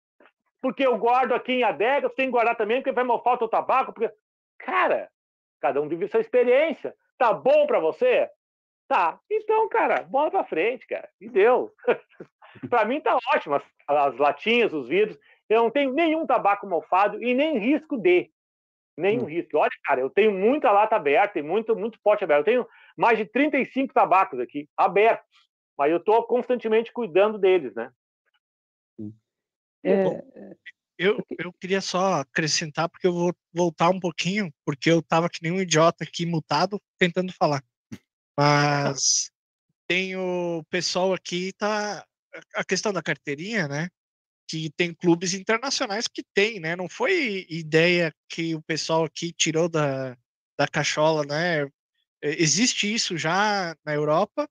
Porque 0.60 0.86
eu 0.86 0.98
guardo 0.98 1.32
aqui 1.32 1.52
em 1.52 1.62
adega, 1.62 2.10
tem 2.10 2.26
que 2.26 2.32
guardar 2.32 2.54
também, 2.56 2.82
porque 2.82 2.92
vai 2.92 3.04
mofar 3.04 3.36
o 3.36 3.38
teu 3.38 3.48
tabaco. 3.48 3.94
Porque... 3.94 4.12
Cara, 4.58 5.10
cada 5.58 5.80
um 5.80 5.88
vive 5.88 6.06
sua 6.06 6.20
experiência. 6.20 6.94
Tá 7.16 7.32
bom 7.32 7.66
para 7.66 7.80
você? 7.80 8.28
Tá. 8.86 9.18
Então, 9.30 9.66
cara, 9.70 10.02
bola 10.02 10.30
pra 10.30 10.44
frente, 10.44 10.86
cara. 10.86 11.08
E 11.18 11.26
deu. 11.26 11.72
para 12.68 12.84
mim 12.84 13.00
tá 13.00 13.16
ótimo. 13.34 13.54
As, 13.54 13.64
as, 13.88 14.18
latinhas, 14.18 14.74
os 14.74 14.88
vidros. 14.88 15.18
Eu 15.48 15.62
não 15.62 15.70
tenho 15.70 15.92
nenhum 15.92 16.26
tabaco 16.26 16.66
mofado 16.66 17.22
e 17.22 17.34
nem 17.34 17.58
risco 17.58 17.96
de. 17.96 18.30
Nenhum 18.96 19.24
Hum. 19.24 19.26
risco. 19.26 19.58
Olha, 19.58 19.70
cara, 19.84 20.00
eu 20.00 20.10
tenho 20.10 20.32
muita 20.32 20.72
lata 20.72 20.96
aberta 20.96 21.38
e 21.38 21.42
muito, 21.42 21.76
muito 21.76 22.00
pote 22.02 22.24
aberto. 22.24 22.40
Eu 22.40 22.44
tenho 22.44 22.68
mais 22.96 23.18
de 23.18 23.26
35 23.26 23.92
tabacos 23.92 24.40
aqui, 24.40 24.68
abertos. 24.76 25.26
Mas 25.76 25.90
eu 25.90 25.98
estou 25.98 26.24
constantemente 26.26 26.92
cuidando 26.92 27.38
deles, 27.38 27.74
né? 27.74 27.92
É, 29.84 30.02
Bom, 30.02 30.20
Eu, 30.98 31.22
eu 31.38 31.52
queria 31.52 31.80
só 31.80 32.14
acrescentar, 32.20 32.88
porque 32.88 33.06
eu 33.06 33.12
vou 33.12 33.36
voltar 33.52 33.90
um 33.90 34.00
pouquinho, 34.00 34.50
porque 34.64 34.90
eu 34.90 35.02
tava 35.02 35.28
que 35.28 35.42
nem 35.42 35.52
um 35.52 35.60
idiota 35.60 36.04
aqui 36.04 36.24
mutado 36.24 36.80
tentando 36.98 37.32
falar. 37.32 37.62
Mas 38.36 39.30
tem 39.86 40.16
o 40.16 40.64
pessoal 40.70 41.12
aqui, 41.12 41.52
tá. 41.52 42.04
A 42.54 42.64
questão 42.64 42.92
da 42.92 43.02
carteirinha, 43.02 43.68
né? 43.68 43.88
Que 44.48 44.70
tem 44.70 44.94
clubes 44.94 45.34
internacionais 45.34 46.06
que 46.06 46.22
tem, 46.34 46.60
né? 46.60 46.76
Não 46.76 46.88
foi 46.88 47.46
ideia 47.48 48.12
que 48.28 48.54
o 48.54 48.62
pessoal 48.62 49.04
aqui 49.04 49.32
tirou 49.32 49.68
da, 49.68 50.16
da 50.58 50.68
cachola, 50.68 51.24
né? 51.24 51.64
É, 52.22 52.42
Existe 52.42 52.92
isso 52.92 53.16
já 53.16 53.76
na 53.84 53.94
Europa. 53.94 54.48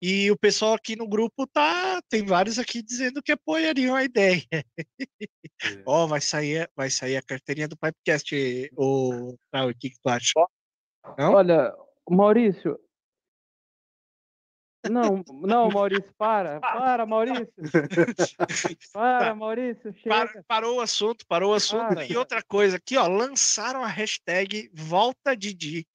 E 0.00 0.28
o 0.32 0.36
pessoal 0.36 0.74
aqui 0.74 0.96
no 0.96 1.06
grupo 1.06 1.46
tá. 1.46 2.02
Tem 2.08 2.26
vários 2.26 2.58
aqui 2.58 2.82
dizendo 2.82 3.22
que 3.22 3.30
apoiariam 3.30 3.94
a 3.94 4.02
ideia. 4.02 4.42
Ó, 5.86 6.08
vai 6.08 6.20
sair, 6.20 6.68
vai 6.74 6.90
sair 6.90 7.16
a 7.16 7.22
carteirinha 7.22 7.68
do 7.68 7.76
Pipecast, 7.76 8.68
o 8.76 9.36
ah, 9.52 9.66
o 9.66 9.74
que, 9.74 9.90
que 9.90 10.00
tu 10.00 10.08
acha? 10.08 10.32
Não? 11.16 11.34
Olha, 11.34 11.72
Maurício. 12.10 12.78
Não, 14.90 15.22
não, 15.42 15.68
Maurício, 15.70 16.12
para. 16.18 16.60
Para, 16.60 17.06
Maurício. 17.06 17.48
Para. 18.92 19.34
Maurício, 19.34 19.94
Par- 20.08 20.28
chega. 20.28 20.44
parou 20.46 20.76
o 20.76 20.80
assunto, 20.80 21.26
parou 21.26 21.52
o 21.52 21.54
assunto. 21.54 21.88
Para. 21.94 22.06
E 22.06 22.16
outra 22.16 22.42
coisa 22.42 22.76
aqui, 22.76 22.96
ó, 22.96 23.06
lançaram 23.06 23.84
a 23.84 23.88
hashtag 23.88 24.70
Volta 24.72 25.36
Didi. 25.36 25.86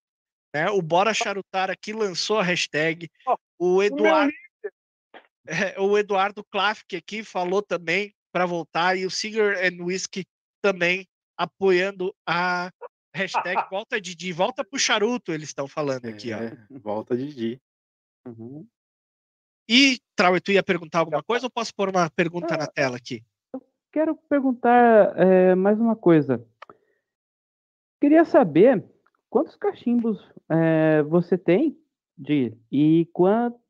Né? 0.53 0.69
O 0.69 0.81
Bora 0.81 1.13
Charutar 1.13 1.69
aqui 1.69 1.93
lançou 1.93 2.39
a 2.39 2.43
hashtag. 2.43 3.09
O 3.59 3.83
Eduardo, 3.83 4.31
é, 5.47 5.79
o 5.79 5.97
Eduardo 5.97 6.45
aqui 6.95 7.23
falou 7.23 7.61
também 7.61 8.13
para 8.31 8.45
voltar 8.45 8.97
e 8.97 9.05
o 9.05 9.11
Cigar 9.11 9.55
and 9.55 9.83
Whisky 9.83 10.25
também 10.61 11.07
apoiando 11.37 12.15
a 12.25 12.71
hashtag 13.13 13.61
Volta 13.69 13.99
Didi. 13.99 14.31
Volta 14.31 14.63
pro 14.63 14.79
charuto, 14.79 15.33
eles 15.33 15.49
estão 15.49 15.67
falando 15.67 16.05
aqui, 16.05 16.33
ó. 16.33 16.37
É, 16.37 16.57
volta 16.71 17.15
Didi. 17.17 17.59
Uhum. 18.25 18.67
E, 19.69 19.99
Trau, 20.15 20.39
tu 20.39 20.51
ia 20.51 20.63
perguntar 20.63 20.99
alguma 20.99 21.21
coisa 21.21 21.45
ou 21.45 21.49
posso 21.49 21.75
pôr 21.75 21.89
uma 21.89 22.09
pergunta 22.09 22.55
na 22.55 22.67
tela 22.67 22.97
aqui? 22.97 23.21
Quero 23.91 24.15
perguntar 24.29 25.13
é, 25.17 25.55
mais 25.55 25.79
uma 25.79 25.95
coisa. 25.95 26.45
Queria 27.99 28.23
saber 28.23 28.83
quantos 29.29 29.55
cachimbos 29.55 30.17
é, 30.49 31.03
você 31.03 31.37
tem 31.37 31.77
de 32.17 32.55
e, 32.71 33.07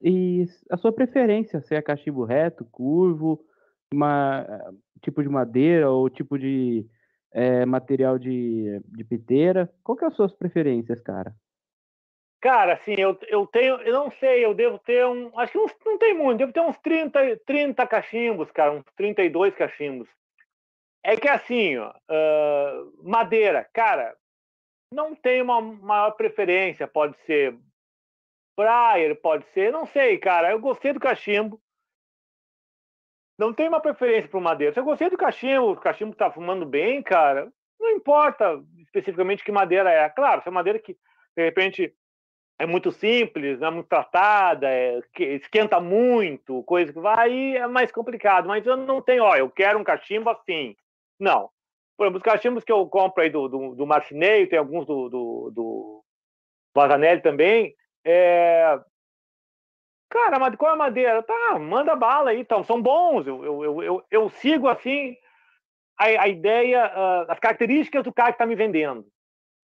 e 0.01 0.45
a 0.69 0.77
sua 0.77 0.91
preferência, 0.91 1.61
se 1.61 1.75
é 1.75 1.81
cachimbo 1.81 2.23
reto, 2.23 2.63
curvo, 2.65 3.43
uma, 3.91 4.45
tipo 5.01 5.21
de 5.21 5.29
madeira 5.29 5.89
ou 5.89 6.09
tipo 6.09 6.37
de 6.37 6.85
é, 7.31 7.65
material 7.65 8.17
de, 8.19 8.81
de 8.85 9.03
piteira. 9.03 9.71
Qual 9.83 9.95
que 9.95 10.01
são 10.01 10.09
as 10.09 10.15
suas 10.15 10.33
preferências, 10.33 11.01
cara? 11.01 11.35
Cara, 12.39 12.73
assim, 12.73 12.93
eu, 12.97 13.17
eu 13.27 13.47
tenho, 13.47 13.81
eu 13.81 13.93
não 13.93 14.11
sei, 14.11 14.45
eu 14.45 14.53
devo 14.53 14.77
ter 14.79 15.05
um, 15.05 15.37
acho 15.39 15.51
que 15.51 15.57
uns, 15.57 15.75
não 15.83 15.97
tem 15.97 16.13
muito, 16.13 16.37
devo 16.37 16.53
ter 16.53 16.61
uns 16.61 16.77
30, 16.77 17.37
30 17.45 17.87
cachimbos, 17.87 18.51
cara, 18.51 18.73
uns 18.73 18.83
32 18.95 19.55
cachimbos. 19.55 20.07
É 21.03 21.15
que 21.15 21.27
assim, 21.27 21.77
ó, 21.77 21.91
ah, 22.09 22.83
madeira, 23.01 23.67
cara, 23.73 24.15
não 24.91 25.15
tem 25.15 25.41
uma 25.41 25.59
maior 25.61 26.11
preferência, 26.11 26.87
pode 26.87 27.17
ser 27.25 27.57
Briar, 28.57 29.15
pode 29.21 29.45
ser, 29.53 29.71
não 29.71 29.85
sei, 29.85 30.17
cara, 30.17 30.51
eu 30.51 30.59
gostei 30.59 30.91
do 30.91 30.99
cachimbo. 30.99 31.61
Não 33.39 33.53
tem 33.53 33.67
uma 33.67 33.79
preferência 33.79 34.27
por 34.27 34.41
madeira. 34.41 34.73
Se 34.73 34.79
eu 34.79 34.83
gostei 34.83 35.11
do 35.11 35.17
cachimbo, 35.17 35.71
o 35.73 35.79
cachimbo 35.79 36.15
tá 36.15 36.31
fumando 36.31 36.65
bem, 36.65 37.03
cara, 37.03 37.53
não 37.79 37.91
importa 37.91 38.59
especificamente 38.79 39.43
que 39.43 39.51
madeira 39.51 39.91
é. 39.91 40.09
Claro, 40.09 40.41
se 40.41 40.47
é 40.49 40.51
madeira 40.51 40.79
que, 40.79 40.97
de 41.35 41.43
repente, 41.43 41.93
é 42.59 42.65
muito 42.65 42.91
simples, 42.91 43.59
não 43.59 43.67
é 43.67 43.71
muito 43.71 43.87
tratada, 43.87 44.67
é, 44.67 44.99
que 45.13 45.23
esquenta 45.23 45.79
muito, 45.79 46.63
coisa 46.63 46.91
que 46.91 46.99
vai, 46.99 47.55
é 47.55 47.67
mais 47.67 47.91
complicado. 47.91 48.47
Mas 48.47 48.65
eu 48.65 48.75
não 48.75 49.01
tenho, 49.01 49.23
ó, 49.23 49.35
eu 49.35 49.49
quero 49.49 49.77
um 49.77 49.83
cachimbo 49.83 50.29
assim. 50.29 50.75
Não. 51.19 51.49
Por 51.95 52.05
exemplo, 52.05 52.17
os 52.17 52.23
cachimbos 52.23 52.63
que 52.63 52.71
eu 52.71 52.87
compro 52.87 53.21
aí 53.21 53.29
do, 53.29 53.47
do, 53.47 53.75
do 53.75 53.87
tem 54.49 54.59
alguns 54.59 54.85
do, 54.85 55.09
do, 55.09 55.51
do 55.53 56.03
Vazanelli 56.75 57.21
também. 57.21 57.75
É... 58.03 58.79
Cara, 60.09 60.39
mas 60.39 60.55
qual 60.55 60.71
é 60.71 60.73
a 60.73 60.77
madeira? 60.77 61.21
Tá, 61.21 61.59
manda 61.59 61.95
bala 61.95 62.31
aí, 62.31 62.39
então. 62.39 62.63
São 62.63 62.81
bons. 62.81 63.27
Eu, 63.27 63.43
eu, 63.43 63.83
eu, 63.83 64.05
eu, 64.09 64.29
sigo 64.29 64.67
assim 64.67 65.15
a, 65.97 66.05
a 66.05 66.27
ideia, 66.27 66.85
ah, 66.85 67.25
as 67.29 67.39
características 67.39 68.03
do 68.03 68.13
cara 68.13 68.29
que 68.29 68.35
está 68.35 68.45
me 68.45 68.55
vendendo 68.55 69.05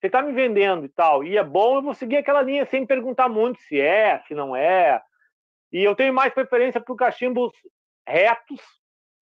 você 0.02 0.08
está 0.08 0.20
me 0.20 0.32
vendendo 0.32 0.84
e 0.84 0.88
tal, 0.88 1.22
e 1.22 1.38
é 1.38 1.44
bom, 1.44 1.76
eu 1.76 1.82
vou 1.82 1.94
seguir 1.94 2.16
aquela 2.16 2.42
linha 2.42 2.66
sem 2.66 2.84
perguntar 2.84 3.28
muito 3.28 3.60
se 3.60 3.80
é, 3.80 4.18
se 4.26 4.34
não 4.34 4.56
é. 4.56 5.00
E 5.72 5.84
eu 5.84 5.94
tenho 5.94 6.12
mais 6.12 6.34
preferência 6.34 6.80
por 6.80 6.96
cachimbos 6.96 7.52
retos, 8.04 8.60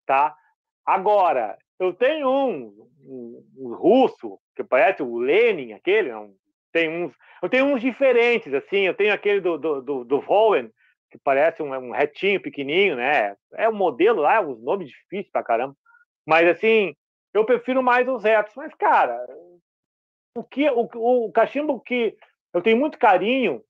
tá? 0.03 0.35
Agora, 0.83 1.55
eu 1.79 1.93
tenho 1.93 2.27
um, 2.27 2.89
um, 3.05 3.45
um 3.55 3.75
russo, 3.75 4.39
que 4.55 4.63
parece 4.63 5.03
o 5.03 5.19
Lenin, 5.19 5.73
aquele, 5.73 6.11
não, 6.11 6.33
tem 6.71 6.89
uns, 6.89 7.13
eu 7.43 7.49
tenho 7.49 7.65
uns 7.65 7.79
diferentes, 7.79 8.51
assim, 8.51 8.79
eu 8.79 8.95
tenho 8.95 9.13
aquele 9.13 9.41
do, 9.41 9.59
do, 9.59 9.79
do, 9.79 10.03
do 10.03 10.21
Vohen, 10.21 10.71
que 11.11 11.19
parece 11.19 11.61
um, 11.61 11.71
um 11.71 11.91
retinho 11.91 12.41
pequenininho, 12.41 12.95
né? 12.95 13.35
É 13.53 13.69
um 13.69 13.75
modelo 13.75 14.21
lá, 14.21 14.41
os 14.41 14.59
nomes 14.59 14.89
difíceis 14.89 15.29
pra 15.31 15.43
caramba. 15.43 15.75
Mas, 16.25 16.47
assim, 16.47 16.95
eu 17.31 17.45
prefiro 17.45 17.83
mais 17.83 18.07
os 18.07 18.23
retos. 18.23 18.55
Mas, 18.55 18.73
cara, 18.73 19.23
o 20.35 20.43
que 20.43 20.69
o, 20.69 20.89
o 21.25 21.31
cachimbo 21.31 21.79
que 21.79 22.15
eu 22.53 22.61
tenho 22.61 22.77
muito 22.77 22.97
carinho 22.97 23.63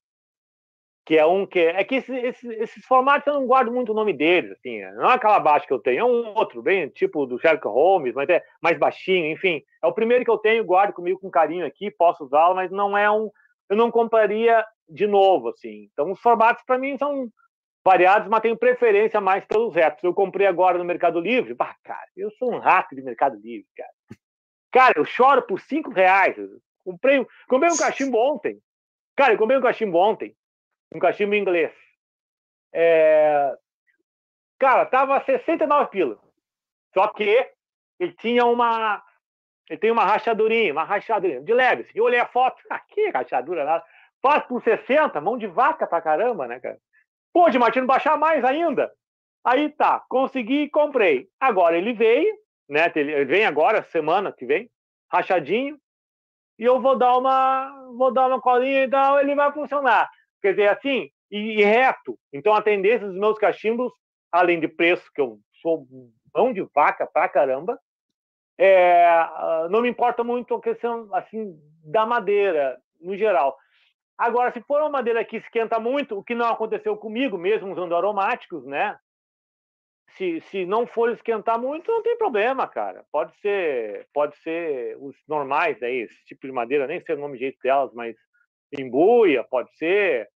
que 1.06 1.18
é 1.18 1.26
um 1.26 1.46
que 1.46 1.60
é 1.60 1.84
que 1.84 1.96
esse, 1.96 2.16
esse, 2.16 2.48
esses 2.56 2.86
formatos 2.86 3.28
eu 3.28 3.34
não 3.34 3.46
guardo 3.46 3.72
muito 3.72 3.92
o 3.92 3.96
nome 3.96 4.14
deles 4.14 4.52
assim 4.52 4.82
não 4.94 5.12
é 5.12 5.16
aquela 5.16 5.40
baixa 5.40 5.68
que 5.68 5.74
eu 5.74 5.80
tenho 5.80 6.00
é 6.00 6.06
um 6.06 6.34
outro 6.36 6.62
bem 6.62 6.88
tipo 6.90 7.26
do 7.26 7.40
Sherlock 7.40 7.68
Holmes 7.68 8.14
mas 8.14 8.30
é 8.30 8.42
mais 8.62 8.78
baixinho 8.78 9.28
enfim 9.28 9.62
é 9.84 9.88
o 9.88 9.94
primeiro 9.94 10.24
que 10.24 10.32
eu 10.32 10.38
tenho 10.38 10.64
guardo 10.64 10.94
comigo 10.94 11.20
com 11.20 11.30
carinho 11.30 11.66
aqui 11.66 11.92
posso 11.92 12.24
usá-lo 12.24 12.56
mas 12.56 12.72
não 12.72 12.98
é 12.98 13.12
um 13.12 13.30
eu 13.70 13.78
não 13.78 13.90
compraria 13.90 14.64
de 14.88 15.08
novo 15.08 15.50
assim. 15.50 15.90
Então 15.92 16.12
os 16.12 16.20
formatos 16.20 16.64
para 16.66 16.78
mim 16.78 16.98
são 16.98 17.28
variados 17.84 18.30
mas 18.30 18.42
tenho 18.42 18.58
preferência 18.58 19.20
mais 19.20 19.44
pelos 19.46 19.76
retos 19.76 20.04
eu 20.04 20.14
comprei 20.14 20.48
agora 20.48 20.78
no 20.78 20.86
Mercado 20.86 21.20
Livre 21.20 21.54
bah, 21.54 21.76
cara 21.84 22.08
eu 22.16 22.32
sou 22.32 22.54
um 22.54 22.60
rato 22.60 22.96
de 22.96 23.02
Mercado 23.02 23.36
Livre 23.36 23.68
cara 23.76 23.93
Cara, 24.74 24.96
eu 24.98 25.06
choro 25.06 25.44
por 25.44 25.62
cinco 25.62 25.92
reais. 25.92 26.36
Comprei, 26.84 27.26
comprei 27.48 27.72
um 27.72 27.78
cachimbo 27.78 28.18
ontem. 28.18 28.60
Cara, 29.16 29.34
eu 29.34 29.38
comprei 29.38 29.58
um 29.58 29.62
cachimbo 29.62 30.00
ontem. 30.00 30.36
Um 30.94 30.98
cachimbo 30.98 31.36
inglês. 31.36 31.72
É... 32.74 33.56
Cara, 34.60 34.88
tava 34.88 35.24
69 35.24 35.92
pila. 35.92 36.20
Só 36.92 37.08
que 37.10 37.48
ele 38.00 38.14
tinha 38.14 38.46
uma. 38.46 39.04
Ele 39.70 39.80
tem 39.80 39.92
uma 39.92 40.06
rachadurinha, 40.06 40.74
uma 40.74 40.84
rachadurinha, 40.84 41.42
de 41.42 41.54
leve. 41.54 41.88
Eu 41.94 42.06
olhei 42.06 42.20
a 42.20 42.28
foto, 42.28 42.62
ah, 42.70 42.80
que 42.80 43.10
rachadura 43.10 43.64
nada. 43.64 43.86
Faz 44.22 44.44
por 44.46 44.64
60, 44.64 45.22
mão 45.22 45.38
de 45.38 45.46
vaca 45.46 45.86
pra 45.86 46.02
caramba, 46.02 46.48
né, 46.48 46.60
cara? 46.60 46.80
Pô, 47.32 47.50
de 47.50 47.60
Martino 47.60 47.86
baixar 47.86 48.18
mais 48.18 48.44
ainda. 48.44 48.92
Aí 49.44 49.70
tá, 49.70 50.04
consegui 50.10 50.64
e 50.64 50.70
comprei. 50.70 51.28
Agora 51.40 51.78
ele 51.78 51.94
veio, 51.94 52.43
né? 52.70 52.92
Ele 52.96 53.26
vem 53.26 53.46
agora, 53.46 53.84
semana 53.84 54.32
que 54.32 54.46
vem, 54.46 54.70
rachadinho, 55.12 55.78
e 56.58 56.64
eu 56.64 56.82
vou 56.82 56.98
dar 56.98 57.18
uma, 57.18 57.92
vou 57.98 58.12
dar 58.12 58.28
uma 58.28 58.42
colinha 58.42 58.84
e 58.84 58.90
tal, 58.90 59.20
ele 59.20 59.36
vai 59.36 59.52
funcionar. 59.52 60.10
Quer 60.42 60.52
dizer, 60.52 60.70
assim, 60.70 61.10
e, 61.32 61.60
e, 61.60 61.64
reto. 61.64 62.18
Então 62.32 62.54
a 62.54 62.62
tendência 62.62 63.08
dos 63.08 63.18
meus 63.18 63.38
cachimbos, 63.38 63.92
além 64.32 64.60
de 64.60 64.68
preço, 64.68 65.10
que 65.14 65.22
eu 65.22 65.40
sou 65.62 65.88
mão 66.34 66.54
de 66.54 66.62
vaca 66.74 67.08
pra 67.08 67.30
caramba, 67.30 67.80
é, 68.58 69.06
não 69.70 69.82
me 69.82 69.90
importa 69.90 70.24
muito 70.24 70.54
a 70.54 70.62
questão 70.62 71.10
assim 71.14 71.60
da 71.84 72.06
madeira 72.06 72.78
no 73.02 73.18
geral. 73.18 73.58
Agora, 74.18 74.52
se 74.52 74.62
for 74.62 74.80
uma 74.80 74.90
madeira 74.90 75.26
que 75.26 75.38
esquenta 75.38 75.80
muito, 75.80 76.18
o 76.18 76.24
que 76.24 76.36
não 76.36 76.48
aconteceu 76.48 76.96
comigo, 76.96 77.38
mesmo 77.38 77.74
usando 77.74 77.96
aromáticos, 77.96 78.64
né? 78.66 78.96
Se, 80.18 80.42
se 80.42 80.66
não 80.66 80.86
for 80.86 81.12
esquentar 81.12 81.60
muito, 81.60 81.92
não 81.92 82.02
tem 82.02 82.18
problema, 82.18 82.68
cara. 82.68 83.06
Pode 83.12 83.36
ser, 83.40 84.08
pode 84.14 84.36
ser 84.38 84.98
os 85.00 85.16
normais 85.28 85.82
aí, 85.82 86.02
esse 86.02 86.26
tipo 86.26 86.46
de 86.48 86.54
madeira, 86.54 86.88
nem 86.88 87.00
sei 87.02 87.16
o 87.16 87.20
nome 87.20 87.38
jeito 87.38 87.58
delas, 87.62 87.92
mas 87.94 88.16
embuia, 88.78 89.44
pode 89.44 89.76
ser. 89.78 90.30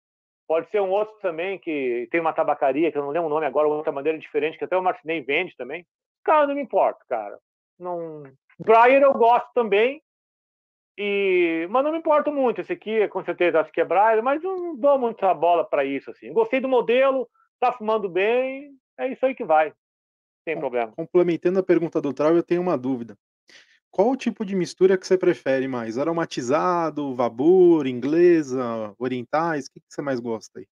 Pode 0.48 0.70
ser 0.70 0.80
um 0.80 0.90
outro 0.90 1.16
também 1.20 1.58
que 1.58 2.06
tem 2.10 2.20
uma 2.20 2.32
tabacaria, 2.32 2.92
que 2.92 2.96
eu 2.96 3.02
não 3.02 3.10
lembro 3.10 3.26
o 3.26 3.30
nome 3.30 3.46
agora, 3.46 3.66
outra 3.66 3.90
madeira 3.90 4.16
diferente, 4.16 4.56
que 4.56 4.64
até 4.64 4.76
o 4.76 4.82
Martinez 4.82 5.26
vende 5.26 5.56
também. 5.56 5.84
Cara, 6.24 6.46
não 6.46 6.54
me 6.54 6.62
importa, 6.62 7.04
cara. 7.08 7.38
Não... 7.78 8.22
Briar 8.58 8.90
eu 8.90 9.12
gosto 9.12 9.48
também. 9.52 10.00
E, 10.96 11.66
mas 11.68 11.84
não 11.84 11.92
me 11.92 11.98
importo 11.98 12.32
muito. 12.32 12.60
Esse 12.60 12.72
aqui, 12.72 13.06
com 13.08 13.22
certeza, 13.22 13.60
as 13.60 13.70
quebrar, 13.70 14.22
mas 14.22 14.42
não 14.42 14.76
dou 14.76 14.98
muita 14.98 15.34
bola 15.34 15.64
para 15.64 15.84
isso. 15.84 16.10
assim. 16.10 16.32
Gostei 16.32 16.60
do 16.60 16.68
modelo, 16.68 17.28
tá 17.60 17.72
fumando 17.72 18.08
bem, 18.08 18.70
é 18.98 19.08
isso 19.08 19.24
aí 19.24 19.34
que 19.34 19.44
vai. 19.44 19.72
Sem 20.44 20.58
problema. 20.58 20.92
Complementando 20.92 21.58
a 21.58 21.62
pergunta 21.62 22.00
do 22.00 22.12
Trau, 22.12 22.34
eu 22.34 22.42
tenho 22.42 22.62
uma 22.62 22.78
dúvida. 22.78 23.16
Qual 23.90 24.10
o 24.10 24.16
tipo 24.16 24.44
de 24.44 24.54
mistura 24.54 24.98
que 24.98 25.06
você 25.06 25.16
prefere 25.16 25.66
mais? 25.66 25.98
Aromatizado, 25.98 27.14
vapor, 27.14 27.86
inglesa, 27.86 28.94
orientais? 28.98 29.66
O 29.66 29.72
que, 29.72 29.80
que 29.80 29.86
você 29.88 30.02
mais 30.02 30.20
gosta 30.20 30.60
aí? 30.60 30.68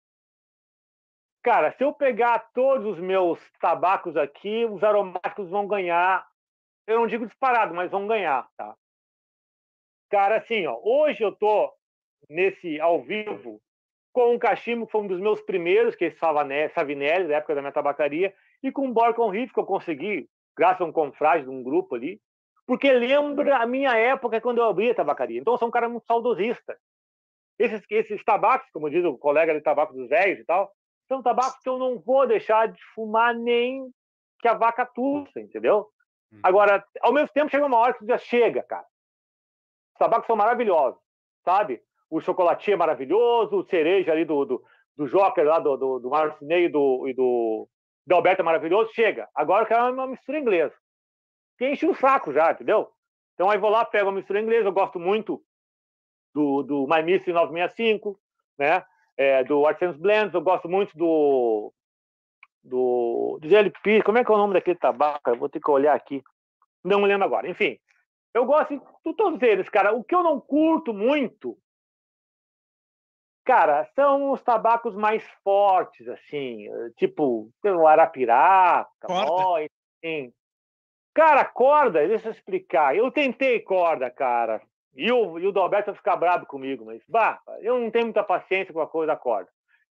Cara, 1.42 1.74
se 1.76 1.82
eu 1.82 1.92
pegar 1.92 2.50
todos 2.52 2.86
os 2.86 2.98
meus 3.00 3.38
tabacos 3.60 4.16
aqui, 4.16 4.64
os 4.64 4.82
aromáticos 4.82 5.48
vão 5.48 5.66
ganhar. 5.66 6.28
Eu 6.86 7.00
não 7.00 7.06
digo 7.06 7.26
disparado, 7.26 7.74
mas 7.74 7.90
vão 7.90 8.06
ganhar, 8.06 8.48
tá? 8.56 8.76
Cara, 10.10 10.38
assim, 10.38 10.66
ó, 10.66 10.78
hoje 10.82 11.22
eu 11.22 11.32
tô 11.32 11.72
nesse 12.28 12.80
ao 12.80 13.02
vivo 13.02 13.60
com 14.12 14.34
um 14.34 14.38
cachimbo 14.38 14.86
que 14.86 14.92
foi 14.92 15.00
um 15.02 15.06
dos 15.06 15.20
meus 15.20 15.40
primeiros, 15.40 15.96
que 15.96 16.04
é 16.04 16.08
esse 16.08 16.18
Savinelli, 16.18 17.28
da 17.28 17.36
época 17.36 17.54
da 17.54 17.62
minha 17.62 17.72
tabacaria, 17.72 18.34
e 18.62 18.70
com 18.70 18.86
um 18.86 18.92
Borcon 18.92 19.30
Riff 19.30 19.52
que 19.52 19.60
eu 19.60 19.64
consegui, 19.66 20.28
graças 20.56 20.80
a 20.80 20.84
um 20.84 20.92
confrade 20.92 21.44
de 21.44 21.50
um 21.50 21.62
grupo 21.62 21.94
ali, 21.94 22.20
porque 22.66 22.92
lembra 22.92 23.56
a 23.58 23.66
minha 23.66 23.96
época 23.96 24.40
quando 24.40 24.58
eu 24.58 24.64
abri 24.64 24.90
a 24.90 24.94
tabacaria. 24.94 25.40
Então, 25.40 25.54
eu 25.54 25.58
sou 25.58 25.68
um 25.68 25.72
cara 25.72 25.88
muito 25.88 26.06
saudosista. 26.06 26.78
Esses, 27.58 27.82
esses 27.90 28.24
tabacos, 28.24 28.68
como 28.72 28.90
diz 28.90 29.04
o 29.04 29.18
colega 29.18 29.54
de 29.54 29.60
tabaco 29.60 29.92
dos 29.92 30.08
velhos 30.08 30.40
e 30.40 30.44
tal, 30.44 30.72
são 31.08 31.22
tabacos 31.22 31.60
que 31.60 31.68
eu 31.68 31.78
não 31.78 31.98
vou 31.98 32.26
deixar 32.26 32.68
de 32.68 32.82
fumar 32.94 33.34
nem 33.34 33.90
que 34.40 34.48
a 34.48 34.54
vaca 34.54 34.86
tussa, 34.86 35.40
entendeu? 35.40 35.88
Uhum. 36.32 36.40
Agora, 36.42 36.84
ao 37.00 37.12
mesmo 37.12 37.28
tempo, 37.28 37.50
chega 37.50 37.66
uma 37.66 37.78
hora 37.78 37.94
que 37.94 38.06
já 38.06 38.18
chega, 38.18 38.62
cara. 38.62 38.86
Os 39.92 39.98
tabacos 39.98 40.26
são 40.26 40.36
maravilhosos, 40.36 41.00
sabe? 41.44 41.82
O 42.12 42.20
chocolatinho 42.20 42.74
é 42.74 42.76
maravilhoso, 42.76 43.56
o 43.56 43.64
cereja 43.64 44.12
ali 44.12 44.24
do, 44.24 44.44
do, 44.44 44.64
do 44.96 45.06
Joker, 45.06 45.44
lá 45.44 45.58
do, 45.58 45.76
do, 45.76 45.98
do 45.98 46.10
Marcinei 46.10 46.66
e 46.66 46.68
do, 46.68 47.08
e 47.08 47.14
do, 47.14 47.68
do 48.06 48.14
Alberto 48.14 48.42
é 48.42 48.44
maravilhoso, 48.44 48.92
chega. 48.92 49.28
Agora 49.34 49.62
eu 49.62 49.66
quero 49.66 49.92
uma 49.92 50.06
mistura 50.06 50.38
inglesa. 50.38 50.74
Que 51.56 51.70
enche 51.70 51.86
o 51.86 51.94
saco 51.94 52.32
já, 52.32 52.52
entendeu? 52.52 52.90
Então 53.34 53.48
aí 53.48 53.58
vou 53.58 53.70
lá, 53.70 53.84
pego 53.84 54.10
a 54.10 54.12
mistura 54.12 54.40
inglesa, 54.40 54.68
eu 54.68 54.72
gosto 54.72 55.00
muito 55.00 55.42
do, 56.34 56.62
do 56.62 56.86
My 56.86 57.02
Mystery 57.02 57.32
965, 57.32 58.20
né? 58.58 58.84
é, 59.16 59.44
do 59.44 59.66
Artesan's 59.66 59.96
Blends, 59.96 60.34
eu 60.34 60.40
gosto 60.40 60.68
muito 60.68 60.96
do, 60.96 61.72
do, 62.62 63.38
do 63.40 63.48
GLP, 63.48 64.02
como 64.02 64.18
é 64.18 64.24
que 64.24 64.30
é 64.30 64.34
o 64.34 64.38
nome 64.38 64.54
daquele 64.54 64.78
tabaco? 64.78 65.30
Eu 65.30 65.36
vou 65.36 65.48
ter 65.48 65.60
que 65.60 65.70
olhar 65.70 65.94
aqui. 65.94 66.22
Não 66.84 67.00
me 67.00 67.06
lembro 67.06 67.24
agora. 67.24 67.48
Enfim, 67.48 67.78
eu 68.34 68.44
gosto 68.44 68.74
de 68.74 69.14
todos 69.14 69.40
eles, 69.42 69.68
cara. 69.68 69.92
O 69.92 70.02
que 70.02 70.14
eu 70.14 70.22
não 70.22 70.40
curto 70.40 70.92
muito, 70.92 71.56
cara, 73.44 73.88
são 73.94 74.32
os 74.32 74.42
tabacos 74.42 74.94
mais 74.94 75.22
fortes, 75.42 76.08
assim, 76.08 76.68
tipo 76.96 77.50
o 77.64 77.86
Arapiraca, 77.86 79.06
ó, 79.08 79.58
enfim. 80.02 80.32
Cara, 81.14 81.44
corda, 81.44 82.06
deixa 82.06 82.28
eu 82.28 82.32
explicar. 82.32 82.96
Eu 82.96 83.10
tentei 83.10 83.60
corda, 83.60 84.10
cara. 84.10 84.62
E 84.94 85.10
o, 85.10 85.38
e 85.38 85.46
o 85.46 85.52
Dalberto 85.52 85.86
vai 85.86 85.96
ficar 85.96 86.16
bravo 86.16 86.46
comigo, 86.46 86.84
mas 86.84 87.02
bah, 87.08 87.40
eu 87.60 87.78
não 87.78 87.90
tenho 87.90 88.06
muita 88.06 88.22
paciência 88.22 88.72
com 88.72 88.80
a 88.80 88.86
coisa 88.86 89.08
da 89.08 89.16
corda. 89.16 89.50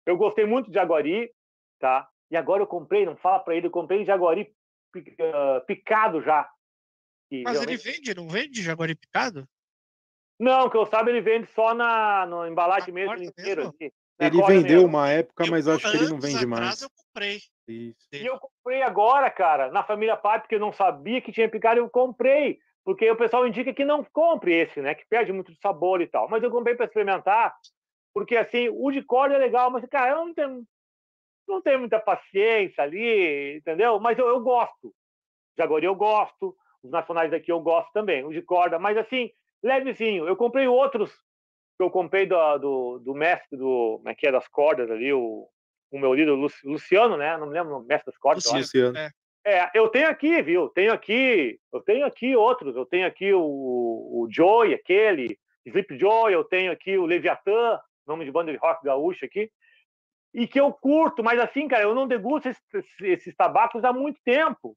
Eu 0.04 0.16
gostei 0.16 0.46
muito 0.46 0.68
de 0.68 0.74
Jaguari, 0.74 1.30
tá? 1.78 2.08
E 2.30 2.36
agora 2.36 2.62
eu 2.62 2.66
comprei, 2.66 3.04
não 3.04 3.16
fala 3.16 3.40
para 3.40 3.54
ele, 3.54 3.66
eu 3.66 3.70
comprei 3.70 4.04
Jaguari 4.04 4.52
uh, 4.96 5.64
picado 5.66 6.22
já. 6.22 6.48
E 7.30 7.42
mas 7.42 7.60
ele 7.60 7.76
vende, 7.76 8.14
não 8.14 8.28
vende 8.28 8.62
Jaguari 8.62 8.94
picado? 8.94 9.46
Não, 10.38 10.68
que 10.68 10.76
eu 10.76 10.86
saiba, 10.86 11.10
ele 11.10 11.20
vende 11.20 11.48
só 11.54 11.74
na, 11.74 12.26
na 12.26 12.48
embalagem 12.48 12.92
mesmo 12.92 13.22
inteiro. 13.22 13.68
Assim, 13.68 13.90
ele 14.18 14.42
vendeu 14.42 14.82
mesmo. 14.82 14.88
uma 14.88 15.10
época, 15.10 15.44
mas 15.46 15.66
eu, 15.66 15.74
acho 15.74 15.90
que 15.90 15.96
ele 15.96 16.08
não 16.08 16.20
vende 16.20 16.46
mais. 16.46 16.82
eu 16.82 16.88
comprei. 16.90 17.40
Isso. 17.68 18.08
E 18.12 18.24
eu 18.24 18.38
comprei 18.38 18.82
agora, 18.82 19.30
cara, 19.30 19.70
na 19.70 19.82
família 19.82 20.16
Pai, 20.16 20.40
porque 20.40 20.54
eu 20.54 20.60
não 20.60 20.72
sabia 20.72 21.20
que 21.20 21.32
tinha 21.32 21.48
picado, 21.48 21.80
eu 21.80 21.90
comprei 21.90 22.58
porque 22.86 23.10
o 23.10 23.16
pessoal 23.16 23.44
indica 23.44 23.74
que 23.74 23.84
não 23.84 24.04
compre 24.04 24.54
esse, 24.54 24.80
né? 24.80 24.94
Que 24.94 25.04
perde 25.08 25.32
muito 25.32 25.52
de 25.52 25.58
sabor 25.58 26.00
e 26.00 26.06
tal. 26.06 26.28
Mas 26.28 26.40
eu 26.40 26.52
comprei 26.52 26.76
para 26.76 26.86
experimentar, 26.86 27.52
porque 28.14 28.36
assim, 28.36 28.68
o 28.68 28.92
de 28.92 29.02
corda 29.02 29.34
é 29.34 29.38
legal, 29.38 29.72
mas 29.72 29.84
cara, 29.86 30.12
eu 30.12 30.24
não 30.24 30.32
tenho, 30.32 30.64
não 31.48 31.60
tenho 31.60 31.80
muita 31.80 31.98
paciência 31.98 32.84
ali, 32.84 33.56
entendeu? 33.56 33.98
Mas 33.98 34.16
eu, 34.16 34.28
eu 34.28 34.38
gosto. 34.38 34.94
Jaguari 35.58 35.84
eu 35.84 35.96
gosto, 35.96 36.56
os 36.80 36.92
nacionais 36.92 37.32
aqui 37.32 37.50
eu 37.50 37.58
gosto 37.58 37.90
também, 37.92 38.24
o 38.24 38.32
de 38.32 38.40
corda, 38.40 38.78
mas 38.78 38.96
assim, 38.96 39.32
levezinho. 39.62 40.26
Eu 40.26 40.36
comprei 40.36 40.66
outros 40.66 41.10
que 41.76 41.82
eu 41.82 41.90
comprei 41.90 42.26
do, 42.26 42.58
do, 42.58 42.98
do 43.00 43.14
mestre 43.14 43.56
do, 43.56 43.96
como 43.98 44.08
é 44.08 44.14
que 44.14 44.26
é, 44.26 44.32
das 44.32 44.48
cordas 44.48 44.90
ali, 44.90 45.12
o, 45.12 45.48
o 45.90 45.98
meu 45.98 46.14
líder 46.14 46.32
Luciano, 46.64 47.16
né? 47.16 47.36
Não 47.36 47.46
me 47.46 47.52
lembro 47.52 47.76
o 47.76 47.84
mestre 47.84 48.12
das 48.12 48.18
cordas. 48.18 48.50
Luciano. 48.50 48.96
É. 48.96 49.10
É, 49.48 49.70
eu 49.74 49.88
tenho 49.88 50.08
aqui, 50.08 50.42
viu? 50.42 50.68
Tenho 50.70 50.92
aqui, 50.92 51.60
eu 51.72 51.80
tenho 51.80 52.04
aqui 52.04 52.34
outros. 52.34 52.74
Eu 52.74 52.84
tenho 52.84 53.06
aqui 53.06 53.32
o, 53.32 53.40
o 53.40 54.26
Joy, 54.28 54.74
aquele, 54.74 55.38
Sleep 55.64 55.96
Joy, 55.96 56.34
eu 56.34 56.42
tenho 56.42 56.72
aqui 56.72 56.98
o 56.98 57.06
Leviatã, 57.06 57.78
nome 58.04 58.24
de 58.24 58.32
banda 58.32 58.50
de 58.50 58.58
rock 58.58 58.84
gaúcho 58.84 59.24
aqui, 59.24 59.48
e 60.34 60.48
que 60.48 60.58
eu 60.58 60.72
curto, 60.72 61.22
mas 61.22 61.38
assim, 61.38 61.68
cara, 61.68 61.84
eu 61.84 61.94
não 61.94 62.08
degusto 62.08 62.48
esses, 62.48 62.62
esses 63.00 63.36
tabacos 63.36 63.84
há 63.84 63.92
muito 63.92 64.20
tempo. 64.24 64.76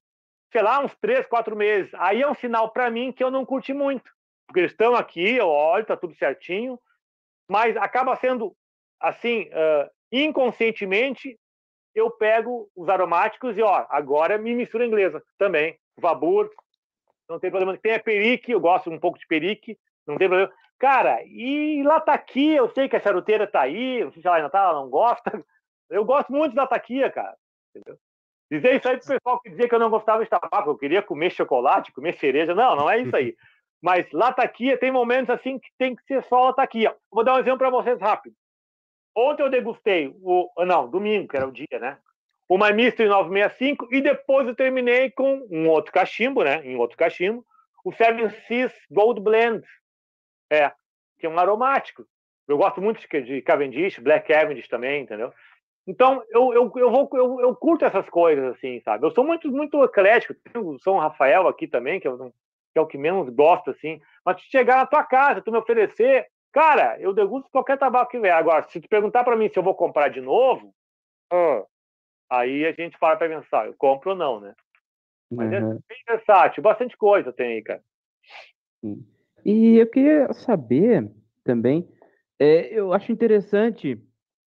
Sei 0.51 0.61
lá, 0.61 0.79
uns 0.83 0.95
três, 0.97 1.25
quatro 1.25 1.55
meses. 1.55 1.91
Aí 1.95 2.21
é 2.21 2.29
um 2.29 2.35
sinal 2.35 2.71
para 2.71 2.91
mim 2.91 3.11
que 3.11 3.23
eu 3.23 3.31
não 3.31 3.45
curti 3.45 3.73
muito. 3.73 4.09
Porque 4.49 4.61
eles 4.61 4.71
estão 4.71 4.95
aqui, 4.95 5.35
eu 5.35 5.47
olho, 5.47 5.85
tá 5.85 5.95
tudo 5.95 6.15
certinho, 6.15 6.79
mas 7.47 7.77
acaba 7.77 8.15
sendo, 8.15 8.57
assim, 8.99 9.43
uh, 9.43 9.87
inconscientemente, 10.11 11.39
eu 11.93 12.09
pego 12.09 12.67
os 12.75 12.89
aromáticos 12.89 13.55
e, 13.55 13.61
ó, 13.61 13.85
agora 13.91 14.39
me 14.39 14.55
mistura 14.55 14.87
inglesa 14.87 15.23
também. 15.37 15.77
Vabur, 15.99 16.49
não 17.29 17.39
tem 17.39 17.51
problema. 17.51 17.77
Tem 17.77 17.93
a 17.93 17.99
perique, 17.99 18.51
eu 18.51 18.59
gosto 18.59 18.89
um 18.89 18.99
pouco 18.99 19.19
de 19.19 19.27
perique, 19.27 19.77
não 20.07 20.17
tem 20.17 20.27
problema. 20.27 20.51
Cara, 20.79 21.21
e 21.25 21.83
lataquia, 21.83 22.57
eu 22.57 22.69
sei 22.69 22.89
que 22.89 22.95
a 22.95 22.99
charuteira 22.99 23.45
tá 23.45 23.61
aí, 23.61 24.03
não 24.03 24.11
sei 24.11 24.19
se 24.19 24.27
ela 24.27 24.37
ainda 24.37 24.49
tá, 24.49 24.63
ela 24.63 24.81
não 24.81 24.89
gosta. 24.89 25.31
Eu 25.91 26.05
gosto 26.05 26.31
muito 26.31 26.53
da 26.53 26.63
lataquia, 26.63 27.09
cara. 27.09 27.35
Entendeu? 27.75 27.99
Dizer 28.51 28.75
isso 28.75 28.87
aí 28.87 28.97
pro 28.97 29.07
pessoal 29.07 29.41
que 29.41 29.49
dizia 29.49 29.67
que 29.67 29.73
eu 29.73 29.79
não 29.79 29.89
gostava 29.89 30.23
de 30.23 30.29
tabaco, 30.29 30.69
eu 30.69 30.77
queria 30.77 31.01
comer 31.01 31.31
chocolate, 31.31 31.91
comer 31.91 32.13
cereja. 32.19 32.53
Não, 32.53 32.75
não 32.75 32.87
é 32.87 32.99
isso 32.99 33.15
aí. 33.15 33.35
Mas 33.81 34.11
lataquia 34.11 34.77
tem 34.77 34.91
momentos 34.91 35.29
assim 35.29 35.57
que 35.57 35.69
tem 35.77 35.95
que 35.95 36.03
ser 36.03 36.23
só 36.25 36.45
lataquia. 36.45 36.95
Vou 37.11 37.23
dar 37.23 37.35
um 37.35 37.39
exemplo 37.39 37.59
para 37.59 37.69
vocês 37.69 37.99
rápido. 37.99 38.35
Ontem 39.15 39.43
eu 39.43 39.49
degustei 39.49 40.13
o. 40.21 40.49
Não, 40.65 40.89
domingo, 40.89 41.27
que 41.27 41.37
era 41.37 41.47
o 41.47 41.51
dia, 41.51 41.79
né? 41.79 41.97
My 42.49 42.73
Mystery 42.73 43.09
965 43.09 43.87
e 43.91 44.01
depois 44.01 44.47
eu 44.47 44.55
terminei 44.55 45.11
com 45.11 45.47
um 45.51 45.69
outro 45.69 45.91
cachimbo, 45.91 46.43
né? 46.43 46.65
Em 46.65 46.75
outro 46.75 46.97
cachimbo, 46.97 47.45
o 47.85 47.93
Seven 47.93 48.29
Seas 48.47 48.73
Gold 48.89 49.21
Blend. 49.21 49.63
É, 50.51 50.71
que 51.19 51.27
é 51.27 51.29
um 51.29 51.37
aromático. 51.37 52.05
Eu 52.47 52.57
gosto 52.57 52.81
muito 52.81 52.99
de 52.99 53.41
Cavendish, 53.43 53.99
Black 53.99 54.27
Cavendish 54.27 54.67
também, 54.67 55.03
entendeu? 55.03 55.31
Então, 55.85 56.23
eu, 56.29 56.53
eu, 56.53 56.71
eu, 56.75 56.91
vou, 56.91 57.09
eu, 57.13 57.41
eu 57.41 57.55
curto 57.55 57.85
essas 57.85 58.09
coisas, 58.09 58.55
assim, 58.55 58.81
sabe? 58.81 59.05
Eu 59.05 59.11
sou 59.11 59.23
muito, 59.23 59.51
muito 59.51 59.83
eclético. 59.83 60.33
Tem 60.33 60.61
o 60.61 60.79
São 60.79 60.97
Rafael 60.97 61.47
aqui 61.47 61.67
também, 61.67 61.99
que, 61.99 62.07
eu 62.07 62.17
não, 62.17 62.33
que 62.73 62.79
é 62.79 62.81
o 62.81 62.87
que 62.87 62.97
menos 62.97 63.29
gosto, 63.29 63.71
assim. 63.71 63.99
Mas 64.25 64.41
se 64.41 64.49
chegar 64.49 64.77
na 64.77 64.85
tua 64.85 65.03
casa, 65.03 65.41
tu 65.41 65.51
me 65.51 65.57
oferecer, 65.57 66.27
Cara, 66.51 66.99
eu 66.99 67.13
degusto 67.13 67.49
qualquer 67.51 67.77
tabaco 67.77 68.11
que 68.11 68.19
vier. 68.19 68.33
Agora, 68.33 68.63
se 68.63 68.81
tu 68.81 68.89
perguntar 68.89 69.23
para 69.23 69.35
mim 69.35 69.49
se 69.49 69.57
eu 69.57 69.63
vou 69.63 69.75
comprar 69.75 70.09
de 70.09 70.19
novo, 70.19 70.73
uh, 71.31 71.65
aí 72.29 72.65
a 72.65 72.71
gente 72.71 72.97
para 72.97 73.17
para 73.17 73.29
pensar, 73.29 73.67
eu 73.67 73.75
compro 73.77 74.11
ou 74.11 74.15
não, 74.15 74.39
né? 74.39 74.55
Mas 75.31 75.51
é 75.51 75.61
uhum. 75.61 75.73
é 75.73 75.79
bem 75.87 76.03
versátil, 76.07 76.63
bastante 76.63 76.97
coisa 76.97 77.31
tem 77.31 77.53
aí, 77.53 77.61
cara. 77.61 77.83
Sim. 78.81 79.05
E 79.45 79.77
eu 79.77 79.87
queria 79.87 80.33
saber 80.33 81.09
também, 81.43 81.87
é, 82.39 82.73
eu 82.73 82.93
acho 82.93 83.11
interessante 83.11 84.01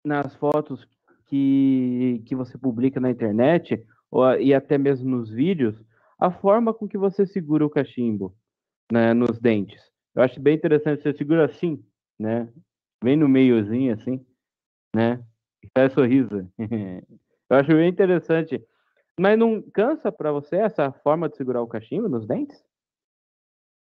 nas 0.05 0.35
fotos 0.37 0.89
que, 1.27 2.23
que 2.27 2.35
você 2.35 2.57
publica 2.57 2.99
na 2.99 3.11
internet, 3.11 3.87
ou, 4.11 4.35
e 4.41 4.55
até 4.55 4.79
mesmo 4.79 5.11
nos 5.11 5.31
vídeos, 5.31 5.77
a 6.23 6.31
forma 6.31 6.73
com 6.73 6.87
que 6.87 6.97
você 6.97 7.27
segura 7.27 7.67
o 7.67 7.71
cachimbo 7.71 8.33
né, 8.93 9.13
nos 9.13 9.41
dentes. 9.41 9.91
Eu 10.15 10.23
acho 10.23 10.41
bem 10.41 10.55
interessante, 10.55 11.03
você 11.03 11.13
segura 11.13 11.47
assim, 11.47 11.85
né? 12.17 12.49
Bem 13.03 13.17
no 13.17 13.29
meiozinho, 13.29 13.93
assim, 13.93 14.25
né? 14.95 15.21
E 15.65 15.69
faz 15.77 15.93
sorriso. 15.93 16.49
Eu 17.51 17.57
acho 17.57 17.73
bem 17.73 17.89
interessante. 17.89 18.65
Mas 19.19 19.37
não 19.37 19.61
cansa 19.61 20.13
para 20.13 20.31
você 20.31 20.57
essa 20.57 20.93
forma 20.93 21.29
de 21.29 21.37
segurar 21.37 21.61
o 21.61 21.67
cachimbo 21.67 22.09
nos 22.09 22.27
dentes? 22.27 22.65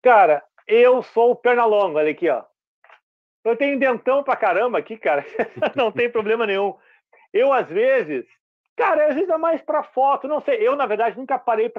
Cara, 0.01 0.43
eu 0.67 1.01
sou 1.01 1.31
o 1.31 1.35
perna 1.35 1.63
longa, 1.63 1.99
olha 1.99 2.11
aqui, 2.11 2.27
ó. 2.27 2.43
Eu 3.45 3.55
tenho 3.55 3.79
dentão 3.79 4.21
pra 4.21 4.35
caramba 4.35 4.79
aqui, 4.79 4.97
cara. 4.97 5.23
não 5.77 5.91
tem 5.91 6.11
problema 6.11 6.45
nenhum. 6.45 6.75
Eu, 7.31 7.53
às 7.53 7.69
vezes, 7.69 8.25
cara, 8.75 9.07
às 9.07 9.15
vezes 9.15 9.29
é 9.29 9.37
mais 9.37 9.61
para 9.61 9.83
foto, 9.83 10.27
não 10.27 10.41
sei. 10.41 10.67
Eu, 10.67 10.75
na 10.75 10.85
verdade, 10.85 11.17
nunca 11.17 11.39
parei 11.39 11.69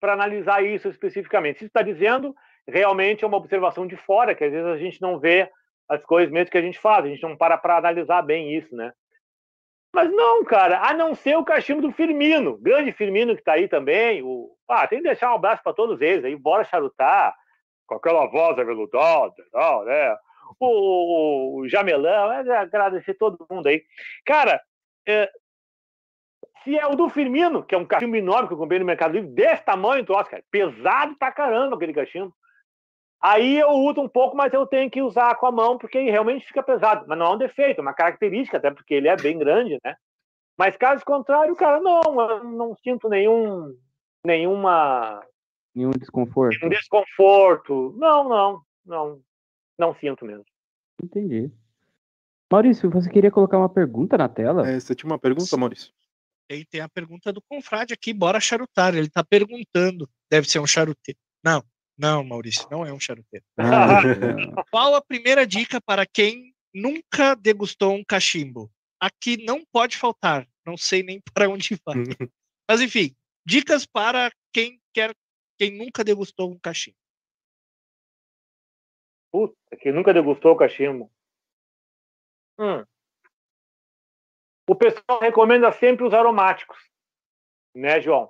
para 0.00 0.12
analisar 0.12 0.64
isso 0.64 0.88
especificamente. 0.88 1.60
Se 1.60 1.64
está 1.66 1.82
dizendo, 1.82 2.34
realmente 2.66 3.24
é 3.24 3.26
uma 3.26 3.36
observação 3.36 3.86
de 3.86 3.96
fora, 3.96 4.34
que 4.34 4.44
às 4.44 4.52
vezes 4.52 4.66
a 4.66 4.76
gente 4.76 5.00
não 5.00 5.18
vê 5.18 5.50
as 5.88 6.04
coisas 6.04 6.30
mesmo 6.30 6.50
que 6.50 6.58
a 6.58 6.62
gente 6.62 6.78
faz, 6.78 7.04
a 7.04 7.08
gente 7.08 7.22
não 7.22 7.36
para 7.36 7.56
para 7.56 7.78
analisar 7.78 8.22
bem 8.22 8.54
isso, 8.54 8.74
né? 8.74 8.92
Mas 9.94 10.12
não, 10.12 10.44
cara, 10.44 10.80
a 10.82 10.92
não 10.92 11.14
ser 11.14 11.36
o 11.36 11.44
cachimbo 11.44 11.80
do 11.80 11.92
Firmino, 11.92 12.58
grande 12.58 12.92
Firmino 12.92 13.34
que 13.34 13.40
está 13.40 13.54
aí 13.54 13.66
também. 13.66 14.22
O... 14.22 14.54
Ah, 14.68 14.86
tem 14.86 14.98
que 14.98 15.08
deixar 15.08 15.32
um 15.32 15.36
abraço 15.36 15.62
para 15.62 15.72
todos 15.72 16.00
eles 16.00 16.24
aí, 16.24 16.36
bora 16.36 16.62
charutar, 16.62 17.34
com 17.86 17.94
aquela 17.94 18.26
voz 18.26 18.58
aveludada, 18.58 19.34
tal, 19.50 19.84
né? 19.86 20.16
O, 20.60 21.60
o 21.60 21.68
Jamelão, 21.68 22.32
é, 22.32 22.56
agradecer 22.58 23.14
todo 23.14 23.46
mundo 23.50 23.66
aí. 23.66 23.82
Cara, 24.24 24.60
é... 25.06 25.30
se 26.62 26.76
é 26.76 26.86
o 26.86 26.94
do 26.94 27.08
Firmino, 27.08 27.62
que 27.62 27.74
é 27.74 27.78
um 27.78 27.84
cachimbo 27.84 28.16
enorme 28.16 28.48
que 28.48 28.54
eu 28.54 28.58
comprei 28.58 28.78
no 28.78 28.84
Mercado 28.84 29.12
Livre, 29.12 29.30
desse 29.30 29.64
tamanho, 29.64 30.04
troço, 30.04 30.30
cara, 30.30 30.44
pesado 30.50 31.16
pra 31.16 31.32
caramba 31.32 31.76
aquele 31.76 31.92
cachimbo. 31.92 32.34
Aí 33.20 33.58
eu 33.58 33.70
uso 33.70 34.00
um 34.00 34.08
pouco, 34.08 34.36
mas 34.36 34.52
eu 34.52 34.66
tenho 34.66 34.88
que 34.90 35.02
usar 35.02 35.34
com 35.36 35.46
a 35.46 35.52
mão, 35.52 35.76
porque 35.76 35.98
realmente 35.98 36.46
fica 36.46 36.62
pesado. 36.62 37.04
Mas 37.08 37.18
não 37.18 37.26
é 37.26 37.30
um 37.30 37.38
defeito, 37.38 37.78
é 37.78 37.82
uma 37.82 37.92
característica, 37.92 38.58
até 38.58 38.70
porque 38.70 38.94
ele 38.94 39.08
é 39.08 39.16
bem 39.16 39.36
grande, 39.36 39.78
né? 39.84 39.96
Mas 40.56 40.76
caso 40.76 41.04
contrário, 41.04 41.54
cara, 41.56 41.80
não, 41.80 42.00
eu 42.02 42.44
não 42.44 42.76
sinto 42.76 43.08
nenhum, 43.08 43.76
nenhuma... 44.24 45.20
Nenhum 45.74 45.90
desconforto? 45.90 46.58
Nenhum 46.60 46.70
desconforto. 46.70 47.94
Não, 47.96 48.28
não, 48.28 48.62
não. 48.84 49.20
Não 49.78 49.94
sinto 49.94 50.24
mesmo. 50.24 50.44
Entendi. 51.02 51.50
Maurício, 52.50 52.90
você 52.90 53.10
queria 53.10 53.30
colocar 53.30 53.58
uma 53.58 53.68
pergunta 53.68 54.16
na 54.16 54.28
tela? 54.28 54.68
É, 54.68 54.80
você 54.80 54.94
tinha 54.94 55.10
uma 55.10 55.18
pergunta, 55.18 55.56
Maurício? 55.56 55.92
Tem, 56.48 56.64
tem 56.64 56.80
a 56.80 56.88
pergunta 56.88 57.32
do 57.32 57.42
confrade 57.42 57.92
aqui, 57.92 58.12
bora 58.12 58.40
charutar. 58.40 58.94
Ele 58.94 59.10
tá 59.10 59.22
perguntando. 59.22 60.08
Deve 60.30 60.48
ser 60.48 60.58
um 60.58 60.66
charuteiro. 60.66 61.18
Não, 61.44 61.62
não, 61.98 62.24
Maurício, 62.24 62.66
não 62.70 62.86
é 62.86 62.92
um 62.92 63.00
charuteiro. 63.00 63.44
Qual 64.70 64.94
a 64.94 65.02
primeira 65.02 65.46
dica 65.46 65.80
para 65.80 66.06
quem 66.06 66.54
nunca 66.72 67.34
degustou 67.34 67.94
um 67.94 68.04
cachimbo? 68.04 68.70
Aqui 69.00 69.36
não 69.44 69.64
pode 69.72 69.96
faltar, 69.96 70.48
não 70.64 70.76
sei 70.76 71.02
nem 71.02 71.20
para 71.34 71.48
onde 71.48 71.78
vai. 71.84 71.96
Mas 72.70 72.80
enfim, 72.80 73.14
dicas 73.44 73.84
para 73.84 74.32
quem 74.52 74.80
quer, 74.94 75.14
quem 75.58 75.76
nunca 75.76 76.04
degustou 76.04 76.52
um 76.52 76.58
cachimbo. 76.58 76.96
Puta, 79.30 79.76
que 79.80 79.92
nunca 79.92 80.14
degustou 80.14 80.52
o 80.52 80.56
cachimbo. 80.56 81.10
Hum. 82.58 82.84
O 84.68 84.74
pessoal 84.74 85.18
recomenda 85.22 85.72
sempre 85.72 86.04
os 86.04 86.12
aromáticos, 86.12 86.76
né, 87.74 88.02
João? 88.02 88.28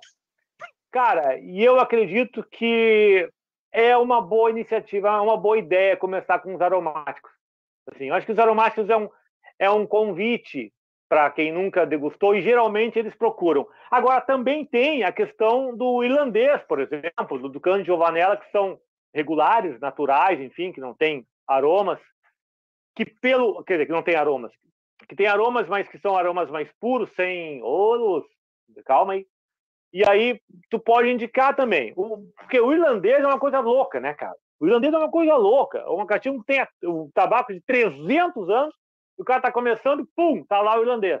Cara, 0.89 1.37
e 1.37 1.61
eu 1.61 1.77
acredito 1.77 2.41
que 2.43 3.29
é 3.73 3.97
uma 3.97 4.21
boa 4.21 4.49
iniciativa, 4.49 5.09
é 5.09 5.19
uma 5.19 5.35
boa 5.35 5.57
ideia 5.57 5.97
começar 5.97 6.39
com 6.39 6.55
os 6.55 6.61
aromáticos. 6.61 7.29
Assim, 7.91 8.05
eu 8.05 8.15
acho 8.15 8.25
que 8.25 8.31
os 8.31 8.39
aromáticos 8.39 8.89
é 8.89 8.95
um, 8.95 9.09
é 9.59 9.69
um 9.69 9.85
convite 9.85 10.71
para 11.09 11.29
quem 11.29 11.51
nunca 11.51 11.85
degustou 11.85 12.33
e 12.33 12.41
geralmente 12.41 12.97
eles 12.97 13.13
procuram. 13.15 13.67
Agora, 13.91 14.21
também 14.21 14.63
tem 14.63 15.03
a 15.03 15.11
questão 15.11 15.75
do 15.75 16.01
irlandês, 16.05 16.63
por 16.69 16.79
exemplo, 16.79 17.49
do, 17.49 17.59
cano 17.59 17.79
de 17.79 17.87
Giovanella, 17.87 18.37
que 18.37 18.49
são 18.49 18.79
regulares, 19.13 19.77
naturais, 19.81 20.39
enfim, 20.39 20.71
que 20.71 20.79
não 20.79 20.93
tem 20.93 21.27
aromas, 21.45 21.99
que 22.95 23.03
pelo, 23.03 23.61
quer 23.65 23.73
dizer, 23.73 23.87
que 23.87 23.91
não 23.91 24.03
tem 24.03 24.15
aromas, 24.15 24.53
que 25.07 25.15
tem 25.15 25.27
aromas, 25.27 25.67
mas 25.67 25.87
que 25.87 25.97
são 25.99 26.15
aromas 26.15 26.49
mais 26.49 26.69
puros, 26.79 27.09
sem 27.15 27.61
ouros, 27.63 28.25
calma 28.85 29.13
aí, 29.13 29.25
e 29.91 30.07
aí, 30.07 30.39
tu 30.69 30.79
pode 30.79 31.09
indicar 31.09 31.55
também. 31.55 31.93
O, 31.95 32.17
porque 32.37 32.59
o 32.59 32.71
irlandês 32.71 33.19
é 33.19 33.25
uma 33.25 33.39
coisa 33.39 33.59
louca, 33.59 33.99
né, 33.99 34.13
cara? 34.13 34.35
O 34.59 34.67
irlandês 34.67 34.93
é 34.93 34.97
uma 34.97 35.09
coisa 35.09 35.35
louca. 35.35 35.89
O 35.89 36.05
cachimbo 36.05 36.43
tem 36.43 36.65
um 36.83 37.09
tabaco 37.11 37.53
de 37.53 37.61
300 37.61 38.49
anos, 38.49 38.75
o 39.17 39.23
cara 39.23 39.41
tá 39.41 39.51
começando, 39.51 40.07
pum, 40.15 40.43
tá 40.45 40.61
lá 40.61 40.77
o 40.77 40.81
irlandês. 40.81 41.19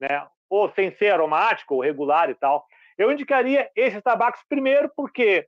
Né? 0.00 0.26
Ou 0.50 0.70
sem 0.74 0.94
ser 0.96 1.12
aromático, 1.12 1.74
ou 1.74 1.80
regular 1.80 2.28
e 2.28 2.34
tal. 2.34 2.66
Eu 2.98 3.10
indicaria 3.10 3.70
esses 3.74 4.02
tabacos 4.02 4.42
primeiro, 4.48 4.90
porque 4.94 5.46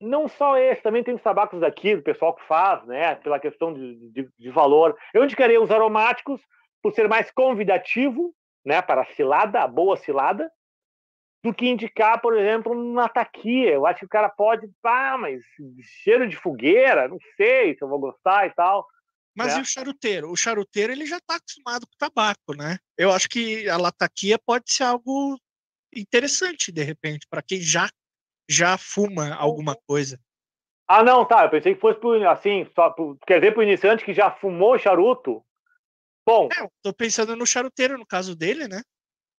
não 0.00 0.28
só 0.28 0.56
esse, 0.56 0.82
também 0.82 1.04
tem 1.04 1.14
os 1.14 1.22
tabacos 1.22 1.60
daqui, 1.60 1.94
do 1.94 2.02
pessoal 2.02 2.34
que 2.34 2.46
faz, 2.46 2.84
né? 2.86 3.16
Pela 3.16 3.38
questão 3.38 3.72
de, 3.74 4.10
de, 4.10 4.28
de 4.38 4.50
valor. 4.50 4.96
Eu 5.12 5.24
indicaria 5.24 5.60
os 5.60 5.70
aromáticos 5.70 6.40
por 6.82 6.92
ser 6.94 7.08
mais 7.08 7.30
convidativo, 7.30 8.34
né? 8.64 8.80
Para 8.80 9.02
a 9.02 9.12
cilada, 9.14 9.60
a 9.60 9.68
boa 9.68 9.96
cilada 9.96 10.50
do 11.42 11.54
que 11.54 11.68
indicar, 11.68 12.20
por 12.20 12.36
exemplo, 12.36 12.72
uma 12.72 13.08
taquia. 13.08 13.72
Eu 13.72 13.86
acho 13.86 14.00
que 14.00 14.06
o 14.06 14.10
cara 14.10 14.28
pode, 14.28 14.70
ah, 14.84 15.16
mas 15.18 15.42
cheiro 16.02 16.28
de 16.28 16.36
fogueira, 16.36 17.08
não 17.08 17.18
sei 17.36 17.74
se 17.74 17.82
eu 17.82 17.88
vou 17.88 17.98
gostar 17.98 18.46
e 18.46 18.50
tal. 18.50 18.86
Mas 19.34 19.54
né? 19.54 19.60
e 19.60 19.62
o 19.62 19.64
charuteiro? 19.64 20.30
O 20.30 20.36
charuteiro 20.36 20.92
ele 20.92 21.06
já 21.06 21.16
está 21.16 21.36
acostumado 21.36 21.86
com 21.86 21.96
tabaco, 21.98 22.54
né? 22.54 22.78
Eu 22.96 23.10
acho 23.10 23.28
que 23.28 23.68
a 23.68 23.76
lataquia 23.76 24.38
pode 24.38 24.72
ser 24.72 24.84
algo 24.84 25.38
interessante, 25.94 26.70
de 26.70 26.82
repente, 26.82 27.26
para 27.28 27.42
quem 27.42 27.60
já 27.60 27.88
já 28.50 28.76
fuma 28.76 29.34
alguma 29.34 29.76
coisa. 29.86 30.18
Ah, 30.88 31.04
não, 31.04 31.24
tá. 31.24 31.44
Eu 31.44 31.50
pensei 31.50 31.74
que 31.74 31.80
fosse 31.80 32.00
pro, 32.00 32.28
assim, 32.28 32.66
só 32.74 32.90
pro, 32.90 33.16
quer 33.24 33.38
dizer, 33.38 33.52
para 33.52 33.60
o 33.60 33.62
iniciante 33.62 34.04
que 34.04 34.12
já 34.12 34.28
fumou 34.28 34.76
charuto. 34.76 35.40
Bom. 36.26 36.48
É, 36.52 36.62
eu 36.62 36.70
tô 36.82 36.92
pensando 36.92 37.36
no 37.36 37.46
charuteiro, 37.46 37.96
no 37.96 38.04
caso 38.04 38.34
dele, 38.34 38.66
né? 38.66 38.82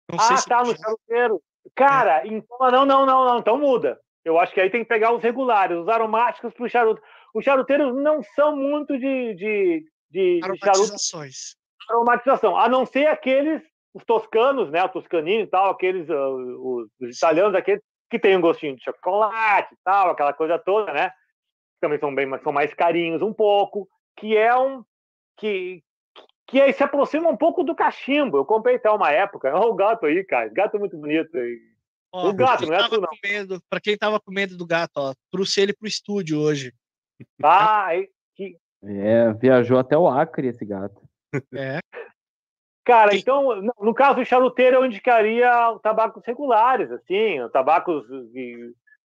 Não 0.09 0.17
ah, 0.17 0.41
tá, 0.41 0.63
no 0.63 0.77
charuteiro. 0.77 1.41
Cara, 1.75 2.25
então, 2.25 2.57
não, 2.71 2.85
não, 2.85 3.05
não, 3.05 3.25
não, 3.25 3.39
então 3.39 3.57
muda. 3.57 3.99
Eu 4.23 4.39
acho 4.39 4.53
que 4.53 4.61
aí 4.61 4.69
tem 4.69 4.83
que 4.83 4.89
pegar 4.89 5.13
os 5.13 5.21
regulares, 5.21 5.77
os 5.77 5.89
aromáticos 5.89 6.53
para 6.53 6.65
o 6.65 6.69
charuto. 6.69 7.01
Os 7.33 7.43
charuteiros 7.43 7.93
não 7.95 8.23
são 8.35 8.55
muito 8.55 8.97
de, 8.97 9.33
de, 9.33 9.85
de, 10.09 10.39
de 10.39 10.39
Aromatizações. 10.43 11.55
charuto. 11.85 11.89
Aromatização. 11.89 12.57
A 12.57 12.69
não 12.69 12.85
ser 12.85 13.07
aqueles, 13.07 13.61
os 13.93 14.05
toscanos, 14.05 14.71
né? 14.71 14.81
O 14.83 14.89
toscanino 14.89 15.43
e 15.43 15.47
tal, 15.47 15.69
aqueles, 15.69 16.07
uh, 16.07 16.13
os, 16.13 16.87
os, 17.01 17.17
italianos, 17.17 17.55
aqueles 17.55 17.83
que 18.11 18.19
tem 18.19 18.35
um 18.35 18.41
gostinho 18.41 18.75
de 18.75 18.83
chocolate 18.83 19.73
e 19.73 19.77
tal, 19.85 20.09
aquela 20.09 20.33
coisa 20.33 20.59
toda, 20.59 20.91
né? 20.91 21.13
Também 21.79 21.97
são 21.97 22.13
bem, 22.13 22.27
são 22.43 22.51
mais 22.51 22.73
carinhos 22.73 23.21
um 23.21 23.33
pouco, 23.33 23.87
que 24.17 24.35
é 24.35 24.53
um 24.55 24.83
que, 25.37 25.81
que 26.45 26.61
aí 26.61 26.73
se 26.73 26.83
aproxima 26.83 27.29
um 27.29 27.37
pouco 27.37 27.63
do 27.63 27.73
cachimbo. 27.73 28.37
Eu 28.37 28.45
comprei 28.45 28.75
até 28.75 28.91
uma 28.91 29.11
época. 29.11 29.49
Olha 29.55 29.65
o 29.65 29.73
gato 29.73 30.05
aí, 30.05 30.23
cara. 30.25 30.49
Gato 30.49 30.75
é 30.75 30.79
muito 30.79 30.97
bonito 30.97 31.35
aí. 31.37 31.57
Ó, 32.13 32.29
o 32.29 32.33
gato, 32.33 32.65
não 32.65 32.75
é 32.75 32.89
tu, 32.89 32.99
não. 32.99 33.07
Com 33.07 33.15
medo, 33.23 33.63
pra 33.69 33.79
quem 33.79 33.97
tava 33.97 34.19
com 34.19 34.31
medo 34.31 34.57
do 34.57 34.67
gato, 34.67 34.97
ó, 34.97 35.13
trouxe 35.31 35.61
ele 35.61 35.73
pro 35.73 35.87
estúdio 35.87 36.37
hoje. 36.37 36.73
Ah, 37.41 37.91
que... 38.35 38.57
É, 38.83 39.31
viajou 39.33 39.79
até 39.79 39.97
o 39.97 40.09
Acre 40.09 40.47
esse 40.47 40.65
gato. 40.65 41.01
É. 41.53 41.79
Cara, 42.83 43.15
então, 43.15 43.61
no 43.79 43.93
caso 43.93 44.15
do 44.15 44.25
charuteiro, 44.25 44.77
eu 44.77 44.85
indicaria 44.85 45.49
tabacos 45.83 46.23
regulares, 46.25 46.91
assim, 46.91 47.37
tabacos 47.53 48.05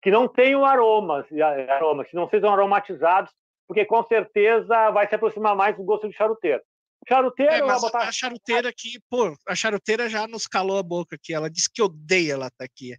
que 0.02 0.10
não 0.10 0.26
tenham 0.26 0.64
aromas, 0.64 1.26
aromas, 1.68 2.08
que 2.08 2.16
não 2.16 2.28
sejam 2.28 2.52
aromatizados, 2.52 3.32
porque 3.66 3.84
com 3.84 4.02
certeza 4.04 4.90
vai 4.90 5.08
se 5.08 5.14
aproximar 5.14 5.54
mais 5.54 5.76
do 5.76 5.84
gosto 5.84 6.06
do 6.06 6.14
charuteiro. 6.14 6.62
Charuteira 7.08 7.56
é, 7.56 7.62
mas 7.62 7.80
botar... 7.80 8.08
a 8.08 8.12
charuteira 8.12 8.68
aqui, 8.68 8.98
pô, 9.10 9.36
a 9.46 9.54
charuteira 9.54 10.08
já 10.08 10.26
nos 10.26 10.46
calou 10.46 10.78
a 10.78 10.82
boca 10.82 11.16
aqui. 11.16 11.34
Ela 11.34 11.50
disse 11.50 11.68
que 11.72 11.82
odeia 11.82 12.32
ela 12.32 12.50
tá 12.50 12.64
aqui. 12.64 12.96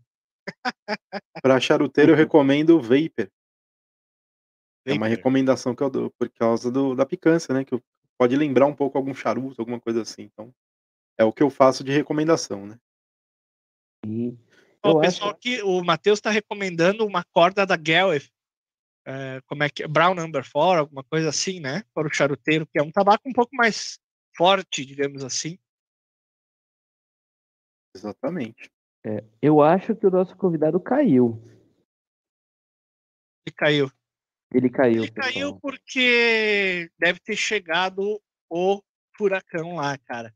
Pra 1.41 1.59
charuteiro 1.59 2.11
eu 2.11 2.15
recomendo 2.15 2.77
o 2.77 2.81
Vapor. 2.81 3.29
É 4.85 4.93
uma 4.93 5.07
recomendação 5.07 5.75
que 5.75 5.83
eu 5.83 5.89
dou 5.89 6.11
por 6.17 6.29
causa 6.29 6.71
do, 6.71 6.95
da 6.95 7.05
picância, 7.05 7.53
né? 7.53 7.65
Que 7.65 7.77
pode 8.17 8.35
lembrar 8.37 8.65
um 8.65 8.73
pouco 8.73 8.97
algum 8.97 9.13
charuto, 9.13 9.61
alguma 9.61 9.81
coisa 9.81 10.01
assim. 10.01 10.23
Então, 10.23 10.53
é 11.18 11.23
o 11.23 11.34
que 11.34 11.44
eu 11.44 11.49
faço 11.49 11.84
de 11.84 11.91
recomendação, 11.91 12.65
né? 12.65 12.80
O 14.84 14.99
pessoal 14.99 15.31
acho... 15.31 15.39
que 15.39 15.61
o 15.64 15.84
Matheus 15.84 16.19
está 16.19 16.30
recomendando 16.30 17.06
uma 17.06 17.23
corda 17.23 17.65
da 17.65 17.77
Gelf 17.77 18.30
é, 19.10 19.39
como 19.48 19.64
é 19.64 19.69
que 19.69 19.88
Brown 19.88 20.14
Number 20.14 20.44
4, 20.44 20.81
alguma 20.81 21.02
coisa 21.02 21.30
assim, 21.30 21.61
né? 21.61 21.81
Para 21.94 22.10
o 22.10 22.14
charuteiro, 22.14 22.68
que 22.68 22.77
é 22.77 22.84
um 22.84 22.91
tabaco 22.91 23.30
um 23.30 23.31
pouco 23.31 23.56
mais 23.56 23.98
forte, 24.35 24.85
digamos 24.85 25.23
assim. 25.23 25.57
Exatamente. 27.95 28.69
É, 29.06 29.23
eu 29.41 29.61
acho 29.61 29.95
que 29.95 30.06
o 30.06 30.11
nosso 30.11 30.35
convidado 30.35 30.77
caiu. 30.77 31.41
Ele 33.45 33.56
caiu. 33.56 33.91
Ele 34.53 34.69
caiu. 34.69 35.03
Ele 35.03 35.11
pessoal. 35.11 35.34
caiu 35.34 35.60
porque 35.61 36.91
deve 36.99 37.22
ter 37.22 37.38
chegado 37.38 38.22
o 38.49 38.84
furacão 39.18 39.76
lá, 39.76 39.98
cara. 39.99 40.35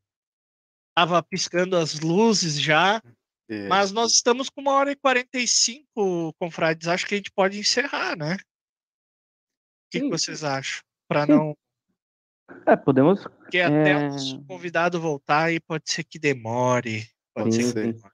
Tava 0.95 1.21
piscando 1.23 1.77
as 1.77 1.99
luzes 1.99 2.59
já. 2.59 3.01
É. 3.49 3.67
Mas 3.67 3.91
nós 3.91 4.13
estamos 4.13 4.49
com 4.49 4.61
uma 4.61 4.73
hora 4.73 4.91
e 4.91 4.95
45, 4.95 6.33
confrades. 6.39 6.87
Acho 6.87 7.05
que 7.05 7.15
a 7.15 7.17
gente 7.17 7.31
pode 7.31 7.59
encerrar, 7.59 8.17
né? 8.17 8.37
que, 9.91 9.99
que 9.99 10.09
vocês 10.09 10.43
acham? 10.43 10.81
Para 11.07 11.27
não. 11.27 11.55
É, 12.65 12.75
podemos. 12.75 13.23
Porque 13.23 13.59
até 13.59 13.91
é... 13.91 14.09
o 14.09 14.45
convidado 14.45 14.99
voltar 14.99 15.43
aí 15.43 15.59
pode 15.59 15.91
ser 15.91 16.03
que 16.03 16.17
demore. 16.17 17.03
Pode 17.35 17.53
sim, 17.53 17.63
ser 17.63 17.73
que 17.73 17.93
demore. 17.93 18.13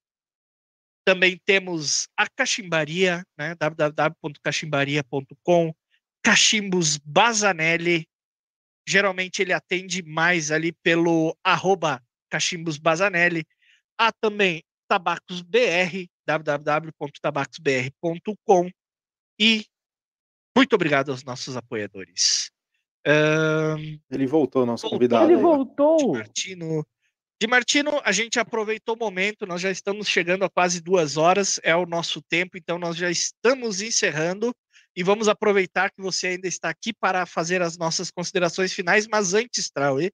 Também 1.05 1.37
temos 1.45 2.07
a 2.17 2.29
Cachimbaria, 2.29 3.25
né? 3.39 3.55
www.cachimbaria.com. 3.57 5.75
Cachimbos 6.23 6.97
Bazanelli. 6.99 8.07
Geralmente 8.87 9.43
ele 9.43 9.53
atende 9.53 10.03
mais 10.03 10.51
ali 10.51 10.73
pelo 10.73 11.37
arroba 11.45 12.03
Cachimbos 12.29 12.79
Bazanelli. 12.79 13.45
Há 13.99 14.11
também 14.13 14.63
Tabacos 14.89 15.43
BR, 15.43 16.07
www.tabacosbr.com. 16.27 18.71
E 19.39 19.67
muito 20.57 20.75
obrigado 20.75 21.11
aos 21.11 21.23
nossos 21.25 21.57
apoiadores. 21.57 22.51
Ahn, 23.07 23.99
Ele 24.11 24.27
voltou, 24.27 24.67
nosso 24.67 24.83
Voltou. 24.83 24.99
convidado. 24.99 25.31
Ele 25.31 25.41
voltou! 25.41 26.15
Martino. 26.15 26.85
Di 27.41 27.47
Martino, 27.47 28.01
a 28.05 28.13
gente 28.13 28.39
aproveitou 28.39 28.95
o 28.95 28.99
momento, 28.99 29.47
nós 29.47 29.63
já 29.63 29.71
estamos 29.71 30.07
chegando 30.07 30.45
a 30.45 30.51
quase 30.51 30.83
duas 30.83 31.17
horas, 31.17 31.59
é 31.63 31.75
o 31.75 31.87
nosso 31.87 32.21
tempo, 32.21 32.59
então 32.59 32.79
nós 32.79 32.97
já 32.97 33.11
estamos 33.11 33.81
encerrando 33.81 34.55
e 34.97 35.03
vamos 35.03 35.29
aproveitar 35.29 35.91
que 35.91 36.01
você 36.01 36.29
ainda 36.29 36.49
está 36.49 36.69
aqui 36.69 36.93
para 36.93 37.25
fazer 37.27 37.63
as 37.63 37.79
nossas 37.79 38.11
considerações 38.11 38.73
finais, 38.73 39.07
mas 39.07 39.35
antes, 39.35 39.71
Trauê, 39.71 40.13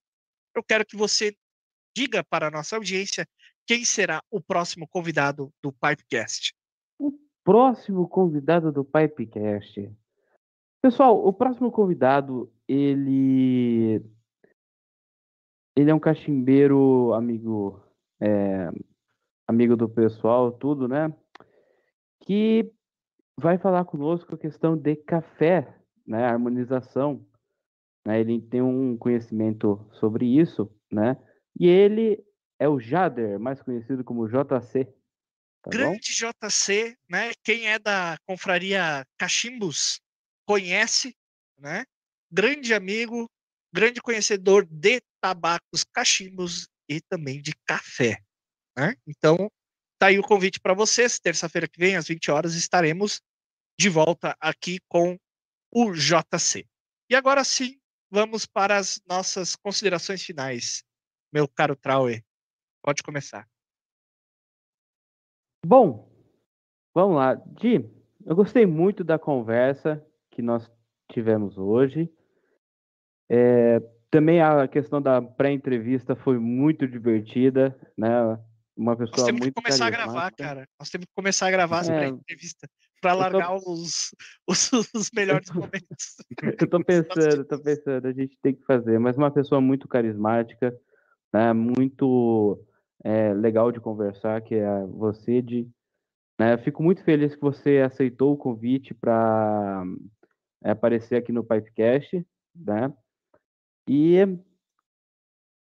eu 0.55 0.63
quero 0.63 0.85
que 0.85 0.97
você 0.97 1.35
diga 1.97 2.23
para 2.23 2.49
a 2.49 2.51
nossa 2.51 2.77
audiência 2.77 3.27
quem 3.67 3.85
será 3.85 4.23
o 4.31 4.41
próximo 4.41 4.87
convidado 4.87 5.53
do 5.63 5.73
Pipecast. 5.73 6.55
Próximo 7.43 8.09
convidado 8.09 8.71
do 8.71 8.85
Pipecast. 8.85 9.91
Pessoal, 10.83 11.27
o 11.27 11.33
próximo 11.33 11.71
convidado, 11.71 12.53
ele. 12.69 14.03
Ele 15.77 15.91
é 15.91 15.95
um 15.95 16.01
cachimbeiro 16.01 17.13
amigo. 17.13 17.83
é, 18.21 18.71
amigo 19.47 19.77
do 19.77 19.89
pessoal, 19.89 20.53
tudo, 20.53 20.89
né? 20.89 21.13
Que 22.21 22.73
vai 23.39 23.59
falar 23.59 23.85
conosco 23.85 24.35
a 24.35 24.39
questão 24.39 24.77
de 24.77 24.97
café, 24.97 25.75
né? 26.07 26.25
Harmonização. 26.25 27.25
Né? 28.07 28.21
Ele 28.21 28.41
tem 28.41 28.63
um 28.63 28.97
conhecimento 28.97 29.87
sobre 29.93 30.27
isso, 30.27 30.71
né? 30.91 31.17
E 31.59 31.67
ele 31.67 32.23
é 32.59 32.69
o 32.69 32.79
Jader, 32.81 33.39
mais 33.39 33.61
conhecido 33.63 34.03
como 34.03 34.29
JC. 34.29 34.85
Tá 34.85 35.71
bom? 35.71 35.71
Grande 35.71 36.13
JC, 36.13 36.97
né? 37.09 37.33
Quem 37.43 37.69
é 37.69 37.79
da 37.79 38.17
confraria 38.27 39.05
Cachimbos 39.19 40.01
conhece, 40.47 41.15
né? 41.59 41.85
Grande 42.31 42.73
amigo, 42.73 43.29
grande 43.73 44.01
conhecedor 44.01 44.65
de 44.65 45.01
tabacos, 45.21 45.85
cachimbos 45.93 46.69
e 46.89 47.01
também 47.01 47.43
de 47.43 47.53
café, 47.67 48.19
né? 48.77 48.95
Então, 49.07 49.51
tá 49.99 50.07
aí 50.07 50.19
o 50.19 50.23
convite 50.23 50.61
para 50.61 50.75
vocês. 50.75 51.19
Terça-feira 51.19 51.69
que 51.69 51.79
vem, 51.79 51.97
às 51.97 52.09
20 52.09 52.31
horas, 52.31 52.55
estaremos 52.55 53.21
de 53.79 53.89
volta 53.89 54.37
aqui 54.41 54.79
com 54.89 55.19
o 55.73 55.93
JC. 55.93 56.67
E 57.11 57.15
agora 57.15 57.45
sim, 57.45 57.79
vamos 58.11 58.47
para 58.47 58.77
as 58.77 59.01
nossas 59.09 59.55
considerações 59.55 60.23
finais. 60.23 60.85
Meu 61.33 61.47
caro 61.49 61.77
Trauer, 61.77 62.23
pode 62.83 63.03
começar. 63.03 63.47
Bom, 65.65 66.09
vamos 66.95 67.17
lá. 67.17 67.35
Di, 67.35 67.85
eu 68.25 68.37
gostei 68.37 68.65
muito 68.65 69.05
da 69.05 69.19
conversa 69.19 70.05
que 70.31 70.41
nós 70.41 70.71
tivemos 71.11 71.59
hoje. 71.59 72.11
É, 73.29 73.81
também 74.11 74.41
a 74.41 74.67
questão 74.69 75.03
da 75.03 75.21
pré-entrevista 75.21 76.15
foi 76.15 76.39
muito 76.39 76.87
divertida, 76.87 77.79
né? 77.97 78.09
Uma 78.77 78.95
Nós 78.95 79.09
pessoa 79.11 79.27
temos 79.27 79.41
que 79.41 79.45
muito 79.47 79.55
começar 79.55 79.87
a 79.87 79.91
gravar, 79.91 80.31
cara. 80.33 80.69
Nós 80.79 80.91
temos 80.91 81.07
que 81.07 81.13
começar 81.15 81.47
a 81.47 81.51
gravar 81.51 81.81
essa 81.81 81.95
É. 81.95 82.09
entrevista 82.09 82.69
para 83.01 83.13
Eu 83.13 83.17
tô- 83.17 83.21
largar 83.23 83.55
os, 83.55 84.15
os, 84.47 84.73
os 84.95 85.11
melhores 85.15 85.51
momentos. 85.51 86.17
Eu 86.61 86.69
tô 86.69 86.79
pensando, 86.85 87.45
tô 87.47 87.59
pensando, 87.59 88.07
a 88.07 88.13
gente 88.13 88.37
tem 88.43 88.55
que 88.55 88.65
fazer, 88.65 88.99
mas 88.99 89.17
uma 89.17 89.31
pessoa 89.31 89.61
muito 89.61 89.89
carismática, 89.89 90.75
né? 91.33 91.53
Muito 91.55 92.63
é, 93.03 93.33
legal 93.33 93.73
de 93.73 93.81
conversar, 93.81 94.43
que 94.43 94.55
é 94.57 94.85
você, 94.87 95.41
de, 95.41 95.67
né? 96.39 96.59
Fico 96.59 96.83
muito 96.83 97.03
feliz 97.03 97.35
que 97.35 97.41
você 97.41 97.79
aceitou 97.79 98.35
o 98.35 98.37
convite 98.37 98.93
para 98.93 99.85
aparecer 100.63 101.17
aqui 101.17 101.33
no 101.33 101.45
Pipecast, 101.45 102.27
né? 102.55 102.93
E 103.89 104.19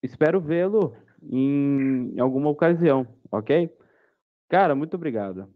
espero 0.03 0.41
vê-lo 0.41 0.95
em, 1.29 2.19
alguma 2.19 2.49
ocasião, 2.49 3.07
ok? 3.31 3.69
Cara, 4.49 4.75
muito 4.75 4.95
obrigado. 4.95 5.49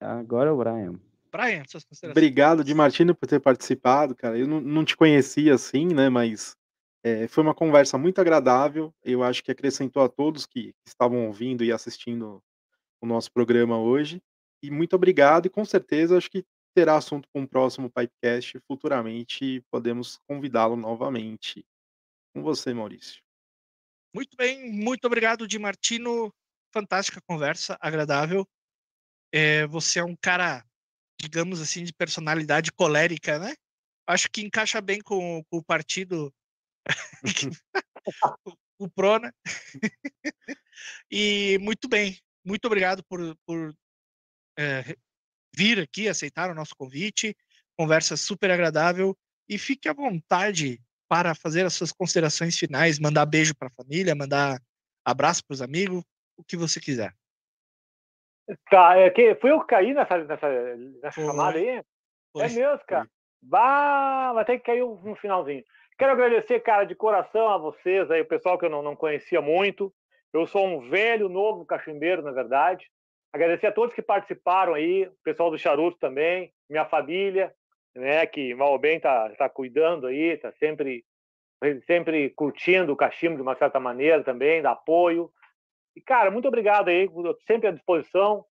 Agora 0.00 0.50
é 0.50 0.52
o 0.52 0.56
Brian. 0.56 1.00
Brian, 1.30 1.64
suas 1.66 1.84
considerações. 1.84 2.16
Obrigado, 2.16 2.64
Di 2.64 2.74
Martino, 2.74 3.14
por 3.14 3.26
ter 3.26 3.40
participado, 3.40 4.14
cara. 4.14 4.38
Eu 4.38 4.46
não, 4.46 4.60
não 4.60 4.84
te 4.84 4.96
conhecia 4.96 5.54
assim, 5.54 5.86
né? 5.86 6.08
Mas 6.08 6.56
é, 7.02 7.26
foi 7.26 7.42
uma 7.42 7.54
conversa 7.54 7.98
muito 7.98 8.20
agradável. 8.20 8.94
Eu 9.02 9.22
acho 9.22 9.42
que 9.42 9.50
acrescentou 9.50 10.02
a 10.02 10.08
todos 10.08 10.46
que 10.46 10.74
estavam 10.86 11.26
ouvindo 11.26 11.64
e 11.64 11.72
assistindo 11.72 12.42
o 13.00 13.06
nosso 13.06 13.32
programa 13.32 13.78
hoje. 13.78 14.22
E 14.62 14.70
muito 14.70 14.96
obrigado, 14.96 15.46
e 15.46 15.50
com 15.50 15.64
certeza 15.64 16.16
acho 16.16 16.30
que 16.30 16.44
terá 16.74 16.96
assunto 16.96 17.28
para 17.32 17.42
um 17.42 17.46
próximo 17.46 17.90
Pipecast 17.90 18.58
futuramente 18.66 19.62
podemos 19.70 20.18
convidá-lo 20.26 20.74
novamente. 20.74 21.64
Com 22.34 22.42
você, 22.42 22.74
Maurício. 22.74 23.23
Muito 24.14 24.36
bem, 24.36 24.70
muito 24.70 25.04
obrigado, 25.06 25.48
Di 25.48 25.58
Martino. 25.58 26.32
Fantástica 26.72 27.20
conversa, 27.26 27.76
agradável. 27.80 28.46
É, 29.32 29.66
você 29.66 29.98
é 29.98 30.04
um 30.04 30.14
cara, 30.14 30.64
digamos 31.20 31.60
assim, 31.60 31.82
de 31.82 31.92
personalidade 31.92 32.70
colérica, 32.70 33.40
né? 33.40 33.54
Acho 34.06 34.30
que 34.30 34.42
encaixa 34.42 34.80
bem 34.80 35.00
com, 35.00 35.42
com 35.50 35.56
o 35.56 35.64
partido, 35.64 36.32
o, 38.46 38.84
o 38.84 38.88
Prona. 38.88 39.34
E 41.10 41.58
muito 41.60 41.88
bem, 41.88 42.16
muito 42.44 42.66
obrigado 42.66 43.02
por, 43.04 43.36
por 43.44 43.74
é, 44.56 44.96
vir 45.56 45.80
aqui, 45.80 46.08
aceitar 46.08 46.50
o 46.50 46.54
nosso 46.54 46.76
convite. 46.76 47.36
Conversa 47.76 48.16
super 48.16 48.52
agradável. 48.52 49.16
E 49.48 49.58
fique 49.58 49.88
à 49.88 49.92
vontade 49.92 50.80
para 51.08 51.34
fazer 51.34 51.64
as 51.64 51.74
suas 51.74 51.92
considerações 51.92 52.58
finais, 52.58 52.98
mandar 52.98 53.26
beijo 53.26 53.54
para 53.54 53.68
a 53.68 53.82
família, 53.82 54.14
mandar 54.14 54.60
abraço 55.04 55.44
para 55.46 55.54
os 55.54 55.62
amigos, 55.62 56.02
o 56.36 56.44
que 56.44 56.56
você 56.56 56.80
quiser. 56.80 57.14
Tá, 58.70 58.96
é 58.96 59.10
que 59.10 59.34
foi 59.36 59.50
eu 59.50 59.60
que 59.60 59.66
caí 59.66 59.94
nessa, 59.94 60.18
nessa, 60.18 60.48
nessa 61.02 61.20
chamada 61.20 61.58
aí? 61.58 61.82
Foi. 62.32 62.44
É 62.44 62.48
mesmo, 62.48 62.80
cara. 62.86 63.08
Bah, 63.40 64.32
vai 64.32 64.44
ter 64.44 64.58
que 64.58 64.64
cair 64.64 64.80
no 64.80 65.14
finalzinho. 65.16 65.62
Quero 65.98 66.12
agradecer, 66.12 66.60
cara, 66.60 66.84
de 66.84 66.94
coração 66.94 67.48
a 67.48 67.56
vocês 67.56 68.10
aí, 68.10 68.22
o 68.22 68.26
pessoal 68.26 68.58
que 68.58 68.64
eu 68.64 68.70
não, 68.70 68.82
não 68.82 68.96
conhecia 68.96 69.40
muito. 69.40 69.92
Eu 70.32 70.46
sou 70.46 70.66
um 70.66 70.88
velho, 70.90 71.28
novo 71.28 71.64
cachimbeiro, 71.64 72.22
na 72.22 72.32
verdade. 72.32 72.90
Agradecer 73.32 73.68
a 73.68 73.72
todos 73.72 73.94
que 73.94 74.02
participaram 74.02 74.74
aí, 74.74 75.06
o 75.06 75.12
pessoal 75.22 75.50
do 75.50 75.58
Charuto 75.58 75.96
também, 75.98 76.52
minha 76.68 76.84
família, 76.84 77.54
né, 77.94 78.26
que 78.26 78.54
mal 78.54 78.72
ou 78.72 78.78
bem 78.78 78.98
tá, 79.00 79.30
tá 79.30 79.48
cuidando 79.48 80.06
aí, 80.06 80.36
tá 80.36 80.52
sempre 80.52 81.04
sempre 81.86 82.28
curtindo 82.30 82.92
o 82.92 82.96
cachimbo 82.96 83.36
de 83.36 83.42
uma 83.42 83.54
certa 83.54 83.80
maneira 83.80 84.22
também, 84.22 84.60
dá 84.60 84.72
apoio. 84.72 85.30
E, 85.96 86.00
cara, 86.00 86.30
muito 86.30 86.46
obrigado 86.46 86.88
aí, 86.88 87.08
sempre 87.46 87.68
à 87.68 87.70
disposição. 87.70 88.44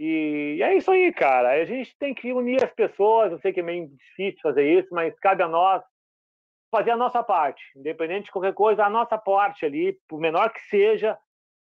E, 0.00 0.58
é 0.62 0.74
isso 0.74 0.90
aí, 0.90 1.12
cara. 1.12 1.50
A 1.50 1.64
gente 1.64 1.96
tem 1.98 2.14
que 2.14 2.32
unir 2.32 2.64
as 2.64 2.72
pessoas. 2.72 3.30
Eu 3.30 3.38
sei 3.38 3.52
que 3.52 3.60
é 3.60 3.62
meio 3.62 3.88
difícil 3.88 4.40
fazer 4.42 4.68
isso, 4.68 4.88
mas 4.92 5.16
cabe 5.20 5.42
a 5.42 5.48
nós 5.48 5.82
fazer 6.70 6.90
a 6.90 6.96
nossa 6.96 7.22
parte. 7.22 7.62
Independente 7.76 8.26
de 8.26 8.32
qualquer 8.32 8.52
coisa, 8.52 8.84
a 8.84 8.90
nossa 8.90 9.16
parte 9.16 9.64
ali, 9.64 9.98
por 10.08 10.18
menor 10.18 10.52
que 10.52 10.60
seja, 10.62 11.16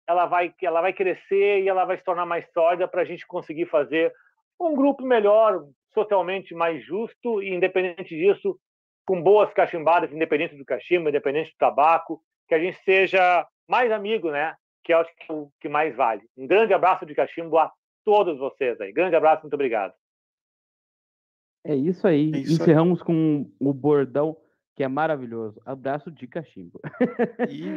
ela 0.08 0.26
vai, 0.26 0.54
ela 0.62 0.82
vai 0.82 0.94
crescer 0.94 1.62
e 1.62 1.70
ela 1.70 1.86
vai 1.86 1.98
se 1.98 2.04
tornar 2.04 2.26
mais 2.26 2.50
sólida 2.52 2.88
para 2.88 3.02
a 3.02 3.06
gente 3.06 3.26
conseguir 3.26 3.66
fazer 3.66 4.14
um 4.60 4.76
grupo 4.76 5.04
melhor, 5.04 5.66
socialmente 5.94 6.54
mais 6.54 6.84
justo 6.86 7.42
e, 7.42 7.50
independente 7.54 8.16
disso, 8.16 8.60
com 9.06 9.22
boas 9.22 9.52
cachimbadas, 9.54 10.12
independente 10.12 10.56
do 10.56 10.66
cachimbo, 10.66 11.10
independente 11.10 11.52
do 11.52 11.58
tabaco, 11.58 12.22
que 12.48 12.56
a 12.56 12.60
gente 12.60 12.78
seja 12.84 13.46
mais 13.68 13.92
amigo, 13.92 14.32
né? 14.32 14.56
Que 14.84 14.94
é 14.94 15.00
o 15.30 15.50
que 15.60 15.70
mais 15.70 15.96
vale. 15.96 16.24
Um 16.38 16.48
grande 16.48 16.74
abraço 16.74 17.06
de 17.06 17.16
cachimbo 17.16 17.58
a 17.58 17.72
todos 18.04 18.38
vocês 18.38 18.80
aí. 18.82 18.92
Grande 18.92 19.16
abraço, 19.16 19.44
muito 19.44 19.54
obrigado. 19.54 19.94
É 21.64 21.76
isso 21.76 22.08
aí. 22.08 22.32
É 22.34 22.38
isso 22.40 22.54
Encerramos 22.54 23.00
aí. 23.02 23.06
com 23.06 23.52
o 23.60 23.74
bordão 23.74 24.36
que 24.76 24.84
é 24.84 24.88
maravilhoso. 24.88 25.62
Abraço 25.66 26.10
de 26.10 26.28
cachimbo. 26.28 26.80